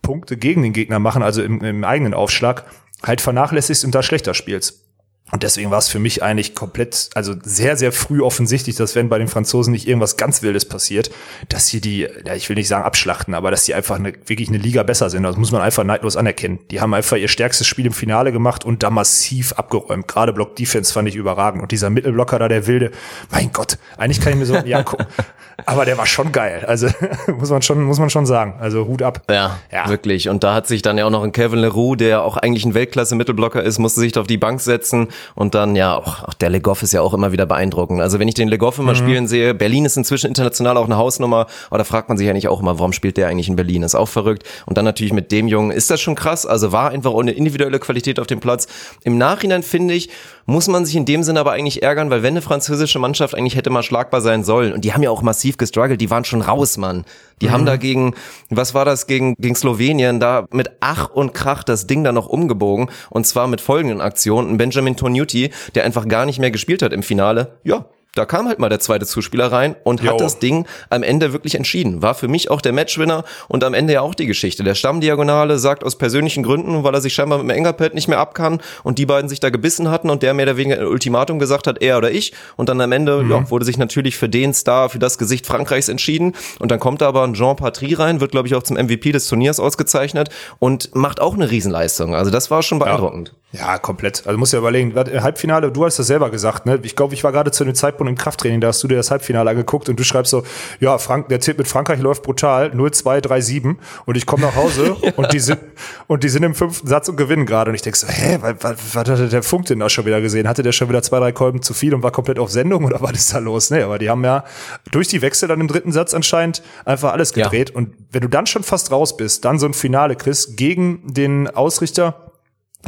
Punkte 0.06 0.36
gegen 0.36 0.62
den 0.62 0.72
Gegner 0.72 1.00
machen, 1.00 1.24
also 1.24 1.42
im, 1.42 1.60
im 1.62 1.82
eigenen 1.82 2.14
Aufschlag, 2.14 2.64
halt 3.02 3.20
vernachlässigst 3.20 3.84
und 3.84 3.92
da 3.92 4.04
schlechter 4.04 4.34
spielst. 4.34 4.85
Und 5.32 5.42
deswegen 5.42 5.72
war 5.72 5.78
es 5.78 5.88
für 5.88 5.98
mich 5.98 6.22
eigentlich 6.22 6.54
komplett, 6.54 7.10
also 7.14 7.34
sehr, 7.42 7.76
sehr 7.76 7.90
früh 7.90 8.22
offensichtlich, 8.22 8.76
dass 8.76 8.94
wenn 8.94 9.08
bei 9.08 9.18
den 9.18 9.26
Franzosen 9.26 9.72
nicht 9.72 9.88
irgendwas 9.88 10.16
ganz 10.16 10.42
Wildes 10.42 10.66
passiert, 10.66 11.10
dass 11.48 11.66
sie 11.66 11.80
die, 11.80 12.08
ja, 12.24 12.34
ich 12.36 12.48
will 12.48 12.54
nicht 12.54 12.68
sagen 12.68 12.84
abschlachten, 12.84 13.34
aber 13.34 13.50
dass 13.50 13.64
sie 13.64 13.74
einfach 13.74 13.96
eine, 13.96 14.12
wirklich 14.26 14.48
eine 14.48 14.58
Liga 14.58 14.84
besser 14.84 15.10
sind. 15.10 15.24
Das 15.24 15.36
muss 15.36 15.50
man 15.50 15.62
einfach 15.62 15.82
neidlos 15.82 16.16
anerkennen. 16.16 16.60
Die 16.70 16.80
haben 16.80 16.94
einfach 16.94 17.16
ihr 17.16 17.26
stärkstes 17.26 17.66
Spiel 17.66 17.86
im 17.86 17.92
Finale 17.92 18.30
gemacht 18.30 18.64
und 18.64 18.84
da 18.84 18.90
massiv 18.90 19.52
abgeräumt. 19.54 20.06
Gerade 20.06 20.32
Block 20.32 20.54
Defense 20.54 20.92
fand 20.92 21.08
ich 21.08 21.16
überragend. 21.16 21.60
Und 21.60 21.72
dieser 21.72 21.90
Mittelblocker 21.90 22.38
da, 22.38 22.46
der 22.46 22.68
Wilde, 22.68 22.92
mein 23.30 23.50
Gott, 23.52 23.78
eigentlich 23.96 24.20
kann 24.20 24.32
ich 24.32 24.38
mir 24.38 24.46
so 24.46 24.54
ja 24.56 24.84
gucken. 24.84 25.06
Aber 25.64 25.86
der 25.86 25.96
war 25.96 26.06
schon 26.06 26.32
geil. 26.32 26.64
Also 26.66 26.88
muss 27.38 27.50
man 27.50 27.62
schon, 27.62 27.82
muss 27.82 27.98
man 27.98 28.10
schon 28.10 28.26
sagen. 28.26 28.56
Also 28.60 28.86
Hut 28.86 29.02
ab. 29.02 29.22
Ja, 29.30 29.58
ja, 29.72 29.88
wirklich. 29.88 30.28
Und 30.28 30.44
da 30.44 30.54
hat 30.54 30.66
sich 30.66 30.82
dann 30.82 30.98
ja 30.98 31.06
auch 31.06 31.10
noch 31.10 31.22
ein 31.22 31.32
Kevin 31.32 31.60
Leroux, 31.60 31.96
der 31.96 32.22
auch 32.22 32.36
eigentlich 32.36 32.64
ein 32.66 32.74
Weltklasse-Mittelblocker 32.74 33.62
ist, 33.62 33.78
musste 33.78 34.00
sich 34.00 34.16
auf 34.18 34.26
die 34.26 34.36
Bank 34.36 34.60
setzen. 34.60 35.08
Und 35.34 35.54
dann, 35.54 35.76
ja, 35.76 35.96
auch, 35.96 36.24
auch 36.24 36.34
der 36.34 36.50
Legoff 36.50 36.82
ist 36.82 36.92
ja 36.92 37.00
auch 37.02 37.14
immer 37.14 37.32
wieder 37.32 37.46
beeindruckend. 37.46 38.00
Also 38.00 38.18
wenn 38.18 38.28
ich 38.28 38.34
den 38.34 38.48
Legoff 38.48 38.78
immer 38.78 38.92
mhm. 38.92 38.96
spielen 38.96 39.28
sehe, 39.28 39.54
Berlin 39.54 39.84
ist 39.84 39.96
inzwischen 39.96 40.28
international 40.28 40.76
auch 40.76 40.86
eine 40.86 40.96
Hausnummer. 40.96 41.46
Aber 41.68 41.78
da 41.78 41.84
fragt 41.84 42.08
man 42.08 42.18
sich 42.18 42.26
ja 42.26 42.32
nicht 42.32 42.48
auch 42.48 42.60
immer, 42.60 42.78
warum 42.78 42.92
spielt 42.92 43.16
der 43.16 43.28
eigentlich 43.28 43.48
in 43.48 43.56
Berlin? 43.56 43.82
Ist 43.82 43.94
auch 43.94 44.08
verrückt. 44.08 44.44
Und 44.66 44.78
dann 44.78 44.84
natürlich 44.84 45.12
mit 45.12 45.32
dem 45.32 45.48
Jungen 45.48 45.70
ist 45.70 45.90
das 45.90 46.00
schon 46.00 46.14
krass. 46.14 46.46
Also 46.46 46.72
war 46.72 46.90
einfach 46.90 47.12
auch 47.12 47.20
eine 47.20 47.32
individuelle 47.32 47.78
Qualität 47.78 48.20
auf 48.20 48.26
dem 48.26 48.40
Platz. 48.40 48.66
Im 49.02 49.18
Nachhinein 49.18 49.62
finde 49.62 49.94
ich, 49.94 50.10
muss 50.46 50.68
man 50.68 50.86
sich 50.86 50.96
in 50.96 51.04
dem 51.04 51.22
Sinne 51.22 51.40
aber 51.40 51.52
eigentlich 51.52 51.82
ärgern, 51.82 52.08
weil 52.08 52.22
wenn 52.22 52.34
eine 52.34 52.42
französische 52.42 52.98
Mannschaft 52.98 53.34
eigentlich 53.34 53.56
hätte 53.56 53.70
mal 53.70 53.82
schlagbar 53.82 54.20
sein 54.20 54.44
sollen, 54.44 54.72
und 54.72 54.84
die 54.84 54.94
haben 54.94 55.02
ja 55.02 55.10
auch 55.10 55.22
massiv 55.22 55.56
gestruggelt, 55.56 56.00
die 56.00 56.10
waren 56.10 56.24
schon 56.24 56.40
raus, 56.40 56.78
Mann. 56.78 57.04
Die 57.42 57.48
mhm. 57.48 57.52
haben 57.52 57.66
da 57.66 57.76
gegen, 57.76 58.14
was 58.48 58.72
war 58.72 58.84
das, 58.84 59.06
gegen, 59.06 59.34
gegen 59.38 59.56
Slowenien, 59.56 60.20
da 60.20 60.46
mit 60.52 60.70
Ach 60.80 61.10
und 61.10 61.34
Krach 61.34 61.64
das 61.64 61.86
Ding 61.86 62.04
da 62.04 62.12
noch 62.12 62.28
umgebogen, 62.28 62.88
und 63.10 63.26
zwar 63.26 63.48
mit 63.48 63.60
folgenden 63.60 64.00
Aktionen. 64.00 64.56
Benjamin 64.56 64.96
Tonuti, 64.96 65.50
der 65.74 65.84
einfach 65.84 66.08
gar 66.08 66.26
nicht 66.26 66.38
mehr 66.38 66.50
gespielt 66.50 66.82
hat 66.82 66.92
im 66.92 67.02
Finale, 67.02 67.58
ja, 67.64 67.86
da 68.16 68.24
kam 68.24 68.48
halt 68.48 68.58
mal 68.58 68.68
der 68.68 68.80
zweite 68.80 69.06
Zuspieler 69.06 69.52
rein 69.52 69.76
und 69.84 70.02
jo. 70.02 70.12
hat 70.12 70.20
das 70.20 70.38
Ding 70.38 70.66
am 70.90 71.02
Ende 71.02 71.32
wirklich 71.32 71.54
entschieden. 71.54 72.02
War 72.02 72.14
für 72.14 72.28
mich 72.28 72.50
auch 72.50 72.60
der 72.60 72.72
Matchwinner 72.72 73.24
und 73.48 73.62
am 73.62 73.74
Ende 73.74 73.92
ja 73.92 74.00
auch 74.00 74.14
die 74.14 74.26
Geschichte. 74.26 74.64
Der 74.64 74.74
Stammdiagonale 74.74 75.58
sagt 75.58 75.84
aus 75.84 75.96
persönlichen 75.96 76.42
Gründen, 76.42 76.82
weil 76.82 76.94
er 76.94 77.00
sich 77.00 77.14
scheinbar 77.14 77.38
mit 77.38 77.48
dem 77.48 77.56
Engerpad 77.56 77.94
nicht 77.94 78.08
mehr 78.08 78.18
abkann 78.18 78.60
und 78.82 78.98
die 78.98 79.06
beiden 79.06 79.28
sich 79.28 79.40
da 79.40 79.50
gebissen 79.50 79.90
hatten 79.90 80.10
und 80.10 80.22
der 80.22 80.34
mehr 80.34 80.46
oder 80.46 80.56
weniger 80.56 80.80
ein 80.80 80.86
Ultimatum 80.86 81.38
gesagt 81.38 81.66
hat, 81.66 81.82
er 81.82 81.98
oder 81.98 82.10
ich. 82.10 82.32
Und 82.56 82.68
dann 82.68 82.80
am 82.80 82.92
Ende 82.92 83.22
mhm. 83.22 83.30
ja, 83.30 83.50
wurde 83.50 83.64
sich 83.64 83.76
natürlich 83.76 84.16
für 84.16 84.28
den 84.28 84.54
Star, 84.54 84.88
für 84.88 84.98
das 84.98 85.18
Gesicht 85.18 85.46
Frankreichs 85.46 85.88
entschieden. 85.88 86.34
Und 86.58 86.70
dann 86.70 86.80
kommt 86.80 87.02
da 87.02 87.08
aber 87.08 87.22
ein 87.24 87.34
Jean 87.34 87.56
Patry 87.56 87.94
rein, 87.94 88.20
wird 88.20 88.30
glaube 88.30 88.48
ich 88.48 88.54
auch 88.54 88.62
zum 88.62 88.76
MVP 88.76 89.12
des 89.12 89.28
Turniers 89.28 89.60
ausgezeichnet 89.60 90.30
und 90.58 90.94
macht 90.94 91.20
auch 91.20 91.34
eine 91.34 91.50
Riesenleistung. 91.50 92.14
Also 92.14 92.30
das 92.30 92.50
war 92.50 92.62
schon 92.62 92.78
beeindruckend. 92.78 93.28
Ja. 93.28 93.34
Ja, 93.52 93.78
komplett. 93.78 94.26
Also 94.26 94.38
muss 94.38 94.50
ja 94.50 94.58
überlegen, 94.58 94.94
Halbfinale, 94.94 95.70
du 95.70 95.84
hast 95.84 95.98
das 95.98 96.08
selber 96.08 96.30
gesagt, 96.30 96.66
ne? 96.66 96.80
Ich 96.82 96.96
glaube, 96.96 97.14
ich 97.14 97.22
war 97.22 97.30
gerade 97.30 97.52
zu 97.52 97.64
dem 97.64 97.76
Zeitpunkt 97.76 98.10
im 98.10 98.16
Krafttraining, 98.16 98.60
da 98.60 98.68
hast 98.68 98.82
du 98.82 98.88
dir 98.88 98.96
das 98.96 99.12
Halbfinale 99.12 99.48
angeguckt 99.48 99.88
und 99.88 99.98
du 99.98 100.04
schreibst 100.04 100.30
so, 100.30 100.42
ja, 100.80 100.98
Frank, 100.98 101.28
der 101.28 101.38
Tipp 101.38 101.56
mit 101.56 101.68
Frankreich 101.68 102.00
läuft 102.00 102.24
brutal, 102.24 102.72
0-2-3-7 102.72 103.76
und 104.04 104.16
ich 104.16 104.26
komme 104.26 104.42
nach 104.42 104.56
Hause 104.56 104.96
ja. 105.02 105.12
und 105.16 105.32
die 105.32 105.38
sind 105.38 105.60
und 106.08 106.24
die 106.24 106.28
sind 106.28 106.42
im 106.42 106.56
fünften 106.56 106.88
Satz 106.88 107.08
und 107.08 107.16
gewinnen 107.16 107.46
gerade 107.46 107.70
und 107.70 107.76
ich 107.76 107.82
denke 107.82 107.98
so, 107.98 108.08
hä, 108.08 108.38
was, 108.40 108.56
was, 108.60 108.76
was 108.94 109.08
hatte 109.08 109.28
der 109.28 109.44
Funk 109.44 109.66
denn 109.66 109.78
da 109.78 109.88
schon 109.88 110.06
wieder 110.06 110.20
gesehen? 110.20 110.48
Hatte 110.48 110.64
der 110.64 110.72
schon 110.72 110.88
wieder 110.88 111.02
zwei, 111.02 111.20
drei 111.20 111.30
Kolben 111.30 111.62
zu 111.62 111.72
viel 111.72 111.94
und 111.94 112.02
war 112.02 112.10
komplett 112.10 112.40
auf 112.40 112.50
Sendung 112.50 112.84
oder 112.84 113.00
was 113.00 113.12
ist 113.12 113.32
da 113.32 113.38
los? 113.38 113.70
Nee, 113.70 113.82
aber 113.82 113.98
die 113.98 114.10
haben 114.10 114.24
ja 114.24 114.44
durch 114.90 115.06
die 115.06 115.22
Wechsel 115.22 115.48
dann 115.48 115.60
im 115.60 115.68
dritten 115.68 115.92
Satz 115.92 116.14
anscheinend 116.14 116.62
einfach 116.84 117.12
alles 117.12 117.32
gedreht 117.32 117.70
ja. 117.70 117.76
und 117.76 117.94
wenn 118.10 118.22
du 118.22 118.28
dann 118.28 118.46
schon 118.46 118.64
fast 118.64 118.90
raus 118.90 119.16
bist, 119.16 119.44
dann 119.44 119.60
so 119.60 119.66
ein 119.66 119.74
Finale, 119.74 120.16
Chris, 120.16 120.56
gegen 120.56 121.00
den 121.04 121.48
Ausrichter 121.48 122.25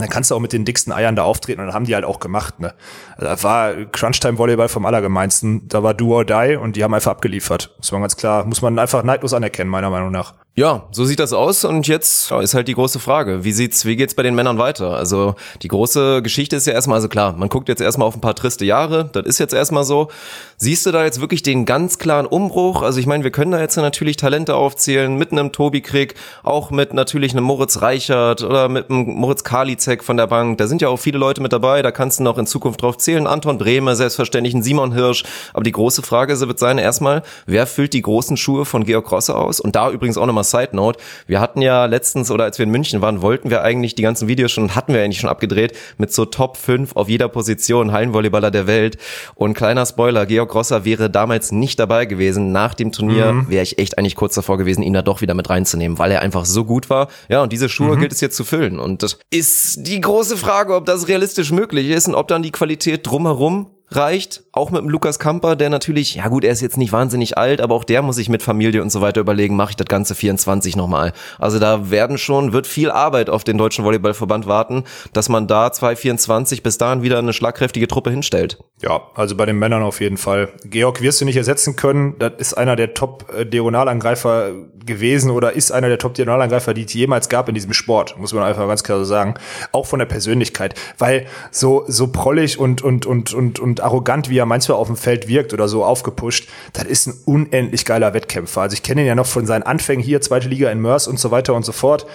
dann 0.00 0.08
kannst 0.08 0.30
du 0.30 0.34
auch 0.34 0.40
mit 0.40 0.52
den 0.52 0.64
dicksten 0.64 0.92
Eiern 0.92 1.16
da 1.16 1.24
auftreten 1.24 1.60
und 1.60 1.66
dann 1.66 1.74
haben 1.74 1.84
die 1.84 1.94
halt 1.94 2.04
auch 2.04 2.20
gemacht. 2.20 2.60
Ne? 2.60 2.74
Also 3.16 3.24
da 3.24 3.42
war 3.42 3.74
Crunchtime-Volleyball 3.86 4.68
vom 4.68 4.86
Allergemeinsten. 4.86 5.68
Da 5.68 5.82
war 5.82 5.94
Do 5.94 6.14
or 6.14 6.24
Die 6.24 6.56
und 6.56 6.76
die 6.76 6.84
haben 6.84 6.94
einfach 6.94 7.12
abgeliefert. 7.12 7.74
Muss 7.78 7.92
man 7.92 8.00
ganz 8.00 8.16
klar, 8.16 8.44
muss 8.44 8.62
man 8.62 8.78
einfach 8.78 9.02
neidlos 9.02 9.34
anerkennen, 9.34 9.70
meiner 9.70 9.90
Meinung 9.90 10.10
nach. 10.10 10.34
Ja, 10.58 10.88
so 10.90 11.04
sieht 11.04 11.20
das 11.20 11.32
aus 11.32 11.64
und 11.64 11.86
jetzt 11.86 12.32
ist 12.32 12.54
halt 12.54 12.66
die 12.66 12.74
große 12.74 12.98
Frage, 12.98 13.44
wie 13.44 13.52
sieht's, 13.52 13.84
wie 13.84 13.94
geht's 13.94 14.14
bei 14.14 14.24
den 14.24 14.34
Männern 14.34 14.58
weiter? 14.58 14.96
Also 14.96 15.36
die 15.62 15.68
große 15.68 16.20
Geschichte 16.20 16.56
ist 16.56 16.66
ja 16.66 16.72
erstmal, 16.72 16.96
also 16.96 17.08
klar, 17.08 17.32
man 17.34 17.48
guckt 17.48 17.68
jetzt 17.68 17.80
erstmal 17.80 18.08
auf 18.08 18.16
ein 18.16 18.20
paar 18.20 18.34
triste 18.34 18.64
Jahre, 18.64 19.08
das 19.12 19.24
ist 19.24 19.38
jetzt 19.38 19.54
erstmal 19.54 19.84
so. 19.84 20.08
Siehst 20.56 20.84
du 20.84 20.90
da 20.90 21.04
jetzt 21.04 21.20
wirklich 21.20 21.44
den 21.44 21.64
ganz 21.64 21.98
klaren 21.98 22.26
Umbruch? 22.26 22.82
Also 22.82 22.98
ich 22.98 23.06
meine, 23.06 23.22
wir 23.22 23.30
können 23.30 23.52
da 23.52 23.60
jetzt 23.60 23.76
natürlich 23.76 24.16
Talente 24.16 24.56
aufzählen, 24.56 25.16
mit 25.16 25.30
einem 25.30 25.52
Tobi 25.52 25.80
Krieg, 25.80 26.16
auch 26.42 26.72
mit 26.72 26.92
natürlich 26.92 27.34
einem 27.34 27.44
Moritz 27.44 27.80
Reichert 27.80 28.42
oder 28.42 28.68
mit 28.68 28.90
einem 28.90 29.04
Moritz 29.14 29.44
Karlitzek 29.44 30.02
von 30.02 30.16
der 30.16 30.26
Bank. 30.26 30.58
Da 30.58 30.66
sind 30.66 30.82
ja 30.82 30.88
auch 30.88 30.96
viele 30.96 31.18
Leute 31.18 31.40
mit 31.40 31.52
dabei, 31.52 31.82
da 31.82 31.92
kannst 31.92 32.18
du 32.18 32.24
noch 32.24 32.36
in 32.36 32.48
Zukunft 32.48 32.82
drauf 32.82 32.98
zählen. 32.98 33.28
Anton 33.28 33.58
Bremer, 33.58 33.94
selbstverständlich 33.94 34.54
ein 34.54 34.64
Simon 34.64 34.92
Hirsch. 34.92 35.22
Aber 35.52 35.62
die 35.62 35.70
große 35.70 36.02
Frage 36.02 36.36
wird 36.40 36.58
sein, 36.58 36.78
erstmal, 36.78 37.22
wer 37.46 37.68
füllt 37.68 37.92
die 37.92 38.02
großen 38.02 38.36
Schuhe 38.36 38.64
von 38.64 38.82
Georg 38.82 39.12
Rosse 39.12 39.36
aus? 39.36 39.60
Und 39.60 39.76
da 39.76 39.92
übrigens 39.92 40.18
auch 40.18 40.26
nochmal 40.26 40.47
Side 40.50 40.70
Note. 40.72 40.98
Wir 41.26 41.40
hatten 41.40 41.60
ja 41.60 41.86
letztens 41.86 42.30
oder 42.30 42.44
als 42.44 42.58
wir 42.58 42.64
in 42.64 42.70
München 42.70 43.00
waren, 43.02 43.22
wollten 43.22 43.50
wir 43.50 43.62
eigentlich 43.62 43.94
die 43.94 44.02
ganzen 44.02 44.28
Videos 44.28 44.52
schon, 44.52 44.74
hatten 44.74 44.92
wir 44.92 45.02
eigentlich 45.02 45.20
schon 45.20 45.30
abgedreht 45.30 45.76
mit 45.96 46.12
so 46.12 46.24
Top 46.24 46.56
5 46.56 46.96
auf 46.96 47.08
jeder 47.08 47.28
Position 47.28 47.92
Hallenvolleyballer 47.92 48.50
der 48.50 48.66
Welt. 48.66 48.98
Und 49.34 49.54
kleiner 49.54 49.86
Spoiler, 49.86 50.26
Georg 50.26 50.54
Rosser 50.54 50.84
wäre 50.84 51.10
damals 51.10 51.52
nicht 51.52 51.78
dabei 51.78 52.06
gewesen. 52.06 52.52
Nach 52.52 52.74
dem 52.74 52.92
Turnier 52.92 53.32
mhm. 53.32 53.48
wäre 53.48 53.62
ich 53.62 53.78
echt 53.78 53.98
eigentlich 53.98 54.16
kurz 54.16 54.34
davor 54.34 54.58
gewesen, 54.58 54.82
ihn 54.82 54.92
da 54.92 55.02
doch 55.02 55.20
wieder 55.20 55.34
mit 55.34 55.48
reinzunehmen, 55.50 55.98
weil 55.98 56.10
er 56.10 56.22
einfach 56.22 56.44
so 56.44 56.64
gut 56.64 56.90
war. 56.90 57.08
Ja, 57.28 57.42
und 57.42 57.52
diese 57.52 57.68
Schuhe 57.68 57.96
mhm. 57.96 58.00
gilt 58.00 58.12
es 58.12 58.20
jetzt 58.20 58.36
zu 58.36 58.44
füllen. 58.44 58.78
Und 58.78 59.02
das 59.02 59.18
ist 59.30 59.86
die 59.86 60.00
große 60.00 60.36
Frage, 60.36 60.74
ob 60.74 60.86
das 60.86 61.08
realistisch 61.08 61.50
möglich 61.52 61.88
ist 61.90 62.08
und 62.08 62.14
ob 62.14 62.28
dann 62.28 62.42
die 62.42 62.52
Qualität 62.52 63.06
drumherum 63.06 63.70
reicht, 63.90 64.42
auch 64.58 64.70
mit 64.70 64.82
dem 64.82 64.88
Lukas 64.88 65.18
Kamper, 65.18 65.56
der 65.56 65.70
natürlich, 65.70 66.16
ja 66.16 66.28
gut, 66.28 66.44
er 66.44 66.52
ist 66.52 66.60
jetzt 66.60 66.76
nicht 66.76 66.92
wahnsinnig 66.92 67.38
alt, 67.38 67.60
aber 67.60 67.74
auch 67.74 67.84
der 67.84 68.02
muss 68.02 68.16
sich 68.16 68.28
mit 68.28 68.42
Familie 68.42 68.82
und 68.82 68.90
so 68.90 69.00
weiter 69.00 69.20
überlegen, 69.20 69.56
mache 69.56 69.70
ich 69.70 69.76
das 69.76 69.86
ganze 69.86 70.14
24 70.14 70.76
nochmal. 70.76 71.12
Also 71.38 71.58
da 71.58 71.90
werden 71.90 72.18
schon, 72.18 72.52
wird 72.52 72.66
viel 72.66 72.90
Arbeit 72.90 73.30
auf 73.30 73.44
den 73.44 73.56
Deutschen 73.56 73.84
Volleyballverband 73.84 74.46
warten, 74.46 74.84
dass 75.12 75.28
man 75.28 75.46
da 75.46 75.72
224 75.72 76.62
bis 76.62 76.76
dahin 76.76 77.02
wieder 77.02 77.18
eine 77.18 77.32
schlagkräftige 77.32 77.88
Truppe 77.88 78.10
hinstellt. 78.10 78.58
Ja, 78.82 79.02
also 79.14 79.36
bei 79.36 79.46
den 79.46 79.58
Männern 79.58 79.82
auf 79.82 80.00
jeden 80.00 80.16
Fall. 80.16 80.50
Georg 80.64 81.00
wirst 81.00 81.20
du 81.20 81.24
nicht 81.24 81.36
ersetzen 81.36 81.76
können, 81.76 82.16
das 82.18 82.32
ist 82.38 82.54
einer 82.54 82.76
der 82.76 82.94
Top-Diagonalangreifer 82.94 84.50
gewesen 84.88 85.30
oder 85.30 85.52
ist 85.52 85.70
einer 85.70 85.88
der 85.88 85.98
Top-Diagonalangreifer, 85.98 86.74
die 86.74 86.84
es 86.84 86.92
jemals 86.92 87.28
gab 87.28 87.48
in 87.48 87.54
diesem 87.54 87.72
Sport, 87.72 88.18
muss 88.18 88.32
man 88.32 88.42
einfach 88.42 88.66
ganz 88.66 88.82
klar 88.82 88.98
so 88.98 89.04
sagen. 89.04 89.34
Auch 89.70 89.86
von 89.86 90.00
der 90.00 90.06
Persönlichkeit, 90.06 90.74
weil 90.98 91.26
so, 91.52 91.84
so 91.86 92.08
prollig 92.08 92.58
und, 92.58 92.82
und, 92.82 93.06
und, 93.06 93.32
und, 93.32 93.60
und 93.60 93.80
arrogant, 93.80 94.28
wie 94.28 94.38
er 94.38 94.46
manchmal 94.48 94.78
auf 94.78 94.88
dem 94.88 94.96
Feld 94.96 95.28
wirkt 95.28 95.52
oder 95.52 95.68
so 95.68 95.84
aufgepusht, 95.84 96.48
das 96.72 96.84
ist 96.84 97.06
ein 97.06 97.14
unendlich 97.24 97.84
geiler 97.84 98.14
Wettkämpfer. 98.14 98.62
Also 98.62 98.74
ich 98.74 98.82
kenne 98.82 99.02
ihn 99.02 99.06
ja 99.06 99.14
noch 99.14 99.26
von 99.26 99.46
seinen 99.46 99.62
Anfängen 99.62 100.04
hier, 100.04 100.20
zweite 100.20 100.48
Liga 100.48 100.70
in 100.70 100.80
Mörs 100.80 101.06
und 101.06 101.20
so 101.20 101.30
weiter 101.30 101.54
und 101.54 101.64
so 101.64 101.72
fort. 101.72 102.06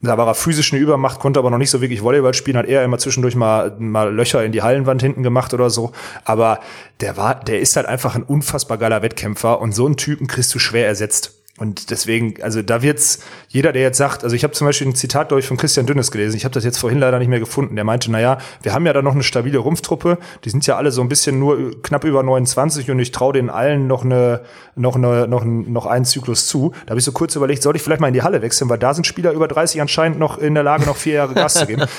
Da 0.00 0.18
war 0.18 0.26
er 0.26 0.34
physisch 0.34 0.72
eine 0.72 0.82
Übermacht, 0.82 1.20
konnte 1.20 1.38
aber 1.38 1.50
noch 1.50 1.58
nicht 1.58 1.70
so 1.70 1.80
wirklich 1.80 2.02
Volleyball 2.02 2.34
spielen, 2.34 2.56
hat 2.56 2.66
eher 2.66 2.82
immer 2.82 2.98
zwischendurch 2.98 3.36
mal, 3.36 3.76
mal 3.78 4.12
Löcher 4.12 4.44
in 4.44 4.52
die 4.52 4.62
Hallenwand 4.62 5.02
hinten 5.02 5.22
gemacht 5.22 5.54
oder 5.54 5.70
so. 5.70 5.92
Aber 6.24 6.60
der 7.00 7.16
war, 7.16 7.36
der 7.36 7.60
ist 7.60 7.76
halt 7.76 7.86
einfach 7.86 8.14
ein 8.14 8.22
unfassbar 8.22 8.78
geiler 8.78 9.02
Wettkämpfer 9.02 9.60
und 9.60 9.72
so 9.72 9.86
einen 9.86 9.96
Typen 9.96 10.26
kriegst 10.26 10.54
du 10.54 10.58
schwer 10.58 10.86
ersetzt. 10.86 11.41
Und 11.58 11.90
deswegen, 11.90 12.42
also 12.42 12.62
da 12.62 12.80
wird's 12.80 13.20
jeder, 13.48 13.72
der 13.72 13.82
jetzt 13.82 13.98
sagt, 13.98 14.24
also 14.24 14.34
ich 14.34 14.42
habe 14.42 14.54
zum 14.54 14.66
Beispiel 14.66 14.88
ein 14.88 14.94
Zitat, 14.94 15.28
glaube 15.28 15.40
ich, 15.40 15.46
von 15.46 15.58
Christian 15.58 15.84
Dünnes 15.84 16.10
gelesen. 16.10 16.34
Ich 16.34 16.44
habe 16.44 16.54
das 16.54 16.64
jetzt 16.64 16.78
vorhin 16.78 16.98
leider 16.98 17.18
nicht 17.18 17.28
mehr 17.28 17.40
gefunden. 17.40 17.76
Der 17.76 17.84
meinte, 17.84 18.10
naja, 18.10 18.38
wir 18.62 18.72
haben 18.72 18.86
ja 18.86 18.94
da 18.94 19.02
noch 19.02 19.12
eine 19.12 19.22
stabile 19.22 19.58
Rumpftruppe. 19.58 20.18
Die 20.44 20.50
sind 20.50 20.66
ja 20.66 20.76
alle 20.76 20.90
so 20.90 21.02
ein 21.02 21.10
bisschen 21.10 21.38
nur 21.38 21.82
knapp 21.82 22.04
über 22.04 22.22
29 22.22 22.90
und 22.90 22.98
ich 22.98 23.12
traue 23.12 23.34
denen 23.34 23.50
allen 23.50 23.86
noch 23.86 24.02
eine, 24.02 24.40
noch 24.76 24.96
eine, 24.96 25.28
noch, 25.28 25.44
noch 25.44 25.84
einen 25.84 26.06
Zyklus 26.06 26.46
zu. 26.46 26.72
Da 26.86 26.90
habe 26.90 26.98
ich 26.98 27.04
so 27.04 27.12
kurz 27.12 27.36
überlegt, 27.36 27.62
soll 27.62 27.76
ich 27.76 27.82
vielleicht 27.82 28.00
mal 28.00 28.08
in 28.08 28.14
die 28.14 28.22
Halle 28.22 28.40
wechseln, 28.40 28.70
weil 28.70 28.78
da 28.78 28.94
sind 28.94 29.06
Spieler 29.06 29.32
über 29.32 29.46
30 29.46 29.82
anscheinend 29.82 30.18
noch 30.18 30.38
in 30.38 30.54
der 30.54 30.64
Lage, 30.64 30.86
noch 30.86 30.96
vier 30.96 31.14
Jahre 31.14 31.34
Gas 31.34 31.54
zu 31.54 31.66
geben. 31.66 31.82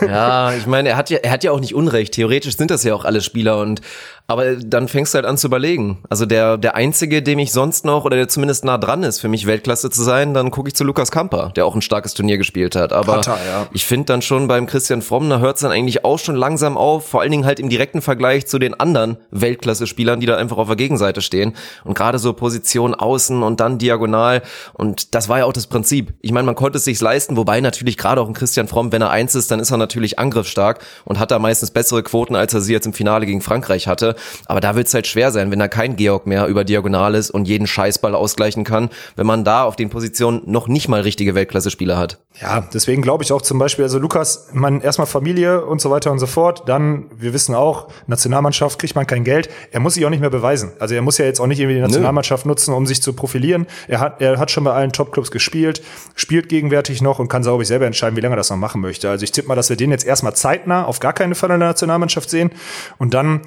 ja, 0.00 0.52
ich 0.54 0.66
meine, 0.66 0.90
er 0.90 0.96
hat 0.96 1.10
ja, 1.10 1.18
er 1.18 1.30
hat 1.30 1.44
ja 1.44 1.52
auch 1.52 1.60
nicht 1.60 1.74
Unrecht. 1.74 2.14
Theoretisch 2.14 2.56
sind 2.56 2.70
das 2.70 2.84
ja 2.84 2.94
auch 2.94 3.04
alle 3.04 3.20
Spieler 3.20 3.58
und 3.58 3.80
aber 4.26 4.56
dann 4.56 4.88
fängst 4.88 5.12
du 5.12 5.16
halt 5.16 5.26
an 5.26 5.36
zu 5.36 5.48
überlegen. 5.48 5.98
Also 6.08 6.24
der, 6.24 6.56
der 6.56 6.74
einzige, 6.76 7.22
dem 7.22 7.38
ich 7.38 7.52
sonst 7.52 7.84
noch 7.84 8.06
oder 8.06 8.16
der 8.16 8.26
zumindest 8.26 8.64
nah 8.64 8.78
dran 8.78 9.02
ist, 9.02 9.20
für 9.20 9.28
mich 9.28 9.46
Weltklasse 9.46 9.90
zu 9.90 10.02
sein, 10.02 10.32
dann 10.32 10.50
gucke 10.50 10.68
ich 10.68 10.74
zu 10.74 10.82
Lukas 10.82 11.10
Kamper, 11.10 11.52
der 11.56 11.66
auch 11.66 11.74
ein 11.74 11.82
starkes 11.82 12.14
Turnier 12.14 12.38
gespielt 12.38 12.74
hat. 12.74 12.94
Aber 12.94 13.16
Katar, 13.16 13.38
ja. 13.46 13.66
ich 13.72 13.84
finde 13.84 14.06
dann 14.06 14.22
schon 14.22 14.48
beim 14.48 14.66
Christian 14.66 15.02
Fromm, 15.02 15.28
da 15.28 15.40
hört 15.40 15.56
es 15.56 15.62
dann 15.62 15.72
eigentlich 15.72 16.06
auch 16.06 16.18
schon 16.18 16.36
langsam 16.36 16.78
auf, 16.78 17.06
vor 17.06 17.20
allen 17.20 17.32
Dingen 17.32 17.44
halt 17.44 17.60
im 17.60 17.68
direkten 17.68 18.00
Vergleich 18.00 18.46
zu 18.46 18.58
den 18.58 18.72
anderen 18.80 19.18
Weltklasse-Spielern, 19.30 20.20
die 20.20 20.26
da 20.26 20.36
einfach 20.36 20.56
auf 20.56 20.68
der 20.68 20.76
Gegenseite 20.76 21.20
stehen. 21.20 21.54
Und 21.84 21.94
gerade 21.94 22.18
so 22.18 22.32
Position 22.32 22.94
außen 22.94 23.42
und 23.42 23.60
dann 23.60 23.76
diagonal. 23.76 24.40
Und 24.72 25.14
das 25.14 25.28
war 25.28 25.40
ja 25.40 25.44
auch 25.44 25.52
das 25.52 25.66
Prinzip. 25.66 26.14
Ich 26.22 26.32
meine, 26.32 26.46
man 26.46 26.54
konnte 26.54 26.78
es 26.78 26.84
sich 26.84 26.98
leisten, 26.98 27.36
wobei 27.36 27.60
natürlich 27.60 27.98
gerade 27.98 28.22
auch 28.22 28.28
ein 28.28 28.34
Christian 28.34 28.68
Fromm, 28.68 28.90
wenn 28.90 29.02
er 29.02 29.10
eins 29.10 29.34
ist, 29.34 29.50
dann 29.50 29.60
ist 29.60 29.70
er 29.70 29.76
natürlich 29.76 30.18
angriffsstark 30.18 30.78
und 31.04 31.18
hat 31.18 31.30
da 31.30 31.38
meistens 31.38 31.70
bessere 31.72 32.02
Quoten, 32.02 32.36
als 32.36 32.54
er 32.54 32.62
sie 32.62 32.72
jetzt 32.72 32.86
im 32.86 32.94
Finale 32.94 33.26
gegen 33.26 33.42
Frankreich 33.42 33.86
hatte. 33.86 34.13
Aber 34.46 34.60
da 34.60 34.76
wird 34.76 34.86
es 34.86 34.94
halt 34.94 35.06
schwer 35.06 35.30
sein, 35.30 35.50
wenn 35.50 35.58
da 35.58 35.68
kein 35.68 35.96
Georg 35.96 36.26
mehr 36.26 36.46
über 36.46 36.64
Diagonal 36.64 37.14
ist 37.14 37.30
und 37.30 37.46
jeden 37.46 37.66
Scheißball 37.66 38.14
ausgleichen 38.14 38.64
kann, 38.64 38.90
wenn 39.16 39.26
man 39.26 39.44
da 39.44 39.64
auf 39.64 39.76
den 39.76 39.90
Positionen 39.90 40.42
noch 40.46 40.68
nicht 40.68 40.88
mal 40.88 41.00
richtige 41.00 41.34
Weltklasse-Spieler 41.34 41.96
hat. 41.96 42.18
Ja, 42.40 42.62
deswegen 42.72 43.00
glaube 43.00 43.22
ich 43.22 43.32
auch 43.32 43.42
zum 43.42 43.60
Beispiel, 43.60 43.84
also 43.84 44.00
Lukas, 44.00 44.48
man 44.52 44.80
erstmal 44.80 45.06
Familie 45.06 45.64
und 45.64 45.80
so 45.80 45.90
weiter 45.90 46.10
und 46.10 46.18
so 46.18 46.26
fort. 46.26 46.68
Dann, 46.68 47.06
wir 47.16 47.32
wissen 47.32 47.54
auch, 47.54 47.88
Nationalmannschaft 48.08 48.80
kriegt 48.80 48.96
man 48.96 49.06
kein 49.06 49.22
Geld. 49.22 49.48
Er 49.70 49.78
muss 49.78 49.94
sich 49.94 50.04
auch 50.04 50.10
nicht 50.10 50.18
mehr 50.18 50.30
beweisen. 50.30 50.72
Also 50.80 50.96
er 50.96 51.02
muss 51.02 51.18
ja 51.18 51.26
jetzt 51.26 51.38
auch 51.38 51.46
nicht 51.46 51.60
irgendwie 51.60 51.76
die 51.76 51.82
Nationalmannschaft 51.82 52.44
Nö. 52.44 52.50
nutzen, 52.50 52.74
um 52.74 52.86
sich 52.86 53.00
zu 53.00 53.12
profilieren. 53.12 53.66
Er 53.86 54.00
hat, 54.00 54.20
er 54.20 54.38
hat 54.38 54.50
schon 54.50 54.64
bei 54.64 54.72
allen 54.72 54.92
Topclubs 54.92 55.30
gespielt, 55.30 55.80
spielt 56.16 56.48
gegenwärtig 56.48 57.02
noch 57.02 57.20
und 57.20 57.28
kann, 57.28 57.42
glaube 57.42 57.62
ich, 57.62 57.68
selber 57.68 57.86
entscheiden, 57.86 58.16
wie 58.16 58.20
lange 58.20 58.34
er 58.34 58.38
das 58.38 58.50
noch 58.50 58.56
machen 58.56 58.80
möchte. 58.80 59.08
Also 59.08 59.22
ich 59.22 59.30
tippe 59.30 59.46
mal, 59.46 59.54
dass 59.54 59.68
wir 59.68 59.76
den 59.76 59.92
jetzt 59.92 60.04
erstmal 60.04 60.34
zeitnah 60.34 60.86
auf 60.86 60.98
gar 60.98 61.12
keine 61.12 61.36
Fall 61.36 61.52
in 61.52 61.60
der 61.60 61.68
Nationalmannschaft 61.68 62.28
sehen. 62.28 62.50
Und 62.98 63.14
dann 63.14 63.42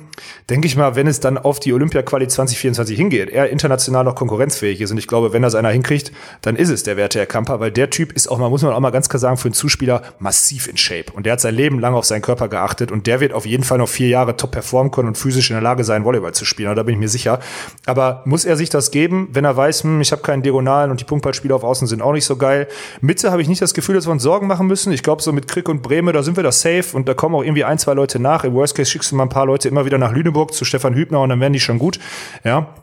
denke 0.49 0.57
ich 0.66 0.76
mal, 0.76 0.95
wenn 0.95 1.08
es 1.08 1.20
dann 1.20 1.38
auf 1.38 1.60
die 1.60 1.74
Olympia-Quali 1.74 2.28
2024 2.28 2.97
hingeht, 2.97 3.30
er 3.30 3.49
international 3.49 4.03
noch 4.03 4.16
konkurrenzfähig 4.16 4.82
ist. 4.82 4.91
Und 4.91 4.97
ich 4.97 5.08
glaube, 5.08 5.34
wenn 5.34 5.41
das 5.41 5.55
einer 5.55 5.70
hinkriegt, 5.70 6.12
dann 6.41 6.55
ist 6.55 6.70
es 6.70 6.84
der 6.84 6.97
Werte 6.97 7.20
Herr 7.20 7.26
Kamper, 7.26 7.60
weil 7.60 7.72
der 7.72 7.89
Typ 7.89 8.14
ist 8.14 8.28
auch 8.28 8.38
mal, 8.38 8.49
muss 8.49 8.64
man 8.64 8.74
auch 8.74 8.80
mal 8.80 8.91
ganz 8.91 9.10
klar 9.10 9.20
sagen, 9.20 9.38
für 9.38 9.49
einen 9.49 9.53
Zuspieler 9.53 10.01
massiv 10.20 10.68
in 10.68 10.78
Shape. 10.78 11.12
Und 11.14 11.26
der 11.26 11.34
hat 11.34 11.41
sein 11.41 11.53
Leben 11.53 11.80
lang 11.80 11.93
auf 11.93 12.05
seinen 12.05 12.22
Körper 12.22 12.47
geachtet 12.47 12.91
und 12.91 13.08
der 13.08 13.20
wird 13.20 13.34
auf 13.34 13.45
jeden 13.45 13.64
Fall 13.64 13.78
noch 13.78 13.89
vier 13.89 14.08
Jahre 14.08 14.38
top 14.38 14.51
performen 14.51 14.91
können 14.91 15.10
und 15.10 15.18
physisch 15.18 15.49
in 15.49 15.55
der 15.55 15.64
Lage 15.64 15.84
sein, 15.84 16.05
Volleyball 16.05 16.34
zu 16.34 16.45
spielen. 16.45 16.76
Da 16.76 16.84
bin 16.84 16.95
ich 16.95 16.99
mir 16.99 17.10
sicher. 17.10 17.39
Aber 17.86 18.22
muss 18.26 18.45
er 18.45 18.55
sich 18.55 18.70
das 18.70 18.91
geben, 18.91 19.30
wenn 19.32 19.45
er 19.45 19.55
weiß, 19.55 19.84
hm, 19.84 20.01
ich 20.01 20.12
habe 20.12 20.22
keinen 20.22 20.43
Diagonalen 20.43 20.91
und 20.91 20.99
die 20.99 21.05
Punktballspieler 21.05 21.55
auf 21.55 21.64
Außen 21.64 21.88
sind 21.88 22.01
auch 22.01 22.14
nicht 22.14 22.26
so 22.26 22.38
geil. 22.38 22.68
Mitte 23.01 23.32
habe 23.32 23.41
ich 23.41 23.47
nicht 23.47 23.62
das 23.62 23.74
Gefühl, 23.74 23.95
dass 23.95 24.08
wir 24.08 24.12
uns 24.12 24.24
Sorgen 24.24 24.47
machen 24.47 24.68
müssen. 24.68 24.91
Ich 24.93 25.03
glaube, 25.03 25.22
so 25.22 25.32
mit 25.32 25.47
Krieg 25.47 25.68
und 25.70 25.82
Breme, 25.82 26.14
da 26.14 26.24
sind 26.24 26.38
wir 26.38 26.43
da 26.43 26.51
safe 26.51 26.86
und 26.93 27.08
da 27.08 27.14
kommen 27.14 27.36
auch 27.36 27.43
irgendwie 27.43 27.64
ein, 27.64 27.78
zwei 27.78 27.93
Leute 27.93 28.20
nach. 28.20 28.43
Im 28.43 28.53
Worst 28.53 28.76
Case 28.76 28.89
schickst 28.89 29.12
du 29.12 29.16
mal 29.16 29.24
ein 29.24 29.30
paar 29.30 29.45
Leute 29.45 29.68
immer 29.68 29.86
wieder 29.86 29.97
nach 29.97 30.12
Lüneburg 30.12 30.46
zu 30.51 30.65
Stefan 30.65 30.93
Hübner 30.93 31.21
und 31.21 31.29
dann 31.29 31.39
werden 31.39 31.53
die 31.53 31.59
schon 31.59 31.79
gut. 31.79 31.99
Ja, 32.43 32.73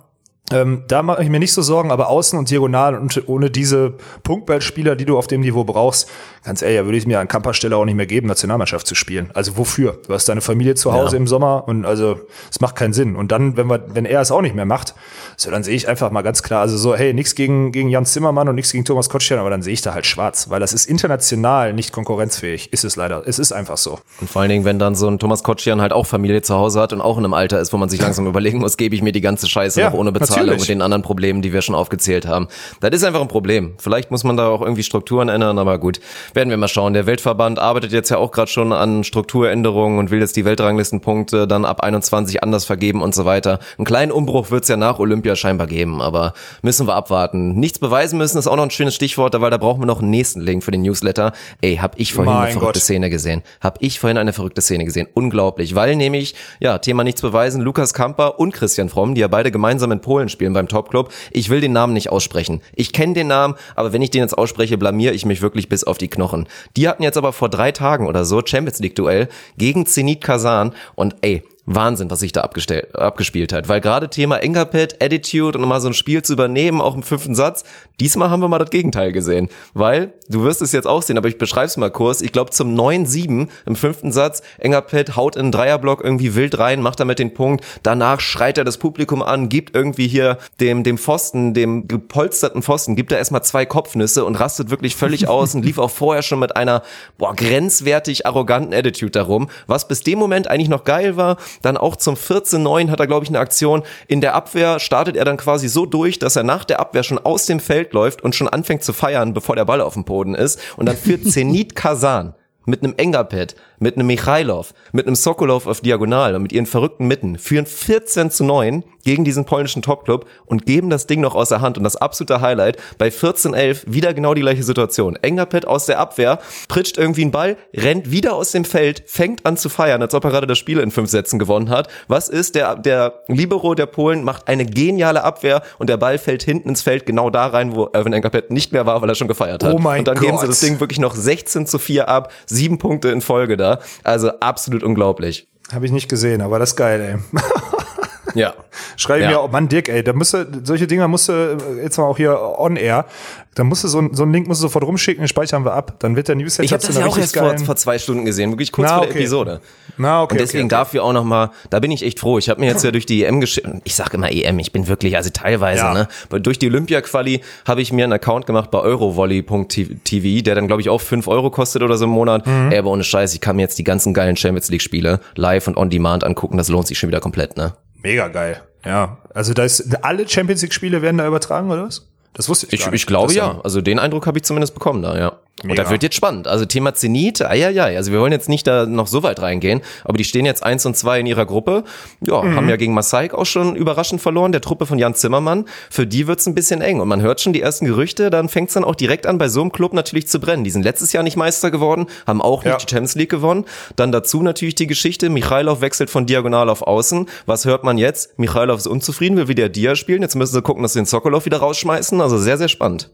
ähm, 0.53 0.83
da 0.89 1.03
mache 1.03 1.23
ich 1.23 1.31
mir 1.31 1.39
nicht 1.39 1.55
so 1.55 1.63
Sorgen, 1.63 1.91
aber 1.91 2.09
außen 2.09 2.39
und 2.39 2.51
diagonal 2.51 2.99
und 2.99 3.29
ohne 3.29 3.51
diese 3.51 3.95
Punktballspieler, 4.25 4.95
die 4.95 5.07
du 5.07 5.17
auf 5.17 5.27
dem 5.27 5.41
Niveau 5.41 5.65
brauchst, 5.65 6.11
ganz 6.45 6.61
ehrlich, 6.61 6.85
würde 6.85 6.99
ich 6.99 7.07
mir 7.07 7.19
an 7.19 7.29
Kamperstelle 7.29 7.75
auch 7.75 7.87
nicht 7.87 7.95
mehr 7.95 8.05
geben, 8.05 8.27
Nationalmannschaft 8.27 8.87
zu 8.87 8.95
spielen. 8.95 9.31
Also 9.33 9.57
wofür? 9.57 9.99
Du 10.07 10.13
hast 10.13 10.29
deine 10.29 10.43
Familie 10.43 10.75
zu 10.75 10.93
Hause 10.93 11.17
ja. 11.17 11.21
im 11.21 11.27
Sommer 11.27 11.67
und 11.67 11.87
also 11.87 12.21
es 12.51 12.61
macht 12.61 12.77
keinen 12.77 12.93
Sinn. 12.93 13.17
Und 13.17 13.33
dann, 13.33 13.57
wenn 13.57 13.69
wir, 13.69 13.85
wenn 13.89 14.05
er 14.05 14.21
es 14.21 14.31
auch 14.31 14.43
nicht 14.43 14.55
mehr 14.55 14.67
macht, 14.67 14.95
so 15.39 15.51
dann 15.51 15.65
sehe 15.65 15.75
ich 15.75 15.89
einfach 15.89 16.11
mal 16.11 16.21
ganz 16.21 16.43
klar, 16.43 16.61
also 16.61 16.77
so, 16.77 16.95
hey, 16.95 17.15
nichts 17.15 17.35
gegen 17.35 17.73
gegen 17.73 17.89
Jan 17.89 18.05
Zimmermann 18.05 18.47
und 18.47 18.55
nichts 18.55 18.73
gegen 18.73 18.85
Thomas 18.85 19.09
Kotschern, 19.09 19.39
aber 19.39 19.49
dann 19.49 19.63
sehe 19.63 19.73
ich 19.73 19.81
da 19.81 19.95
halt 19.95 20.05
schwarz, 20.05 20.51
weil 20.51 20.61
das 20.61 20.75
ist 20.75 20.85
international 20.85 21.73
nicht 21.73 21.93
konkurrenzfähig. 21.93 22.71
Ist 22.71 22.85
es 22.85 22.97
leider. 22.97 23.23
Es 23.27 23.39
ist 23.39 23.53
einfach 23.53 23.79
so. 23.79 23.99
Und 24.21 24.29
vor 24.29 24.43
allen 24.43 24.51
Dingen, 24.51 24.67
wenn 24.67 24.79
dann 24.79 24.95
so 24.95 25.09
ein 25.09 25.19
Thomas 25.19 25.43
Kotschern 25.43 25.81
halt 25.81 25.93
auch 25.93 26.05
Familie 26.05 26.43
zu 26.43 26.55
Hause 26.55 26.83
hat 26.83 26.93
und 26.93 27.01
auch 27.01 27.17
in 27.17 27.25
einem 27.25 27.33
Alter 27.33 27.61
ist, 27.61 27.73
wo 27.73 27.79
man 27.79 27.89
sich 27.89 28.01
langsam 28.01 28.27
überlegen 28.27 28.59
muss, 28.59 28.77
gebe 28.77 28.95
ich 28.95 29.01
mir 29.01 29.13
die 29.13 29.23
ganze 29.23 29.49
Scheiße 29.49 29.81
ja, 29.81 29.89
noch 29.89 29.99
ohne 29.99 30.13
Bezahlung 30.13 30.34
Bezahlung 30.35 30.59
mit 30.59 30.69
den 30.69 30.83
anderen 30.83 31.03
Problemen, 31.03 31.43
die 31.43 31.53
wir 31.53 31.63
schon 31.63 31.75
aufgezählt 31.75 32.27
haben. 32.27 32.49
Das 32.81 32.91
ist 32.93 33.05
einfach 33.05 33.21
ein 33.21 33.29
Problem. 33.29 33.75
Vielleicht 33.79 34.11
muss 34.11 34.25
man 34.25 34.37
da 34.37 34.49
auch 34.49 34.63
irgendwie 34.63 34.83
Strukturen 34.83 35.29
ändern, 35.29 35.59
aber 35.59 35.79
gut, 35.79 36.01
werden 36.33 36.51
wir 36.51 36.57
mal 36.57 36.69
schauen. 36.69 36.93
Der 36.93 37.07
Weltverband 37.07 37.59
arbeitet 37.59 37.93
jetzt 37.93 38.11
ja 38.11 38.19
auch 38.19 38.31
gerade 38.31 38.51
schon 38.51 38.73
an 38.73 39.05
Strukturänderungen 39.05 39.99
und 39.99 40.11
will 40.11 40.21
jetzt 40.21 40.37
die 40.37 40.45
Weltranglistenpunkte 40.45 41.47
dann 41.47 41.65
ab 41.65 41.81
21 41.81 42.43
anders 42.43 42.65
vergeben 42.65 43.03
und 43.03 43.15
so 43.15 43.25
weiter. 43.25 43.59
Einen 43.79 43.85
kleinen 43.85 44.13
Umbruch 44.13 44.51
wird 44.51 44.65
es 44.65 44.69
ja 44.69 44.77
nach 44.77 44.99
Olympia 44.99 45.37
scheinbar 45.37 45.67
geben, 45.67 46.01
aber 46.01 46.35
müssen 46.63 46.87
wir 46.87 46.95
abwarten. 46.95 47.55
Nichts 47.55 47.79
beweisen 47.79 48.19
müssen 48.19 48.39
ist 48.39 48.47
auch 48.47 48.57
noch 48.57 48.65
ein 48.65 48.71
schönes 48.71 48.95
Stichwort, 48.95 49.39
weil 49.41 49.51
da 49.51 49.59
brauchen 49.59 49.83
wir 49.83 49.87
noch 49.87 50.01
einen 50.01 50.11
nächsten 50.11 50.41
Link 50.41 50.65
für 50.65 50.71
den 50.71 50.83
Newsletter. 50.83 51.33
Ey, 51.61 51.77
hab 51.77 51.99
ich 51.99 52.13
vorhin 52.13 52.33
mein 52.33 52.43
eine 52.45 52.53
verrückte 52.53 52.79
Gott. 52.79 52.83
Szene 52.83 53.11
gesehen. 53.11 53.43
Hab 53.61 53.79
ich 53.81 54.01
vorhin 54.01 54.19
eine 54.19 54.33
verrückte 54.33 54.61
Szene 54.61 54.85
gesehen. 54.85 55.09
Unglaublich, 55.15 55.75
weil 55.75 55.97
nämlich, 55.97 56.35
ja, 56.61 56.79
Thema 56.79 57.05
nichts 57.05 57.23
beweisen, 57.23 57.61
Lukas 57.63 57.95
Kamper 57.95 58.39
und 58.39 58.53
Christian 58.53 58.89
Fromm, 58.89 59.15
die 59.15 59.21
ja 59.21 59.29
beide 59.29 59.51
gemeinsam 59.51 59.93
in 59.93 60.01
Polen 60.01 60.24
Polen 60.25 60.29
spielen 60.29 60.53
beim 60.53 60.69
Topclub. 60.69 61.13
Ich 61.31 61.51
will 61.51 61.61
den 61.61 61.73
Namen 61.73 61.93
nicht 61.93 62.11
aussprechen. 62.11 62.61
Ich 62.75 62.93
kenne 62.93 63.15
den 63.15 63.29
Namen, 63.29 63.55
aber 63.75 63.93
wenn 63.93 64.03
ich 64.03 64.11
den 64.11 64.23
jetzt 64.23 64.37
ausspreche, 64.37 64.79
blamier 64.79 65.13
ich 65.13 65.27
mich 65.27 65.43
wirklich 65.43 65.69
bis 65.69 65.85
auf 65.85 65.99
die 65.99 66.09
Knochen. 66.09 66.49
Die 66.77 66.89
hatten 66.89 67.03
jetzt 67.03 67.19
aber 67.19 67.33
vor 67.33 67.49
drei 67.49 67.73
Tagen 67.73 68.07
oder 68.07 68.25
so 68.25 68.41
Champions 68.45 68.79
League 68.79 68.95
Duell 68.95 69.29
gegen 69.59 69.87
Zenit 69.87 70.23
Kazan 70.23 70.73
und 70.95 71.17
ey, 71.21 71.43
Wahnsinn, 71.67 72.11
was 72.11 72.21
sich 72.21 72.33
da 72.33 72.43
abgespielt 72.43 73.53
hat. 73.53 73.69
Weil 73.69 73.81
gerade 73.81 74.11
Thema 74.11 74.37
Engapet, 74.39 75.03
Attitude 75.03 75.59
und 75.59 75.67
mal 75.67 75.81
so 75.81 75.89
ein 75.89 75.95
Spiel 75.95 76.23
zu 76.23 76.35
übernehmen, 76.35 76.81
auch 76.81 76.95
im 76.95 77.03
fünften 77.03 77.35
Satz, 77.35 77.65
diesmal 78.01 78.31
haben 78.31 78.41
wir 78.41 78.49
mal 78.49 78.59
das 78.59 78.71
Gegenteil 78.71 79.13
gesehen. 79.13 79.49
Weil, 79.73 80.13
du 80.29 80.43
wirst 80.45 80.61
es 80.61 80.73
jetzt 80.73 80.87
auch 80.87 81.03
sehen, 81.03 81.17
aber 81.17 81.29
ich 81.29 81.39
beschreibe 81.39 81.67
es 81.67 81.77
mal 81.77 81.91
kurz. 81.91 82.21
Ich 82.21 82.33
glaube 82.33 82.51
zum 82.51 82.75
9-7 82.75 83.49
im 83.67 83.77
fünften 83.77 84.13
Satz, 84.13 84.43
Engapet 84.59 85.17
haut 85.17 85.37
in 85.37 85.45
einen 85.45 85.53
Dreierblock 85.53 86.03
irgendwie 86.03 86.35
wild 86.35 86.59
rein, 86.59 86.83
macht 86.83 87.01
damit 87.01 87.19
den 87.19 87.35
Punkt. 87.35 87.65
Danach 87.83 88.21
schreit 88.21 88.59
er 88.59 88.65
das 88.65 88.79
Publikum 88.79 89.23
an, 89.23 89.49
gibt 89.49 89.75
irgendwie 89.75 90.09
hier 90.09 90.39
dem, 90.61 90.85
dem 90.85 90.99
Pfosten, 90.99 91.55
dem 91.55 91.89
gepolsterten 91.89 92.63
Pfosten, 92.63 92.97
gibt 92.97 93.13
er 93.13 93.19
erstmal 93.19 93.43
zwei 93.43 93.65
Kopfnüsse 93.67 94.25
und 94.25 94.37
rastet 94.37 94.71
wirklich 94.71 94.97
völlig 94.97 95.29
aus 95.35 95.55
und 95.55 95.65
lief 95.65 95.79
auch 95.79 95.91
vorher 95.91 96.23
schon 96.23 96.39
mit 96.41 96.57
einer, 96.57 96.83
boah, 97.17 97.35
grenzwertig 97.35 98.27
arroganten 98.27 98.75
Attitude 98.75 99.13
darum. 99.13 99.49
Was 99.67 99.89
bis 99.89 100.03
dem 100.03 100.19
Moment 100.19 100.49
eigentlich 100.49 100.69
noch 100.69 100.85
geil 100.85 101.17
war, 101.17 101.37
dann 101.63 101.77
auch 101.77 101.97
zum 101.97 102.15
14-9 102.15 102.91
hat 102.91 103.01
er, 103.01 103.07
glaube 103.07 103.25
ich, 103.25 103.31
eine 103.31 103.39
Aktion. 103.39 103.83
In 104.07 104.21
der 104.21 104.35
Abwehr 104.35 104.81
startet 104.81 105.17
er 105.17 105.25
dann 105.25 105.37
quasi 105.37 105.69
so 105.69 105.87
durch, 105.87 106.19
dass 106.19 106.37
er 106.37 106.43
nach 106.43 106.65
der 106.65 106.81
Abwehr 106.81 107.03
schon 107.03 107.19
aus 107.19 107.47
dem 107.47 107.61
Feld 107.61 107.93
läuft 107.93 108.23
und 108.23 108.35
schon 108.35 108.49
anfängt 108.49 108.83
zu 108.83 108.93
feiern, 108.93 109.35
bevor 109.35 109.57
der 109.57 109.65
Ball 109.65 109.81
auf 109.81 109.95
dem 109.95 110.05
Boden 110.05 110.35
ist. 110.35 110.61
Und 110.77 110.87
dann 110.87 110.97
führt 110.97 111.25
Zenit 111.31 111.75
Kazan 111.75 112.35
mit 112.67 112.83
einem 112.83 112.95
Engapet, 112.97 113.57
mit 113.79 113.97
einem 113.97 114.07
Michailov, 114.07 114.75
mit 114.93 115.07
einem 115.07 115.17
Sokolov 115.17 115.67
auf 115.67 115.81
Diagonal 115.81 116.35
und 116.35 116.43
mit 116.43 116.53
ihren 116.53 116.67
verrückten 116.67 117.07
Mitten 117.07 117.39
führen 117.39 117.67
14 117.67 118.31
zu 118.31 118.45
9 118.45 118.85
gegen 119.05 119.25
diesen 119.25 119.45
polnischen 119.45 119.83
Topclub 119.83 120.27
und 120.47 120.67
geben 120.67 120.91
das 120.91 121.07
Ding 121.07 121.21
noch 121.21 121.35
aus 121.35 121.51
der 121.51 121.61
Hand. 121.61 121.79
Und 121.79 121.85
das 121.85 121.97
absolute 121.97 122.41
Highlight, 122.41 122.79
bei 122.99 123.09
14-11 123.09 123.83
wieder 123.87 124.15
genau 124.15 124.35
die 124.35 124.41
gleiche 124.41 124.63
Situation. 124.63 125.17
Engapet 125.17 125.67
aus 125.67 125.87
der 125.87 125.99
Abwehr, 125.99 126.39
pritscht 126.69 126.99
irgendwie 126.99 127.23
einen 127.23 127.31
Ball, 127.31 127.57
rennt 127.75 128.11
wieder 128.11 128.35
aus 128.35 128.53
dem 128.53 128.65
Feld, 128.65 129.05
fängt 129.07 129.45
an 129.47 129.57
zu 129.57 129.69
feiern, 129.69 130.03
als 130.03 130.15
ob 130.15 130.25
er 130.25 130.31
gerade 130.31 130.47
das 130.47 130.59
Spiel 130.59 130.79
in 130.79 130.91
fünf 130.91 131.11
Sätzen 131.11 131.39
gewonnen 131.39 131.71
hat. 131.71 131.89
Was 132.09 132.29
ist? 132.29 132.55
Der, 132.55 132.77
der 132.77 133.23
Libero 133.29 133.75
der 133.75 133.87
Polen 133.87 134.25
macht 134.25 134.49
eine 134.49 134.65
geniale 134.65 135.23
Abwehr 135.23 135.63
und 135.79 135.91
der 135.91 135.97
Ball 135.97 136.19
fällt 136.19 136.43
hinten 136.43 136.71
ins 136.71 136.83
Feld, 136.83 137.07
genau 137.07 137.31
da 137.31 137.47
rein, 137.47 137.75
wo 137.75 137.85
Erwin 137.87 138.13
Engapet 138.13 138.51
nicht 138.51 138.73
mehr 138.73 138.87
war, 138.87 139.03
weil 139.03 139.09
er 139.09 139.15
schon 139.15 139.29
gefeiert 139.29 139.63
hat. 139.63 139.75
Oh 139.75 139.79
mein 139.79 140.01
und 140.01 140.09
dann 140.09 140.17
Gott. 140.17 140.25
geben 140.25 140.39
sie 140.39 140.47
das 140.47 140.61
Ding 140.61 140.81
wirklich 140.81 140.99
noch 140.99 141.15
16 141.15 141.67
zu 141.67 141.79
4 141.79 142.09
ab, 142.09 142.33
sieben 142.47 142.79
Punkte 142.79 143.11
in 143.11 143.21
Folge 143.21 143.57
da. 143.65 143.81
Also 144.03 144.31
absolut 144.41 144.83
unglaublich. 144.83 145.49
Habe 145.73 145.87
ich 145.87 145.93
nicht 145.93 146.09
gesehen, 146.09 146.43
aber 146.43 146.59
das 146.59 146.71
ist 146.71 146.77
geil, 146.77 147.01
ey. 147.01 147.41
Ja. 148.35 148.55
Schreibe 148.97 149.23
Ja. 149.25 149.31
mir 149.31 149.41
auch, 149.41 149.51
Mann, 149.51 149.69
Dirk, 149.69 149.89
ey, 149.89 150.03
da 150.03 150.13
müsste, 150.13 150.47
solche 150.65 150.87
Dinger 150.87 151.09
musst 151.09 151.29
du 151.29 151.57
jetzt 151.83 151.99
mal 151.99 152.05
auch 152.05 152.17
hier 152.17 152.39
on 152.59 152.77
air, 152.77 153.07
da 153.55 153.63
musst 153.63 153.85
du 153.85 153.89
so, 153.89 154.03
so 154.13 154.25
einen 154.25 154.33
Link 154.33 154.49
musst 154.49 154.61
du 154.61 154.67
sofort 154.67 154.85
rumschicken, 154.85 155.23
den 155.23 155.29
speichern 155.29 155.65
wir 155.65 155.75
ab. 155.75 155.95
Dann 156.01 156.17
wird 156.17 156.27
der 156.27 156.35
Newsletter 156.35 156.65
Ich 156.65 156.73
habe 156.73 156.81
zu 156.81 156.89
das 156.89 156.97
einer 156.97 157.07
ja 157.07 157.13
auch 157.13 157.17
erst 157.19 157.37
vor, 157.37 157.57
vor 157.59 157.77
zwei 157.77 157.99
Stunden 158.01 158.25
gesehen, 158.25 158.51
wirklich 158.51 158.73
kurz 158.73 158.89
Na, 158.89 158.97
vor 158.97 159.03
der 159.07 159.11
okay. 159.11 159.21
Episode. 159.21 159.61
Na, 159.97 160.23
okay. 160.23 160.33
Und 160.35 160.41
deswegen 160.41 160.65
okay, 160.67 160.75
okay. 160.75 160.81
dafür 160.85 161.05
auch 161.05 161.13
noch 161.13 161.23
mal, 161.23 161.51
da 161.71 161.79
bin 161.79 161.93
ich 161.93 162.03
echt 162.03 162.19
froh. 162.19 162.39
Ich 162.39 162.49
habe 162.49 162.61
mir 162.61 162.67
jetzt 162.67 162.83
ja 162.83 162.91
durch 162.93 163.07
die 163.07 163.23
EM 163.25 163.41
geschickt, 163.41 163.69
ich 163.85 163.95
sag 163.95 164.13
immer 164.13 164.33
EM, 164.33 164.59
ich 164.59 164.73
bin 164.73 164.89
wirklich, 164.89 165.17
also 165.17 165.31
teilweise, 165.33 165.83
Ja. 165.85 165.95
ne? 165.95 166.09
Aber 166.29 166.41
durch 166.41 166.59
die 166.59 166.67
Olympia-Quali 166.67 167.43
habe 167.65 167.81
ich 167.81 167.93
mir 167.93 168.03
einen 168.05 168.13
Account 168.15 168.47
gemacht 168.47 168.73
bei 168.73 168.81
eurovolley.tv, 168.81 170.43
der 170.43 170.55
dann 170.57 170.67
glaube 170.67 170.83
ich 170.83 170.89
auch 170.89 171.01
fünf 171.01 171.29
Euro 171.29 171.51
kostet 171.51 171.83
oder 171.83 171.97
so 171.97 172.05
im 172.07 172.11
Monat. 172.11 172.47
Mhm. 172.47 172.73
Ey, 172.73 172.79
aber 172.79 172.91
ohne 172.91 173.05
Scheiß, 173.05 173.35
ich 173.35 173.41
kann 173.41 173.55
mir 173.57 173.63
jetzt 173.63 173.79
die 173.79 173.85
ganzen 173.85 174.15
geilen 174.15 174.37
Champions 174.37 174.69
League-Spiele 174.71 175.21
live 175.37 175.69
und 175.69 175.77
on 175.77 175.91
demand 175.91 176.25
angucken, 176.25 176.57
das 176.57 176.69
lohnt 176.69 176.89
sich 176.89 176.99
schon 176.99 177.09
wieder 177.09 177.21
komplett, 177.21 177.57
ne? 177.57 177.75
Mega 178.05 178.29
geil. 178.29 178.63
Ja. 178.85 179.19
Also 179.35 179.55
da 179.55 179.65
ist, 179.65 180.05
alle 180.05 180.29
Champions 180.29 180.63
League 180.63 180.75
Spiele 180.75 181.03
werden 181.03 181.19
da 181.19 181.27
übertragen, 181.27 181.71
oder 181.71 181.85
was? 181.87 182.07
Das 182.35 182.49
wusste 182.49 182.67
ich, 182.67 182.75
Ich, 182.75 182.81
gar 182.81 182.91
nicht. 182.91 183.01
ich 183.01 183.07
glaube 183.07 183.33
ja. 183.33 183.61
Also 183.65 183.81
den 183.81 183.99
Eindruck 183.99 184.27
habe 184.27 184.39
ich 184.39 184.45
zumindest 184.45 184.75
bekommen 184.75 185.03
da, 185.03 185.17
ja. 185.19 185.39
Und 185.63 185.69
Mega. 185.69 185.83
das 185.85 185.91
wird 185.93 186.03
jetzt 186.03 186.17
spannend. 186.17 186.49
Also 186.49 186.65
Thema 186.65 186.95
Zenit, 186.95 187.39
ja. 187.39 187.85
Also 187.85 188.11
wir 188.13 188.21
wollen 188.21 188.33
jetzt 188.33 188.49
nicht 188.49 188.67
da 188.67 188.87
noch 188.87 189.07
so 189.07 189.23
weit 189.23 189.41
reingehen, 189.41 189.81
aber 190.05 190.19
die 190.19 190.25
stehen 190.25 190.45
jetzt 190.45 190.65
eins 190.65 190.85
und 190.85 190.97
zwei 190.97 191.21
in 191.21 191.27
ihrer 191.27 191.47
Gruppe. 191.47 191.85
Ja, 192.27 192.43
Mhm. 192.43 192.57
haben 192.57 192.69
ja 192.69 192.77
gegen 192.77 192.93
Masaik 192.93 193.33
auch 193.35 193.47
schon 193.47 193.77
überraschend 193.77 194.21
verloren, 194.21 194.51
der 194.53 194.61
Truppe 194.61 194.85
von 194.85 194.99
Jan 194.99 195.15
Zimmermann. 195.15 195.65
Für 195.91 196.07
die 196.09 196.27
wird's 196.27 196.47
ein 196.47 196.55
bisschen 196.57 196.81
eng. 196.83 197.01
Und 197.01 197.07
man 197.09 197.23
hört 197.23 197.41
schon 197.41 197.53
die 197.53 197.63
ersten 197.63 197.87
Gerüchte, 197.87 198.31
dann 198.31 198.49
fängt's 198.49 198.75
dann 198.75 198.83
auch 198.85 198.97
direkt 198.97 199.27
an, 199.27 199.39
bei 199.39 199.49
so 199.49 199.61
einem 199.61 199.71
Club 199.73 199.93
natürlich 199.95 200.27
zu 200.27 200.41
brennen. 200.41 200.65
Die 200.65 200.71
sind 200.71 200.83
letztes 200.83 201.13
Jahr 201.13 201.23
nicht 201.23 201.37
Meister 201.37 201.71
geworden, 201.71 202.07
haben 202.27 202.43
auch 202.43 202.65
nicht 202.65 202.73
Ja. 202.73 202.77
die 202.77 202.89
Champions 202.91 203.15
League 203.15 203.31
gewonnen. 203.31 203.65
Dann 203.97 204.11
dazu 204.13 204.43
natürlich 204.43 204.75
die 204.75 204.89
Geschichte, 204.89 205.31
Michailov 205.31 205.81
wechselt 205.81 206.11
von 206.11 206.27
Diagonal 206.27 206.69
auf 206.69 206.83
Außen. 206.83 207.27
Was 207.47 207.65
hört 207.65 207.85
man 207.85 207.97
jetzt? 207.97 208.39
Michailov 208.39 208.79
ist 208.81 208.89
unzufrieden, 208.89 209.37
will 209.37 209.49
wieder 209.49 209.69
Dia 209.69 209.95
spielen. 209.95 210.21
Jetzt 210.21 210.35
müssen 210.35 210.53
sie 210.53 210.63
gucken, 210.63 210.83
dass 210.83 210.95
sie 210.95 210.99
den 210.99 211.07
Sokolov 211.07 211.45
wieder 211.47 211.59
rausschmeißen. 211.59 212.21
Also 212.21 212.39
sehr, 212.39 212.59
sehr 212.59 212.69
spannend. 212.69 213.09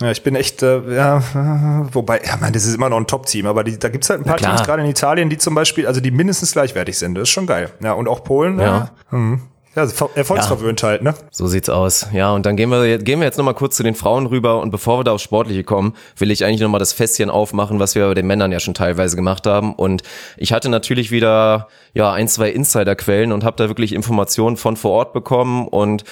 Ja, 0.00 0.10
ich 0.12 0.22
bin 0.22 0.36
echt, 0.36 0.62
äh, 0.62 0.80
ja, 0.94 1.20
wobei, 1.92 2.20
ja, 2.24 2.36
man, 2.36 2.52
das 2.52 2.64
ist 2.66 2.74
immer 2.74 2.88
noch 2.88 2.96
ein 2.98 3.06
Top-Team, 3.06 3.46
aber 3.46 3.64
die, 3.64 3.78
da 3.78 3.88
gibt's 3.88 4.10
halt 4.10 4.20
ein 4.20 4.24
paar 4.24 4.36
klar. 4.36 4.56
Teams, 4.56 4.66
gerade 4.66 4.82
in 4.82 4.88
Italien, 4.88 5.30
die 5.30 5.38
zum 5.38 5.54
Beispiel, 5.54 5.86
also 5.86 6.00
die 6.00 6.10
mindestens 6.10 6.52
gleichwertig 6.52 6.98
sind. 6.98 7.14
Das 7.14 7.22
ist 7.22 7.30
schon 7.30 7.46
geil. 7.46 7.70
Ja, 7.80 7.92
und 7.92 8.08
auch 8.08 8.24
Polen, 8.24 8.58
ja. 8.58 8.64
Ja. 8.64 8.72
Ja, 8.72 8.90
hm. 9.10 9.40
ja 9.74 9.86
ver- 9.86 10.10
erfolgsverwöhnt 10.14 10.82
halt, 10.82 11.02
ne? 11.02 11.14
So 11.30 11.46
sieht's 11.46 11.68
aus. 11.68 12.06
Ja, 12.12 12.32
und 12.32 12.44
dann 12.46 12.56
gehen 12.56 12.68
wir 12.70 12.86
jetzt, 12.86 13.04
gehen 13.04 13.20
wir 13.20 13.26
jetzt 13.26 13.38
nochmal 13.38 13.54
kurz 13.54 13.76
zu 13.76 13.82
den 13.82 13.94
Frauen 13.94 14.26
rüber 14.26 14.60
und 14.60 14.70
bevor 14.70 14.98
wir 15.00 15.04
da 15.04 15.12
aufs 15.12 15.22
Sportliche 15.22 15.64
kommen, 15.64 15.94
will 16.16 16.30
ich 16.30 16.44
eigentlich 16.44 16.60
nochmal 16.60 16.78
das 16.78 16.92
Fässchen 16.92 17.30
aufmachen, 17.30 17.78
was 17.78 17.94
wir 17.94 18.06
bei 18.08 18.14
den 18.14 18.26
Männern 18.26 18.52
ja 18.52 18.60
schon 18.60 18.74
teilweise 18.74 19.16
gemacht 19.16 19.46
haben. 19.46 19.74
Und 19.74 20.02
ich 20.36 20.52
hatte 20.52 20.68
natürlich 20.68 21.10
wieder 21.10 21.68
ja 21.94 22.12
ein, 22.12 22.28
zwei 22.28 22.50
Insiderquellen 22.50 23.32
und 23.32 23.44
habe 23.44 23.56
da 23.56 23.68
wirklich 23.68 23.92
Informationen 23.94 24.56
von 24.56 24.76
vor 24.76 24.92
Ort 24.92 25.12
bekommen 25.12 25.66
und 25.68 26.04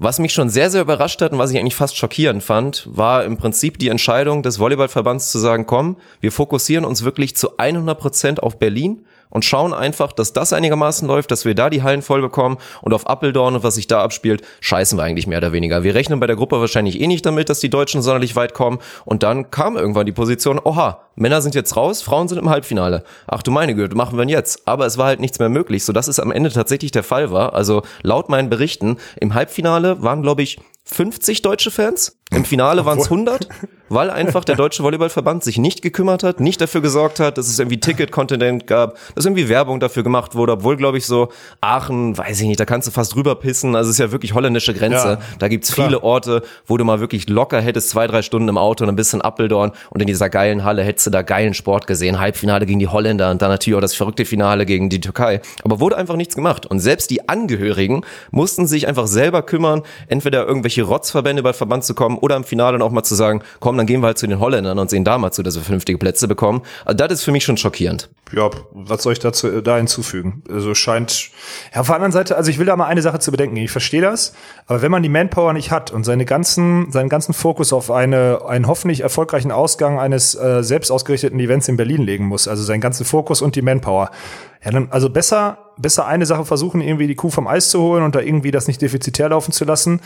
was 0.00 0.18
mich 0.18 0.32
schon 0.32 0.48
sehr, 0.48 0.70
sehr 0.70 0.80
überrascht 0.80 1.20
hat 1.20 1.32
und 1.32 1.38
was 1.38 1.50
ich 1.50 1.58
eigentlich 1.58 1.74
fast 1.76 1.94
schockierend 1.94 2.42
fand, 2.42 2.88
war 2.90 3.22
im 3.24 3.36
Prinzip 3.36 3.78
die 3.78 3.88
Entscheidung 3.88 4.42
des 4.42 4.58
Volleyballverbands 4.58 5.30
zu 5.30 5.38
sagen, 5.38 5.66
komm, 5.66 5.98
wir 6.20 6.32
fokussieren 6.32 6.86
uns 6.86 7.04
wirklich 7.04 7.36
zu 7.36 7.58
100 7.58 7.98
Prozent 7.98 8.42
auf 8.42 8.58
Berlin 8.58 9.04
und 9.30 9.44
schauen 9.44 9.72
einfach, 9.72 10.12
dass 10.12 10.32
das 10.32 10.52
einigermaßen 10.52 11.08
läuft, 11.08 11.30
dass 11.30 11.44
wir 11.44 11.54
da 11.54 11.70
die 11.70 11.82
Hallen 11.82 12.02
voll 12.02 12.20
bekommen 12.20 12.58
und 12.82 12.92
auf 12.92 13.08
Appeldorn 13.08 13.54
und 13.54 13.62
was 13.62 13.76
sich 13.76 13.86
da 13.86 14.02
abspielt, 14.02 14.42
scheißen 14.60 14.98
wir 14.98 15.04
eigentlich 15.04 15.26
mehr 15.26 15.38
oder 15.38 15.52
weniger. 15.52 15.82
Wir 15.82 15.94
rechnen 15.94 16.20
bei 16.20 16.26
der 16.26 16.36
Gruppe 16.36 16.60
wahrscheinlich 16.60 17.00
eh 17.00 17.06
nicht 17.06 17.24
damit, 17.24 17.48
dass 17.48 17.60
die 17.60 17.70
Deutschen 17.70 18.02
sonderlich 18.02 18.36
weit 18.36 18.54
kommen 18.54 18.78
und 19.04 19.22
dann 19.22 19.50
kam 19.50 19.76
irgendwann 19.76 20.06
die 20.06 20.12
Position, 20.12 20.60
oha, 20.62 21.00
Männer 21.16 21.42
sind 21.42 21.54
jetzt 21.54 21.76
raus, 21.76 22.02
Frauen 22.02 22.28
sind 22.28 22.38
im 22.38 22.50
Halbfinale. 22.50 23.04
Ach 23.26 23.42
du 23.42 23.50
meine 23.50 23.74
Güte, 23.74 23.96
machen 23.96 24.16
wir 24.16 24.22
denn 24.22 24.28
jetzt? 24.28 24.66
Aber 24.66 24.86
es 24.86 24.98
war 24.98 25.06
halt 25.06 25.20
nichts 25.20 25.38
mehr 25.38 25.48
möglich, 25.48 25.84
sodass 25.84 26.08
es 26.08 26.20
am 26.20 26.32
Ende 26.32 26.50
tatsächlich 26.50 26.92
der 26.92 27.02
Fall 27.02 27.30
war. 27.30 27.54
Also 27.54 27.82
laut 28.02 28.28
meinen 28.28 28.50
Berichten, 28.50 28.96
im 29.20 29.34
Halbfinale 29.34 30.02
waren 30.02 30.22
glaube 30.22 30.42
ich 30.42 30.58
50 30.84 31.42
deutsche 31.42 31.70
Fans. 31.70 32.16
Im 32.32 32.44
Finale 32.44 32.84
waren 32.84 32.98
es 32.98 33.06
100, 33.06 33.48
weil 33.88 34.08
einfach 34.08 34.44
der 34.44 34.54
Deutsche 34.54 34.84
Volleyballverband 34.84 35.42
sich 35.42 35.58
nicht 35.58 35.82
gekümmert 35.82 36.22
hat, 36.22 36.38
nicht 36.38 36.60
dafür 36.60 36.80
gesorgt 36.80 37.18
hat, 37.18 37.38
dass 37.38 37.48
es 37.48 37.58
irgendwie 37.58 37.80
Ticket-Content 37.80 38.68
gab, 38.68 38.96
dass 39.16 39.24
irgendwie 39.24 39.48
Werbung 39.48 39.80
dafür 39.80 40.04
gemacht 40.04 40.36
wurde, 40.36 40.52
obwohl, 40.52 40.76
glaube 40.76 40.96
ich, 40.96 41.06
so 41.06 41.30
Aachen, 41.60 42.16
weiß 42.16 42.40
ich 42.40 42.46
nicht, 42.46 42.60
da 42.60 42.66
kannst 42.66 42.86
du 42.86 42.92
fast 42.92 43.16
drüber 43.16 43.34
pissen. 43.34 43.74
Also 43.74 43.90
es 43.90 43.96
ist 43.96 43.98
ja 43.98 44.12
wirklich 44.12 44.32
holländische 44.32 44.74
Grenze. 44.74 45.08
Ja, 45.08 45.18
da 45.40 45.48
gibt's 45.48 45.72
klar. 45.72 45.88
viele 45.88 46.04
Orte, 46.04 46.42
wo 46.66 46.76
du 46.76 46.84
mal 46.84 47.00
wirklich 47.00 47.28
locker 47.28 47.60
hättest, 47.60 47.90
zwei, 47.90 48.06
drei 48.06 48.22
Stunden 48.22 48.48
im 48.48 48.58
Auto 48.58 48.84
und 48.84 48.90
ein 48.90 48.96
bisschen 48.96 49.22
Appeldorn 49.22 49.72
und 49.90 50.00
in 50.00 50.06
dieser 50.06 50.30
geilen 50.30 50.62
Halle 50.62 50.84
hättest 50.84 51.08
du 51.08 51.10
da 51.10 51.22
geilen 51.22 51.54
Sport 51.54 51.88
gesehen. 51.88 52.20
Halbfinale 52.20 52.66
gegen 52.66 52.78
die 52.78 52.88
Holländer 52.88 53.32
und 53.32 53.42
dann 53.42 53.50
natürlich 53.50 53.76
auch 53.76 53.82
das 53.82 53.94
verrückte 53.94 54.24
Finale 54.24 54.66
gegen 54.66 54.88
die 54.88 55.00
Türkei. 55.00 55.40
Aber 55.64 55.80
wurde 55.80 55.96
einfach 55.96 56.14
nichts 56.14 56.36
gemacht. 56.36 56.64
Und 56.64 56.78
selbst 56.78 57.10
die 57.10 57.28
Angehörigen 57.28 58.02
mussten 58.30 58.68
sich 58.68 58.86
einfach 58.86 59.08
selber 59.08 59.42
kümmern, 59.42 59.82
entweder 60.06 60.46
irgendwelche 60.46 60.69
Rotzverbände 60.78 61.42
bei 61.42 61.52
Verband 61.52 61.84
zu 61.84 61.94
kommen 61.94 62.18
oder 62.18 62.36
im 62.36 62.44
Finale 62.44 62.82
auch 62.84 62.90
mal 62.90 63.02
zu 63.02 63.14
sagen, 63.14 63.42
komm, 63.58 63.76
dann 63.76 63.86
gehen 63.86 64.00
wir 64.00 64.06
halt 64.06 64.18
zu 64.18 64.26
den 64.26 64.38
Holländern 64.38 64.78
und 64.78 64.90
sehen 64.90 65.04
da 65.04 65.18
mal 65.18 65.32
zu, 65.32 65.42
dass 65.42 65.56
wir 65.56 65.62
vernünftige 65.62 65.98
Plätze 65.98 66.28
bekommen. 66.28 66.62
Also 66.84 66.96
das 66.96 67.12
ist 67.12 67.24
für 67.24 67.32
mich 67.32 67.44
schon 67.44 67.56
schockierend. 67.56 68.08
Ja, 68.32 68.48
was 68.72 69.02
soll 69.02 69.12
ich 69.12 69.18
dazu 69.18 69.48
äh, 69.48 69.62
da 69.62 69.76
hinzufügen? 69.76 70.42
Also 70.48 70.74
scheint. 70.74 71.30
Ja, 71.74 71.80
auf 71.80 71.86
der 71.86 71.96
anderen 71.96 72.12
Seite, 72.12 72.36
also 72.36 72.50
ich 72.50 72.58
will 72.58 72.66
da 72.66 72.76
mal 72.76 72.86
eine 72.86 73.02
Sache 73.02 73.18
zu 73.18 73.30
bedenken. 73.32 73.56
Ich 73.56 73.70
verstehe 73.70 74.02
das, 74.02 74.34
aber 74.66 74.82
wenn 74.82 74.92
man 74.92 75.02
die 75.02 75.08
Manpower 75.08 75.52
nicht 75.52 75.70
hat 75.70 75.90
und 75.90 76.04
seine 76.04 76.24
ganzen, 76.24 76.92
seinen 76.92 77.08
ganzen 77.08 77.34
Fokus 77.34 77.72
auf 77.72 77.90
eine, 77.90 78.42
einen 78.46 78.68
hoffentlich 78.68 79.00
erfolgreichen 79.00 79.50
Ausgang 79.50 79.98
eines 79.98 80.34
äh, 80.36 80.62
selbst 80.62 80.92
ausgerichteten 80.92 81.40
Events 81.40 81.68
in 81.68 81.76
Berlin 81.76 82.02
legen 82.02 82.26
muss, 82.26 82.46
also 82.46 82.62
seinen 82.62 82.80
ganzen 82.80 83.04
Fokus 83.04 83.42
und 83.42 83.56
die 83.56 83.62
Manpower, 83.62 84.10
ja, 84.64 84.70
dann 84.70 84.88
also 84.90 85.08
besser, 85.10 85.58
besser 85.78 86.06
eine 86.06 86.26
Sache 86.26 86.44
versuchen, 86.44 86.80
irgendwie 86.80 87.06
die 87.06 87.14
Kuh 87.14 87.30
vom 87.30 87.46
Eis 87.46 87.70
zu 87.70 87.80
holen 87.80 88.02
und 88.02 88.14
da 88.14 88.20
irgendwie 88.20 88.50
das 88.50 88.66
nicht 88.66 88.82
defizitär 88.82 89.28
laufen 89.30 89.52
zu 89.52 89.64
lassen, 89.64 90.00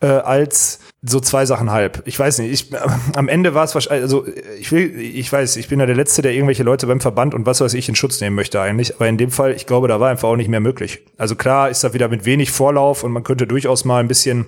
äh, 0.00 0.06
als 0.06 0.80
so 1.02 1.18
zwei 1.18 1.46
Sachen 1.46 1.70
halb. 1.70 2.02
Ich 2.04 2.18
weiß 2.18 2.38
nicht, 2.40 2.52
ich, 2.52 2.78
am 3.14 3.28
Ende 3.28 3.54
war 3.54 3.64
es 3.64 3.74
wahrscheinlich, 3.74 4.02
also 4.02 4.26
ich 4.58 4.70
will, 4.70 5.00
ich 5.00 5.32
weiß, 5.32 5.56
ich 5.56 5.68
bin 5.68 5.80
ja 5.80 5.86
der 5.86 5.96
Letzte, 5.96 6.20
der 6.20 6.34
irgendwelche 6.34 6.62
Leute 6.62 6.86
beim 6.86 7.00
Verband 7.00 7.34
und 7.34 7.46
was 7.46 7.62
weiß 7.62 7.72
ich 7.72 7.88
in 7.88 7.94
Schutz 7.94 8.20
nehmen 8.20 8.36
möchte 8.36 8.60
eigentlich, 8.60 8.94
aber 8.96 9.08
in 9.08 9.16
dem 9.16 9.30
Fall, 9.30 9.52
ich 9.52 9.64
glaube, 9.64 9.88
da 9.88 9.98
war 9.98 10.10
einfach 10.10 10.28
auch 10.28 10.36
nicht 10.36 10.50
mehr 10.50 10.60
möglich. 10.60 11.00
Also 11.16 11.36
klar 11.36 11.70
ist 11.70 11.82
da 11.82 11.94
wieder 11.94 12.08
mit 12.08 12.26
wenig 12.26 12.50
Vorlauf 12.50 13.02
und 13.02 13.12
man 13.12 13.24
könnte 13.24 13.46
durchaus 13.46 13.86
mal 13.86 14.00
ein 14.00 14.08
bisschen, 14.08 14.46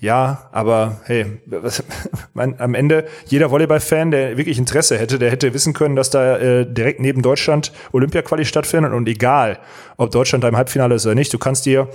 ja, 0.00 0.48
aber 0.50 1.00
hey, 1.04 1.26
was, 1.46 1.84
man, 2.34 2.56
am 2.58 2.74
Ende, 2.74 3.06
jeder 3.26 3.52
Volleyball-Fan, 3.52 4.10
der 4.10 4.36
wirklich 4.36 4.58
Interesse 4.58 4.98
hätte, 4.98 5.20
der 5.20 5.30
hätte 5.30 5.54
wissen 5.54 5.72
können, 5.72 5.94
dass 5.94 6.10
da 6.10 6.36
äh, 6.36 6.66
direkt 6.66 6.98
neben 6.98 7.22
Deutschland 7.22 7.72
Olympia-Quali 7.92 8.44
stattfindet 8.44 8.92
und 8.92 9.08
egal, 9.08 9.60
ob 9.98 10.10
Deutschland 10.10 10.42
da 10.42 10.48
im 10.48 10.56
Halbfinale 10.56 10.96
ist 10.96 11.06
oder 11.06 11.14
nicht, 11.14 11.32
du 11.32 11.38
kannst 11.38 11.64
dir 11.64 11.88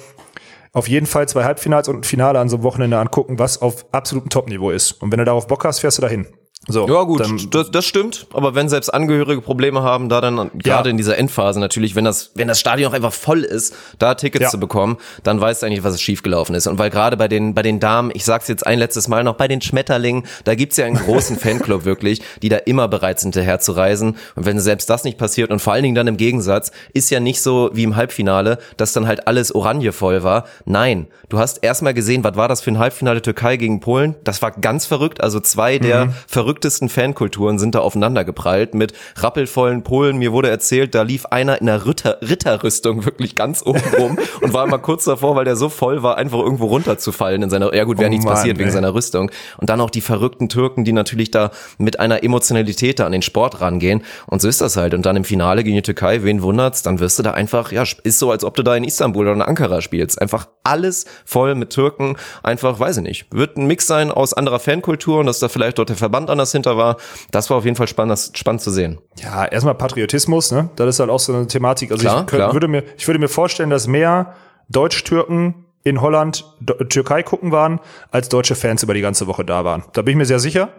auf 0.73 0.87
jeden 0.87 1.05
Fall 1.05 1.27
zwei 1.27 1.43
Halbfinals 1.43 1.87
und 1.87 1.97
ein 1.97 2.03
Finale 2.03 2.39
an 2.39 2.49
so 2.49 2.57
einem 2.57 2.63
Wochenende 2.63 2.97
angucken, 2.97 3.39
was 3.39 3.61
auf 3.61 3.85
absolutem 3.91 4.29
Topniveau 4.29 4.71
ist. 4.71 4.91
Und 4.93 5.11
wenn 5.11 5.19
du 5.19 5.25
darauf 5.25 5.47
Bock 5.47 5.65
hast, 5.65 5.79
fährst 5.79 5.97
du 5.97 6.01
dahin. 6.01 6.27
So, 6.67 6.87
ja 6.87 7.03
gut, 7.03 7.23
das, 7.51 7.71
das 7.71 7.85
stimmt. 7.85 8.27
Aber 8.33 8.55
wenn 8.55 8.67
selbst 8.67 8.93
Angehörige 8.93 9.41
Probleme 9.41 9.83
haben, 9.83 10.09
da 10.09 10.19
dann 10.19 10.51
gerade 10.55 10.89
ja. 10.89 10.91
in 10.91 10.97
dieser 10.97 11.17
Endphase 11.17 11.59
natürlich, 11.59 11.95
wenn 11.95 12.03
das, 12.03 12.31
wenn 12.35 12.47
das 12.47 12.59
Stadion 12.59 12.91
auch 12.91 12.95
einfach 12.95 13.13
voll 13.13 13.43
ist, 13.43 13.73
da 13.99 14.15
Tickets 14.15 14.43
ja. 14.43 14.49
zu 14.49 14.59
bekommen, 14.59 14.97
dann 15.23 15.39
weißt 15.39 15.61
du 15.61 15.67
eigentlich, 15.67 15.83
was 15.83 15.93
es 15.93 16.01
schiefgelaufen 16.01 16.55
ist. 16.55 16.67
Und 16.67 16.77
weil 16.77 16.89
gerade 16.89 17.15
bei 17.15 17.27
den 17.27 17.53
bei 17.53 17.61
den 17.61 17.79
Damen, 17.79 18.11
ich 18.13 18.25
sag's 18.25 18.47
jetzt 18.47 18.65
ein 18.67 18.79
letztes 18.79 19.07
Mal 19.07 19.23
noch, 19.23 19.35
bei 19.35 19.47
den 19.47 19.61
Schmetterlingen, 19.61 20.25
da 20.43 20.55
gibt's 20.55 20.77
ja 20.77 20.85
einen 20.85 20.97
großen 20.97 21.37
Fanclub 21.39 21.85
wirklich, 21.85 22.21
die 22.41 22.49
da 22.49 22.57
immer 22.57 22.87
bereit 22.87 23.19
sind, 23.19 23.37
hinterher 23.37 23.59
zu 23.59 23.73
reisen. 23.73 24.17
Und 24.35 24.45
wenn 24.45 24.59
selbst 24.59 24.89
das 24.89 25.03
nicht 25.03 25.17
passiert 25.17 25.51
und 25.51 25.59
vor 25.59 25.73
allen 25.73 25.83
Dingen 25.83 25.95
dann 25.95 26.07
im 26.07 26.17
Gegensatz, 26.17 26.71
ist 26.93 27.09
ja 27.09 27.19
nicht 27.19 27.41
so 27.41 27.69
wie 27.73 27.83
im 27.83 27.95
Halbfinale, 27.95 28.57
dass 28.77 28.93
dann 28.93 29.07
halt 29.07 29.27
alles 29.27 29.53
oranje 29.53 29.91
voll 29.91 30.23
war. 30.23 30.45
Nein, 30.65 31.07
du 31.29 31.39
hast 31.39 31.63
erstmal 31.63 31.93
gesehen, 31.93 32.23
was 32.23 32.35
war 32.35 32.47
das 32.47 32.61
für 32.61 32.71
ein 32.71 32.79
Halbfinale 32.79 33.21
Türkei 33.21 33.57
gegen 33.57 33.79
Polen? 33.79 34.15
Das 34.23 34.41
war 34.41 34.51
ganz 34.51 34.85
verrückt. 34.85 35.21
Also 35.21 35.39
zwei 35.39 35.77
der 35.77 36.05
mhm. 36.05 36.13
Verrücktesten 36.57 36.89
Fankulturen 36.89 37.27
Kulturen 37.37 37.59
sind 37.59 37.75
da 37.75 37.79
aufeinander 37.79 38.25
geprallt 38.25 38.73
mit 38.73 38.93
rappelvollen 39.17 39.83
Polen. 39.83 40.17
Mir 40.17 40.31
wurde 40.31 40.49
erzählt, 40.49 40.95
da 40.95 41.03
lief 41.03 41.27
einer 41.27 41.61
in 41.61 41.69
einer 41.69 41.85
Ritter, 41.85 42.17
Ritterrüstung 42.21 43.05
wirklich 43.05 43.35
ganz 43.35 43.61
oben 43.63 43.81
rum 43.97 44.17
und 44.41 44.53
war 44.53 44.65
immer 44.65 44.79
kurz 44.79 45.03
davor, 45.03 45.35
weil 45.35 45.45
der 45.45 45.55
so 45.55 45.69
voll 45.69 46.01
war, 46.03 46.17
einfach 46.17 46.39
irgendwo 46.39 46.65
runterzufallen 46.65 47.43
in 47.43 47.49
seiner, 47.49 47.75
ja 47.75 47.83
gut, 47.83 47.97
wäre 47.97 48.07
oh 48.07 48.09
nichts 48.09 48.25
Mann, 48.25 48.33
passiert 48.33 48.57
ey. 48.57 48.61
wegen 48.61 48.71
seiner 48.71 48.95
Rüstung. 48.95 49.29
Und 49.57 49.69
dann 49.69 49.81
auch 49.81 49.91
die 49.91 50.01
verrückten 50.01 50.49
Türken, 50.49 50.83
die 50.83 50.93
natürlich 50.93 51.29
da 51.29 51.51
mit 51.77 51.99
einer 51.99 52.23
Emotionalität 52.23 52.99
da 52.99 53.05
an 53.05 53.11
den 53.11 53.21
Sport 53.21 53.61
rangehen. 53.61 54.03
Und 54.25 54.41
so 54.41 54.47
ist 54.47 54.61
das 54.61 54.77
halt. 54.77 54.93
Und 54.93 55.05
dann 55.05 55.15
im 55.15 55.23
Finale 55.23 55.63
gegen 55.63 55.75
die 55.75 55.83
Türkei, 55.83 56.23
wen 56.23 56.41
wundert's? 56.41 56.81
Dann 56.81 56.99
wirst 56.99 57.19
du 57.19 57.23
da 57.23 57.31
einfach, 57.31 57.71
ja, 57.71 57.83
ist 58.03 58.19
so, 58.19 58.31
als 58.31 58.43
ob 58.43 58.55
du 58.55 58.63
da 58.63 58.75
in 58.75 58.83
Istanbul 58.83 59.25
oder 59.25 59.35
in 59.35 59.41
Ankara 59.41 59.81
spielst. 59.81 60.19
Einfach 60.21 60.47
alles 60.63 61.05
voll 61.25 61.53
mit 61.55 61.69
Türken. 61.69 62.15
Einfach, 62.41 62.79
weiß 62.79 62.97
ich 62.97 63.03
nicht. 63.03 63.25
Wird 63.31 63.57
ein 63.57 63.67
Mix 63.67 63.85
sein 63.85 64.11
aus 64.11 64.33
anderer 64.33 64.59
Fankultur 64.59 65.19
und 65.19 65.25
dass 65.25 65.39
da 65.39 65.49
vielleicht 65.49 65.77
dort 65.77 65.89
der 65.89 65.97
Verband 65.97 66.29
anders 66.37 66.51
hinter 66.51 66.77
war 66.77 66.97
das 67.31 67.49
war 67.49 67.57
auf 67.57 67.65
jeden 67.65 67.75
Fall 67.75 67.87
spannend, 67.87 68.31
spannend 68.33 68.61
zu 68.61 68.71
sehen. 68.71 68.99
Ja, 69.21 69.45
erstmal 69.45 69.75
Patriotismus, 69.75 70.51
ne? 70.51 70.69
Das 70.75 70.87
ist 70.87 70.99
halt 70.99 71.09
auch 71.09 71.19
so 71.19 71.33
eine 71.33 71.47
Thematik. 71.47 71.91
Also 71.91 72.03
klar, 72.03 72.21
ich 72.21 72.27
könnt, 72.27 72.53
würde 72.53 72.67
mir, 72.67 72.83
ich 72.97 73.07
würde 73.07 73.19
mir 73.19 73.27
vorstellen, 73.27 73.69
dass 73.69 73.87
mehr 73.87 74.33
Deutsch-Türken 74.69 75.65
in 75.83 76.01
Holland 76.01 76.45
Türkei 76.89 77.23
gucken 77.23 77.51
waren, 77.51 77.79
als 78.11 78.29
deutsche 78.29 78.55
Fans 78.55 78.83
über 78.83 78.93
die 78.93 79.01
ganze 79.01 79.27
Woche 79.27 79.45
da 79.45 79.63
waren. 79.63 79.83
Da 79.93 80.01
bin 80.01 80.13
ich 80.13 80.17
mir 80.17 80.25
sehr 80.25 80.39
sicher. 80.39 80.69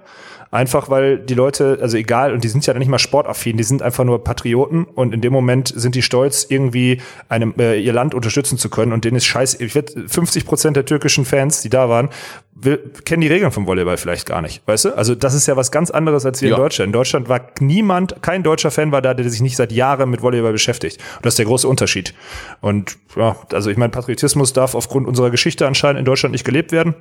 Einfach 0.51 0.89
weil 0.89 1.19
die 1.19 1.35
Leute, 1.35 1.79
also 1.83 1.97
egal, 1.97 2.33
und 2.33 2.43
die 2.43 2.49
sind 2.49 2.65
ja 2.67 2.73
nicht 2.75 2.89
mal 2.89 2.99
sportaffin, 2.99 3.57
die 3.57 3.65
sind 3.65 3.83
einfach 3.83 4.05
nur 4.05 4.25
Patrioten 4.25 4.85
und 4.85 5.13
in 5.13 5.21
dem 5.21 5.33
Moment 5.33 5.73
sind 5.75 5.95
die 5.95 6.03
stolz, 6.03 6.47
irgendwie 6.49 7.03
einem, 7.29 7.55
äh, 7.59 7.79
ihr 7.79 7.93
Land 7.93 8.15
unterstützen 8.15 8.57
zu 8.57 8.71
können 8.71 8.93
und 8.93 9.05
denen 9.05 9.17
ist 9.17 9.27
scheiße. 9.27 9.63
Ich 9.63 9.75
wette, 9.75 10.09
50 10.09 10.47
Prozent 10.47 10.77
der 10.77 10.87
türkischen 10.87 11.27
Fans, 11.27 11.61
die 11.61 11.69
da 11.69 11.89
waren, 11.91 12.09
will, 12.55 12.79
kennen 13.05 13.21
die 13.21 13.29
Regeln 13.29 13.53
vom 13.53 13.67
Volleyball 13.67 13.97
vielleicht 13.97 14.27
gar 14.27 14.43
nicht, 14.43 14.67
weißt 14.67 14.87
du? 14.87 14.97
Also 14.97 15.15
das 15.15 15.35
ist 15.35 15.47
ja 15.47 15.57
was 15.57 15.71
ganz 15.71 15.91
anderes 15.91 16.25
als 16.27 16.41
wir 16.43 16.49
ja. 16.49 16.57
in 16.57 16.63
Deutschland. 16.63 16.87
In 16.89 16.93
Deutschland 16.93 17.29
war 17.29 17.41
niemand, 17.61 18.23
kein 18.23 18.43
deutscher 18.43 18.71
Fan 18.71 18.91
war 18.91 19.03
da, 19.03 19.15
der 19.15 19.29
sich 19.29 19.41
nicht 19.41 19.57
seit 19.57 19.73
Jahren 19.73 20.11
mit 20.11 20.23
Volleyball 20.23 20.53
beschäftigt. 20.53 21.01
Und 21.17 21.27
das 21.27 21.33
ist 21.33 21.39
der 21.39 21.47
große 21.47 21.69
Unterschied. 21.69 22.15
Und 22.61 22.97
ja, 23.17 23.37
also 23.53 23.71
ich 23.71 23.77
meine, 23.77 23.91
Patriotismus 23.91 24.53
darf 24.53 24.75
aufgrund 24.75 25.07
unserer 25.07 25.31
Geschichte 25.31 25.67
anscheinend 25.67 25.99
in 25.99 26.05
Deutschland 26.05 26.33
nicht 26.33 26.45
gelebt 26.45 26.73
werden. 26.73 26.95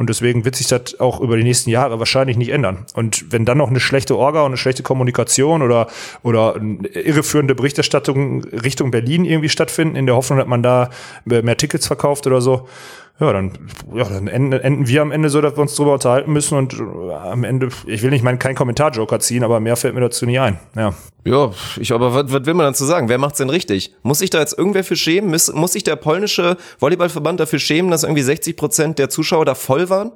Und 0.00 0.08
deswegen 0.08 0.46
wird 0.46 0.56
sich 0.56 0.66
das 0.66 0.98
auch 0.98 1.20
über 1.20 1.36
die 1.36 1.42
nächsten 1.42 1.68
Jahre 1.68 1.98
wahrscheinlich 1.98 2.38
nicht 2.38 2.48
ändern. 2.48 2.86
Und 2.94 3.30
wenn 3.32 3.44
dann 3.44 3.58
noch 3.58 3.68
eine 3.68 3.80
schlechte 3.80 4.16
Orga 4.16 4.40
und 4.40 4.46
eine 4.46 4.56
schlechte 4.56 4.82
Kommunikation 4.82 5.60
oder, 5.60 5.88
oder 6.22 6.58
irreführende 6.94 7.54
Berichterstattung 7.54 8.44
Richtung 8.44 8.90
Berlin 8.90 9.26
irgendwie 9.26 9.50
stattfinden, 9.50 9.96
in 9.96 10.06
der 10.06 10.16
Hoffnung, 10.16 10.38
dass 10.38 10.48
man 10.48 10.62
da 10.62 10.88
mehr 11.26 11.58
Tickets 11.58 11.86
verkauft 11.86 12.26
oder 12.26 12.40
so, 12.40 12.66
ja, 13.20 13.32
dann, 13.34 13.52
ja, 13.94 14.04
dann 14.04 14.28
enden, 14.28 14.52
enden 14.52 14.88
wir 14.88 15.02
am 15.02 15.12
Ende 15.12 15.28
so, 15.28 15.42
dass 15.42 15.54
wir 15.54 15.60
uns 15.60 15.74
drüber 15.74 15.92
unterhalten 15.92 16.32
müssen 16.32 16.56
und 16.56 16.72
äh, 16.72 17.12
am 17.12 17.44
Ende, 17.44 17.68
ich 17.86 18.02
will 18.02 18.10
nicht 18.10 18.24
meinen 18.24 18.38
keinen 18.38 18.54
Kommentar-Joker 18.54 19.20
ziehen, 19.20 19.44
aber 19.44 19.60
mehr 19.60 19.76
fällt 19.76 19.94
mir 19.94 20.00
dazu 20.00 20.24
nicht 20.24 20.40
ein. 20.40 20.58
Ja, 20.74 20.94
ja 21.24 21.52
ich, 21.78 21.92
aber 21.92 22.14
was, 22.14 22.32
was 22.32 22.46
will 22.46 22.54
man 22.54 22.66
dazu 22.66 22.86
sagen? 22.86 23.10
Wer 23.10 23.18
macht's 23.18 23.36
denn 23.36 23.50
richtig? 23.50 23.94
Muss 24.02 24.20
sich 24.20 24.30
da 24.30 24.40
jetzt 24.40 24.56
irgendwer 24.56 24.84
für 24.84 24.96
schämen? 24.96 25.30
Muss, 25.30 25.52
muss 25.52 25.72
sich 25.72 25.84
der 25.84 25.96
polnische 25.96 26.56
Volleyballverband 26.78 27.38
dafür 27.40 27.58
schämen, 27.58 27.90
dass 27.90 28.04
irgendwie 28.04 28.22
60 28.22 28.56
Prozent 28.56 28.98
der 28.98 29.10
Zuschauer 29.10 29.44
da 29.44 29.54
voll 29.54 29.90
waren? 29.90 30.12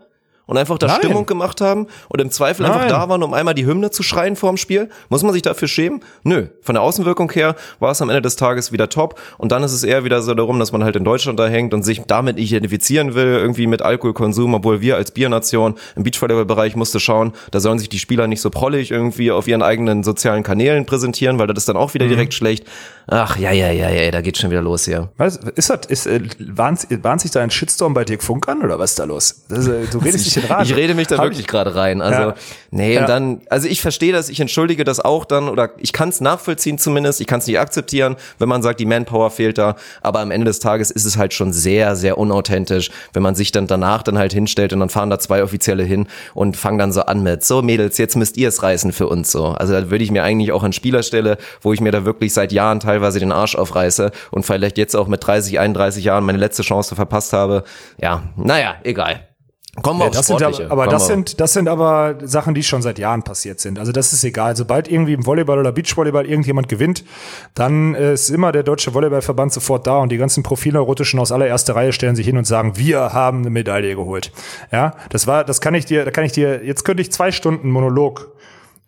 Und 0.46 0.58
einfach 0.58 0.78
da 0.78 0.86
Nein. 0.86 0.96
Stimmung 0.96 1.26
gemacht 1.26 1.60
haben 1.60 1.86
und 2.08 2.20
im 2.20 2.30
Zweifel 2.30 2.62
Nein. 2.64 2.72
einfach 2.72 2.88
da 2.88 3.08
waren, 3.08 3.22
um 3.22 3.34
einmal 3.34 3.54
die 3.54 3.66
Hymne 3.66 3.90
zu 3.90 4.02
schreien 4.02 4.36
vorm 4.36 4.56
Spiel? 4.56 4.88
Muss 5.08 5.22
man 5.22 5.32
sich 5.32 5.42
dafür 5.42 5.68
schämen? 5.68 6.00
Nö. 6.22 6.48
Von 6.62 6.74
der 6.74 6.82
Außenwirkung 6.82 7.30
her 7.32 7.56
war 7.80 7.92
es 7.92 8.02
am 8.02 8.10
Ende 8.10 8.22
des 8.22 8.36
Tages 8.36 8.72
wieder 8.72 8.88
top 8.88 9.20
und 9.38 9.52
dann 9.52 9.62
ist 9.62 9.72
es 9.72 9.84
eher 9.84 10.04
wieder 10.04 10.22
so 10.22 10.34
darum, 10.34 10.58
dass 10.58 10.72
man 10.72 10.84
halt 10.84 10.96
in 10.96 11.04
Deutschland 11.04 11.38
da 11.38 11.46
hängt 11.46 11.74
und 11.74 11.82
sich 11.82 12.02
damit 12.06 12.38
identifizieren 12.38 13.14
will, 13.14 13.26
irgendwie 13.26 13.66
mit 13.66 13.82
Alkoholkonsum, 13.82 14.54
obwohl 14.54 14.80
wir 14.80 14.96
als 14.96 15.10
Biernation 15.10 15.74
im 15.96 16.02
Beachvolleyball-Bereich 16.02 16.76
musste 16.76 17.00
schauen, 17.00 17.32
da 17.50 17.60
sollen 17.60 17.78
sich 17.78 17.88
die 17.88 17.98
Spieler 17.98 18.26
nicht 18.26 18.40
so 18.40 18.50
prollig 18.50 18.90
irgendwie 18.90 19.30
auf 19.30 19.48
ihren 19.48 19.62
eigenen 19.62 20.02
sozialen 20.02 20.42
Kanälen 20.42 20.86
präsentieren, 20.86 21.38
weil 21.38 21.46
das 21.46 21.58
ist 21.58 21.68
dann 21.68 21.76
auch 21.76 21.94
wieder 21.94 22.06
mhm. 22.06 22.10
direkt 22.10 22.34
schlecht. 22.34 22.64
Ach, 23.06 23.38
ja, 23.38 23.52
ja, 23.52 23.70
ja, 23.70 23.90
ja, 23.90 24.10
da 24.10 24.22
geht 24.22 24.38
schon 24.38 24.50
wieder 24.50 24.62
los 24.62 24.86
hier. 24.86 25.10
Was, 25.18 25.36
ist 25.36 25.68
das, 25.68 25.86
ist, 25.86 26.06
äh, 26.06 26.20
bahnt, 26.38 26.86
bahnt 27.02 27.20
sich 27.20 27.30
da 27.30 27.40
ein 27.40 27.50
Shitstorm 27.50 27.92
bei 27.92 28.04
Dirk 28.04 28.22
Funk 28.22 28.48
an 28.48 28.62
oder 28.62 28.78
was 28.78 28.90
ist 28.90 28.98
da 28.98 29.04
los? 29.04 29.44
Das, 29.48 29.68
äh, 29.68 29.86
du 29.90 29.98
redest 30.04 30.33
in 30.36 30.44
Rage. 30.44 30.70
Ich 30.70 30.76
rede 30.76 30.94
mich 30.94 31.06
da 31.06 31.18
Hab 31.18 31.24
wirklich 31.24 31.46
gerade 31.46 31.74
rein. 31.74 32.02
Also, 32.02 32.20
ja. 32.20 32.34
nee, 32.70 32.94
ja. 32.94 33.00
und 33.02 33.08
dann, 33.08 33.40
also 33.48 33.68
ich 33.68 33.80
verstehe 33.80 34.12
das, 34.12 34.28
ich 34.28 34.40
entschuldige 34.40 34.84
das 34.84 35.00
auch 35.00 35.24
dann 35.24 35.48
oder 35.48 35.70
ich 35.78 35.92
kann 35.92 36.08
es 36.08 36.20
nachvollziehen 36.20 36.78
zumindest, 36.78 37.20
ich 37.20 37.26
kann 37.26 37.40
es 37.40 37.46
nicht 37.46 37.58
akzeptieren, 37.58 38.16
wenn 38.38 38.48
man 38.48 38.62
sagt, 38.62 38.80
die 38.80 38.86
Manpower 38.86 39.30
fehlt 39.30 39.58
da, 39.58 39.76
aber 40.02 40.20
am 40.20 40.30
Ende 40.30 40.46
des 40.46 40.58
Tages 40.58 40.90
ist 40.90 41.04
es 41.04 41.16
halt 41.16 41.34
schon 41.34 41.52
sehr, 41.52 41.96
sehr 41.96 42.18
unauthentisch, 42.18 42.90
wenn 43.12 43.22
man 43.22 43.34
sich 43.34 43.52
dann 43.52 43.66
danach 43.66 44.02
dann 44.02 44.18
halt 44.18 44.32
hinstellt 44.32 44.72
und 44.72 44.80
dann 44.80 44.90
fahren 44.90 45.10
da 45.10 45.18
zwei 45.18 45.42
Offizielle 45.42 45.84
hin 45.84 46.08
und 46.34 46.56
fangen 46.56 46.78
dann 46.78 46.92
so 46.92 47.02
an 47.02 47.22
mit, 47.22 47.44
so 47.44 47.62
Mädels, 47.62 47.98
jetzt 47.98 48.16
müsst 48.16 48.36
ihr 48.36 48.48
es 48.48 48.62
reißen 48.62 48.92
für 48.92 49.08
uns 49.08 49.30
so. 49.30 49.46
Also 49.46 49.72
da 49.72 49.90
würde 49.90 50.04
ich 50.04 50.10
mir 50.10 50.24
eigentlich 50.24 50.52
auch 50.52 50.62
an 50.62 50.72
Spielerstelle, 50.72 51.38
wo 51.62 51.72
ich 51.72 51.80
mir 51.80 51.92
da 51.92 52.04
wirklich 52.04 52.32
seit 52.32 52.52
Jahren 52.52 52.80
teilweise 52.80 53.04
teilweise 53.04 53.20
den 53.20 53.32
Arsch 53.32 53.54
aufreiße 53.54 54.10
und 54.30 54.46
vielleicht 54.46 54.78
jetzt 54.78 54.94
auch 54.94 55.08
mit 55.08 55.26
30, 55.26 55.58
31 55.58 56.04
Jahren 56.04 56.24
meine 56.24 56.38
letzte 56.38 56.62
Chance 56.62 56.94
verpasst 56.94 57.32
habe. 57.32 57.64
Ja, 58.00 58.22
naja, 58.36 58.76
egal. 58.82 59.28
Kommen 59.82 60.00
wir 60.00 60.06
ja, 60.06 60.10
das 60.10 60.26
sind 60.26 60.42
aber, 60.42 60.70
aber 60.70 60.86
das 60.86 61.06
sind 61.06 61.40
das 61.40 61.52
sind 61.52 61.68
aber 61.68 62.16
Sachen, 62.22 62.54
die 62.54 62.62
schon 62.62 62.80
seit 62.82 62.98
Jahren 62.98 63.22
passiert 63.22 63.60
sind. 63.60 63.78
Also 63.78 63.92
das 63.92 64.12
ist 64.12 64.22
egal. 64.22 64.56
Sobald 64.56 64.88
irgendwie 64.88 65.14
im 65.14 65.26
Volleyball 65.26 65.58
oder 65.58 65.72
Beachvolleyball 65.72 66.26
irgendjemand 66.26 66.68
gewinnt, 66.68 67.04
dann 67.54 67.94
ist 67.94 68.30
immer 68.30 68.52
der 68.52 68.62
deutsche 68.62 68.94
Volleyballverband 68.94 69.52
sofort 69.52 69.86
da 69.86 69.98
und 69.98 70.12
die 70.12 70.16
ganzen 70.16 70.42
Profilneurotischen 70.42 71.18
aus 71.18 71.32
allererster 71.32 71.74
Reihe 71.74 71.92
stellen 71.92 72.14
sich 72.16 72.26
hin 72.26 72.36
und 72.36 72.46
sagen, 72.46 72.76
wir 72.76 73.12
haben 73.12 73.38
eine 73.38 73.50
Medaille 73.50 73.96
geholt. 73.96 74.32
Ja, 74.70 74.94
das 75.10 75.26
war, 75.26 75.44
das 75.44 75.60
kann 75.60 75.74
ich 75.74 75.86
dir, 75.86 76.04
da 76.04 76.10
kann 76.10 76.24
ich 76.24 76.32
dir, 76.32 76.64
jetzt 76.64 76.84
könnte 76.84 77.02
ich 77.02 77.10
zwei 77.10 77.32
Stunden 77.32 77.70
Monolog 77.70 78.33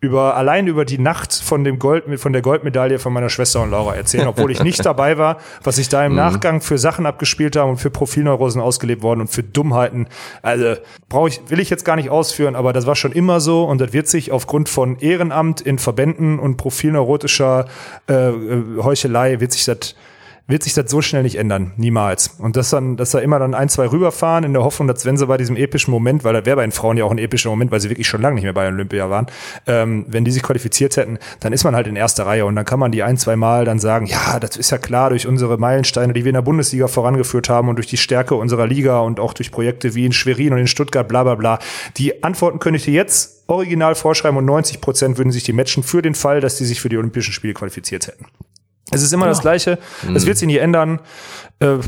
über 0.00 0.36
allein 0.36 0.66
über 0.66 0.84
die 0.84 0.98
Nacht 0.98 1.32
von 1.32 1.64
dem 1.64 1.78
Gold 1.78 2.20
von 2.20 2.32
der 2.32 2.42
Goldmedaille 2.42 2.98
von 2.98 3.12
meiner 3.12 3.30
Schwester 3.30 3.62
und 3.62 3.70
Laura 3.70 3.94
erzählen, 3.94 4.28
obwohl 4.28 4.50
ich 4.50 4.62
nicht 4.62 4.84
dabei 4.84 5.16
war, 5.16 5.38
was 5.64 5.76
sich 5.76 5.88
da 5.88 6.04
im 6.04 6.12
mhm. 6.12 6.18
Nachgang 6.18 6.60
für 6.60 6.76
Sachen 6.76 7.06
abgespielt 7.06 7.56
haben 7.56 7.70
und 7.70 7.76
für 7.78 7.90
Profilneurosen 7.90 8.60
ausgelebt 8.60 9.02
worden 9.02 9.22
und 9.22 9.28
für 9.28 9.42
Dummheiten. 9.42 10.08
Also 10.42 10.74
brauche 11.08 11.30
ich 11.30 11.40
will 11.48 11.60
ich 11.60 11.70
jetzt 11.70 11.84
gar 11.84 11.96
nicht 11.96 12.10
ausführen, 12.10 12.56
aber 12.56 12.72
das 12.74 12.86
war 12.86 12.94
schon 12.94 13.12
immer 13.12 13.40
so 13.40 13.64
und 13.64 13.80
das 13.80 13.94
wird 13.94 14.06
sich 14.06 14.32
aufgrund 14.32 14.68
von 14.68 14.98
Ehrenamt 14.98 15.62
in 15.62 15.78
Verbänden 15.78 16.38
und 16.38 16.58
profilneurotischer 16.58 17.64
äh, 18.08 18.28
äh 18.28 18.82
Heuchelei 18.82 19.40
wird 19.40 19.52
sich 19.52 19.64
das 19.64 19.94
wird 20.48 20.62
sich 20.62 20.74
das 20.74 20.90
so 20.90 21.02
schnell 21.02 21.22
nicht 21.22 21.36
ändern. 21.36 21.72
Niemals. 21.76 22.36
Und 22.38 22.56
das 22.56 22.70
dann, 22.70 22.96
dass 22.96 23.10
da 23.10 23.18
immer 23.18 23.38
dann 23.38 23.54
ein, 23.54 23.68
zwei 23.68 23.90
rüberfahren 23.90 24.44
in 24.44 24.52
der 24.52 24.62
Hoffnung, 24.62 24.86
dass 24.86 25.04
wenn 25.04 25.16
sie 25.16 25.26
bei 25.26 25.36
diesem 25.36 25.56
epischen 25.56 25.90
Moment, 25.90 26.22
weil 26.22 26.34
das 26.34 26.46
wäre 26.46 26.56
bei 26.56 26.62
den 26.62 26.72
Frauen 26.72 26.96
ja 26.96 27.04
auch 27.04 27.10
ein 27.10 27.18
epischer 27.18 27.50
Moment, 27.50 27.72
weil 27.72 27.80
sie 27.80 27.90
wirklich 27.90 28.06
schon 28.06 28.22
lange 28.22 28.36
nicht 28.36 28.44
mehr 28.44 28.52
bei 28.52 28.68
Olympia 28.68 29.10
waren, 29.10 29.26
ähm, 29.66 30.04
wenn 30.08 30.24
die 30.24 30.30
sich 30.30 30.42
qualifiziert 30.42 30.96
hätten, 30.96 31.18
dann 31.40 31.52
ist 31.52 31.64
man 31.64 31.74
halt 31.74 31.88
in 31.88 31.96
erster 31.96 32.26
Reihe 32.26 32.46
und 32.46 32.54
dann 32.54 32.64
kann 32.64 32.78
man 32.78 32.92
die 32.92 33.02
ein, 33.02 33.16
zwei 33.16 33.34
Mal 33.36 33.64
dann 33.64 33.78
sagen, 33.78 34.06
ja, 34.06 34.38
das 34.38 34.56
ist 34.56 34.70
ja 34.70 34.78
klar 34.78 35.10
durch 35.10 35.26
unsere 35.26 35.58
Meilensteine, 35.58 36.12
die 36.12 36.24
wir 36.24 36.30
in 36.30 36.34
der 36.34 36.42
Bundesliga 36.42 36.86
vorangeführt 36.86 37.48
haben 37.48 37.68
und 37.68 37.76
durch 37.76 37.88
die 37.88 37.96
Stärke 37.96 38.36
unserer 38.36 38.66
Liga 38.66 39.00
und 39.00 39.18
auch 39.18 39.34
durch 39.34 39.50
Projekte 39.50 39.94
wie 39.94 40.06
in 40.06 40.12
Schwerin 40.12 40.52
und 40.52 40.58
in 40.58 40.68
Stuttgart, 40.68 41.08
bla 41.08 41.24
bla 41.24 41.34
bla. 41.34 41.58
Die 41.96 42.22
Antworten 42.22 42.60
könnte 42.60 42.76
ich 42.76 42.84
dir 42.84 42.94
jetzt 42.94 43.44
original 43.48 43.94
vorschreiben 43.94 44.36
und 44.36 44.44
90 44.44 44.80
Prozent 44.80 45.18
würden 45.18 45.32
sich 45.32 45.44
die 45.44 45.52
matchen 45.52 45.82
für 45.82 46.02
den 46.02 46.14
Fall, 46.14 46.40
dass 46.40 46.56
die 46.56 46.64
sich 46.64 46.80
für 46.80 46.88
die 46.88 46.98
Olympischen 46.98 47.32
Spiele 47.32 47.54
qualifiziert 47.54 48.06
hätten. 48.06 48.26
Es 48.90 49.02
ist 49.02 49.12
immer 49.12 49.26
ja. 49.26 49.30
das 49.30 49.40
Gleiche. 49.40 49.78
Mhm. 50.06 50.16
Es 50.16 50.26
wird 50.26 50.38
sich 50.38 50.46
nie 50.46 50.58
ändern. 50.58 51.00
Äh, 51.58 51.78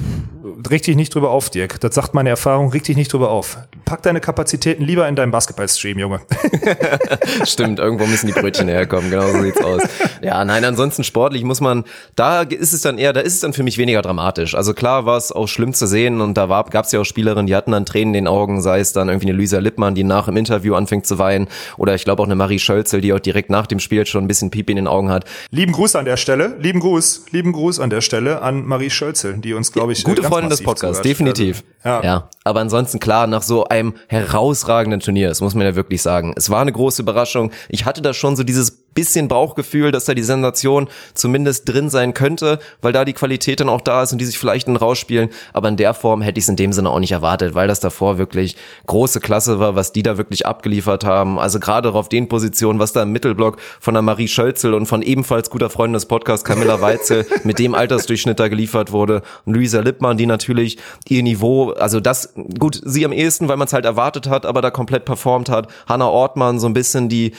reg 0.71 0.83
dich 0.83 0.97
nicht 0.97 1.15
drüber 1.15 1.31
auf, 1.31 1.51
Dirk. 1.51 1.81
Das 1.81 1.95
sagt 1.95 2.15
meine 2.15 2.31
Erfahrung. 2.31 2.71
Reg 2.71 2.85
dich 2.85 2.97
nicht 2.97 3.13
drüber 3.13 3.31
auf. 3.31 3.59
Pack 3.85 4.03
deine 4.03 4.21
Kapazitäten 4.21 4.85
lieber 4.85 5.09
in 5.09 5.17
deinem 5.17 5.31
Basketballstream, 5.31 5.99
Junge. 5.99 6.21
Stimmt, 7.45 7.79
irgendwo 7.79 8.07
müssen 8.07 8.27
die 8.27 8.33
Brötchen 8.33 8.69
herkommen. 8.69 9.11
Genau 9.11 9.29
so 9.29 9.43
sieht's 9.43 9.63
aus. 9.63 9.83
Ja, 10.23 10.45
nein, 10.45 10.65
ansonsten 10.65 11.05
sportlich 11.05 11.45
muss 11.45 11.61
man, 11.61 11.85
da 12.17 12.43
ist 12.43 12.73
es 12.73 12.83
dann 12.83 12.99
eher, 12.99 13.13
da 13.13 13.21
ist 13.21 13.35
es 13.35 13.41
dann 13.41 13.53
für 13.53 13.63
mich 13.63 13.79
weniger 13.79 14.03
dramatisch. 14.03 14.55
Also 14.55 14.75
klar 14.75 15.07
war 15.07 15.17
es 15.17 15.33
auch 15.33 15.47
schlimm 15.47 15.73
zu 15.73 15.87
sehen 15.87 16.21
und 16.21 16.35
da 16.35 16.47
gab 16.47 16.85
es 16.85 16.93
ja 16.93 17.01
auch 17.01 17.05
Spielerinnen, 17.05 17.47
die 17.47 17.55
hatten 17.55 17.73
dann 17.73 17.87
Tränen 17.87 18.15
in 18.15 18.25
den 18.25 18.29
Augen, 18.29 18.61
sei 18.61 18.81
es 18.81 18.93
dann 18.93 19.09
irgendwie 19.09 19.29
eine 19.29 19.37
Luisa 19.37 19.59
Lippmann, 19.59 19.95
die 19.95 20.05
nach 20.05 20.29
im 20.29 20.37
Interview 20.37 20.75
anfängt 20.75 21.07
zu 21.07 21.19
weinen 21.19 21.49
oder 21.77 21.95
ich 21.95 22.05
glaube 22.05 22.23
auch 22.23 22.27
eine 22.27 22.35
Marie 22.35 22.59
Schölzel, 22.59 23.01
die 23.01 23.13
auch 23.13 23.21
direkt 23.21 23.51
nach 23.51 23.67
dem 23.67 23.79
Spiel 23.79 24.05
schon 24.07 24.25
ein 24.25 24.29
bisschen 24.29 24.51
Pipi 24.51 24.73
in 24.73 24.77
den 24.77 24.89
Augen 24.89 25.11
hat. 25.11 25.25
Lieben 25.51 25.73
Gruß 25.73 25.97
an 25.97 26.05
der 26.05 26.17
Stelle, 26.17 26.57
lieben 26.59 26.81
Gruß, 26.81 27.27
lieben 27.31 27.53
Gruß 27.53 27.81
an 27.81 27.91
der 27.91 28.01
Stelle 28.01 28.43
an 28.43 28.67
Marie 28.67 28.91
Schölzel, 28.91 29.39
die 29.39 29.55
uns, 29.55 29.73
glaube 29.73 29.93
ich, 29.93 30.05
gute 30.05 30.23
Freundin 30.23 30.48
Freunde 30.57 30.57
des 30.57 30.65
Podcasts, 30.65 31.03
definitiv. 31.03 31.65
Also, 31.83 32.07
ja. 32.07 32.13
ja. 32.13 32.31
Aber 32.45 32.61
ansonsten 32.61 32.99
klar, 32.99 33.27
nach 33.27 33.43
so 33.43 33.65
einem 33.65 33.95
herausragenden 34.09 35.01
Turnier, 35.01 35.29
das 35.29 35.41
muss 35.41 35.55
man 35.55 35.67
ja 35.67 35.75
wirklich 35.75 36.03
sagen. 36.03 36.35
Es 36.37 36.51
war 36.51 36.61
eine 36.61 36.73
große 36.73 37.03
Überraschung. 37.03 37.53
Ich 37.69 37.85
hatte 37.85 38.03
da 38.03 38.15
schon 38.15 38.37
so 38.37 38.43
dieses 38.43 38.85
bisschen 38.99 39.29
Bauchgefühl, 39.29 39.93
dass 39.93 40.07
da 40.07 40.15
die 40.15 40.25
Sensation 40.25 40.89
zumindest 41.15 41.69
drin 41.69 41.89
sein 41.89 42.15
könnte, 42.15 42.59
weil 42.83 42.93
da 42.93 43.05
die 43.05 43.13
Qualität 43.13 43.61
dann 43.61 43.69
auch 43.69 43.81
da 43.81 44.03
ist 44.03 44.11
und 44.11 44.21
die 44.21 44.25
sich 44.25 44.41
vielleicht 44.41 44.67
dann 44.67 44.75
rausspielen. 44.75 45.29
Aber 45.53 45.69
in 45.69 45.77
der 45.77 45.95
Form 45.95 46.21
hätte 46.21 46.41
ich 46.41 46.47
es 46.47 46.49
in 46.49 46.57
dem 46.57 46.73
Sinne 46.73 46.91
auch 46.91 46.99
nicht 46.99 47.13
erwartet, 47.13 47.55
weil 47.55 47.69
das 47.69 47.79
davor 47.79 48.19
wirklich 48.19 48.57
große 48.87 49.21
Klasse 49.21 49.61
war, 49.61 49.77
was 49.77 49.93
die 49.93 50.03
da 50.03 50.19
wirklich 50.19 50.47
abgeliefert 50.47 51.05
haben. 51.05 51.39
Also 51.39 51.61
gerade 51.61 51.95
auf 51.95 52.09
den 52.09 52.29
Positionen, 52.29 52.81
was 52.81 52.93
da 52.93 53.05
im 53.05 53.13
Mittelblock 53.13 53.59
von 53.79 53.95
der 53.95 54.03
Marie 54.03 54.27
Schölzel 54.27 54.75
und 54.75 54.87
von 54.87 55.03
ebenfalls 55.03 55.49
guter 55.49 55.71
Freundin 55.71 55.95
des 55.95 56.07
Podcasts 56.07 56.45
Camilla 56.45 56.81
Weitzel 56.81 57.25
mit 57.45 57.61
dem 57.61 57.77
Altersdurchschnitt 57.77 58.41
da 58.41 58.49
geliefert 58.49 58.91
wurde. 58.91 59.23
Und 59.45 59.55
Luisa 59.55 59.79
Lippmann, 59.79 60.17
die 60.17 60.27
natürlich 60.27 60.77
ihr 61.09 61.23
Niveau, 61.23 61.71
also 61.71 62.01
das, 62.01 62.35
gut, 62.59 62.81
sie 62.85 63.05
am 63.05 63.13
ehesten, 63.13 63.47
weil 63.49 63.59
man 63.59 63.69
es 63.69 63.73
halt 63.73 63.85
erwartet 63.85 64.29
hat, 64.29 64.45
aber 64.45 64.61
da 64.61 64.73
komplett 64.73 65.05
performt 65.05 65.51
hat. 65.51 65.69
Hanna 65.89 66.09
Ortmann, 66.09 66.59
so 66.59 66.67
ein 66.67 66.75
bisschen 66.75 67.09
die, 67.09 67.31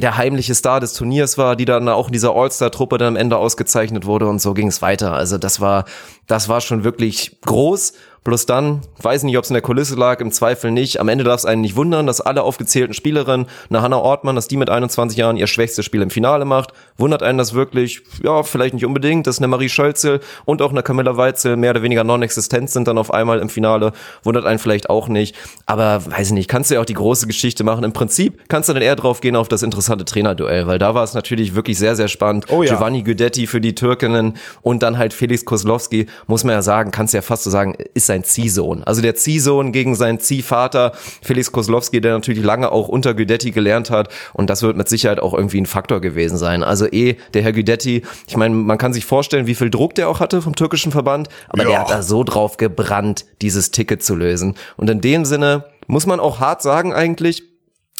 der 0.00 0.16
heimliche 0.16 0.54
Star 0.54 0.80
des 0.80 0.94
Turniers 0.94 1.36
war, 1.36 1.54
die 1.54 1.64
dann 1.64 1.88
auch 1.88 2.06
in 2.06 2.12
dieser 2.12 2.34
All-Star-Truppe 2.34 2.98
dann 2.98 3.08
am 3.08 3.16
Ende 3.16 3.36
ausgezeichnet 3.36 4.06
wurde 4.06 4.26
und 4.26 4.40
so 4.40 4.54
ging 4.54 4.68
es 4.68 4.80
weiter. 4.80 5.12
Also 5.12 5.38
das 5.38 5.60
war, 5.60 5.84
das 6.26 6.48
war 6.48 6.60
schon 6.60 6.84
wirklich 6.84 7.40
groß 7.42 7.92
Bloß 8.24 8.46
dann, 8.46 8.82
weiß 9.02 9.24
nicht, 9.24 9.36
ob 9.36 9.42
es 9.42 9.50
in 9.50 9.54
der 9.54 9.62
Kulisse 9.62 9.96
lag, 9.96 10.20
im 10.20 10.30
Zweifel 10.30 10.70
nicht. 10.70 11.00
Am 11.00 11.08
Ende 11.08 11.24
darf 11.24 11.38
es 11.38 11.44
einen 11.44 11.60
nicht 11.60 11.74
wundern, 11.74 12.06
dass 12.06 12.20
alle 12.20 12.44
aufgezählten 12.44 12.94
Spielerinnen, 12.94 13.46
eine 13.68 13.82
Hannah 13.82 13.98
Ortmann, 13.98 14.36
dass 14.36 14.46
die 14.46 14.56
mit 14.56 14.70
21 14.70 15.18
Jahren 15.18 15.36
ihr 15.36 15.48
schwächstes 15.48 15.84
Spiel 15.84 16.02
im 16.02 16.10
Finale 16.10 16.44
macht. 16.44 16.72
Wundert 16.96 17.24
einen 17.24 17.38
das 17.38 17.52
wirklich? 17.52 18.02
Ja, 18.22 18.44
vielleicht 18.44 18.74
nicht 18.74 18.86
unbedingt, 18.86 19.26
dass 19.26 19.38
eine 19.38 19.48
Marie 19.48 19.68
Schölzel 19.68 20.20
und 20.44 20.62
auch 20.62 20.70
eine 20.70 20.84
Camilla 20.84 21.16
Weitzel 21.16 21.56
mehr 21.56 21.72
oder 21.72 21.82
weniger 21.82 22.04
non-existent 22.04 22.70
sind 22.70 22.86
dann 22.86 22.96
auf 22.96 23.12
einmal 23.12 23.40
im 23.40 23.48
Finale. 23.48 23.92
Wundert 24.22 24.46
einen 24.46 24.60
vielleicht 24.60 24.88
auch 24.88 25.08
nicht. 25.08 25.34
Aber 25.66 26.06
weiß 26.06 26.28
ich 26.28 26.34
nicht, 26.34 26.48
kannst 26.48 26.70
du 26.70 26.76
ja 26.76 26.80
auch 26.80 26.86
die 26.86 26.94
große 26.94 27.26
Geschichte 27.26 27.64
machen. 27.64 27.82
Im 27.82 27.92
Prinzip 27.92 28.48
kannst 28.48 28.68
du 28.68 28.72
dann 28.72 28.82
eher 28.82 28.94
drauf 28.94 29.20
gehen 29.20 29.34
auf 29.34 29.48
das 29.48 29.64
interessante 29.64 30.04
Trainerduell, 30.04 30.68
weil 30.68 30.78
da 30.78 30.94
war 30.94 31.02
es 31.02 31.14
natürlich 31.14 31.56
wirklich 31.56 31.76
sehr, 31.76 31.96
sehr 31.96 32.08
spannend. 32.08 32.46
Oh 32.50 32.62
ja. 32.62 32.74
Giovanni 32.74 33.02
Guidetti 33.02 33.48
für 33.48 33.60
die 33.60 33.74
Türkinnen 33.74 34.34
und 34.60 34.84
dann 34.84 34.96
halt 34.96 35.12
Felix 35.12 35.44
Koslowski, 35.44 36.06
muss 36.28 36.44
man 36.44 36.54
ja 36.54 36.62
sagen, 36.62 36.92
kannst 36.92 37.14
du 37.14 37.18
ja 37.18 37.22
fast 37.22 37.42
so 37.42 37.50
sagen, 37.50 37.76
ist 37.94 38.11
sein 38.12 38.24
Ziehsohn. 38.24 38.84
Also 38.84 39.00
der 39.00 39.14
Ziehsohn 39.14 39.72
gegen 39.72 39.94
seinen 39.94 40.20
Ziehvater 40.20 40.92
Felix 41.22 41.50
Koslowski, 41.50 42.00
der 42.00 42.12
natürlich 42.12 42.44
lange 42.44 42.70
auch 42.70 42.88
unter 42.88 43.14
Güdetti 43.14 43.50
gelernt 43.50 43.90
hat 43.90 44.08
und 44.34 44.50
das 44.50 44.62
wird 44.62 44.76
mit 44.76 44.88
Sicherheit 44.88 45.20
auch 45.20 45.32
irgendwie 45.34 45.60
ein 45.60 45.66
Faktor 45.66 46.00
gewesen 46.00 46.36
sein. 46.36 46.62
Also 46.62 46.86
eh, 46.86 47.16
der 47.32 47.42
Herr 47.42 47.52
Güdetti, 47.52 48.02
ich 48.26 48.36
meine, 48.36 48.54
man 48.54 48.78
kann 48.78 48.92
sich 48.92 49.06
vorstellen, 49.06 49.46
wie 49.46 49.54
viel 49.54 49.70
Druck 49.70 49.94
der 49.94 50.08
auch 50.08 50.20
hatte 50.20 50.42
vom 50.42 50.54
türkischen 50.54 50.92
Verband, 50.92 51.28
aber 51.48 51.62
ja. 51.62 51.68
der 51.70 51.80
hat 51.80 51.90
da 51.90 52.02
so 52.02 52.22
drauf 52.22 52.58
gebrannt, 52.58 53.24
dieses 53.40 53.70
Ticket 53.70 54.02
zu 54.02 54.14
lösen. 54.14 54.54
Und 54.76 54.90
in 54.90 55.00
dem 55.00 55.24
Sinne 55.24 55.64
muss 55.86 56.06
man 56.06 56.20
auch 56.20 56.38
hart 56.38 56.62
sagen 56.62 56.92
eigentlich, 56.92 57.51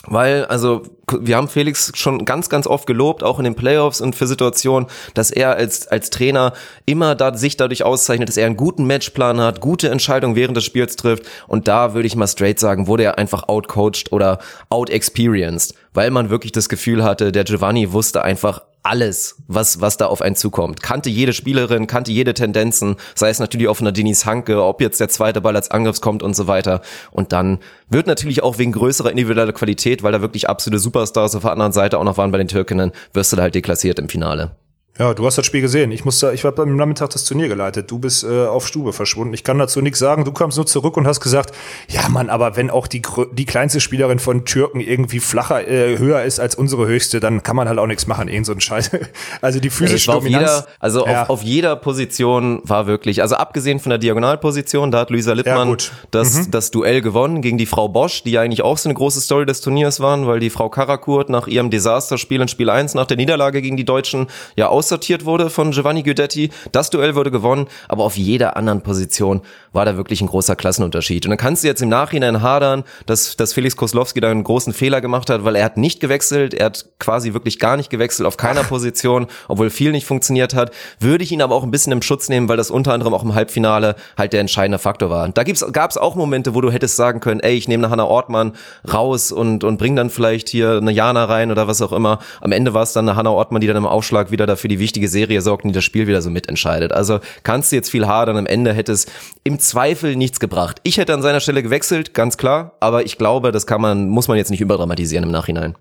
weil, 0.06 0.44
also, 0.46 0.82
wir 1.20 1.36
haben 1.36 1.48
Felix 1.48 1.92
schon 1.94 2.24
ganz, 2.24 2.48
ganz 2.48 2.66
oft 2.66 2.86
gelobt, 2.86 3.22
auch 3.22 3.38
in 3.38 3.44
den 3.44 3.54
Playoffs 3.54 4.00
und 4.00 4.16
für 4.16 4.26
Situationen, 4.26 4.88
dass 5.14 5.30
er 5.30 5.56
als, 5.56 5.86
als 5.86 6.10
Trainer 6.10 6.54
immer 6.86 7.14
da, 7.14 7.34
sich 7.36 7.56
dadurch 7.56 7.84
auszeichnet, 7.84 8.28
dass 8.28 8.36
er 8.36 8.46
einen 8.46 8.56
guten 8.56 8.86
Matchplan 8.86 9.40
hat, 9.40 9.60
gute 9.60 9.90
Entscheidungen 9.90 10.34
während 10.34 10.56
des 10.56 10.64
Spiels 10.64 10.96
trifft. 10.96 11.24
Und 11.46 11.68
da 11.68 11.94
würde 11.94 12.06
ich 12.06 12.16
mal 12.16 12.26
straight 12.26 12.58
sagen, 12.58 12.86
wurde 12.86 13.04
er 13.04 13.18
einfach 13.18 13.48
outcoached 13.48 14.10
oder 14.10 14.38
outexperienced, 14.70 15.74
weil 15.94 16.10
man 16.10 16.30
wirklich 16.30 16.52
das 16.52 16.68
Gefühl 16.68 17.04
hatte, 17.04 17.30
der 17.30 17.44
Giovanni 17.44 17.92
wusste 17.92 18.22
einfach 18.22 18.62
alles, 18.82 19.36
was, 19.46 19.80
was 19.80 19.96
da 19.96 20.06
auf 20.06 20.22
einen 20.22 20.36
zukommt. 20.36 20.82
Kannte 20.82 21.10
jede 21.10 21.32
Spielerin, 21.32 21.86
kannte 21.86 22.12
jede 22.12 22.34
Tendenzen, 22.34 22.96
sei 23.14 23.30
es 23.30 23.38
natürlich 23.38 23.68
auch 23.68 23.76
von 23.76 23.84
der 23.84 23.92
Denis 23.92 24.26
Hanke, 24.26 24.62
ob 24.62 24.80
jetzt 24.80 25.00
der 25.00 25.08
zweite 25.08 25.40
Ball 25.40 25.56
als 25.56 25.70
Angriffs 25.70 26.00
kommt 26.00 26.22
und 26.22 26.34
so 26.34 26.46
weiter. 26.46 26.82
Und 27.10 27.32
dann 27.32 27.58
wird 27.88 28.06
natürlich 28.06 28.42
auch 28.42 28.58
wegen 28.58 28.72
größerer 28.72 29.10
individueller 29.10 29.52
Qualität, 29.52 30.02
weil 30.02 30.12
da 30.12 30.20
wirklich 30.20 30.48
absolute 30.48 30.80
Superstars 30.80 31.34
auf 31.34 31.42
der 31.42 31.52
anderen 31.52 31.72
Seite 31.72 31.98
auch 31.98 32.04
noch 32.04 32.16
waren 32.16 32.32
bei 32.32 32.38
den 32.38 32.48
Türkinnen, 32.48 32.92
wirst 33.12 33.32
du 33.32 33.36
da 33.36 33.42
halt 33.42 33.54
deklassiert 33.54 33.98
im 33.98 34.08
Finale. 34.08 34.56
Ja, 34.98 35.14
du 35.14 35.24
hast 35.24 35.38
das 35.38 35.46
Spiel 35.46 35.62
gesehen. 35.62 35.90
Ich 35.90 36.04
musste, 36.04 36.32
ich 36.34 36.44
habe 36.44 36.60
am 36.60 36.76
Nachmittag 36.76 37.08
das 37.10 37.24
Turnier 37.24 37.48
geleitet. 37.48 37.90
Du 37.90 37.98
bist 37.98 38.24
äh, 38.24 38.46
auf 38.46 38.66
Stube 38.66 38.92
verschwunden. 38.92 39.32
Ich 39.32 39.42
kann 39.42 39.58
dazu 39.58 39.80
nichts 39.80 39.98
sagen. 39.98 40.26
Du 40.26 40.32
kamst 40.32 40.58
nur 40.58 40.66
zurück 40.66 40.98
und 40.98 41.06
hast 41.06 41.20
gesagt, 41.20 41.54
ja 41.88 42.06
Mann, 42.10 42.28
aber 42.28 42.56
wenn 42.56 42.68
auch 42.68 42.86
die 42.86 43.00
die 43.32 43.46
kleinste 43.46 43.80
Spielerin 43.80 44.18
von 44.18 44.44
Türken 44.44 44.80
irgendwie 44.80 45.20
flacher 45.20 45.66
äh, 45.66 45.96
höher 45.96 46.22
ist 46.24 46.40
als 46.40 46.56
unsere 46.56 46.86
höchste, 46.86 47.20
dann 47.20 47.42
kann 47.42 47.56
man 47.56 47.68
halt 47.68 47.78
auch 47.78 47.86
nichts 47.86 48.06
machen. 48.06 48.28
Irgend 48.28 48.44
so 48.44 48.52
ein 48.52 48.60
Scheiß. 48.60 48.90
Also 49.40 49.60
die 49.60 49.70
physische 49.70 50.10
Ey, 50.10 50.18
Dominanz. 50.18 50.50
Jeder, 50.50 50.66
also 50.78 51.06
ja. 51.06 51.22
auf, 51.22 51.30
auf 51.30 51.42
jeder 51.42 51.74
Position 51.76 52.60
war 52.64 52.86
wirklich, 52.86 53.22
also 53.22 53.34
abgesehen 53.36 53.80
von 53.80 53.90
der 53.90 53.98
Diagonalposition, 53.98 54.90
da 54.90 55.00
hat 55.00 55.10
Luisa 55.10 55.32
Lippmann 55.32 55.70
ja, 55.70 55.76
das 56.10 56.34
mhm. 56.34 56.50
das 56.50 56.70
Duell 56.70 57.00
gewonnen 57.00 57.40
gegen 57.40 57.58
die 57.58 57.66
Frau 57.66 57.88
Bosch, 57.88 58.22
die 58.22 58.32
ja 58.32 58.42
eigentlich 58.42 58.62
auch 58.62 58.78
so 58.78 58.88
eine 58.88 58.94
große 58.94 59.20
Story 59.20 59.46
des 59.46 59.60
Turniers 59.60 60.00
waren, 60.00 60.26
weil 60.26 60.38
die 60.38 60.50
Frau 60.50 60.68
Karakurt 60.68 61.30
nach 61.30 61.46
ihrem 61.46 61.70
Desasterspiel 61.70 62.40
in 62.40 62.48
Spiel 62.48 62.70
1 62.70 62.94
nach 62.94 63.06
der 63.06 63.16
Niederlage 63.16 63.62
gegen 63.62 63.76
die 63.76 63.84
Deutschen 63.84 64.26
ja 64.54 64.68
aussortiert 64.82 65.24
wurde 65.24 65.48
von 65.48 65.70
Giovanni 65.70 66.02
Guidetti. 66.02 66.50
Das 66.72 66.90
Duell 66.90 67.14
wurde 67.14 67.30
gewonnen, 67.30 67.68
aber 67.86 68.02
auf 68.02 68.16
jeder 68.16 68.56
anderen 68.56 68.80
Position 68.80 69.42
war 69.72 69.84
da 69.84 69.96
wirklich 69.96 70.20
ein 70.20 70.26
großer 70.26 70.56
Klassenunterschied. 70.56 71.24
Und 71.24 71.30
dann 71.30 71.38
kannst 71.38 71.62
du 71.62 71.68
jetzt 71.68 71.82
im 71.82 71.88
Nachhinein 71.88 72.42
hadern, 72.42 72.82
dass, 73.06 73.36
dass 73.36 73.52
Felix 73.52 73.76
Koslowski 73.76 74.20
da 74.20 74.28
einen 74.28 74.42
großen 74.42 74.72
Fehler 74.72 75.00
gemacht 75.00 75.30
hat, 75.30 75.44
weil 75.44 75.54
er 75.54 75.64
hat 75.64 75.76
nicht 75.76 76.00
gewechselt, 76.00 76.52
er 76.52 76.66
hat 76.66 76.86
quasi 76.98 77.32
wirklich 77.32 77.60
gar 77.60 77.76
nicht 77.76 77.90
gewechselt 77.90 78.26
auf 78.26 78.36
keiner 78.36 78.64
Position, 78.72 79.28
obwohl 79.46 79.70
viel 79.70 79.92
nicht 79.92 80.04
funktioniert 80.04 80.52
hat. 80.52 80.72
Würde 80.98 81.22
ich 81.22 81.30
ihn 81.30 81.42
aber 81.42 81.54
auch 81.54 81.62
ein 81.62 81.70
bisschen 81.70 81.92
im 81.92 82.02
Schutz 82.02 82.28
nehmen, 82.28 82.48
weil 82.48 82.56
das 82.56 82.72
unter 82.72 82.92
anderem 82.92 83.14
auch 83.14 83.22
im 83.22 83.36
Halbfinale 83.36 83.94
halt 84.18 84.32
der 84.32 84.40
entscheidende 84.40 84.80
Faktor 84.80 85.10
war. 85.10 85.28
Da 85.28 85.44
gab 85.44 85.90
es 85.90 85.96
auch 85.96 86.16
Momente, 86.16 86.56
wo 86.56 86.60
du 86.60 86.72
hättest 86.72 86.96
sagen 86.96 87.20
können, 87.20 87.38
ey, 87.38 87.54
ich 87.54 87.68
nehme 87.68 87.84
eine 87.84 87.92
Hannah 87.92 88.06
Ortmann 88.06 88.52
raus 88.92 89.30
und, 89.30 89.62
und 89.62 89.76
bring 89.76 89.94
dann 89.94 90.10
vielleicht 90.10 90.48
hier 90.48 90.78
eine 90.78 90.90
Jana 90.90 91.26
rein 91.26 91.52
oder 91.52 91.68
was 91.68 91.80
auch 91.82 91.92
immer. 91.92 92.18
Am 92.40 92.50
Ende 92.50 92.74
war 92.74 92.82
es 92.82 92.92
dann 92.92 93.08
eine 93.08 93.16
Hannah 93.16 93.30
Ortmann, 93.30 93.60
die 93.60 93.68
dann 93.68 93.76
im 93.76 93.86
Aufschlag 93.86 94.32
wieder 94.32 94.46
dafür 94.46 94.71
die 94.72 94.78
wichtige 94.78 95.08
Serie 95.08 95.40
sorgt 95.40 95.64
und 95.64 95.70
die 95.70 95.74
das 95.74 95.84
Spiel 95.84 96.06
wieder 96.06 96.22
so 96.22 96.30
mitentscheidet. 96.30 96.92
Also 96.92 97.20
kannst 97.42 97.72
du 97.72 97.76
jetzt 97.76 97.90
viel 97.90 98.06
hadern, 98.06 98.36
am 98.36 98.46
Ende 98.46 98.72
hätte 98.72 98.92
es 98.92 99.06
im 99.44 99.58
Zweifel 99.58 100.16
nichts 100.16 100.40
gebracht. 100.40 100.80
Ich 100.82 100.98
hätte 100.98 101.14
an 101.14 101.22
seiner 101.22 101.40
Stelle 101.40 101.62
gewechselt, 101.62 102.14
ganz 102.14 102.36
klar, 102.36 102.76
aber 102.80 103.04
ich 103.04 103.18
glaube, 103.18 103.52
das 103.52 103.66
kann 103.66 103.80
man, 103.80 104.08
muss 104.08 104.28
man 104.28 104.36
jetzt 104.36 104.50
nicht 104.50 104.60
überdramatisieren 104.60 105.24
im 105.24 105.30
Nachhinein. 105.30 105.76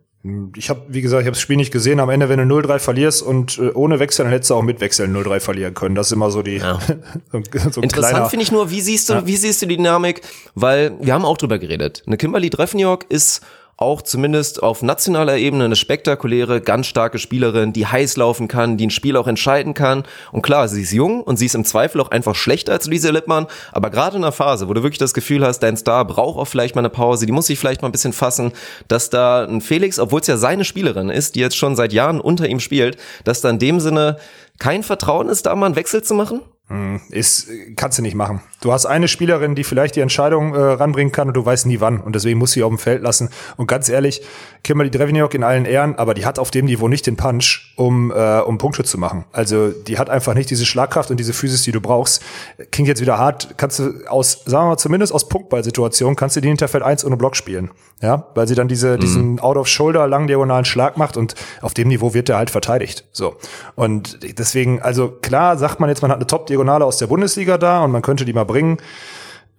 Ich 0.56 0.70
habe, 0.70 0.82
wie 0.88 1.02
gesagt, 1.02 1.22
ich 1.22 1.26
habe 1.26 1.34
das 1.34 1.42
Spiel 1.42 1.58
nicht 1.58 1.72
gesehen. 1.72 2.00
Am 2.00 2.12
Ende, 2.12 2.30
wenn 2.30 2.48
du 2.48 2.56
0-3 2.56 2.78
verlierst 2.78 3.24
und 3.24 3.58
äh, 3.58 3.72
ohne 3.72 4.00
Wechseln, 4.00 4.26
dann 4.26 4.34
hättest 4.34 4.52
du 4.52 4.56
auch 4.56 4.62
mit 4.62 4.80
Wechseln 4.80 5.16
0-3 5.16 5.40
verlieren 5.40 5.74
können. 5.74 5.96
Das 5.96 6.08
ist 6.08 6.12
immer 6.14 6.30
so 6.30 6.44
die. 6.44 6.58
Ja. 6.58 6.80
so, 7.32 7.42
so 7.72 7.82
Interessant 7.82 8.28
finde 8.30 8.44
ich 8.44 8.52
nur, 8.52 8.70
wie 8.70 8.82
siehst 8.82 9.10
du, 9.10 9.14
ja. 9.14 9.26
wie 9.26 9.36
siehst 9.36 9.64
du 9.64 9.66
die 9.66 9.78
Dynamik? 9.78 10.22
Weil 10.54 10.94
wir 11.02 11.16
haben 11.16 11.26
auch 11.26 11.38
drüber 11.38 11.58
geredet. 11.58 12.04
Eine 12.06 12.18
Kimberly 12.18 12.52
Dreffenjorg 12.52 13.08
ist 13.10 13.42
auch 13.82 14.02
zumindest 14.02 14.62
auf 14.62 14.82
nationaler 14.82 15.38
Ebene 15.38 15.66
eine 15.66 15.76
spektakuläre, 15.76 16.62
ganz 16.62 16.88
starke 16.88 17.18
Spielerin, 17.20 17.74
die 17.74 17.88
heiß 17.88 18.18
laufen 18.18 18.48
kann, 18.48 18.78
die 18.78 18.88
ein 18.88 18.92
Spiel 18.92 19.18
auch 19.18 19.28
entscheiden 19.28 19.74
kann. 19.74 20.04
Und 20.32 20.42
klar, 20.42 20.68
sie 20.68 20.84
ist 20.84 20.92
jung 20.92 21.22
und 21.24 21.38
sie 21.38 21.48
ist 21.48 21.56
im 21.56 21.66
Zweifel 21.66 22.00
auch 22.02 22.12
einfach 22.12 22.36
schlechter 22.36 22.74
als 22.74 22.88
Lisa 22.88 23.10
Lippmann. 23.10 23.48
Aber 23.72 23.90
gerade 23.90 24.18
in 24.18 24.24
einer 24.24 24.32
Phase, 24.32 24.70
wo 24.70 24.74
du 24.74 24.84
wirklich 24.84 25.00
das 25.00 25.14
Gefühl 25.14 25.46
hast, 25.46 25.60
dein 25.60 25.78
Star 25.78 26.06
braucht 26.06 26.40
auch 26.40 26.46
vielleicht 26.46 26.76
mal 26.76 26.82
eine 26.82 26.90
Pause, 26.90 27.26
die 27.26 27.32
muss 27.32 27.48
sich 27.48 27.60
vielleicht 27.60 27.82
mal 27.82 27.90
ein 27.90 27.94
bisschen 27.94 28.14
fassen, 28.14 28.54
dass 28.88 29.10
da 29.10 29.46
ein 29.46 29.62
Felix, 29.62 30.00
obwohl 30.00 30.22
es 30.22 30.28
ja 30.28 30.38
seine 30.38 30.64
Spielerin 30.64 31.10
ist, 31.10 31.36
die 31.36 31.40
jetzt 31.40 31.58
schon 31.58 31.76
seit 31.76 31.94
Jahren 31.94 32.22
unter 32.22 32.48
ihm 32.48 32.60
spielt, 32.60 32.98
dass 33.24 33.42
da 33.42 33.50
in 33.50 33.60
dem 33.60 33.80
Sinne 33.80 34.18
kein 34.60 34.84
Vertrauen 34.84 35.28
ist, 35.28 35.48
da 35.48 35.56
mal 35.56 35.66
einen 35.66 35.76
Wechsel 35.76 36.04
zu 36.04 36.14
machen? 36.14 36.42
Hm, 36.72 37.02
ist, 37.10 37.50
kannst 37.76 37.98
du 37.98 38.02
nicht 38.02 38.16
machen. 38.16 38.40
Du 38.62 38.72
hast 38.72 38.86
eine 38.86 39.10
Spielerin, 39.10 39.56
die 39.56 39.66
vielleicht 39.66 39.98
die 39.98 40.00
Entscheidung 40.00 40.56
äh, 40.56 40.58
ranbringen 40.58 41.12
kann 41.12 41.28
und 41.28 41.34
du 41.34 41.46
weißt 41.46 41.66
nie 41.66 41.82
wann. 41.82 42.00
Und 42.00 42.16
deswegen 42.16 42.40
muss 42.40 42.54
sie 42.54 42.64
auf 42.64 42.70
dem 42.70 42.78
Feld 42.78 43.02
lassen. 43.02 43.30
Und 43.58 43.68
ganz 43.68 43.90
ehrlich, 43.90 44.22
Kimberly 44.64 44.90
Dreveniok 44.90 45.34
in 45.34 45.44
allen 45.44 45.66
Ehren, 45.66 45.96
aber 45.96 46.14
die 46.14 46.26
hat 46.26 46.40
auf 46.40 46.50
dem 46.50 46.66
Niveau 46.66 46.88
nicht 46.88 47.08
den 47.08 47.18
Punch, 47.18 47.74
um, 47.76 48.10
äh, 48.12 48.40
um 48.40 48.58
Punkte 48.58 48.86
zu 48.86 48.98
machen. 48.98 49.26
Also 49.34 49.72
die 49.72 49.98
hat 49.98 50.10
einfach 50.10 50.34
nicht 50.34 50.50
diese 50.50 50.66
Schlagkraft 50.66 51.12
und 51.12 51.20
diese 51.20 51.34
Physis, 51.34 51.64
die 51.64 51.74
du 51.74 51.82
brauchst. 51.82 52.24
Klingt 52.72 52.88
jetzt 52.88 53.02
wieder 53.02 53.18
hart, 53.18 53.56
kannst 53.58 53.80
du 53.80 53.92
aus, 54.08 54.44
sagen 54.46 54.68
wir 54.68 54.70
mal, 54.70 54.78
zumindest 54.78 55.14
aus 55.14 55.28
Punktballsituationen, 55.28 56.16
kannst 56.16 56.38
du 56.38 56.42
die 56.42 56.48
Hinterfeld 56.48 56.86
1 56.86 57.04
ohne 57.04 57.18
Block 57.18 57.36
spielen. 57.36 57.72
Ja, 58.02 58.26
weil 58.34 58.48
sie 58.48 58.56
dann 58.56 58.68
diese, 58.68 58.96
mhm. 58.96 59.00
diesen 59.00 59.40
Out-of-Shoulder 59.40 60.08
lang 60.08 60.26
diagonalen 60.26 60.66
Schlag 60.66 60.98
macht 60.98 61.18
und 61.18 61.36
auf 61.62 61.76
dem 61.76 61.88
Niveau 61.88 62.16
wird 62.16 62.30
er 62.30 62.38
halt 62.38 62.50
verteidigt. 62.50 63.06
So. 63.12 63.36
Und 63.76 64.40
deswegen, 64.40 64.82
also 64.82 65.10
klar 65.10 65.56
sagt 65.58 65.80
man 65.80 65.90
jetzt, 65.90 66.02
man 66.02 66.10
hat 66.10 66.18
eine 66.18 66.26
Top-Diagonale 66.62 66.86
aus 66.86 66.98
der 66.98 67.08
Bundesliga 67.08 67.58
da 67.58 67.84
und 67.84 67.92
man 67.92 68.02
könnte 68.02 68.26
die 68.26 68.34
mal 68.34 68.46
bringen. 68.46 68.78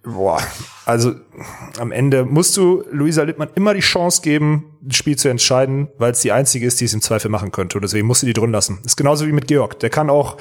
Boah, 0.03 0.41
also 0.85 1.13
am 1.79 1.91
Ende 1.91 2.25
musst 2.25 2.57
du 2.57 2.83
Luisa 2.91 3.23
Lippmann 3.23 3.49
immer 3.55 3.73
die 3.73 3.79
Chance 3.79 4.21
geben, 4.21 4.77
das 4.81 4.97
Spiel 4.97 5.17
zu 5.17 5.29
entscheiden, 5.29 5.87
weil 5.97 6.11
es 6.11 6.19
die 6.19 6.31
einzige 6.31 6.65
ist, 6.65 6.81
die 6.81 6.85
es 6.85 6.93
im 6.93 7.01
Zweifel 7.01 7.29
machen 7.29 7.51
könnte. 7.51 7.77
Und 7.77 7.83
deswegen 7.83 8.05
musst 8.07 8.21
du 8.21 8.25
die 8.25 8.33
drin 8.33 8.51
lassen. 8.51 8.79
ist 8.85 8.97
genauso 8.97 9.25
wie 9.27 9.31
mit 9.31 9.47
Georg. 9.47 9.79
Der 9.79 9.89
kann 9.89 10.09
auch 10.09 10.37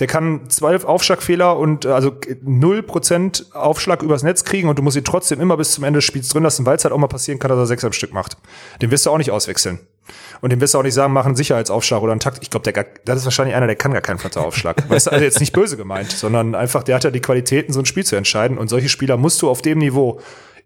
der 0.00 0.08
kann 0.08 0.50
zwölf 0.50 0.84
Aufschlagfehler 0.84 1.56
und 1.56 1.86
also 1.86 2.12
null 2.42 2.82
Prozent 2.82 3.46
Aufschlag 3.54 4.02
übers 4.02 4.22
Netz 4.22 4.44
kriegen 4.44 4.68
und 4.68 4.78
du 4.78 4.82
musst 4.82 4.96
ihn 4.96 5.04
trotzdem 5.04 5.40
immer 5.40 5.56
bis 5.56 5.72
zum 5.72 5.84
Ende 5.84 5.98
des 5.98 6.04
Spiels 6.04 6.28
drin 6.28 6.42
lassen, 6.42 6.66
weil 6.66 6.76
es 6.76 6.84
halt 6.84 6.92
auch 6.92 6.98
mal 6.98 7.06
passieren 7.06 7.38
kann, 7.38 7.48
dass 7.48 7.58
er 7.58 7.66
sechs 7.66 7.84
am 7.84 7.92
Stück 7.92 8.12
macht. 8.12 8.36
Den 8.82 8.90
wirst 8.90 9.06
du 9.06 9.10
auch 9.10 9.16
nicht 9.16 9.30
auswechseln. 9.30 9.78
Und 10.40 10.50
dem 10.50 10.60
wirst 10.60 10.74
du 10.74 10.78
auch 10.78 10.82
nicht 10.82 10.94
sagen, 10.94 11.12
mach 11.12 11.26
einen 11.26 11.36
Sicherheitsaufschlag 11.36 12.02
oder 12.02 12.12
einen 12.12 12.20
Takt. 12.20 12.38
Ich 12.42 12.50
glaube, 12.50 12.70
der 12.70 12.86
das 13.04 13.18
ist 13.18 13.24
wahrscheinlich 13.24 13.54
einer, 13.56 13.66
der 13.66 13.76
kann 13.76 13.92
gar 13.92 14.02
keinen 14.02 14.18
Frontalaufschlag. 14.18 14.88
weißt 14.88 15.06
du, 15.06 15.12
also 15.12 15.24
jetzt 15.24 15.40
nicht 15.40 15.52
böse 15.52 15.76
gemeint, 15.76 16.10
sondern 16.16 16.54
einfach, 16.54 16.82
der 16.82 16.96
hat 16.96 17.04
ja 17.04 17.10
die 17.10 17.20
Qualitäten, 17.20 17.72
so 17.72 17.80
ein 17.80 17.86
Spiel 17.86 18.04
zu 18.04 18.16
entscheiden. 18.16 18.58
Und 18.58 18.68
solche 18.68 18.88
Spieler 18.88 19.16
musst 19.16 19.42
du 19.42 19.50
auf 19.50 19.62
dem 19.62 19.78
Niveau 19.78 20.20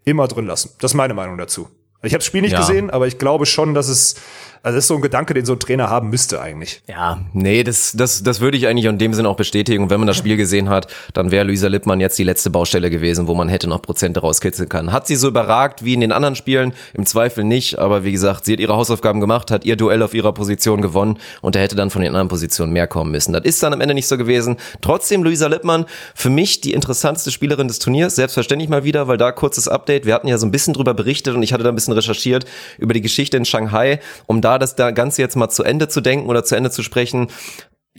immer 0.05 0.29
drin 0.29 0.47
lassen. 0.47 0.71
Das 0.81 0.93
ist 0.93 0.97
meine 0.97 1.15
Meinung 1.15 1.39
dazu. 1.39 1.69
Ich 2.03 2.13
habe 2.13 2.19
das 2.19 2.27
Spiel 2.27 2.41
nicht 2.41 2.53
ja. 2.53 2.61
gesehen, 2.61 2.91
aber 2.91 3.07
ich 3.07 3.19
glaube 3.19 3.45
schon, 3.45 3.75
dass 3.75 3.89
es 3.89 4.15
also 4.63 4.77
das 4.77 4.85
ist 4.85 4.89
so 4.89 4.95
ein 4.95 5.01
Gedanke, 5.01 5.33
den 5.33 5.47
so 5.47 5.55
ein 5.55 5.59
Trainer 5.59 5.89
haben 5.89 6.11
müsste 6.11 6.41
eigentlich. 6.41 6.83
Ja, 6.87 7.21
nee, 7.33 7.65
das, 7.65 7.93
das, 7.97 8.23
das 8.23 8.41
würde 8.41 8.59
ich 8.59 8.67
eigentlich 8.67 8.85
in 8.85 8.99
dem 8.99 9.15
Sinne 9.15 9.29
auch 9.29 9.37
bestätigen. 9.37 9.83
Und 9.85 9.91
wenn 9.91 10.01
man 10.01 10.07
das 10.07 10.19
Spiel 10.19 10.37
gesehen 10.37 10.69
hat, 10.69 10.89
dann 11.15 11.31
wäre 11.31 11.47
Luisa 11.47 11.69
Lippmann 11.69 11.99
jetzt 11.99 12.19
die 12.19 12.25
letzte 12.25 12.51
Baustelle 12.51 12.91
gewesen, 12.91 13.27
wo 13.27 13.35
man 13.35 13.49
hätte 13.49 13.69
noch 13.69 13.81
Prozente 13.81 14.21
rauskitzeln 14.21 14.69
können. 14.69 14.93
Hat 14.93 15.07
sie 15.07 15.17
so 15.17 15.29
überragt 15.29 15.83
wie 15.85 15.95
in 15.95 16.01
den 16.01 16.13
anderen 16.13 16.37
Spielen? 16.37 16.75
Im 16.93 17.07
Zweifel 17.07 17.45
nicht. 17.45 17.79
Aber 17.79 18.05
wie 18.05 18.13
gesagt, 18.13 18.45
sie 18.45 18.53
hat 18.53 18.61
ihre 18.61 18.77
Hausaufgaben 18.77 19.21
gemacht, 19.21 19.51
hat 19.51 19.65
ihr 19.65 19.77
Duell 19.77 20.03
auf 20.03 20.13
ihrer 20.13 20.33
Position 20.33 20.83
gewonnen 20.83 21.19
und 21.41 21.55
da 21.55 21.61
hätte 21.61 21.75
dann 21.75 21.89
von 21.89 22.03
den 22.03 22.11
anderen 22.11 22.29
Positionen 22.29 22.75
mehr 22.75 22.87
kommen 22.87 23.13
müssen. 23.13 23.33
Das 23.33 23.45
ist 23.45 23.63
dann 23.63 23.73
am 23.73 23.81
Ende 23.81 23.95
nicht 23.95 24.09
so 24.09 24.19
gewesen. 24.19 24.57
Trotzdem 24.83 25.23
Luisa 25.23 25.47
Lippmann, 25.47 25.87
für 26.15 26.29
mich 26.29 26.61
die 26.61 26.75
interessanteste 26.75 27.31
Spielerin 27.31 27.69
des 27.69 27.79
Turniers. 27.79 28.15
Selbstverständlich 28.17 28.69
mal 28.69 28.85
wieder, 28.85 29.09
weil 29.09 29.17
da 29.17 29.33
kurzes 29.33 29.69
Update. 29.69 30.05
Wir 30.05 30.13
hatten 30.13 30.29
ja 30.29 30.37
so 30.37 30.47
ein 30.47 30.51
bisschen 30.51 30.75
drüber 30.75 30.93
berichtet 30.93 31.35
und 31.35 31.43
ich 31.43 31.55
hatte 31.55 31.63
da 31.63 31.71
ein 31.71 31.75
bisschen 31.75 31.95
recherchiert 31.95 32.45
über 32.77 32.93
die 32.93 33.01
Geschichte 33.01 33.39
in 33.39 33.47
Shanghai, 33.47 34.01
um 34.27 34.43
da 34.43 34.50
das 34.59 34.77
da 34.77 34.91
Ganze 34.91 35.23
jetzt 35.23 35.37
mal 35.37 35.49
zu 35.49 35.63
Ende 35.63 35.89
zu 35.89 36.01
denken 36.01 36.29
oder 36.29 36.45
zu 36.45 36.57
Ende 36.57 36.71
zu 36.71 36.83
sprechen, 36.83 37.29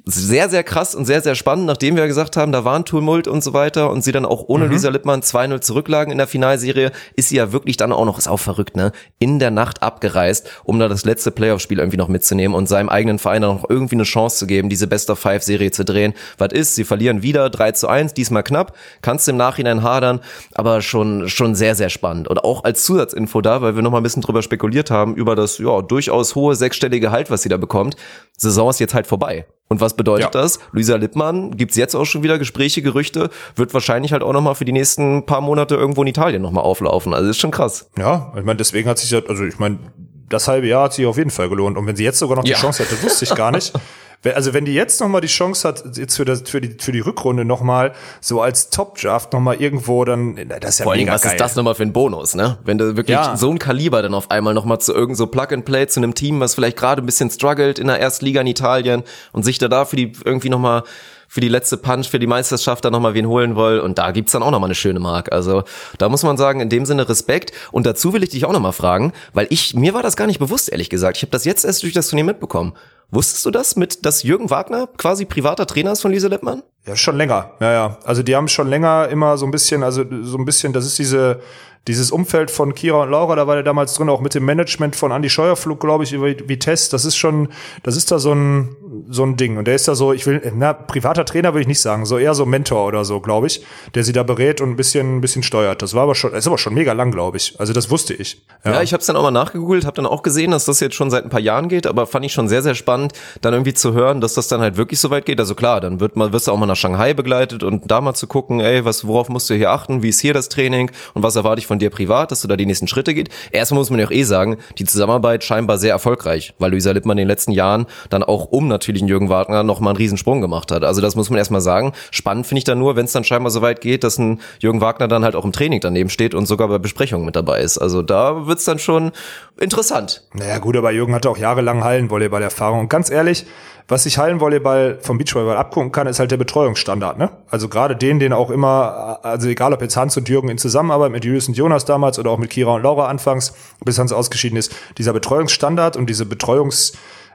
sehr, 0.05 0.49
sehr 0.49 0.63
krass 0.63 0.95
und 0.95 1.05
sehr, 1.05 1.21
sehr 1.21 1.35
spannend, 1.35 1.65
nachdem 1.65 1.95
wir 1.95 2.07
gesagt 2.07 2.37
haben, 2.37 2.51
da 2.51 2.63
war 2.63 2.77
ein 2.77 2.85
Tumult 2.85 3.27
und 3.27 3.43
so 3.43 3.53
weiter 3.53 3.91
und 3.91 4.03
sie 4.03 4.11
dann 4.11 4.25
auch 4.25 4.45
ohne 4.47 4.65
mhm. 4.65 4.71
Lisa 4.71 4.89
Lippmann 4.89 5.21
2-0 5.21 5.61
zurücklagen 5.61 6.11
in 6.11 6.17
der 6.17 6.27
Finalserie, 6.27 6.91
ist 7.15 7.29
sie 7.29 7.35
ja 7.35 7.51
wirklich 7.51 7.77
dann 7.77 7.91
auch 7.91 8.05
noch, 8.05 8.17
ist 8.17 8.27
auch 8.27 8.39
verrückt, 8.39 8.75
ne, 8.75 8.93
in 9.19 9.37
der 9.37 9.51
Nacht 9.51 9.83
abgereist, 9.83 10.49
um 10.63 10.79
da 10.79 10.87
das 10.87 11.05
letzte 11.05 11.29
Playoff-Spiel 11.31 11.79
irgendwie 11.79 11.97
noch 11.97 12.07
mitzunehmen 12.07 12.55
und 12.55 12.67
seinem 12.67 12.89
eigenen 12.89 13.19
Verein 13.19 13.41
dann 13.41 13.57
noch 13.57 13.69
irgendwie 13.69 13.95
eine 13.95 14.03
Chance 14.03 14.37
zu 14.37 14.47
geben, 14.47 14.69
diese 14.69 14.87
Best-of-Five-Serie 14.87 15.71
zu 15.71 15.85
drehen. 15.85 16.13
Was 16.37 16.53
ist? 16.53 16.75
Sie 16.75 16.83
verlieren 16.83 17.21
wieder 17.21 17.49
3 17.49 17.73
zu 17.73 17.87
1, 17.87 18.13
diesmal 18.13 18.43
knapp, 18.43 18.75
kannst 19.01 19.27
du 19.27 19.31
im 19.31 19.37
Nachhinein 19.37 19.83
hadern, 19.83 20.21
aber 20.53 20.81
schon, 20.81 21.29
schon 21.29 21.53
sehr, 21.53 21.75
sehr 21.75 21.89
spannend. 21.89 22.27
Und 22.27 22.43
auch 22.43 22.63
als 22.63 22.83
Zusatzinfo 22.83 23.41
da, 23.41 23.61
weil 23.61 23.75
wir 23.75 23.83
noch 23.83 23.91
mal 23.91 23.97
ein 23.97 24.03
bisschen 24.03 24.23
drüber 24.23 24.41
spekuliert 24.41 24.89
haben, 24.89 25.15
über 25.15 25.35
das, 25.35 25.57
ja, 25.57 25.81
durchaus 25.81 26.33
hohe 26.35 26.55
sechsstellige 26.55 27.07
Gehalt, 27.07 27.29
was 27.29 27.43
sie 27.43 27.49
da 27.49 27.57
bekommt. 27.57 27.97
Saison 28.37 28.69
ist 28.69 28.79
jetzt 28.79 28.93
halt 28.93 29.05
vorbei. 29.05 29.45
Und 29.71 29.79
was 29.79 29.93
bedeutet 29.93 30.35
ja. 30.35 30.41
das? 30.41 30.59
Luisa 30.73 30.97
Lippmann, 30.97 31.55
gibt's 31.55 31.77
jetzt 31.77 31.95
auch 31.95 32.03
schon 32.03 32.23
wieder 32.23 32.37
Gespräche, 32.37 32.81
Gerüchte, 32.81 33.29
wird 33.55 33.73
wahrscheinlich 33.73 34.11
halt 34.11 34.21
auch 34.21 34.33
nochmal 34.33 34.53
für 34.53 34.65
die 34.65 34.73
nächsten 34.73 35.25
paar 35.25 35.39
Monate 35.39 35.75
irgendwo 35.75 36.01
in 36.01 36.09
Italien 36.09 36.41
nochmal 36.41 36.65
auflaufen. 36.65 37.13
Also 37.13 37.29
ist 37.29 37.39
schon 37.39 37.51
krass. 37.51 37.89
Ja, 37.97 38.33
ich 38.37 38.43
meine, 38.43 38.57
deswegen 38.57 38.89
hat 38.89 38.99
sich 38.99 39.11
ja, 39.11 39.21
also 39.29 39.45
ich 39.45 39.59
meine, 39.59 39.79
das 40.27 40.49
halbe 40.49 40.67
Jahr 40.67 40.83
hat 40.83 40.93
sich 40.93 41.05
auf 41.05 41.15
jeden 41.15 41.29
Fall 41.29 41.47
gelohnt. 41.47 41.77
Und 41.77 41.87
wenn 41.87 41.95
sie 41.95 42.03
jetzt 42.03 42.19
sogar 42.19 42.35
noch 42.35 42.43
die 42.43 42.51
Chance 42.51 42.83
hätte, 42.83 43.01
wusste 43.01 43.23
ich 43.23 43.33
gar 43.33 43.51
nicht. 43.51 43.71
Also 44.23 44.53
wenn 44.53 44.65
die 44.65 44.73
jetzt 44.73 45.01
noch 45.01 45.07
mal 45.07 45.21
die 45.21 45.27
Chance 45.27 45.67
hat, 45.67 45.97
jetzt 45.97 46.15
für, 46.15 46.25
das, 46.25 46.43
für, 46.45 46.61
die, 46.61 46.75
für 46.79 46.91
die 46.91 46.99
Rückrunde 46.99 47.43
noch 47.43 47.61
mal 47.61 47.93
so 48.19 48.41
als 48.41 48.69
Top-Draft 48.69 49.33
noch 49.33 49.39
mal 49.39 49.55
irgendwo, 49.55 50.05
dann 50.05 50.35
das 50.59 50.75
ist 50.75 50.79
ja 50.79 50.83
Vor 50.83 50.93
allem, 50.93 51.07
was 51.07 51.21
geil. 51.21 51.31
ist 51.31 51.41
das 51.41 51.55
noch 51.55 51.63
mal 51.63 51.73
für 51.73 51.83
ein 51.83 51.93
Bonus, 51.93 52.35
ne? 52.35 52.59
Wenn 52.63 52.77
du 52.77 52.95
wirklich 52.95 53.17
ja. 53.17 53.35
so 53.35 53.49
ein 53.49 53.57
Kaliber 53.57 54.03
dann 54.03 54.13
auf 54.13 54.29
einmal 54.29 54.53
noch 54.53 54.65
mal 54.65 54.79
zu 54.79 54.93
irgend 54.93 55.17
so 55.17 55.25
Plug-and-Play 55.25 55.87
zu 55.87 55.99
einem 55.99 56.13
Team, 56.13 56.39
was 56.39 56.53
vielleicht 56.53 56.77
gerade 56.77 57.01
ein 57.01 57.05
bisschen 57.05 57.31
struggelt 57.31 57.79
in 57.79 57.87
der 57.87 57.99
ersten 57.99 58.25
Liga 58.25 58.41
in 58.41 58.47
Italien 58.47 59.03
und 59.31 59.43
sich 59.43 59.57
da 59.57 59.67
da 59.67 59.85
für 59.85 59.95
die 59.95 60.13
irgendwie 60.23 60.49
noch 60.49 60.59
mal 60.59 60.83
für 61.31 61.39
die 61.39 61.47
letzte 61.47 61.77
Punch, 61.77 62.09
für 62.09 62.19
die 62.19 62.27
Meisterschaft 62.27 62.83
da 62.83 62.91
nochmal 62.91 63.13
wen 63.13 63.25
holen 63.25 63.55
will. 63.55 63.79
Und 63.79 63.97
da 63.97 64.11
gibt's 64.11 64.33
dann 64.33 64.43
auch 64.43 64.51
nochmal 64.51 64.67
eine 64.67 64.75
schöne 64.75 64.99
Mark. 64.99 65.31
Also 65.31 65.63
da 65.97 66.09
muss 66.09 66.23
man 66.23 66.35
sagen, 66.35 66.59
in 66.59 66.67
dem 66.67 66.85
Sinne 66.85 67.07
Respekt. 67.07 67.53
Und 67.71 67.85
dazu 67.85 68.11
will 68.11 68.21
ich 68.21 68.31
dich 68.31 68.43
auch 68.43 68.51
nochmal 68.51 68.73
fragen, 68.73 69.13
weil 69.31 69.47
ich, 69.49 69.73
mir 69.73 69.93
war 69.93 70.03
das 70.03 70.17
gar 70.17 70.27
nicht 70.27 70.39
bewusst, 70.39 70.69
ehrlich 70.69 70.89
gesagt. 70.89 71.15
Ich 71.15 71.23
habe 71.23 71.31
das 71.31 71.45
jetzt 71.45 71.63
erst 71.63 71.83
durch 71.83 71.93
das 71.93 72.09
Turnier 72.09 72.25
mitbekommen. 72.25 72.73
Wusstest 73.11 73.45
du 73.45 73.51
das 73.51 73.75
mit, 73.75 74.05
dass 74.05 74.23
Jürgen 74.23 74.49
Wagner 74.49 74.87
quasi 74.97 75.25
privater 75.25 75.67
Trainer 75.67 75.91
ist 75.91 76.01
von 76.01 76.11
Lisa 76.11 76.29
Lippmann? 76.29 76.63
Ja, 76.87 76.95
schon 76.95 77.17
länger. 77.17 77.51
Ja, 77.59 77.71
ja. 77.71 77.97
Also 78.05 78.23
die 78.23 78.35
haben 78.35 78.47
schon 78.47 78.67
länger 78.67 79.09
immer 79.09 79.37
so 79.37 79.45
ein 79.45 79.51
bisschen, 79.51 79.83
also 79.83 80.03
so 80.21 80.37
ein 80.37 80.45
bisschen, 80.45 80.73
das 80.73 80.85
ist 80.85 80.97
diese, 80.97 81.41
dieses 81.87 82.11
Umfeld 82.11 82.51
von 82.51 82.75
Kira 82.75 83.01
und 83.01 83.09
Laura, 83.09 83.35
da 83.35 83.47
war 83.47 83.55
der 83.55 83.63
damals 83.63 83.95
drin, 83.95 84.07
auch 84.07 84.21
mit 84.21 84.35
dem 84.35 84.45
Management 84.45 84.95
von 84.95 85.11
Andy 85.11 85.29
Scheuerflug, 85.29 85.79
glaube 85.79 86.03
ich, 86.03 86.13
über 86.13 86.27
Vitesse, 86.27 86.91
das 86.91 87.05
ist 87.05 87.17
schon, 87.17 87.49
das 87.81 87.97
ist 87.97 88.11
da 88.11 88.19
so 88.19 88.33
ein, 88.33 88.75
so 89.09 89.23
ein 89.23 89.35
Ding. 89.35 89.57
Und 89.57 89.65
der 89.65 89.73
ist 89.73 89.87
da 89.87 89.95
so, 89.95 90.13
ich 90.13 90.27
will, 90.27 90.51
na, 90.55 90.73
privater 90.73 91.25
Trainer 91.25 91.53
würde 91.53 91.61
ich 91.61 91.67
nicht 91.67 91.81
sagen, 91.81 92.05
so 92.05 92.19
eher 92.19 92.35
so 92.35 92.45
Mentor 92.45 92.85
oder 92.85 93.03
so, 93.03 93.19
glaube 93.19 93.47
ich, 93.47 93.65
der 93.95 94.03
sie 94.03 94.13
da 94.13 94.21
berät 94.21 94.61
und 94.61 94.69
ein 94.69 94.75
bisschen, 94.75 95.17
ein 95.17 95.21
bisschen 95.21 95.41
steuert. 95.41 95.81
Das 95.81 95.95
war 95.95 96.03
aber 96.03 96.13
schon, 96.13 96.33
ist 96.33 96.45
aber 96.45 96.59
schon 96.59 96.75
mega 96.75 96.93
lang, 96.93 97.11
glaube 97.11 97.37
ich. 97.37 97.59
Also 97.59 97.73
das 97.73 97.89
wusste 97.89 98.13
ich. 98.13 98.45
Ja, 98.63 98.73
ja 98.73 98.81
ich 98.83 98.93
habe 98.93 99.01
es 99.01 99.07
dann 99.07 99.15
auch 99.15 99.23
mal 99.23 99.31
nachgegoogelt, 99.31 99.85
habe 99.85 99.95
dann 99.95 100.05
auch 100.05 100.21
gesehen, 100.21 100.51
dass 100.51 100.65
das 100.65 100.79
jetzt 100.81 100.95
schon 100.95 101.09
seit 101.09 101.23
ein 101.23 101.31
paar 101.31 101.39
Jahren 101.39 101.67
geht, 101.67 101.87
aber 101.87 102.05
fand 102.05 102.25
ich 102.25 102.33
schon 102.33 102.47
sehr, 102.47 102.61
sehr 102.61 102.75
spannend, 102.75 103.00
dann 103.41 103.53
irgendwie 103.53 103.73
zu 103.73 103.93
hören, 103.93 104.21
dass 104.21 104.33
das 104.33 104.47
dann 104.47 104.61
halt 104.61 104.77
wirklich 104.77 104.99
so 104.99 105.09
weit 105.09 105.25
geht. 105.25 105.39
Also 105.39 105.55
klar, 105.55 105.81
dann 105.81 105.99
wird 105.99 106.15
man, 106.15 106.33
wirst 106.33 106.47
du 106.47 106.51
auch 106.51 106.57
mal 106.57 106.65
nach 106.65 106.75
Shanghai 106.75 107.13
begleitet 107.13 107.63
und 107.63 107.89
da 107.89 108.01
mal 108.01 108.13
zu 108.13 108.27
gucken, 108.27 108.59
ey, 108.59 108.85
was, 108.85 109.05
worauf 109.05 109.29
musst 109.29 109.49
du 109.49 109.53
hier 109.53 109.71
achten, 109.71 110.03
wie 110.03 110.09
ist 110.09 110.19
hier 110.19 110.33
das 110.33 110.49
Training 110.49 110.91
und 111.13 111.23
was 111.23 111.35
erwarte 111.35 111.59
ich 111.59 111.67
von 111.67 111.79
dir 111.79 111.89
privat, 111.89 112.31
dass 112.31 112.41
du 112.41 112.47
da 112.47 112.55
die 112.55 112.65
nächsten 112.65 112.87
Schritte 112.87 113.13
geht. 113.13 113.29
Erstmal 113.51 113.79
muss 113.79 113.89
man 113.89 113.99
ja 113.99 114.07
auch 114.07 114.11
eh 114.11 114.23
sagen, 114.23 114.57
die 114.77 114.85
Zusammenarbeit 114.85 115.43
scheinbar 115.43 115.77
sehr 115.77 115.91
erfolgreich, 115.91 116.53
weil 116.59 116.71
Luisa 116.71 116.91
Lippmann 116.91 117.17
in 117.17 117.23
den 117.23 117.27
letzten 117.27 117.51
Jahren 117.51 117.85
dann 118.09 118.23
auch 118.23 118.45
um 118.45 118.67
natürlich 118.67 119.01
Jürgen 119.01 119.29
Wagner 119.29 119.63
noch 119.63 119.79
mal 119.79 119.91
einen 119.91 119.97
Riesensprung 119.97 120.41
gemacht 120.41 120.71
hat. 120.71 120.83
Also 120.83 121.01
das 121.01 121.15
muss 121.15 121.29
man 121.29 121.37
erstmal 121.37 121.61
sagen. 121.61 121.93
Spannend 122.11 122.47
finde 122.47 122.59
ich 122.59 122.63
dann 122.63 122.79
nur, 122.79 122.95
wenn 122.95 123.05
es 123.05 123.11
dann 123.11 123.23
scheinbar 123.23 123.51
so 123.51 123.61
weit 123.61 123.81
geht, 123.81 124.03
dass 124.03 124.17
ein 124.17 124.39
Jürgen 124.59 124.81
Wagner 124.81 125.07
dann 125.07 125.23
halt 125.23 125.35
auch 125.35 125.45
im 125.45 125.51
Training 125.51 125.79
daneben 125.81 126.09
steht 126.09 126.33
und 126.33 126.45
sogar 126.45 126.67
bei 126.67 126.77
Besprechungen 126.77 127.25
mit 127.25 127.35
dabei 127.35 127.61
ist. 127.61 127.77
Also 127.77 128.01
da 128.01 128.47
wird's 128.47 128.65
dann 128.65 128.79
schon 128.79 129.11
interessant. 129.59 130.23
Naja 130.33 130.59
gut, 130.59 130.77
aber 130.77 130.91
Jürgen 130.91 131.13
hatte 131.13 131.29
auch 131.29 131.37
jahrelang 131.37 131.83
Hallenvolleyball-Erfahrung. 131.83 132.87
Ganz 132.91 133.09
ehrlich, 133.09 133.45
was 133.87 134.05
ich 134.05 134.17
Hallenvolleyball 134.17 134.99
vom 135.01 135.17
Beachvolleyball 135.17 135.55
abgucken 135.55 135.91
kann, 135.91 136.07
ist 136.07 136.19
halt 136.19 136.29
der 136.29 136.37
Betreuungsstandard. 136.37 137.17
Ne? 137.17 137.29
Also 137.49 137.69
gerade 137.69 137.95
den, 137.95 138.19
den 138.19 138.33
auch 138.33 138.51
immer, 138.51 139.19
also 139.23 139.47
egal 139.47 139.73
ob 139.73 139.81
jetzt 139.81 139.95
Hans 139.95 140.17
und 140.17 140.27
Jürgen 140.27 140.49
in 140.49 140.57
Zusammenarbeit 140.57 141.11
mit 141.11 141.23
Julius 141.23 141.47
und 141.47 141.55
Jonas 141.55 141.85
damals 141.85 142.19
oder 142.19 142.31
auch 142.31 142.37
mit 142.37 142.49
Kira 142.49 142.75
und 142.75 142.83
Laura 142.83 143.07
anfangs, 143.07 143.53
bis 143.83 143.97
Hans 143.97 144.11
ausgeschieden 144.11 144.57
ist, 144.57 144.75
dieser 144.97 145.13
Betreuungsstandard 145.13 145.95
und 145.95 146.09
diese 146.09 146.25
Betreuungs- 146.25 146.93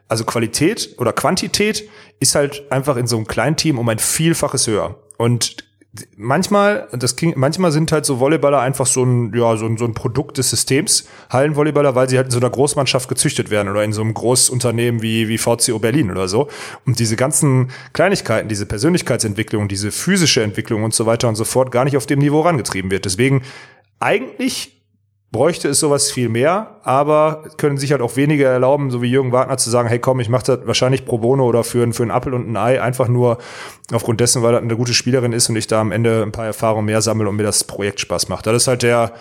also 0.08 0.24
Qualität 0.24 0.94
oder 0.98 1.12
Quantität 1.12 1.88
ist 2.20 2.34
halt 2.34 2.70
einfach 2.70 2.96
in 2.96 3.06
so 3.06 3.16
einem 3.16 3.26
kleinen 3.26 3.56
Team 3.56 3.78
um 3.78 3.88
ein 3.88 3.98
Vielfaches 3.98 4.66
höher. 4.66 4.96
Und 5.16 5.65
manchmal, 6.16 6.88
das 6.92 7.16
ging, 7.16 7.34
manchmal 7.36 7.72
sind 7.72 7.92
halt 7.92 8.04
so 8.04 8.20
Volleyballer 8.20 8.60
einfach 8.60 8.86
so 8.86 9.04
ein, 9.04 9.32
ja, 9.34 9.56
so 9.56 9.66
ein, 9.66 9.76
so 9.76 9.84
ein 9.84 9.94
Produkt 9.94 10.38
des 10.38 10.50
Systems, 10.50 11.08
Hallenvolleyballer, 11.30 11.94
weil 11.94 12.08
sie 12.08 12.16
halt 12.16 12.26
in 12.26 12.30
so 12.30 12.38
einer 12.38 12.50
Großmannschaft 12.50 13.08
gezüchtet 13.08 13.50
werden 13.50 13.68
oder 13.68 13.84
in 13.84 13.92
so 13.92 14.02
einem 14.02 14.14
Großunternehmen 14.14 15.02
wie, 15.02 15.28
wie 15.28 15.38
VCO 15.38 15.78
Berlin 15.78 16.10
oder 16.10 16.28
so. 16.28 16.48
Und 16.84 16.98
diese 16.98 17.16
ganzen 17.16 17.70
Kleinigkeiten, 17.92 18.48
diese 18.48 18.66
Persönlichkeitsentwicklung, 18.66 19.68
diese 19.68 19.90
physische 19.90 20.42
Entwicklung 20.42 20.84
und 20.84 20.94
so 20.94 21.06
weiter 21.06 21.28
und 21.28 21.36
so 21.36 21.44
fort 21.44 21.70
gar 21.70 21.84
nicht 21.84 21.96
auf 21.96 22.06
dem 22.06 22.18
Niveau 22.18 22.40
rangetrieben 22.40 22.90
wird. 22.90 23.04
Deswegen 23.04 23.42
eigentlich 24.00 24.75
bräuchte 25.32 25.68
es 25.68 25.80
sowas 25.80 26.10
viel 26.10 26.28
mehr, 26.28 26.76
aber 26.82 27.44
können 27.56 27.78
sich 27.78 27.92
halt 27.92 28.00
auch 28.00 28.16
weniger 28.16 28.48
erlauben, 28.48 28.90
so 28.90 29.02
wie 29.02 29.10
Jürgen 29.10 29.32
Wagner 29.32 29.58
zu 29.58 29.70
sagen, 29.70 29.88
hey 29.88 29.98
komm, 29.98 30.20
ich 30.20 30.28
mache 30.28 30.56
das 30.56 30.66
wahrscheinlich 30.66 31.04
pro 31.04 31.18
bono 31.18 31.44
oder 31.44 31.64
für, 31.64 31.92
für 31.92 32.02
einen 32.02 32.12
Apfel 32.12 32.32
und 32.32 32.48
ein 32.48 32.56
Ei, 32.56 32.80
einfach 32.80 33.08
nur 33.08 33.38
aufgrund 33.92 34.20
dessen, 34.20 34.42
weil 34.42 34.54
er 34.54 34.60
eine 34.60 34.76
gute 34.76 34.94
Spielerin 34.94 35.32
ist 35.32 35.48
und 35.48 35.56
ich 35.56 35.66
da 35.66 35.80
am 35.80 35.92
Ende 35.92 36.22
ein 36.22 36.32
paar 36.32 36.46
Erfahrungen 36.46 36.86
mehr 36.86 37.02
sammle 37.02 37.28
und 37.28 37.36
mir 37.36 37.42
das 37.42 37.64
Projekt 37.64 38.00
Spaß 38.00 38.28
macht. 38.28 38.46
Das 38.46 38.56
ist 38.56 38.68
halt 38.68 38.82
der, 38.82 39.12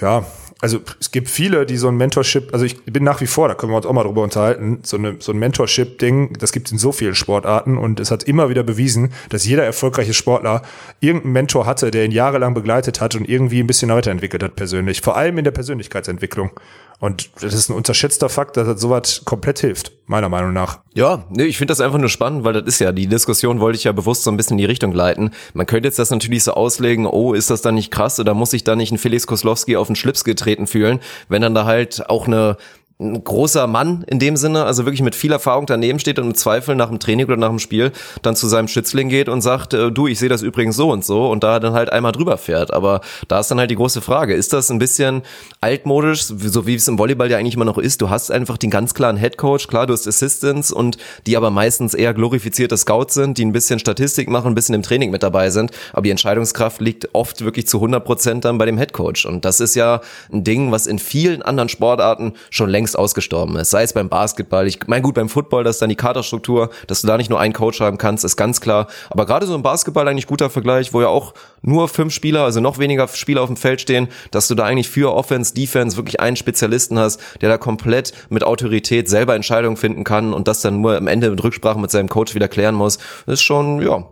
ja, 0.00 0.24
also 0.64 0.80
es 0.98 1.10
gibt 1.10 1.28
viele, 1.28 1.66
die 1.66 1.76
so 1.76 1.88
ein 1.88 1.96
Mentorship, 1.98 2.54
also 2.54 2.64
ich 2.64 2.82
bin 2.84 3.04
nach 3.04 3.20
wie 3.20 3.26
vor, 3.26 3.48
da 3.48 3.54
können 3.54 3.70
wir 3.70 3.76
uns 3.76 3.84
auch 3.84 3.92
mal 3.92 4.04
drüber 4.04 4.22
unterhalten, 4.22 4.78
so, 4.82 4.96
eine, 4.96 5.16
so 5.18 5.32
ein 5.32 5.38
Mentorship-Ding, 5.38 6.38
das 6.38 6.52
gibt 6.52 6.68
es 6.68 6.72
in 6.72 6.78
so 6.78 6.90
vielen 6.90 7.14
Sportarten 7.14 7.76
und 7.76 8.00
es 8.00 8.10
hat 8.10 8.22
immer 8.22 8.48
wieder 8.48 8.62
bewiesen, 8.62 9.12
dass 9.28 9.44
jeder 9.44 9.62
erfolgreiche 9.62 10.14
Sportler 10.14 10.62
irgendeinen 11.00 11.34
Mentor 11.34 11.66
hatte, 11.66 11.90
der 11.90 12.06
ihn 12.06 12.12
jahrelang 12.12 12.54
begleitet 12.54 13.02
hat 13.02 13.14
und 13.14 13.28
irgendwie 13.28 13.60
ein 13.60 13.66
bisschen 13.66 13.90
weiterentwickelt 13.90 14.42
hat 14.42 14.56
persönlich, 14.56 15.02
vor 15.02 15.18
allem 15.18 15.36
in 15.36 15.44
der 15.44 15.50
Persönlichkeitsentwicklung. 15.50 16.52
Und 17.00 17.30
das 17.42 17.52
ist 17.52 17.68
ein 17.68 17.74
unterschätzter 17.74 18.28
Fakt, 18.28 18.56
dass 18.56 18.66
das 18.66 18.80
sowas 18.80 19.22
komplett 19.24 19.58
hilft, 19.58 19.92
meiner 20.06 20.28
Meinung 20.28 20.52
nach. 20.52 20.78
Ja, 20.94 21.24
nee, 21.28 21.44
ich 21.44 21.58
finde 21.58 21.72
das 21.72 21.80
einfach 21.80 21.98
nur 21.98 22.08
spannend, 22.08 22.44
weil 22.44 22.52
das 22.54 22.64
ist 22.64 22.78
ja, 22.78 22.92
die 22.92 23.08
Diskussion 23.08 23.60
wollte 23.60 23.76
ich 23.76 23.84
ja 23.84 23.92
bewusst 23.92 24.22
so 24.22 24.30
ein 24.30 24.36
bisschen 24.36 24.54
in 24.54 24.58
die 24.58 24.64
Richtung 24.64 24.92
leiten. 24.92 25.32
Man 25.54 25.66
könnte 25.66 25.88
jetzt 25.88 25.98
das 25.98 26.10
natürlich 26.10 26.44
so 26.44 26.52
auslegen, 26.52 27.06
oh, 27.06 27.34
ist 27.34 27.50
das 27.50 27.62
dann 27.62 27.74
nicht 27.74 27.90
krass 27.90 28.20
oder 28.20 28.32
muss 28.32 28.52
sich 28.52 28.64
da 28.64 28.76
nicht 28.76 28.92
ein 28.92 28.98
Felix 28.98 29.26
Koslowski 29.26 29.76
auf 29.76 29.88
den 29.88 29.96
Schlips 29.96 30.24
getreten 30.24 30.53
fühlen, 30.66 31.00
wenn 31.28 31.42
dann 31.42 31.54
da 31.54 31.64
halt 31.64 32.08
auch 32.08 32.26
eine 32.26 32.56
ein 33.04 33.24
großer 33.24 33.66
Mann 33.66 34.04
in 34.06 34.18
dem 34.18 34.36
Sinne, 34.36 34.64
also 34.64 34.84
wirklich 34.84 35.02
mit 35.02 35.14
viel 35.14 35.32
Erfahrung 35.32 35.66
daneben 35.66 35.98
steht 35.98 36.18
und 36.18 36.26
im 36.26 36.34
Zweifel 36.34 36.74
nach 36.74 36.88
dem 36.88 36.98
Training 36.98 37.26
oder 37.26 37.36
nach 37.36 37.50
dem 37.50 37.58
Spiel 37.58 37.92
dann 38.22 38.36
zu 38.36 38.48
seinem 38.48 38.68
Schützling 38.68 39.08
geht 39.08 39.28
und 39.28 39.42
sagt, 39.42 39.74
äh, 39.74 39.92
du, 39.92 40.06
ich 40.06 40.18
sehe 40.18 40.28
das 40.28 40.42
übrigens 40.42 40.76
so 40.76 40.90
und 40.90 41.04
so 41.04 41.30
und 41.30 41.44
da 41.44 41.60
dann 41.60 41.74
halt 41.74 41.92
einmal 41.92 42.12
drüber 42.12 42.36
fährt. 42.36 42.72
Aber 42.72 43.00
da 43.28 43.40
ist 43.40 43.50
dann 43.50 43.58
halt 43.58 43.70
die 43.70 43.76
große 43.76 44.00
Frage, 44.00 44.34
ist 44.34 44.52
das 44.52 44.70
ein 44.70 44.78
bisschen 44.78 45.22
altmodisch, 45.60 46.24
so 46.24 46.66
wie 46.66 46.74
es 46.74 46.88
im 46.88 46.98
Volleyball 46.98 47.30
ja 47.30 47.38
eigentlich 47.38 47.54
immer 47.54 47.64
noch 47.64 47.78
ist? 47.78 48.00
Du 48.00 48.10
hast 48.10 48.30
einfach 48.30 48.58
den 48.58 48.70
ganz 48.70 48.94
klaren 48.94 49.16
Headcoach, 49.16 49.68
klar, 49.68 49.86
du 49.86 49.92
hast 49.92 50.06
Assistants 50.06 50.72
und 50.72 50.96
die 51.26 51.36
aber 51.36 51.50
meistens 51.50 51.94
eher 51.94 52.14
glorifizierte 52.14 52.76
Scouts 52.76 53.14
sind, 53.14 53.38
die 53.38 53.44
ein 53.44 53.52
bisschen 53.52 53.78
Statistik 53.78 54.28
machen, 54.28 54.48
ein 54.48 54.54
bisschen 54.54 54.74
im 54.74 54.82
Training 54.82 55.10
mit 55.10 55.22
dabei 55.22 55.50
sind, 55.50 55.70
aber 55.92 56.02
die 56.02 56.10
Entscheidungskraft 56.10 56.80
liegt 56.80 57.14
oft 57.14 57.44
wirklich 57.44 57.66
zu 57.66 57.78
100 57.78 58.04
Prozent 58.04 58.44
dann 58.44 58.58
bei 58.58 58.66
dem 58.66 58.78
Headcoach 58.78 59.26
und 59.26 59.44
das 59.44 59.60
ist 59.60 59.74
ja 59.74 60.00
ein 60.32 60.44
Ding, 60.44 60.72
was 60.72 60.86
in 60.86 60.98
vielen 60.98 61.42
anderen 61.42 61.68
Sportarten 61.68 62.34
schon 62.50 62.70
längst 62.70 62.93
längst 62.94 62.98
ausgestorben 62.98 63.56
ist. 63.56 63.70
Sei 63.70 63.82
es 63.82 63.92
beim 63.92 64.08
Basketball, 64.08 64.66
ich 64.66 64.78
mein 64.86 65.02
gut, 65.02 65.14
beim 65.14 65.28
Football, 65.28 65.64
das 65.64 65.76
ist 65.76 65.82
dann 65.82 65.88
die 65.88 65.96
Kaderstruktur, 65.96 66.70
dass 66.86 67.00
du 67.00 67.06
da 67.06 67.16
nicht 67.16 67.30
nur 67.30 67.40
einen 67.40 67.52
Coach 67.52 67.80
haben 67.80 67.98
kannst, 67.98 68.24
ist 68.24 68.36
ganz 68.36 68.60
klar. 68.60 68.86
Aber 69.10 69.26
gerade 69.26 69.46
so 69.46 69.54
im 69.54 69.62
Basketball 69.62 70.08
eigentlich 70.08 70.26
guter 70.26 70.50
Vergleich, 70.50 70.92
wo 70.92 71.00
ja 71.00 71.08
auch 71.08 71.34
nur 71.62 71.88
fünf 71.88 72.12
Spieler, 72.12 72.44
also 72.44 72.60
noch 72.60 72.78
weniger 72.78 73.08
Spieler 73.08 73.42
auf 73.42 73.48
dem 73.48 73.56
Feld 73.56 73.80
stehen, 73.80 74.08
dass 74.30 74.48
du 74.48 74.54
da 74.54 74.64
eigentlich 74.64 74.88
für 74.88 75.14
Offense, 75.14 75.54
Defense 75.54 75.96
wirklich 75.96 76.20
einen 76.20 76.36
Spezialisten 76.36 76.98
hast, 76.98 77.20
der 77.40 77.48
da 77.48 77.58
komplett 77.58 78.12
mit 78.30 78.44
Autorität 78.44 79.08
selber 79.08 79.34
Entscheidungen 79.34 79.76
finden 79.76 80.04
kann 80.04 80.32
und 80.32 80.48
das 80.48 80.60
dann 80.60 80.80
nur 80.80 80.96
am 80.96 81.06
Ende 81.06 81.30
mit 81.30 81.42
Rücksprache 81.42 81.78
mit 81.78 81.90
seinem 81.90 82.08
Coach 82.08 82.34
wieder 82.34 82.48
klären 82.48 82.74
muss. 82.74 82.98
Ist 83.26 83.42
schon, 83.42 83.82
ja, 83.82 84.04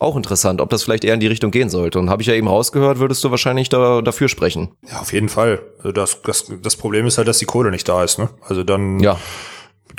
auch 0.00 0.16
interessant, 0.16 0.60
ob 0.60 0.70
das 0.70 0.82
vielleicht 0.82 1.04
eher 1.04 1.14
in 1.14 1.20
die 1.20 1.26
Richtung 1.26 1.50
gehen 1.50 1.70
sollte. 1.70 1.98
Und 1.98 2.10
habe 2.10 2.22
ich 2.22 2.28
ja 2.28 2.34
eben 2.34 2.48
rausgehört, 2.48 2.98
würdest 2.98 3.22
du 3.22 3.30
wahrscheinlich 3.30 3.68
da, 3.68 4.02
dafür 4.02 4.28
sprechen. 4.28 4.70
Ja, 4.90 5.00
auf 5.00 5.12
jeden 5.12 5.28
Fall. 5.28 5.62
Also 5.78 5.92
das, 5.92 6.22
das, 6.22 6.50
das 6.62 6.76
Problem 6.76 7.06
ist 7.06 7.18
halt, 7.18 7.28
dass 7.28 7.38
die 7.38 7.44
Kohle 7.44 7.70
nicht 7.70 7.88
da 7.88 8.02
ist. 8.02 8.18
Ne? 8.18 8.30
Also 8.48 8.64
dann 8.64 8.98
ja 8.98 9.18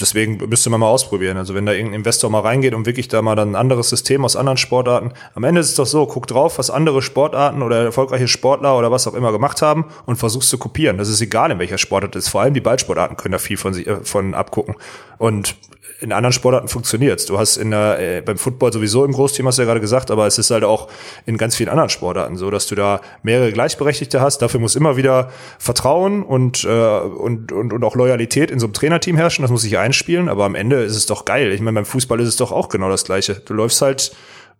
deswegen 0.01 0.37
müsste 0.49 0.69
man 0.69 0.79
mal 0.79 0.87
ausprobieren. 0.87 1.37
Also 1.37 1.55
wenn 1.55 1.65
da 1.65 1.71
irgendein 1.71 1.99
Investor 1.99 2.29
mal 2.29 2.41
reingeht 2.41 2.73
und 2.73 2.85
wirklich 2.85 3.07
da 3.07 3.21
mal 3.21 3.35
dann 3.35 3.51
ein 3.51 3.55
anderes 3.55 3.89
System 3.89 4.25
aus 4.25 4.35
anderen 4.35 4.57
Sportarten. 4.57 5.13
Am 5.35 5.43
Ende 5.43 5.61
ist 5.61 5.69
es 5.69 5.75
doch 5.75 5.85
so, 5.85 6.05
guck 6.05 6.27
drauf, 6.27 6.57
was 6.57 6.69
andere 6.69 7.01
Sportarten 7.01 7.61
oder 7.61 7.83
erfolgreiche 7.83 8.27
Sportler 8.27 8.77
oder 8.77 8.91
was 8.91 9.07
auch 9.07 9.13
immer 9.13 9.31
gemacht 9.31 9.61
haben 9.61 9.85
und 10.05 10.17
versuchst 10.17 10.49
zu 10.49 10.57
kopieren. 10.57 10.97
Das 10.97 11.09
ist 11.09 11.21
egal, 11.21 11.51
in 11.51 11.59
welcher 11.59 11.77
Sportart 11.77 12.15
es 12.15 12.25
ist. 12.25 12.31
Vor 12.31 12.41
allem 12.41 12.53
die 12.53 12.61
Ballsportarten 12.61 13.17
können 13.17 13.33
da 13.33 13.37
viel 13.37 13.57
von, 13.57 13.73
sich, 13.73 13.87
äh, 13.87 14.03
von 14.03 14.33
abgucken. 14.33 14.75
Und 15.17 15.55
in 16.01 16.11
anderen 16.11 16.33
Sportarten 16.33 16.67
funktioniert's. 16.67 17.27
Du 17.27 17.37
hast 17.37 17.57
in 17.57 17.69
der, 17.69 17.99
äh, 17.99 18.21
beim 18.21 18.37
Football 18.37 18.73
sowieso 18.73 19.05
im 19.05 19.11
Großteam, 19.11 19.45
hast 19.45 19.59
du 19.59 19.61
ja 19.61 19.67
gerade 19.67 19.79
gesagt, 19.79 20.09
aber 20.09 20.25
es 20.25 20.39
ist 20.39 20.49
halt 20.49 20.63
auch 20.63 20.87
in 21.27 21.37
ganz 21.37 21.55
vielen 21.55 21.69
anderen 21.69 21.89
Sportarten 21.89 22.37
so, 22.37 22.49
dass 22.49 22.65
du 22.65 22.73
da 22.73 23.01
mehrere 23.21 23.51
Gleichberechtigte 23.51 24.19
hast. 24.19 24.39
Dafür 24.39 24.59
muss 24.59 24.75
immer 24.75 24.97
wieder 24.97 25.29
Vertrauen 25.59 26.23
und, 26.23 26.63
äh, 26.63 26.67
und, 26.67 27.51
und, 27.51 27.71
und 27.71 27.83
auch 27.83 27.95
Loyalität 27.95 28.49
in 28.49 28.59
so 28.59 28.65
einem 28.65 28.73
Trainerteam 28.73 29.15
herrschen. 29.15 29.43
Das 29.43 29.51
muss 29.51 29.61
sich 29.61 29.77
einspielen, 29.91 30.29
aber 30.29 30.45
am 30.45 30.55
Ende 30.55 30.77
ist 30.83 30.95
es 30.95 31.05
doch 31.05 31.25
geil. 31.25 31.51
Ich 31.51 31.59
meine, 31.59 31.75
beim 31.75 31.85
Fußball 31.85 32.19
ist 32.21 32.29
es 32.29 32.37
doch 32.37 32.53
auch 32.53 32.69
genau 32.69 32.89
das 32.89 33.03
Gleiche. 33.03 33.41
Du 33.45 33.53
läufst 33.53 33.81
halt 33.81 34.11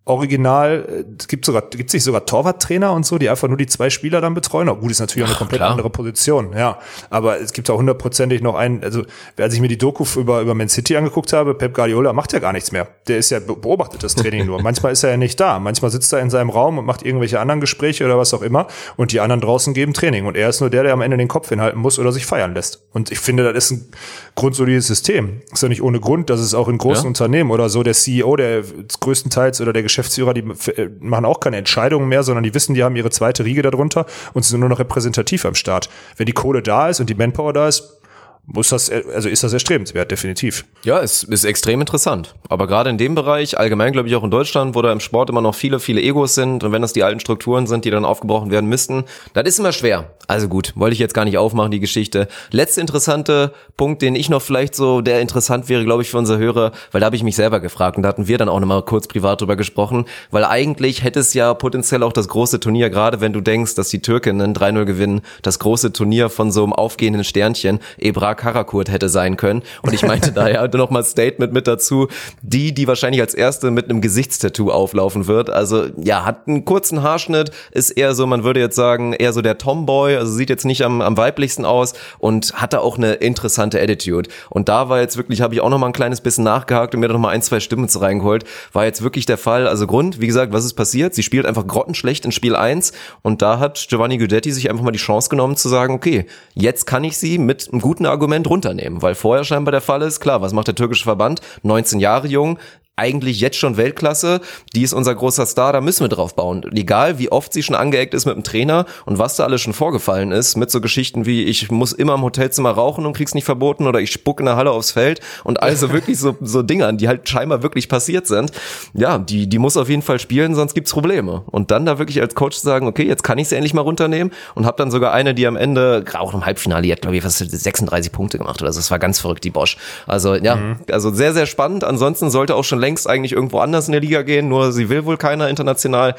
original, 0.04 0.84
äh, 0.88 1.04
es 1.18 1.28
gibt 1.28 1.44
sogar, 1.44 1.62
gibt 1.62 1.90
sich 1.90 2.02
sogar 2.02 2.26
Torwarttrainer 2.26 2.92
und 2.92 3.06
so, 3.06 3.18
die 3.18 3.28
einfach 3.28 3.46
nur 3.46 3.56
die 3.56 3.66
zwei 3.66 3.88
Spieler 3.88 4.20
dann 4.20 4.34
betreuen. 4.34 4.68
Auch 4.68 4.80
gut, 4.80 4.90
ist 4.90 4.98
natürlich 4.98 5.24
auch 5.24 5.30
eine 5.30 5.38
komplett 5.38 5.60
Klar. 5.60 5.70
andere 5.70 5.90
Position, 5.90 6.52
ja. 6.56 6.78
Aber 7.08 7.40
es 7.40 7.52
gibt 7.52 7.70
auch 7.70 7.78
hundertprozentig 7.78 8.42
noch 8.42 8.56
einen, 8.56 8.82
also, 8.82 9.04
als 9.38 9.54
ich 9.54 9.60
mir 9.60 9.68
die 9.68 9.78
Doku 9.78 10.04
über, 10.16 10.40
über 10.40 10.54
Man 10.54 10.68
City 10.68 10.96
angeguckt 10.96 11.32
habe, 11.32 11.54
Pep 11.54 11.74
Guardiola 11.74 12.12
macht 12.12 12.32
ja 12.32 12.40
gar 12.40 12.52
nichts 12.52 12.72
mehr. 12.72 12.88
Der 13.06 13.18
ist 13.18 13.30
ja, 13.30 13.38
beobachtet 13.38 14.02
das 14.02 14.16
Training 14.16 14.46
nur. 14.46 14.60
Manchmal 14.60 14.92
ist 14.92 15.04
er 15.04 15.10
ja 15.10 15.16
nicht 15.16 15.38
da. 15.38 15.60
Manchmal 15.60 15.92
sitzt 15.92 16.12
er 16.12 16.20
in 16.20 16.30
seinem 16.30 16.50
Raum 16.50 16.78
und 16.78 16.84
macht 16.84 17.04
irgendwelche 17.04 17.38
anderen 17.38 17.60
Gespräche 17.60 18.04
oder 18.04 18.18
was 18.18 18.34
auch 18.34 18.42
immer. 18.42 18.66
Und 18.96 19.12
die 19.12 19.20
anderen 19.20 19.40
draußen 19.40 19.72
geben 19.72 19.92
Training. 19.92 20.26
Und 20.26 20.36
er 20.36 20.48
ist 20.48 20.60
nur 20.60 20.70
der, 20.70 20.82
der 20.82 20.94
am 20.94 21.00
Ende 21.00 21.16
den 21.16 21.28
Kopf 21.28 21.48
hinhalten 21.48 21.80
muss 21.80 22.00
oder 22.00 22.10
sich 22.10 22.26
feiern 22.26 22.54
lässt. 22.54 22.82
Und 22.92 23.12
ich 23.12 23.20
finde, 23.20 23.52
das 23.52 23.64
ist 23.64 23.70
ein 23.70 23.92
grundsolides 24.34 24.88
System. 24.88 25.42
Ist 25.52 25.62
ja 25.62 25.68
nicht 25.68 25.82
ohne 25.82 26.00
Grund, 26.00 26.28
dass 26.28 26.40
es 26.40 26.54
auch 26.54 26.66
in 26.66 26.78
großen 26.78 27.04
ja. 27.04 27.08
Unternehmen 27.08 27.52
oder 27.52 27.68
so 27.68 27.84
der 27.84 27.94
CEO, 27.94 28.34
der 28.34 28.64
größtenteils 29.00 29.60
oder 29.60 29.72
der 29.72 29.82
Geschäftsführer, 29.92 30.34
die 30.34 30.40
äh, 30.40 30.90
machen 31.00 31.24
auch 31.24 31.40
keine 31.40 31.58
Entscheidungen 31.58 32.08
mehr, 32.08 32.22
sondern 32.22 32.42
die 32.42 32.54
wissen, 32.54 32.74
die 32.74 32.82
haben 32.82 32.96
ihre 32.96 33.10
zweite 33.10 33.44
Riege 33.44 33.62
darunter 33.62 34.06
und 34.32 34.44
sind 34.44 34.60
nur 34.60 34.68
noch 34.68 34.78
repräsentativ 34.78 35.44
am 35.44 35.54
Start. 35.54 35.90
Wenn 36.16 36.26
die 36.26 36.32
Kohle 36.32 36.62
da 36.62 36.88
ist 36.88 37.00
und 37.00 37.10
die 37.10 37.14
Manpower 37.14 37.52
da 37.52 37.68
ist, 37.68 37.98
muss 38.44 38.70
das, 38.70 38.90
also 38.90 39.28
ist 39.28 39.44
das 39.44 39.52
erstrebenswert, 39.52 40.10
definitiv. 40.10 40.64
Ja, 40.82 41.00
es 41.00 41.22
ist 41.22 41.44
extrem 41.44 41.80
interessant. 41.80 42.34
Aber 42.48 42.66
gerade 42.66 42.90
in 42.90 42.98
dem 42.98 43.14
Bereich, 43.14 43.58
allgemein 43.58 43.92
glaube 43.92 44.08
ich 44.08 44.16
auch 44.16 44.24
in 44.24 44.30
Deutschland, 44.30 44.74
wo 44.74 44.82
da 44.82 44.92
im 44.92 45.00
Sport 45.00 45.30
immer 45.30 45.40
noch 45.40 45.54
viele, 45.54 45.78
viele 45.78 46.00
Egos 46.00 46.34
sind 46.34 46.64
und 46.64 46.72
wenn 46.72 46.82
das 46.82 46.92
die 46.92 47.04
alten 47.04 47.20
Strukturen 47.20 47.66
sind, 47.66 47.84
die 47.84 47.90
dann 47.90 48.04
aufgebrochen 48.04 48.50
werden 48.50 48.68
müssten, 48.68 49.04
das 49.32 49.44
ist 49.46 49.58
immer 49.60 49.72
schwer. 49.72 50.10
Also 50.32 50.48
gut, 50.48 50.72
wollte 50.76 50.94
ich 50.94 50.98
jetzt 50.98 51.12
gar 51.12 51.26
nicht 51.26 51.36
aufmachen, 51.36 51.70
die 51.70 51.78
Geschichte. 51.78 52.26
Letzte 52.50 52.80
interessante 52.80 53.52
Punkt, 53.76 54.00
den 54.00 54.14
ich 54.14 54.30
noch 54.30 54.40
vielleicht 54.40 54.74
so, 54.74 55.02
der 55.02 55.20
interessant 55.20 55.68
wäre, 55.68 55.84
glaube 55.84 56.00
ich, 56.00 56.08
für 56.08 56.16
unsere 56.16 56.38
Hörer, 56.38 56.72
weil 56.90 57.02
da 57.02 57.04
habe 57.04 57.16
ich 57.16 57.22
mich 57.22 57.36
selber 57.36 57.60
gefragt 57.60 57.98
und 57.98 58.02
da 58.02 58.08
hatten 58.08 58.28
wir 58.28 58.38
dann 58.38 58.48
auch 58.48 58.58
nochmal 58.58 58.80
kurz 58.80 59.06
privat 59.08 59.42
drüber 59.42 59.56
gesprochen, 59.56 60.06
weil 60.30 60.46
eigentlich 60.46 61.04
hätte 61.04 61.20
es 61.20 61.34
ja 61.34 61.52
potenziell 61.52 62.02
auch 62.02 62.14
das 62.14 62.28
große 62.28 62.60
Turnier, 62.60 62.88
gerade 62.88 63.20
wenn 63.20 63.34
du 63.34 63.42
denkst, 63.42 63.74
dass 63.74 63.90
die 63.90 64.00
Türkinnen 64.00 64.54
3-0 64.54 64.86
gewinnen, 64.86 65.20
das 65.42 65.58
große 65.58 65.92
Turnier 65.92 66.30
von 66.30 66.50
so 66.50 66.62
einem 66.62 66.72
aufgehenden 66.72 67.24
Sternchen, 67.24 67.80
Ebra 67.98 68.34
Karakurt 68.34 68.90
hätte 68.90 69.10
sein 69.10 69.36
können. 69.36 69.60
Und 69.82 69.92
ich 69.92 70.00
meinte 70.00 70.32
daher 70.34 70.66
noch 70.74 70.88
mal 70.88 71.04
Statement 71.04 71.52
mit 71.52 71.66
dazu, 71.66 72.08
die, 72.40 72.72
die 72.72 72.86
wahrscheinlich 72.86 73.20
als 73.20 73.34
erste 73.34 73.70
mit 73.70 73.90
einem 73.90 74.00
Gesichtstattoo 74.00 74.70
auflaufen 74.70 75.26
wird. 75.26 75.50
Also 75.50 75.88
ja, 76.02 76.24
hat 76.24 76.48
einen 76.48 76.64
kurzen 76.64 77.02
Haarschnitt, 77.02 77.50
ist 77.72 77.90
eher 77.90 78.14
so, 78.14 78.26
man 78.26 78.44
würde 78.44 78.60
jetzt 78.60 78.76
sagen, 78.76 79.12
eher 79.12 79.34
so 79.34 79.42
der 79.42 79.58
Tomboy, 79.58 80.21
also 80.22 80.32
sieht 80.32 80.50
jetzt 80.50 80.64
nicht 80.64 80.84
am, 80.84 81.00
am 81.00 81.16
weiblichsten 81.16 81.64
aus 81.64 81.92
und 82.18 82.54
hatte 82.54 82.80
auch 82.80 82.96
eine 82.96 83.14
interessante 83.14 83.80
Attitude. 83.80 84.30
Und 84.50 84.68
da 84.68 84.88
war 84.88 85.00
jetzt 85.00 85.16
wirklich, 85.16 85.40
habe 85.40 85.54
ich 85.54 85.60
auch 85.60 85.68
noch 85.68 85.78
mal 85.78 85.88
ein 85.88 85.92
kleines 85.92 86.20
bisschen 86.20 86.44
nachgehakt 86.44 86.94
und 86.94 87.00
mir 87.00 87.08
noch 87.08 87.18
mal 87.18 87.30
ein, 87.30 87.42
zwei 87.42 87.60
Stimmen 87.60 87.88
zu 87.88 87.98
reingeholt, 87.98 88.44
war 88.72 88.84
jetzt 88.84 89.02
wirklich 89.02 89.26
der 89.26 89.38
Fall. 89.38 89.66
Also 89.66 89.86
Grund, 89.86 90.20
wie 90.20 90.26
gesagt, 90.26 90.52
was 90.52 90.64
ist 90.64 90.74
passiert? 90.74 91.14
Sie 91.14 91.22
spielt 91.22 91.46
einfach 91.46 91.66
grottenschlecht 91.66 92.24
in 92.24 92.32
Spiel 92.32 92.56
1 92.56 92.92
und 93.22 93.42
da 93.42 93.58
hat 93.58 93.84
Giovanni 93.88 94.18
Guidetti 94.18 94.52
sich 94.52 94.70
einfach 94.70 94.84
mal 94.84 94.92
die 94.92 94.98
Chance 94.98 95.28
genommen 95.28 95.56
zu 95.56 95.68
sagen, 95.68 95.94
okay, 95.94 96.26
jetzt 96.54 96.86
kann 96.86 97.04
ich 97.04 97.16
sie 97.16 97.38
mit 97.38 97.68
einem 97.70 97.80
guten 97.80 98.06
Argument 98.06 98.48
runternehmen, 98.48 99.02
weil 99.02 99.14
vorher 99.14 99.44
scheinbar 99.44 99.72
der 99.72 99.80
Fall 99.80 100.02
ist, 100.02 100.20
klar, 100.20 100.40
was 100.40 100.52
macht 100.52 100.68
der 100.68 100.74
türkische 100.74 101.04
Verband? 101.04 101.40
19 101.62 102.00
Jahre 102.00 102.28
jung, 102.28 102.58
eigentlich 103.02 103.40
jetzt 103.40 103.56
schon 103.56 103.76
Weltklasse, 103.76 104.40
die 104.76 104.82
ist 104.82 104.92
unser 104.92 105.12
großer 105.14 105.44
Star, 105.44 105.72
da 105.72 105.80
müssen 105.80 106.04
wir 106.04 106.08
drauf 106.08 106.36
bauen. 106.36 106.64
egal, 106.72 107.18
wie 107.18 107.32
oft 107.32 107.52
sie 107.52 107.64
schon 107.64 107.74
angeeckt 107.74 108.14
ist 108.14 108.26
mit 108.26 108.36
dem 108.36 108.44
Trainer 108.44 108.86
und 109.06 109.18
was 109.18 109.34
da 109.34 109.44
alles 109.44 109.60
schon 109.60 109.72
vorgefallen 109.72 110.30
ist, 110.30 110.56
mit 110.56 110.70
so 110.70 110.80
Geschichten 110.80 111.26
wie, 111.26 111.42
ich 111.42 111.68
muss 111.72 111.92
immer 111.92 112.14
im 112.14 112.22
Hotelzimmer 112.22 112.70
rauchen 112.70 113.04
und 113.04 113.16
krieg's 113.16 113.34
nicht 113.34 113.44
verboten 113.44 113.88
oder 113.88 114.00
ich 114.00 114.12
spuck 114.12 114.38
in 114.38 114.46
der 114.46 114.54
Halle 114.54 114.70
aufs 114.70 114.92
Feld 114.92 115.20
und 115.42 115.60
also 115.62 115.92
wirklich 115.96 116.20
so, 116.20 116.36
so 116.40 116.62
Dingern, 116.62 116.96
die 116.96 117.08
halt 117.08 117.28
scheinbar 117.28 117.64
wirklich 117.64 117.88
passiert 117.88 118.28
sind. 118.28 118.52
Ja, 118.94 119.18
die, 119.18 119.48
die 119.48 119.58
muss 119.58 119.76
auf 119.76 119.88
jeden 119.88 120.02
Fall 120.02 120.20
spielen, 120.20 120.54
sonst 120.54 120.74
gibt's 120.74 120.92
Probleme. 120.92 121.42
Und 121.50 121.72
dann 121.72 121.84
da 121.84 121.98
wirklich 121.98 122.20
als 122.20 122.36
Coach 122.36 122.58
zu 122.58 122.64
sagen, 122.64 122.86
okay, 122.86 123.04
jetzt 123.04 123.24
kann 123.24 123.38
ich 123.38 123.48
sie 123.48 123.56
endlich 123.56 123.74
mal 123.74 123.80
runternehmen 123.80 124.32
und 124.54 124.64
hab 124.64 124.76
dann 124.76 124.92
sogar 124.92 125.12
eine, 125.12 125.34
die 125.34 125.46
am 125.48 125.56
Ende, 125.56 126.04
auch 126.14 126.34
im 126.34 126.46
Halbfinale, 126.46 126.82
die 126.82 126.92
hat 126.92 127.00
glaube 127.00 127.16
ich 127.16 127.22
fast 127.22 127.38
36 127.38 128.12
Punkte 128.12 128.38
gemacht 128.38 128.62
oder 128.62 128.72
so. 128.72 128.78
Das 128.78 128.92
war 128.92 129.00
ganz 129.00 129.18
verrückt, 129.18 129.42
die 129.42 129.50
Bosch. 129.50 129.76
Also 130.06 130.36
ja, 130.36 130.54
mhm. 130.54 130.76
also 130.90 131.12
sehr, 131.12 131.32
sehr 131.32 131.46
spannend. 131.46 131.82
Ansonsten 131.82 132.30
sollte 132.30 132.54
auch 132.54 132.64
schon 132.64 132.78
längst 132.78 132.91
längst 132.92 133.08
eigentlich 133.08 133.32
irgendwo 133.32 133.58
anders 133.60 133.88
in 133.88 133.92
der 133.92 134.02
Liga 134.02 134.20
gehen, 134.20 134.48
nur 134.48 134.70
sie 134.70 134.90
will 134.90 135.06
wohl 135.06 135.16
keiner 135.16 135.48
international. 135.48 136.14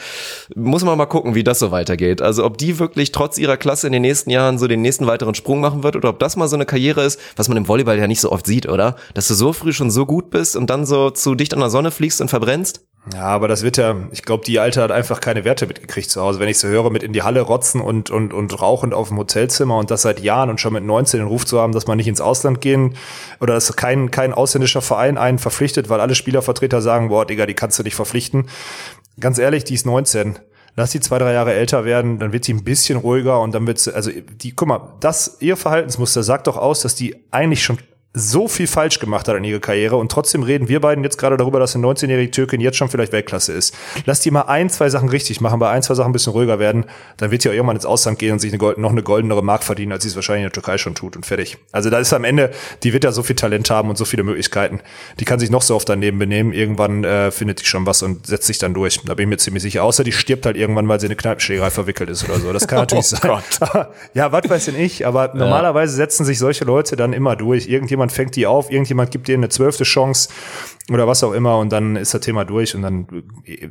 Muss 0.55 0.83
man 0.83 0.97
mal 0.97 1.05
gucken, 1.05 1.35
wie 1.35 1.43
das 1.43 1.59
so 1.59 1.69
weitergeht. 1.69 2.19
Also 2.19 2.43
ob 2.43 2.57
die 2.57 2.79
wirklich 2.79 3.11
trotz 3.11 3.37
ihrer 3.37 3.57
Klasse 3.57 3.85
in 3.85 3.93
den 3.93 4.01
nächsten 4.01 4.31
Jahren 4.31 4.57
so 4.57 4.67
den 4.67 4.81
nächsten 4.81 5.05
weiteren 5.05 5.35
Sprung 5.35 5.61
machen 5.61 5.83
wird 5.83 5.95
oder 5.95 6.09
ob 6.09 6.17
das 6.17 6.35
mal 6.35 6.47
so 6.47 6.55
eine 6.55 6.65
Karriere 6.65 7.03
ist, 7.03 7.19
was 7.35 7.47
man 7.47 7.57
im 7.57 7.67
Volleyball 7.67 7.99
ja 7.99 8.07
nicht 8.07 8.21
so 8.21 8.31
oft 8.31 8.47
sieht, 8.47 8.67
oder? 8.67 8.95
Dass 9.13 9.27
du 9.27 9.35
so 9.35 9.53
früh 9.53 9.71
schon 9.71 9.91
so 9.91 10.07
gut 10.07 10.31
bist 10.31 10.55
und 10.55 10.71
dann 10.71 10.87
so 10.87 11.11
zu 11.11 11.35
dicht 11.35 11.53
an 11.53 11.59
der 11.59 11.69
Sonne 11.69 11.91
fliegst 11.91 12.21
und 12.21 12.29
verbrennst. 12.29 12.81
Ja, 13.11 13.25
aber 13.25 13.49
das 13.49 13.63
wird 13.63 13.75
ja, 13.75 13.95
ich 14.11 14.23
glaube, 14.23 14.45
die 14.45 14.59
Alte 14.59 14.81
hat 14.81 14.89
einfach 14.89 15.19
keine 15.19 15.43
Werte 15.43 15.67
mitgekriegt 15.67 16.09
zu 16.09 16.21
Hause. 16.21 16.39
Wenn 16.39 16.47
ich 16.47 16.57
so 16.57 16.69
höre, 16.69 16.89
mit 16.89 17.03
in 17.03 17.11
die 17.11 17.21
Halle 17.21 17.41
rotzen 17.41 17.81
und, 17.81 18.09
und, 18.09 18.33
und 18.33 18.61
rauchend 18.61 18.93
auf 18.93 19.09
dem 19.09 19.17
Hotelzimmer 19.17 19.77
und 19.77 19.91
das 19.91 20.03
seit 20.03 20.21
Jahren 20.21 20.49
und 20.49 20.61
schon 20.61 20.71
mit 20.71 20.85
19 20.85 21.19
den 21.19 21.27
Ruf 21.27 21.45
zu 21.45 21.59
haben, 21.59 21.73
dass 21.73 21.85
man 21.85 21.97
nicht 21.97 22.07
ins 22.07 22.21
Ausland 22.21 22.61
gehen 22.61 22.95
oder 23.41 23.55
dass 23.55 23.75
kein, 23.75 24.09
kein 24.09 24.33
ausländischer 24.33 24.81
Verein 24.81 25.17
einen 25.17 25.37
verpflichtet, 25.37 25.89
weil 25.89 25.99
alle 25.99 26.15
Spielervertreter 26.53 26.81
sagen, 26.81 27.09
boah, 27.09 27.25
Digga, 27.25 27.45
die 27.45 27.53
kannst 27.53 27.79
du 27.79 27.83
nicht 27.83 27.95
verpflichten. 27.95 28.49
Ganz 29.19 29.37
ehrlich, 29.37 29.63
die 29.63 29.73
ist 29.73 29.85
19 29.85 30.39
lass 30.75 30.89
die 30.89 30.99
zwei, 30.99 31.19
drei 31.19 31.33
Jahre 31.33 31.53
älter 31.53 31.85
werden, 31.85 32.17
dann 32.17 32.33
wird 32.33 32.45
sie 32.45 32.51
ein 32.51 32.63
bisschen 32.63 32.97
ruhiger 32.97 33.39
und 33.41 33.53
dann 33.53 33.67
wird 33.67 33.77
sie, 33.77 33.93
also 33.93 34.09
die, 34.09 34.55
guck 34.55 34.67
mal, 34.67 34.95
das, 35.01 35.37
ihr 35.39 35.55
Verhaltensmuster 35.55 36.23
sagt 36.23 36.47
doch 36.47 36.57
aus, 36.57 36.81
dass 36.81 36.95
die 36.95 37.15
eigentlich 37.29 37.63
schon 37.63 37.77
so 38.13 38.47
viel 38.47 38.67
falsch 38.67 38.99
gemacht 38.99 39.27
hat 39.27 39.35
in 39.35 39.43
ihrer 39.43 39.59
Karriere 39.59 39.95
und 39.95 40.11
trotzdem 40.11 40.43
reden 40.43 40.67
wir 40.67 40.79
beiden 40.79 41.03
jetzt 41.03 41.17
gerade 41.17 41.35
darüber, 41.35 41.59
dass 41.59 41.75
eine 41.75 41.85
19-jährige 41.87 42.29
Türkin 42.29 42.61
jetzt 42.61 42.77
schon 42.77 42.87
vielleicht 42.87 43.11
Weltklasse 43.11 43.53
ist. 43.53 43.75
Lass 44.05 44.19
die 44.19 44.29
mal 44.29 44.43
ein, 44.43 44.69
zwei 44.69 44.89
Sachen 44.89 45.09
richtig 45.09 45.41
machen, 45.41 45.59
bei 45.59 45.69
ein, 45.69 45.81
zwei 45.81 45.95
Sachen 45.95 46.09
ein 46.09 46.13
bisschen 46.13 46.33
ruhiger 46.33 46.59
werden, 46.59 46.85
dann 47.17 47.31
wird 47.31 47.41
sie 47.41 47.49
auch 47.49 47.53
irgendwann 47.53 47.75
ins 47.75 47.87
Ausland 47.87 48.19
gehen 48.19 48.33
und 48.33 48.39
sich 48.39 48.53
eine, 48.53 48.73
noch 48.77 48.91
eine 48.91 49.01
goldenere 49.01 49.43
Mark 49.43 49.63
verdienen, 49.63 49.91
als 49.91 50.03
sie 50.03 50.09
es 50.09 50.15
wahrscheinlich 50.15 50.43
in 50.43 50.49
der 50.49 50.53
Türkei 50.53 50.77
schon 50.77 50.93
tut 50.93 51.15
und 51.15 51.25
fertig. 51.25 51.57
Also 51.71 51.89
da 51.89 51.97
ist 51.97 52.13
am 52.13 52.23
Ende, 52.23 52.51
die 52.83 52.93
wird 52.93 53.03
ja 53.03 53.11
so 53.11 53.23
viel 53.23 53.35
Talent 53.35 53.71
haben 53.71 53.89
und 53.89 53.97
so 53.97 54.05
viele 54.05 54.23
Möglichkeiten. 54.23 54.81
Die 55.19 55.25
kann 55.25 55.39
sich 55.39 55.49
noch 55.49 55.63
so 55.63 55.75
oft 55.75 55.89
daneben 55.89 56.19
benehmen, 56.19 56.53
irgendwann 56.53 57.03
äh, 57.03 57.31
findet 57.31 57.61
die 57.61 57.65
schon 57.65 57.87
was 57.87 58.03
und 58.03 58.27
setzt 58.27 58.45
sich 58.45 58.59
dann 58.59 58.75
durch. 58.75 59.01
Da 59.05 59.15
bin 59.15 59.23
ich 59.23 59.29
mir 59.29 59.37
ziemlich 59.37 59.63
sicher. 59.63 59.83
Außer 59.83 60.03
die 60.03 60.11
stirbt 60.11 60.45
halt 60.45 60.55
irgendwann, 60.55 60.87
weil 60.87 60.99
sie 60.99 61.07
in 61.07 61.11
eine 61.11 61.17
Kneipenschlägerei 61.17 61.71
verwickelt 61.71 62.11
ist 62.11 62.29
oder 62.29 62.39
so. 62.39 62.53
Das 62.53 62.67
kann 62.67 62.77
natürlich 62.79 63.05
oh 63.11 63.39
sein. 63.59 63.85
ja, 64.13 64.31
was 64.31 64.47
weiß 64.47 64.65
denn 64.65 64.75
ich, 64.75 65.07
aber 65.07 65.29
ja. 65.29 65.35
normalerweise 65.35 65.95
setzen 65.95 66.25
sich 66.25 66.37
solche 66.37 66.63
Leute 66.63 66.95
dann 66.95 67.11
immer 67.11 67.35
durch. 67.35 67.67
Irgendjemand 67.67 68.02
fängt 68.11 68.35
die 68.35 68.45
auf, 68.45 68.71
irgendjemand 68.71 69.11
gibt 69.11 69.27
dir 69.27 69.35
eine 69.35 69.49
zwölfte 69.49 69.83
Chance 69.83 70.29
oder 70.89 71.07
was 71.07 71.23
auch 71.23 71.33
immer 71.33 71.57
und 71.59 71.71
dann 71.71 71.95
ist 71.95 72.13
das 72.13 72.21
Thema 72.21 72.45
durch 72.45 72.75
und 72.75 72.81
dann, 72.81 73.07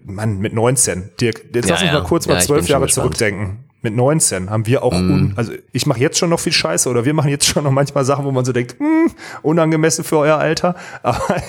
Mann, 0.05 0.39
mit 0.39 0.53
19. 0.53 1.11
Dirk, 1.21 1.45
jetzt 1.53 1.69
ja, 1.69 1.75
lass 1.75 1.83
uns 1.83 1.93
ja. 1.93 2.01
mal 2.01 2.05
kurz 2.07 2.27
mal 2.27 2.41
zwölf 2.41 2.69
Jahre 2.69 2.87
zurückdenken. 2.89 3.65
Mit 3.83 3.95
19 3.95 4.49
haben 4.49 4.67
wir 4.67 4.85
auch, 4.85 4.93
mm. 4.93 5.33
also 5.35 5.53
ich 5.73 5.87
mache 5.87 5.99
jetzt 5.99 6.17
schon 6.17 6.31
noch 6.31 6.39
viel 6.39 6.53
Scheiße 6.53 6.89
oder 6.89 7.05
wir 7.05 7.15
machen 7.15 7.31
jetzt 7.31 7.47
schon 7.47 7.65
noch 7.65 7.73
manchmal 7.73 8.05
Sachen, 8.05 8.25
wo 8.25 8.31
man 8.31 8.45
so 8.45 8.53
denkt, 8.53 8.77
hm, 8.79 9.11
unangemessen 9.43 10.05
für 10.05 10.19
euer 10.19 10.39
Alter. 10.39 10.77
Aber 11.03 11.43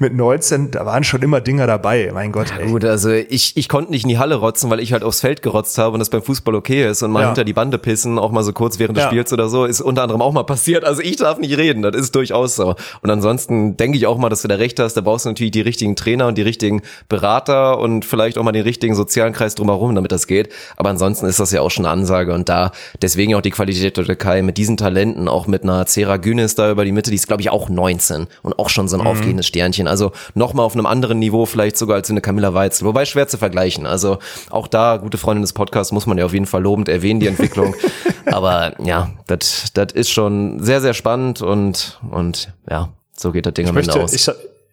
mit 0.00 0.14
19, 0.14 0.72
da 0.72 0.84
waren 0.84 1.04
schon 1.04 1.22
immer 1.22 1.40
Dinger 1.40 1.68
dabei, 1.68 2.10
mein 2.12 2.32
Gott. 2.32 2.52
Ja, 2.58 2.66
gut, 2.66 2.84
also 2.84 3.10
ich, 3.10 3.56
ich 3.56 3.68
konnte 3.68 3.92
nicht 3.92 4.02
in 4.02 4.08
die 4.08 4.18
Halle 4.18 4.34
rotzen, 4.34 4.68
weil 4.68 4.80
ich 4.80 4.92
halt 4.92 5.04
aufs 5.04 5.20
Feld 5.20 5.42
gerotzt 5.42 5.78
habe 5.78 5.92
und 5.94 6.00
das 6.00 6.10
beim 6.10 6.22
Fußball 6.22 6.56
okay 6.56 6.88
ist 6.88 7.04
und 7.04 7.12
mal 7.12 7.20
ja. 7.20 7.26
hinter 7.26 7.44
die 7.44 7.52
Bande 7.52 7.78
pissen, 7.78 8.18
auch 8.18 8.32
mal 8.32 8.42
so 8.42 8.52
kurz 8.52 8.80
während 8.80 8.96
des 8.96 9.04
ja. 9.04 9.10
Spiels 9.10 9.32
oder 9.32 9.48
so, 9.48 9.64
ist 9.64 9.80
unter 9.80 10.02
anderem 10.02 10.22
auch 10.22 10.32
mal 10.32 10.42
passiert. 10.42 10.84
Also 10.84 11.02
ich 11.02 11.16
darf 11.16 11.38
nicht 11.38 11.56
reden, 11.56 11.82
das 11.82 11.94
ist 11.94 12.16
durchaus 12.16 12.56
so. 12.56 12.74
Und 13.02 13.10
ansonsten 13.10 13.76
denke 13.76 13.96
ich 13.96 14.08
auch 14.08 14.18
mal, 14.18 14.28
dass 14.28 14.42
du 14.42 14.48
da 14.48 14.56
recht 14.56 14.80
hast, 14.80 14.94
da 14.94 15.02
brauchst 15.02 15.24
du 15.24 15.28
natürlich 15.28 15.52
die 15.52 15.60
richtigen 15.60 15.94
Trainer 15.94 16.26
und 16.26 16.36
die 16.36 16.42
richtigen 16.42 16.82
Berater 17.08 17.78
und 17.78 18.04
vielleicht 18.04 18.38
auch 18.38 18.42
mal 18.42 18.50
den 18.50 18.64
richtigen 18.64 18.96
sozialen 18.96 19.32
Kreis 19.32 19.54
drumherum, 19.54 19.94
damit 19.94 20.10
das 20.10 20.26
geht. 20.26 20.52
Aber 20.76 20.95
ansonsten 20.96 21.26
ist 21.26 21.38
das 21.40 21.52
ja 21.52 21.60
auch 21.60 21.70
schon 21.70 21.84
eine 21.84 21.92
Ansage 21.92 22.32
und 22.32 22.48
da 22.48 22.72
deswegen 23.02 23.34
auch 23.34 23.42
die 23.42 23.50
Qualität 23.50 23.96
der 23.96 24.04
Türkei 24.04 24.42
mit 24.42 24.56
diesen 24.56 24.76
Talenten, 24.76 25.28
auch 25.28 25.46
mit 25.46 25.62
einer 25.62 25.86
Cera 25.86 26.16
Günis 26.16 26.54
da 26.54 26.70
über 26.70 26.84
die 26.84 26.92
Mitte, 26.92 27.10
die 27.10 27.16
ist 27.16 27.26
glaube 27.26 27.42
ich 27.42 27.50
auch 27.50 27.68
19 27.68 28.26
und 28.42 28.58
auch 28.58 28.70
schon 28.70 28.88
so 28.88 28.96
ein 28.96 29.02
mhm. 29.02 29.06
aufgehendes 29.06 29.46
Sternchen. 29.46 29.88
Also 29.88 30.12
nochmal 30.34 30.64
auf 30.64 30.74
einem 30.74 30.86
anderen 30.86 31.18
Niveau 31.18 31.46
vielleicht 31.46 31.76
sogar 31.76 31.96
als 31.96 32.10
eine 32.10 32.20
Camilla 32.20 32.54
Weitzel, 32.54 32.86
wobei 32.86 33.04
schwer 33.04 33.28
zu 33.28 33.38
vergleichen. 33.38 33.86
Also 33.86 34.18
auch 34.50 34.66
da, 34.66 34.96
gute 34.96 35.18
Freundin 35.18 35.42
des 35.42 35.52
Podcasts, 35.52 35.92
muss 35.92 36.06
man 36.06 36.18
ja 36.18 36.24
auf 36.24 36.32
jeden 36.32 36.46
Fall 36.46 36.62
lobend 36.62 36.88
erwähnen, 36.88 37.20
die 37.20 37.26
Entwicklung. 37.26 37.74
Aber 38.26 38.74
ja, 38.82 39.10
das 39.26 39.72
ist 39.94 40.10
schon 40.10 40.62
sehr, 40.62 40.80
sehr 40.80 40.94
spannend 40.94 41.42
und, 41.42 42.00
und 42.10 42.52
ja, 42.68 42.88
so 43.16 43.32
geht 43.32 43.46
das 43.46 43.54
Ding 43.54 43.68
am 43.68 43.76
Ende 43.76 44.02
aus. 44.02 44.12
Ich, 44.12 44.28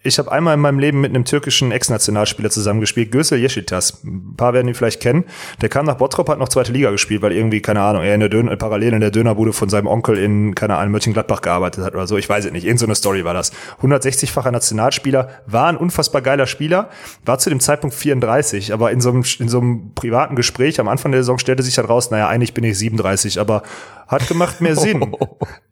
ich 0.05 0.19
habe 0.19 0.31
einmal 0.31 0.53
in 0.55 0.59
meinem 0.59 0.79
Leben 0.79 0.99
mit 0.99 1.11
einem 1.11 1.23
türkischen 1.23 1.71
Ex-Nationalspieler 1.71 2.49
zusammengespielt, 2.49 3.11
Gösel 3.11 3.39
Yeşiltas. 3.39 4.03
Ein 4.03 4.35
paar 4.35 4.53
werden 4.53 4.67
ihn 4.67 4.73
vielleicht 4.73 5.01
kennen. 5.01 5.23
Der 5.61 5.69
kam 5.69 5.85
nach 5.85 5.95
Bottrop, 5.95 6.27
hat 6.27 6.39
noch 6.39 6.49
zweite 6.49 6.73
Liga 6.73 6.91
gespielt, 6.91 7.21
weil 7.21 7.31
irgendwie, 7.31 7.61
keine 7.61 7.81
Ahnung, 7.81 8.03
er 8.03 8.13
in 8.13 8.19
der 8.19 8.27
Dön 8.27 8.55
parallel 8.57 8.93
in 8.93 8.99
der 8.99 9.11
Dönerbude 9.11 9.53
von 9.53 9.69
seinem 9.69 9.87
Onkel 9.87 10.17
in, 10.17 10.55
keine 10.55 10.75
Ahnung, 10.75 10.91
Mönchengladbach 10.91 11.41
gearbeitet 11.41 11.85
hat 11.85 11.95
oder 11.95 12.05
so. 12.05 12.17
Ich 12.17 12.27
weiß 12.27 12.43
es 12.43 12.51
nicht. 12.51 12.65
Irgend 12.65 12.81
so 12.81 12.85
eine 12.85 12.95
Story 12.95 13.23
war 13.23 13.33
das. 13.33 13.53
160-facher 13.81 14.51
Nationalspieler, 14.51 15.29
war 15.47 15.67
ein 15.67 15.77
unfassbar 15.77 16.21
geiler 16.21 16.47
Spieler, 16.47 16.89
war 17.23 17.39
zu 17.39 17.49
dem 17.49 17.61
Zeitpunkt 17.61 17.95
34, 17.95 18.73
aber 18.73 18.91
in 18.91 18.99
so 18.99 19.09
einem, 19.09 19.23
in 19.39 19.47
so 19.47 19.61
einem 19.61 19.93
privaten 19.95 20.35
Gespräch 20.35 20.81
am 20.81 20.89
Anfang 20.89 21.13
der 21.13 21.21
Saison 21.21 21.39
stellte 21.39 21.63
sich 21.63 21.75
dann 21.75 21.85
raus, 21.85 22.11
naja, 22.11 22.27
eigentlich 22.27 22.53
bin 22.53 22.65
ich 22.65 22.77
37, 22.77 23.39
aber 23.39 23.63
hat 24.07 24.27
gemacht 24.27 24.59
mehr 24.59 24.75
Sinn. 24.75 25.15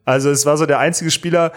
Also 0.04 0.32
es 0.32 0.48
war 0.48 0.58
so 0.58 0.66
der 0.66 0.80
einzige 0.80 1.12
Spieler, 1.12 1.52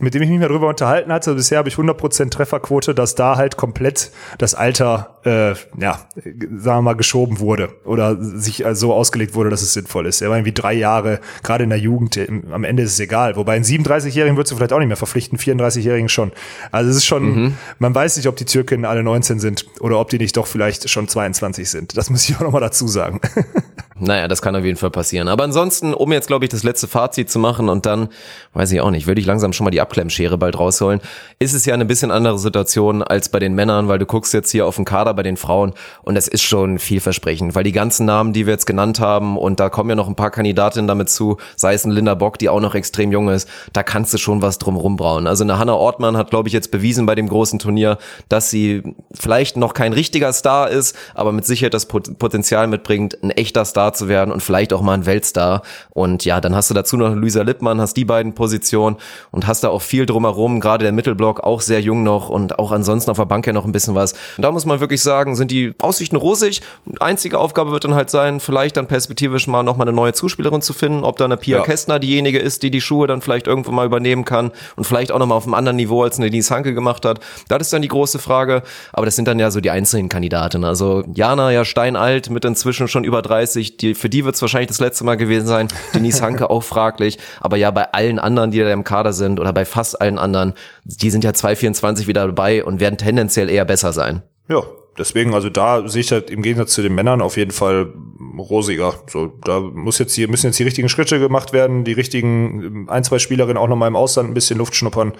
mit 0.00 0.12
dem 0.12 0.22
ich 0.22 0.28
mich 0.28 0.40
mal 0.40 0.48
drüber 0.48 0.68
unterhalten 0.68 1.12
hatte. 1.12 1.34
Bisher 1.34 1.58
habe 1.58 1.68
ich 1.68 1.76
100% 1.76 2.30
Trefferquote, 2.30 2.94
dass 2.94 3.14
da 3.14 3.36
halt 3.36 3.56
komplett 3.56 4.10
das 4.38 4.54
Alter, 4.54 5.20
äh, 5.24 5.54
ja, 5.80 6.00
sagen 6.14 6.78
wir 6.78 6.82
mal, 6.82 6.96
geschoben 6.96 7.38
wurde 7.38 7.68
oder 7.84 8.16
sich 8.20 8.64
so 8.72 8.92
ausgelegt 8.92 9.34
wurde, 9.34 9.50
dass 9.50 9.62
es 9.62 9.72
sinnvoll 9.72 10.06
ist. 10.06 10.20
Er 10.20 10.30
war 10.30 10.36
irgendwie 10.36 10.52
drei 10.52 10.72
Jahre, 10.72 11.20
gerade 11.42 11.64
in 11.64 11.70
der 11.70 11.78
Jugend, 11.78 12.18
am 12.50 12.64
Ende 12.64 12.82
ist 12.82 12.92
es 12.92 13.00
egal. 13.00 13.36
Wobei 13.36 13.54
einen 13.54 13.64
37-Jährigen 13.64 14.36
würdest 14.36 14.50
du 14.52 14.56
vielleicht 14.56 14.72
auch 14.72 14.80
nicht 14.80 14.88
mehr 14.88 14.96
verpflichten, 14.96 15.38
34-Jährigen 15.38 16.08
schon. 16.08 16.32
Also 16.72 16.90
es 16.90 16.96
ist 16.96 17.04
schon, 17.04 17.24
mhm. 17.24 17.54
man 17.78 17.94
weiß 17.94 18.16
nicht, 18.16 18.26
ob 18.26 18.36
die 18.36 18.46
Türken 18.46 18.84
alle 18.84 19.04
19 19.04 19.38
sind 19.38 19.66
oder 19.80 20.00
ob 20.00 20.10
die 20.10 20.18
nicht 20.18 20.36
doch 20.36 20.48
vielleicht 20.48 20.90
schon 20.90 21.06
22 21.06 21.70
sind. 21.70 21.96
Das 21.96 22.10
muss 22.10 22.28
ich 22.28 22.36
auch 22.36 22.40
nochmal 22.40 22.60
dazu 22.60 22.88
sagen. 22.88 23.20
Naja, 24.04 24.28
das 24.28 24.42
kann 24.42 24.54
auf 24.54 24.64
jeden 24.64 24.76
Fall 24.76 24.90
passieren. 24.90 25.28
Aber 25.28 25.44
ansonsten, 25.44 25.94
um 25.94 26.12
jetzt, 26.12 26.26
glaube 26.26 26.44
ich, 26.44 26.50
das 26.50 26.62
letzte 26.62 26.88
Fazit 26.88 27.30
zu 27.30 27.38
machen 27.38 27.70
und 27.70 27.86
dann, 27.86 28.08
weiß 28.52 28.70
ich 28.72 28.80
auch 28.80 28.90
nicht, 28.90 29.06
würde 29.06 29.20
ich 29.20 29.26
langsam 29.26 29.52
schon 29.52 29.64
mal 29.64 29.70
die 29.70 29.80
Abklemmschere 29.80 30.36
bald 30.36 30.58
rausholen, 30.58 31.00
ist 31.38 31.54
es 31.54 31.64
ja 31.64 31.72
eine 31.72 31.86
bisschen 31.86 32.10
andere 32.10 32.38
Situation 32.38 33.02
als 33.02 33.30
bei 33.30 33.38
den 33.38 33.54
Männern, 33.54 33.88
weil 33.88 33.98
du 33.98 34.04
guckst 34.04 34.34
jetzt 34.34 34.50
hier 34.50 34.66
auf 34.66 34.76
den 34.76 34.84
Kader 34.84 35.14
bei 35.14 35.22
den 35.22 35.38
Frauen 35.38 35.72
und 36.02 36.16
das 36.16 36.28
ist 36.28 36.42
schon 36.42 36.78
vielversprechend, 36.78 37.54
weil 37.54 37.64
die 37.64 37.72
ganzen 37.72 38.04
Namen, 38.04 38.34
die 38.34 38.46
wir 38.46 38.52
jetzt 38.52 38.66
genannt 38.66 39.00
haben 39.00 39.38
und 39.38 39.58
da 39.58 39.70
kommen 39.70 39.88
ja 39.88 39.96
noch 39.96 40.08
ein 40.08 40.16
paar 40.16 40.30
Kandidatinnen 40.30 40.86
damit 40.86 41.08
zu, 41.08 41.38
sei 41.56 41.72
es 41.72 41.86
ein 41.86 41.90
Linda 41.90 42.14
Bock, 42.14 42.38
die 42.38 42.50
auch 42.50 42.60
noch 42.60 42.74
extrem 42.74 43.10
jung 43.10 43.30
ist, 43.30 43.48
da 43.72 43.82
kannst 43.82 44.12
du 44.12 44.18
schon 44.18 44.42
was 44.42 44.58
drum 44.58 44.76
rumbrauen. 44.76 45.26
Also 45.26 45.44
eine 45.44 45.58
Hannah 45.58 45.74
Ortmann 45.74 46.18
hat, 46.18 46.28
glaube 46.28 46.48
ich, 46.48 46.52
jetzt 46.52 46.70
bewiesen 46.70 47.06
bei 47.06 47.14
dem 47.14 47.28
großen 47.28 47.58
Turnier, 47.58 47.96
dass 48.28 48.50
sie 48.50 48.82
vielleicht 49.14 49.56
noch 49.56 49.72
kein 49.72 49.94
richtiger 49.94 50.32
Star 50.34 50.68
ist, 50.68 50.94
aber 51.14 51.32
mit 51.32 51.46
Sicherheit 51.46 51.72
das 51.72 51.86
Potenzial 51.86 52.66
mitbringt, 52.66 53.22
ein 53.22 53.30
echter 53.30 53.64
Star 53.64 53.93
zu 53.94 54.08
werden 54.08 54.32
und 54.32 54.42
vielleicht 54.42 54.72
auch 54.72 54.82
mal 54.82 54.94
ein 54.94 55.06
Weltstar. 55.06 55.62
Und 55.90 56.24
ja, 56.24 56.40
dann 56.40 56.54
hast 56.54 56.70
du 56.70 56.74
dazu 56.74 56.96
noch 56.96 57.14
Luisa 57.14 57.42
Lippmann, 57.42 57.80
hast 57.80 57.96
die 57.96 58.04
beiden 58.04 58.34
Positionen 58.34 58.96
und 59.30 59.46
hast 59.46 59.64
da 59.64 59.68
auch 59.68 59.82
viel 59.82 60.06
drumherum, 60.06 60.60
gerade 60.60 60.84
der 60.84 60.92
Mittelblock 60.92 61.40
auch 61.40 61.60
sehr 61.60 61.80
jung 61.80 62.02
noch 62.02 62.28
und 62.28 62.58
auch 62.58 62.72
ansonsten 62.72 63.10
auf 63.10 63.16
der 63.16 63.24
Bank 63.24 63.46
ja 63.46 63.52
noch 63.52 63.64
ein 63.64 63.72
bisschen 63.72 63.94
was. 63.94 64.12
Und 64.36 64.42
da 64.42 64.50
muss 64.50 64.66
man 64.66 64.80
wirklich 64.80 65.02
sagen, 65.02 65.36
sind 65.36 65.50
die 65.50 65.74
Aussichten 65.80 66.16
rosig. 66.16 66.62
Einzige 67.00 67.38
Aufgabe 67.38 67.70
wird 67.72 67.84
dann 67.84 67.94
halt 67.94 68.10
sein, 68.10 68.40
vielleicht 68.40 68.76
dann 68.76 68.86
perspektivisch 68.86 69.46
mal 69.46 69.62
nochmal 69.62 69.88
eine 69.88 69.96
neue 69.96 70.12
Zuspielerin 70.12 70.62
zu 70.62 70.72
finden, 70.72 71.04
ob 71.04 71.16
da 71.16 71.24
eine 71.24 71.36
Pia 71.36 71.58
ja. 71.58 71.64
Kästner 71.64 71.98
diejenige 71.98 72.38
ist, 72.38 72.62
die 72.62 72.70
die 72.70 72.80
Schuhe 72.80 73.06
dann 73.06 73.20
vielleicht 73.20 73.46
irgendwann 73.46 73.74
mal 73.74 73.86
übernehmen 73.86 74.24
kann 74.24 74.50
und 74.76 74.84
vielleicht 74.84 75.12
auch 75.12 75.18
nochmal 75.18 75.38
auf 75.38 75.44
einem 75.44 75.54
anderen 75.54 75.76
Niveau 75.76 76.02
als 76.02 76.18
eine 76.18 76.30
Denise 76.30 76.50
Hanke 76.50 76.74
gemacht 76.74 77.04
hat. 77.04 77.20
Das 77.48 77.62
ist 77.62 77.72
dann 77.72 77.82
die 77.82 77.88
große 77.88 78.18
Frage. 78.18 78.62
Aber 78.92 79.06
das 79.06 79.16
sind 79.16 79.28
dann 79.28 79.38
ja 79.38 79.50
so 79.50 79.60
die 79.60 79.70
einzelnen 79.70 80.08
Kandidaten. 80.08 80.64
Also 80.64 81.04
Jana 81.14 81.50
ja 81.50 81.64
steinalt 81.64 82.30
mit 82.30 82.44
inzwischen 82.44 82.88
schon 82.88 83.04
über 83.04 83.22
30, 83.22 83.73
die, 83.80 83.94
für 83.94 84.08
die 84.08 84.24
wird 84.24 84.34
es 84.34 84.42
wahrscheinlich 84.42 84.68
das 84.68 84.80
letzte 84.80 85.04
Mal 85.04 85.16
gewesen 85.16 85.46
sein. 85.46 85.68
Denise 85.94 86.22
Hanke 86.22 86.50
auch 86.50 86.62
fraglich. 86.62 87.18
Aber 87.40 87.56
ja, 87.56 87.70
bei 87.70 87.92
allen 87.92 88.18
anderen, 88.18 88.50
die 88.50 88.58
da 88.58 88.72
im 88.72 88.84
Kader 88.84 89.12
sind 89.12 89.40
oder 89.40 89.52
bei 89.52 89.64
fast 89.64 90.00
allen 90.00 90.18
anderen, 90.18 90.54
die 90.84 91.10
sind 91.10 91.24
ja 91.24 91.32
224 91.32 92.06
wieder 92.06 92.26
dabei 92.26 92.64
und 92.64 92.80
werden 92.80 92.98
tendenziell 92.98 93.50
eher 93.50 93.64
besser 93.64 93.92
sein. 93.92 94.22
Ja, 94.48 94.62
deswegen, 94.98 95.34
also 95.34 95.50
da 95.50 95.88
sehe 95.88 96.00
ich 96.00 96.12
halt 96.12 96.30
im 96.30 96.42
Gegensatz 96.42 96.72
zu 96.72 96.82
den 96.82 96.94
Männern 96.94 97.20
auf 97.20 97.36
jeden 97.36 97.50
Fall 97.50 97.92
rosiger. 98.38 98.94
So, 99.06 99.32
da 99.44 99.60
muss 99.60 99.98
jetzt 99.98 100.14
hier, 100.14 100.28
müssen 100.28 100.46
jetzt 100.46 100.58
die 100.58 100.64
richtigen 100.64 100.88
Schritte 100.88 101.18
gemacht 101.18 101.52
werden, 101.52 101.84
die 101.84 101.92
richtigen 101.92 102.88
ein, 102.88 103.04
zwei 103.04 103.18
Spielerinnen 103.18 103.56
auch 103.56 103.68
noch 103.68 103.76
mal 103.76 103.88
im 103.88 103.96
Ausland 103.96 104.30
ein 104.30 104.34
bisschen 104.34 104.58
Luft 104.58 104.74
schnuppern 104.74 105.12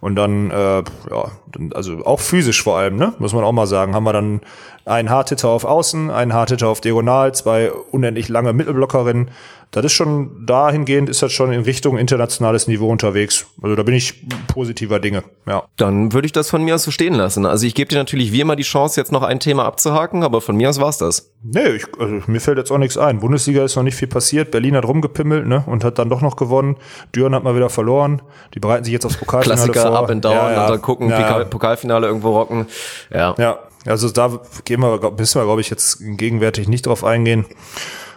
und 0.00 0.16
dann, 0.16 0.50
äh, 0.50 0.82
ja, 1.10 1.32
also 1.74 2.04
auch 2.04 2.20
physisch 2.20 2.62
vor 2.62 2.78
allem, 2.78 2.96
ne? 2.96 3.14
Muss 3.18 3.32
man 3.32 3.44
auch 3.44 3.52
mal 3.52 3.66
sagen, 3.66 3.94
haben 3.94 4.04
wir 4.04 4.12
dann 4.12 4.40
einen 4.84 5.10
Hardhitter 5.10 5.48
auf 5.48 5.64
Außen, 5.64 6.10
einen 6.10 6.32
Hardhitter 6.32 6.68
auf 6.68 6.80
Diagonal, 6.80 7.34
zwei 7.34 7.70
unendlich 7.70 8.28
lange 8.28 8.52
Mittelblockerinnen 8.52 9.30
das 9.70 9.84
ist 9.84 9.92
schon 9.92 10.46
dahingehend 10.46 11.08
ist 11.08 11.22
das 11.22 11.32
schon 11.32 11.52
in 11.52 11.62
Richtung 11.62 11.96
internationales 11.96 12.66
Niveau 12.66 12.88
unterwegs. 12.88 13.46
Also 13.62 13.76
da 13.76 13.84
bin 13.84 13.94
ich 13.94 14.26
positiver 14.48 14.98
Dinge. 14.98 15.22
Ja. 15.46 15.62
Dann 15.76 16.12
würde 16.12 16.26
ich 16.26 16.32
das 16.32 16.50
von 16.50 16.64
mir 16.64 16.74
aus 16.74 16.82
so 16.82 16.90
stehen 16.90 17.14
lassen. 17.14 17.46
Also 17.46 17.66
ich 17.66 17.76
gebe 17.76 17.88
dir 17.88 17.96
natürlich 17.96 18.32
wie 18.32 18.40
immer 18.40 18.56
die 18.56 18.64
Chance, 18.64 19.00
jetzt 19.00 19.12
noch 19.12 19.22
ein 19.22 19.38
Thema 19.38 19.64
abzuhaken, 19.66 20.24
aber 20.24 20.40
von 20.40 20.56
mir 20.56 20.68
aus 20.68 20.80
war's 20.80 20.98
das. 20.98 21.30
Nee, 21.42 21.68
ich, 21.68 21.86
also 22.00 22.20
mir 22.26 22.40
fällt 22.40 22.58
jetzt 22.58 22.72
auch 22.72 22.78
nichts 22.78 22.98
ein. 22.98 23.20
Bundesliga 23.20 23.64
ist 23.64 23.76
noch 23.76 23.84
nicht 23.84 23.94
viel 23.94 24.08
passiert. 24.08 24.50
Berlin 24.50 24.74
hat 24.74 24.84
rumgepimmelt, 24.84 25.46
ne, 25.46 25.62
und 25.66 25.84
hat 25.84 26.00
dann 26.00 26.10
doch 26.10 26.20
noch 26.20 26.34
gewonnen. 26.34 26.76
Düren 27.14 27.34
hat 27.34 27.44
mal 27.44 27.54
wieder 27.54 27.70
verloren. 27.70 28.22
Die 28.54 28.58
bereiten 28.58 28.82
sich 28.82 28.92
jetzt 28.92 29.06
aufs 29.06 29.18
Pokalfinale 29.18 29.70
Klassiker 29.70 29.92
vor. 29.92 29.98
up 29.98 30.10
and 30.10 30.24
down 30.24 30.32
ja, 30.32 30.52
ja. 30.52 30.62
und 30.64 30.70
dann 30.70 30.82
gucken, 30.82 31.10
ja. 31.10 31.44
Pokalfinale 31.44 32.08
irgendwo 32.08 32.30
rocken. 32.30 32.66
Ja. 33.14 33.36
Ja. 33.38 33.58
Also 33.86 34.10
da 34.10 34.40
gehen 34.64 34.80
wir, 34.80 35.12
müssen 35.12 35.40
wir, 35.40 35.44
glaube 35.44 35.60
ich, 35.60 35.70
jetzt 35.70 35.98
gegenwärtig 36.00 36.68
nicht 36.68 36.86
drauf 36.86 37.04
eingehen. 37.04 37.46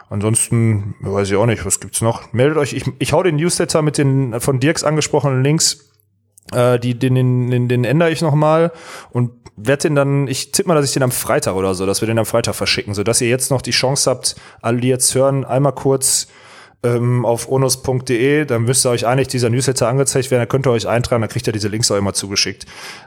Ansonsten 0.10 0.96
weiß 1.00 1.30
ich 1.30 1.36
auch 1.38 1.46
nicht, 1.46 1.66
was 1.66 1.80
gibt's 1.80 2.02
noch. 2.02 2.34
Meldet 2.34 2.58
euch, 2.58 2.74
ich, 2.74 2.84
ich 3.00 3.14
hau 3.14 3.24
den 3.24 3.38
Newsletter 3.38 3.82
mit 3.82 3.98
den 3.98 4.40
von 4.40 4.60
Dirks 4.60 4.84
angesprochenen 4.84 5.44
Links, 5.44 5.90
äh, 6.52 6.78
die, 6.80 6.98
den, 6.98 7.16
den, 7.16 7.68
den, 7.68 7.84
ändere 7.84 8.12
ich 8.12 8.22
nochmal 8.22 8.72
und 9.12 9.32
werde 9.56 9.84
den 9.84 9.96
dann, 9.96 10.28
ich 10.28 10.52
tippe 10.52 10.68
mal, 10.68 10.76
dass 10.76 10.86
ich 10.86 10.94
den 10.94 11.04
am 11.04 11.12
Freitag 11.12 11.56
oder 11.56 11.74
so, 11.74 11.86
dass 11.86 12.02
wir 12.02 12.08
den 12.08 12.20
am 12.20 12.26
Freitag 12.26 12.56
verschicken, 12.56 12.94
sodass 12.94 13.22
ihr 13.22 13.30
jetzt 13.30 13.50
noch 13.50 13.62
die 13.62 13.72
Chance 13.72 14.10
habt, 14.10 14.36
alle, 14.62 14.82
die 14.82 14.90
jetzt 14.90 15.16
hören, 15.16 15.46
einmal 15.46 15.74
kurz 15.74 16.28
ähm, 16.84 17.26
auf 17.26 17.50
onus.de, 17.50 18.46
dann 18.46 18.64
müsste 18.64 18.90
euch 18.90 19.08
eigentlich 19.08 19.30
dieser 19.30 19.50
Newsletter 19.50 19.88
angezeigt 19.88 20.30
werden, 20.32 20.42
dann 20.42 20.50
könnt 20.50 20.68
ihr 20.68 20.72
euch 20.72 20.88
eintragen, 20.88 21.22
dann 21.22 21.30
kriegt 21.30 21.48
ihr 21.48 21.54
diese 21.54 21.70
Links 21.70 21.90
auch 21.92 21.98
immer 21.98 22.14
zugeschickt. 22.14 22.66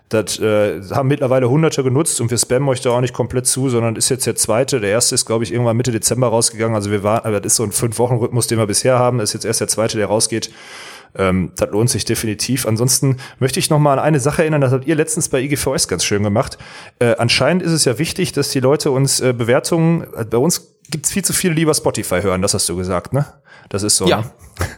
Das 0.09 0.39
äh, 0.39 0.81
haben 0.91 1.09
mittlerweile 1.09 1.49
hunderte 1.49 1.83
genutzt 1.83 2.21
und 2.21 2.31
wir 2.31 2.39
spammen 2.39 2.69
euch 2.69 2.81
da 2.81 2.91
auch 2.91 3.01
nicht 3.01 3.15
komplett 3.15 3.47
zu, 3.47 3.69
sondern 3.69 3.97
ist 3.97 4.09
jetzt 4.09 4.27
der 4.27 4.37
zweite. 4.37 4.81
Der 4.81 4.91
erste 4.91 5.15
ist, 5.15 5.27
glaube 5.27 5.45
ich, 5.45 5.53
irgendwann 5.53 5.77
Mitte 5.77 5.93
Dezember 5.93 6.29
rausgegangen. 6.29 6.75
Also 6.75 6.91
wir 6.91 7.03
waren, 7.03 7.25
aber 7.25 7.41
das 7.41 7.53
ist 7.53 7.57
so 7.57 7.65
ein 7.65 7.73
Fünf-Wochen-Rhythmus, 7.73 8.47
den 8.47 8.59
wir 8.59 8.67
bisher 8.67 8.99
haben. 8.99 9.21
Ist 9.21 9.35
jetzt 9.35 9.45
erst 9.45 9.61
der 9.61 9.69
zweite, 9.69 9.99
der 9.99 10.07
rausgeht. 10.07 10.51
Ähm, 11.19 11.53
das 11.57 11.71
lohnt 11.71 11.91
sich 11.91 12.05
definitiv. 12.05 12.67
Ansonsten 12.67 13.19
möchte 13.39 13.59
ich 13.59 13.71
noch 13.71 13.79
mal 13.79 13.95
an 13.95 13.99
eine 13.99 14.21
Sache 14.21 14.43
erinnern, 14.43 14.61
das 14.61 14.73
habt 14.73 14.87
ihr 14.87 14.95
letztens 14.95 15.29
bei 15.29 15.41
IGVS 15.41 15.89
ganz 15.89 16.05
schön 16.05 16.23
gemacht. 16.23 16.59
Äh, 16.99 17.17
anscheinend 17.19 17.63
ist 17.63 17.73
es 17.73 17.85
ja 17.85 17.99
wichtig, 17.99 18.33
dass 18.33 18.51
die 18.51 18.61
Leute 18.61 18.91
uns 18.91 19.21
äh, 19.21 19.33
Bewertungen, 19.33 20.07
äh, 20.15 20.25
bei 20.25 20.39
uns 20.39 20.77
gibt's 20.91 21.13
viel 21.13 21.25
zu 21.25 21.33
viele, 21.33 21.55
die 21.55 21.63
über 21.63 21.75
Spotify 21.75 22.21
hören, 22.23 22.43
das 22.43 22.55
hast 22.55 22.69
du 22.69 22.77
gesagt, 22.77 23.13
ne? 23.13 23.27
Das 23.69 23.83
ist 23.83 23.97
so. 23.97 24.07
Ja. 24.07 24.21
Ne? 24.21 24.31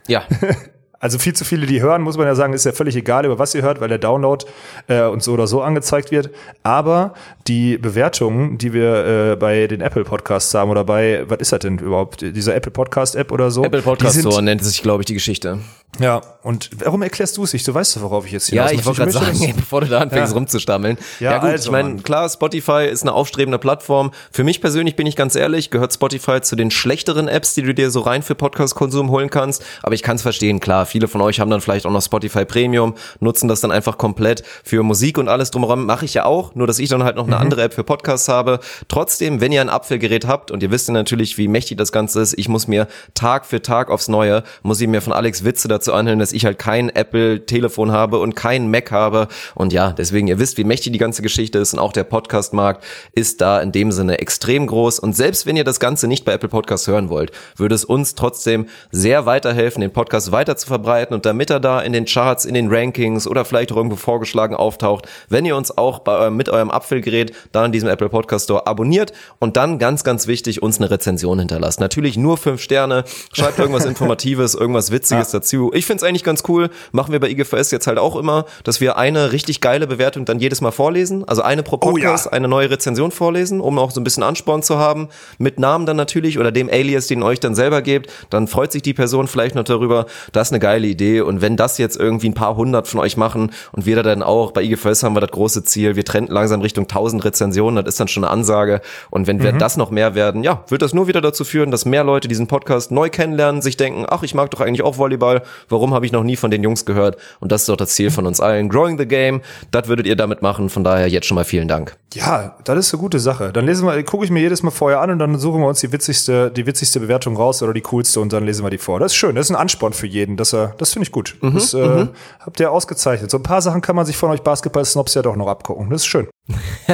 Ja. 0.09 0.27
Also 1.01 1.19
viel 1.19 1.33
zu 1.33 1.45
viele, 1.45 1.67
die 1.67 1.81
hören, 1.81 2.03
muss 2.03 2.17
man 2.17 2.27
ja 2.27 2.35
sagen, 2.35 2.53
ist 2.53 2.65
ja 2.65 2.73
völlig 2.73 2.97
egal, 2.97 3.25
über 3.25 3.39
was 3.39 3.55
ihr 3.55 3.63
hört, 3.63 3.81
weil 3.81 3.89
der 3.89 3.99
Download 3.99 4.45
äh, 4.89 5.03
uns 5.03 5.25
so 5.25 5.33
oder 5.33 5.47
so 5.47 5.63
angezeigt 5.63 6.11
wird. 6.11 6.31
Aber 6.65 7.15
die 7.47 7.79
Bewertungen, 7.79 8.59
die 8.59 8.73
wir 8.73 9.07
äh, 9.33 9.37
bei 9.37 9.69
den 9.69 9.81
Apple 9.81 10.03
Podcasts 10.03 10.53
haben 10.55 10.71
oder 10.71 10.83
bei, 10.83 11.25
was 11.29 11.39
ist 11.39 11.53
das 11.53 11.61
denn 11.61 11.79
überhaupt, 11.79 12.23
dieser 12.23 12.57
Apple 12.57 12.73
Podcast 12.73 13.15
App 13.15 13.31
oder 13.31 13.53
so? 13.53 13.63
Apple 13.65 13.83
Podcast 13.83 14.19
Store 14.19 14.43
nennt 14.43 14.65
sich, 14.65 14.83
glaube 14.83 15.03
ich, 15.03 15.07
die 15.07 15.15
Geschichte. 15.15 15.61
Ja, 16.01 16.21
und 16.43 16.71
warum 16.85 17.03
erklärst 17.03 17.37
du 17.37 17.45
es 17.45 17.53
nicht? 17.53 17.67
Du 17.67 17.75
weißt 17.75 17.97
doch, 17.97 18.03
worauf 18.03 18.27
ich 18.27 18.33
jetzt 18.33 18.49
hier 18.49 18.57
Ja, 18.57 18.71
ich 18.71 18.85
wollte 18.85 19.01
gerade 19.01 19.13
sagen, 19.13 19.37
ey, 19.41 19.53
bevor 19.57 19.81
du 19.81 19.89
da 19.89 19.99
anfängst 19.99 20.33
ja. 20.33 20.39
rumzustammeln. 20.39 20.97
Ja, 21.19 21.33
ja 21.33 21.39
gut, 21.39 21.51
also, 21.51 21.65
ich 21.65 21.73
meine, 21.73 21.97
klar, 22.03 22.29
Spotify 22.29 22.87
ist 22.87 23.03
eine 23.03 23.13
aufstrebende 23.13 23.59
Plattform. 23.59 24.13
Für 24.31 24.45
mich 24.45 24.61
persönlich 24.61 24.95
bin 24.95 25.07
ich 25.07 25.17
ganz 25.17 25.35
ehrlich, 25.35 25.71
gehört 25.71 25.93
Spotify 25.93 26.41
zu 26.41 26.55
den 26.55 26.71
schlechteren 26.71 27.27
Apps, 27.27 27.55
die 27.55 27.63
du 27.63 27.75
dir 27.75 27.91
so 27.91 28.01
rein 28.01 28.23
für 28.23 28.35
Podcast-Konsum 28.37 29.11
holen 29.11 29.31
kannst. 29.31 29.65
Aber 29.83 29.95
ich 29.95 30.03
kann 30.03 30.17
es 30.17 30.23
verstehen, 30.23 30.61
klar, 30.61 30.87
viele 30.89 31.09
von 31.09 31.21
euch 31.21 31.41
haben 31.41 31.51
dann 31.51 31.61
vielleicht 31.61 31.87
auch 31.87 31.91
noch 31.91 32.03
Spotify 32.03 32.45
Premium, 32.45 32.95
nutzen 33.21 33.49
das 33.49 33.61
dann 33.61 33.71
einfach 33.71 33.99
komplett 33.99 34.43
für 34.65 34.83
Musik 34.83 35.19
und 35.19 35.29
alles 35.29 35.51
drumherum. 35.51 35.87
Mache 35.87 36.05
ich 36.05 36.15
ja 36.15 36.25
auch, 36.25 36.55
nur 36.55 36.67
dass 36.67 36.79
ich 36.79 36.89
dann 36.89 37.05
halt 37.05 37.17
noch 37.17 37.27
eine 37.27 37.37
mhm. 37.37 37.43
andere 37.43 37.63
App 37.63 37.75
für 37.75 37.85
Podcasts 37.85 38.29
habe. 38.29 38.61
Trotzdem, 38.89 39.41
wenn 39.41 39.53
ihr 39.53 39.61
ein 39.61 39.69
Apfelgerät 39.69 40.27
habt 40.27 40.51
und 40.51 40.63
ihr 40.63 40.71
wisst 40.71 40.89
ja 40.89 40.95
natürlich, 40.95 41.39
wie 41.39 41.49
mächtig 41.49 41.79
das 41.79 41.93
Ganze 41.93 42.21
ist, 42.21 42.35
ich 42.37 42.49
muss 42.49 42.67
mir 42.67 42.89
Tag 43.15 43.47
für 43.47 43.63
Tag 43.63 43.91
aufs 43.91 44.09
Neue, 44.09 44.43
muss 44.63 44.81
ich 44.81 44.89
mir 44.89 45.01
von 45.01 45.13
Alex 45.13 45.45
Witze 45.45 45.69
dazu 45.69 45.93
anhören, 45.93 46.19
dass 46.19 46.33
ich 46.33 46.45
halt 46.45 46.59
kein 46.59 46.89
Apple-Telefon 46.89 47.93
habe 47.93 48.19
und 48.19 48.35
kein 48.35 48.71
Mac 48.71 48.91
habe. 48.91 49.29
Und 49.55 49.73
ja, 49.73 49.93
deswegen, 49.93 50.27
ihr 50.29 50.39
wisst, 50.39 50.59
wie 50.59 50.65
mächtig 50.65 50.93
die 50.93 50.99
ganze 50.99 51.23
Geschichte 51.23 51.59
ist 51.59 51.75
und 51.75 51.79
auch 51.79 51.93
der 51.93 52.05
Podcast-Markt 52.05 52.85
ist 53.13 53.41
da 53.41 53.61
in 53.61 53.73
dem 53.73 53.93
Sinne 53.93 54.19
extrem 54.19 54.67
groß. 54.67 54.99
Und 54.99 55.17
selbst 55.17 55.47
wenn 55.47 55.57
ihr 55.57 55.65
das 55.65 55.81
Ganze 55.81 56.09
nicht 56.09 56.25
bei 56.25 56.33
Apple 56.33 56.49
Podcasts 56.49 56.87
hören 56.87 57.09
wollt, 57.11 57.33
würde 57.57 57.75
es 57.75 57.85
uns 57.85 58.15
trotzdem 58.15 58.67
sehr 58.91 59.27
weiterhelfen, 59.27 59.81
den 59.81 59.93
Podcast 59.93 60.33
weiter 60.33 60.57
zu 60.57 60.67
verbreiten 60.79 61.15
und 61.15 61.27
damit 61.27 61.51
er 61.51 61.61
da 61.61 61.81
in 61.81 61.93
den 61.93 62.05
Charts, 62.05 62.45
in 62.45 62.55
den 62.55 62.69
Rankings 62.73 63.27
oder 63.27 63.45
vielleicht 63.45 63.73
auch 63.73 63.77
irgendwo 63.77 63.97
vorgeschlagen 63.97 64.55
auftaucht, 64.55 65.07
wenn 65.29 65.45
ihr 65.45 65.57
uns 65.57 65.77
auch 65.77 66.01
bei 66.01 66.13
eurem, 66.13 66.37
mit 66.37 66.49
eurem 66.49 66.71
Apfelgerät 66.71 67.33
da 67.53 67.65
in 67.65 67.73
diesem 67.73 67.89
Apple 67.89 68.09
Podcast 68.09 68.45
Store 68.45 68.67
abonniert 68.67 69.13
und 69.39 69.57
dann 69.57 69.79
ganz, 69.79 70.05
ganz 70.05 70.27
wichtig, 70.27 70.63
uns 70.63 70.79
eine 70.79 70.91
Rezension 70.91 71.39
hinterlasst. 71.39 71.81
Natürlich 71.81 72.17
nur 72.17 72.39
fünf 72.39 72.63
Sterne, 72.63 73.05
schreibt 73.33 73.59
irgendwas 73.59 73.85
Informatives, 73.93 74.55
irgendwas 74.55 74.91
Witziges 74.91 75.33
ja. 75.33 75.41
dazu. 75.41 75.71
Ich 75.75 75.87
finde 75.87 76.03
es 76.03 76.09
eigentlich 76.09 76.25
ganz 76.25 76.45
cool. 76.49 76.71
Machen 76.93 77.13
wir 77.13 77.21
bei 77.21 77.29
IGVS 77.29 77.71
jetzt 77.71 77.87
halt 77.87 77.99
auch 77.99 78.17
immer, 78.17 78.45
dass 78.65 78.81
wir 78.81 78.97
eine 78.97 79.33
richtig 79.33 79.61
geile 79.61 79.87
Bewertung 79.87 80.25
dann 80.25 80.39
jedes 80.39 80.61
Mal 80.61 80.71
vorlesen. 80.71 81.27
Also 81.27 81.43
eine 81.43 81.63
pro 81.63 81.77
Podcast, 81.79 82.27
oh 82.27 82.31
ja. 82.31 82.37
eine 82.37 82.49
neue 82.49 82.71
Rezension 82.71 83.11
vorlesen, 83.11 83.61
um 83.61 83.79
auch 83.79 83.91
so 83.91 84.01
ein 84.01 84.05
bisschen 84.05 84.23
Ansporn 84.23 84.63
zu 84.63 84.79
haben. 84.79 85.09
Mit 85.39 85.59
Namen 85.59 85.87
dann 85.87 85.97
natürlich 85.97 86.39
oder 86.39 86.53
dem 86.53 86.69
Alias, 86.69 87.07
den 87.09 87.23
euch 87.23 87.41
dann 87.41 87.55
selber 87.55 87.83
gebt. 87.83 88.11
Dann 88.31 88.47
freut 88.47 88.73
sich 88.73 88.83
die 88.83 88.95
Person 88.95 89.27
vielleicht 89.27 89.55
noch 89.55 89.65
darüber. 89.65 90.07
Das 90.33 90.49
ist 90.49 90.53
eine 90.53 90.61
geile 90.69 90.87
Idee. 90.87 91.21
Und 91.21 91.41
wenn 91.41 91.57
das 91.57 91.79
jetzt 91.79 91.97
irgendwie 91.97 92.29
ein 92.29 92.35
paar 92.35 92.57
hundert 92.57 92.89
von 92.89 93.01
euch 93.01 93.17
machen 93.17 93.51
und 93.73 93.87
wir 93.87 93.97
da 93.97 94.03
dann 94.03 94.23
auch, 94.23 94.53
bei 94.53 94.63
IGVS 94.63 95.03
haben 95.03 95.17
wir 95.17 95.21
das 95.21 95.31
große 95.31 95.65
Ziel, 95.65 95.97
wir 95.97 96.05
trenden 96.05 96.35
langsam 96.35 96.61
Richtung 96.61 96.85
1000 96.85 97.25
Rezensionen, 97.25 97.85
das 97.85 97.95
ist 97.95 98.01
dann 98.01 98.09
schon 98.09 98.25
eine 98.25 98.33
Ansage. 98.33 98.81
Und 99.11 99.27
wenn 99.27 99.43
wir 99.43 99.53
mhm. 99.53 99.59
das 99.59 99.77
noch 99.77 99.91
mehr 99.91 100.15
werden, 100.15 100.43
ja, 100.43 100.65
wird 100.69 100.83
das 100.83 100.93
nur 100.93 101.09
wieder 101.09 101.21
dazu 101.21 101.45
führen, 101.45 101.71
dass 101.71 101.85
mehr 101.85 102.05
Leute 102.05 102.29
diesen 102.29 102.47
Podcast 102.49 102.91
neu 102.91 103.09
kennenlernen, 103.09 103.63
sich 103.63 103.77
denken, 103.77 104.05
ach, 104.09 104.23
ich 104.23 104.35
mag 104.35 104.51
doch 104.51 104.61
eigentlich 104.61 104.83
auch 104.83 104.99
Volleyball. 104.99 105.43
Warum 105.69 105.95
habe 105.95 106.05
ich 106.07 106.13
noch 106.13 106.23
nie 106.23 106.37
von 106.37 106.51
den 106.51 106.63
Jungs 106.63 106.85
gehört. 106.85 107.17
Und 107.41 107.53
das 107.53 107.63
ist 107.63 107.69
doch 107.69 107.77
das 107.77 107.91
Ziel 107.91 108.11
von 108.11 108.27
uns 108.27 108.41
allen. 108.41 108.69
Growing 108.69 108.99
the 108.99 109.07
Game, 109.07 109.41
das 109.71 109.89
würdet 109.89 110.07
ihr 110.07 110.17
damit 110.17 110.43
machen. 110.43 110.69
Von 110.69 110.85
daher 110.85 111.09
jetzt 111.09 111.27
schon 111.27 111.35
mal 111.35 111.45
vielen 111.45 111.69
Dank. 111.69 111.97
Ja, 112.15 112.57
das 112.65 112.79
ist 112.79 112.95
eine 112.95 113.01
gute 113.01 113.19
Sache. 113.21 113.53
Dann 113.53 113.67
lesen 113.67 113.87
wir, 113.87 114.03
gucke 114.03 114.25
ich 114.25 114.31
mir 114.31 114.41
jedes 114.41 114.63
Mal 114.63 114.71
vorher 114.71 115.01
an 115.01 115.11
und 115.11 115.19
dann 115.19 115.39
suchen 115.39 115.61
wir 115.61 115.69
uns 115.69 115.81
die 115.81 115.93
witzigste, 115.93 116.51
die 116.51 116.65
witzigste 116.67 117.01
Bewertung 117.01 117.37
raus 117.37 117.63
oder 117.63 117.75
die 117.75 117.83
coolste 117.83 118.21
und 118.21 118.33
dann 118.33 118.47
lesen 118.47 118.65
wir 118.65 118.71
die 118.71 118.79
vor. 118.79 118.99
Das 118.99 119.13
ist 119.13 119.17
schön. 119.17 119.35
Das 119.35 119.47
ist 119.47 119.51
ein 119.51 119.57
Ansporn 119.57 119.93
für 119.93 120.07
jeden. 120.07 120.37
Das, 120.37 120.55
äh, 120.65 120.69
das 120.79 120.93
finde 120.93 121.05
ich 121.05 121.13
gut. 121.13 121.37
Mhm, 121.41 121.55
das 121.55 121.75
äh, 121.75 121.87
mhm. 121.87 122.11
habt 122.41 122.61
ihr 122.61 122.71
ausgezeichnet. 122.71 123.31
So 123.31 123.39
ein 123.39 123.43
paar 123.43 123.63
Sachen 123.63 123.81
kann 123.81 123.97
man 123.97 124.07
sich 124.07 124.17
von 124.17 124.31
euch 124.31 124.43
Basketball-Snobs 124.43 125.15
ja 125.15 125.23
doch 125.23 125.37
noch 125.37 125.49
abgucken. 125.49 125.91
Das 125.91 126.03
ist 126.03 126.07
schön. 126.07 126.29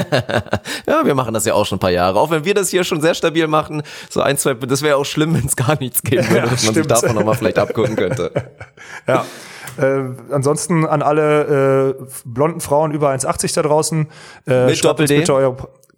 ja, 0.87 1.05
wir 1.05 1.15
machen 1.15 1.35
das 1.35 1.45
ja 1.45 1.55
auch 1.55 1.67
schon 1.67 1.77
ein 1.77 1.81
paar 1.81 1.91
Jahre. 1.91 2.19
Auch 2.19 2.31
wenn 2.31 2.45
wir 2.45 2.55
das 2.55 2.71
hier 2.71 2.85
schon 2.85 3.01
sehr 3.01 3.15
stabil 3.15 3.47
machen, 3.47 3.83
so 4.11 4.21
ein, 4.21 4.37
zwei, 4.37 4.55
das 4.55 4.83
wäre 4.83 4.97
auch 4.97 5.05
schlimm, 5.05 5.35
wenn 5.35 5.47
es 5.47 5.57
gar 5.57 5.79
nichts 5.79 6.03
geben 6.03 6.29
würde, 6.29 6.37
ja, 6.37 6.47
dass 6.47 6.65
man 6.65 6.75
sich 6.75 6.87
davon 6.87 7.15
nochmal 7.15 7.35
vielleicht 7.35 7.59
abgucken 7.59 7.97
könnte. 7.97 8.31
ja. 9.07 9.25
Äh, 9.77 10.05
ansonsten 10.31 10.87
an 10.87 11.03
alle 11.03 11.97
äh, 11.99 12.05
blonden 12.25 12.61
Frauen 12.61 12.93
über 12.93 13.11
1,80 13.11 13.55
da 13.55 13.63
draußen. 13.63 14.09
Äh, 14.47 14.67
Mit 14.67 14.85
Doppel 14.85 15.07
D. 15.07 15.25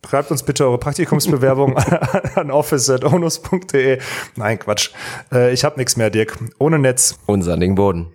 Schreibt 0.08 0.30
uns 0.30 0.42
bitte 0.42 0.64
eure 0.64 0.78
Praktikumsbewerbung 0.78 1.76
an 2.34 2.50
office.onus.de. 2.50 3.98
Nein, 4.36 4.58
Quatsch. 4.58 4.90
Äh, 5.32 5.52
ich 5.52 5.64
habe 5.64 5.76
nichts 5.78 5.96
mehr, 5.96 6.10
Dirk. 6.10 6.38
Ohne 6.58 6.78
Netz. 6.78 7.18
Und 7.26 7.42
sandigen 7.42 7.74
Boden. 7.74 8.06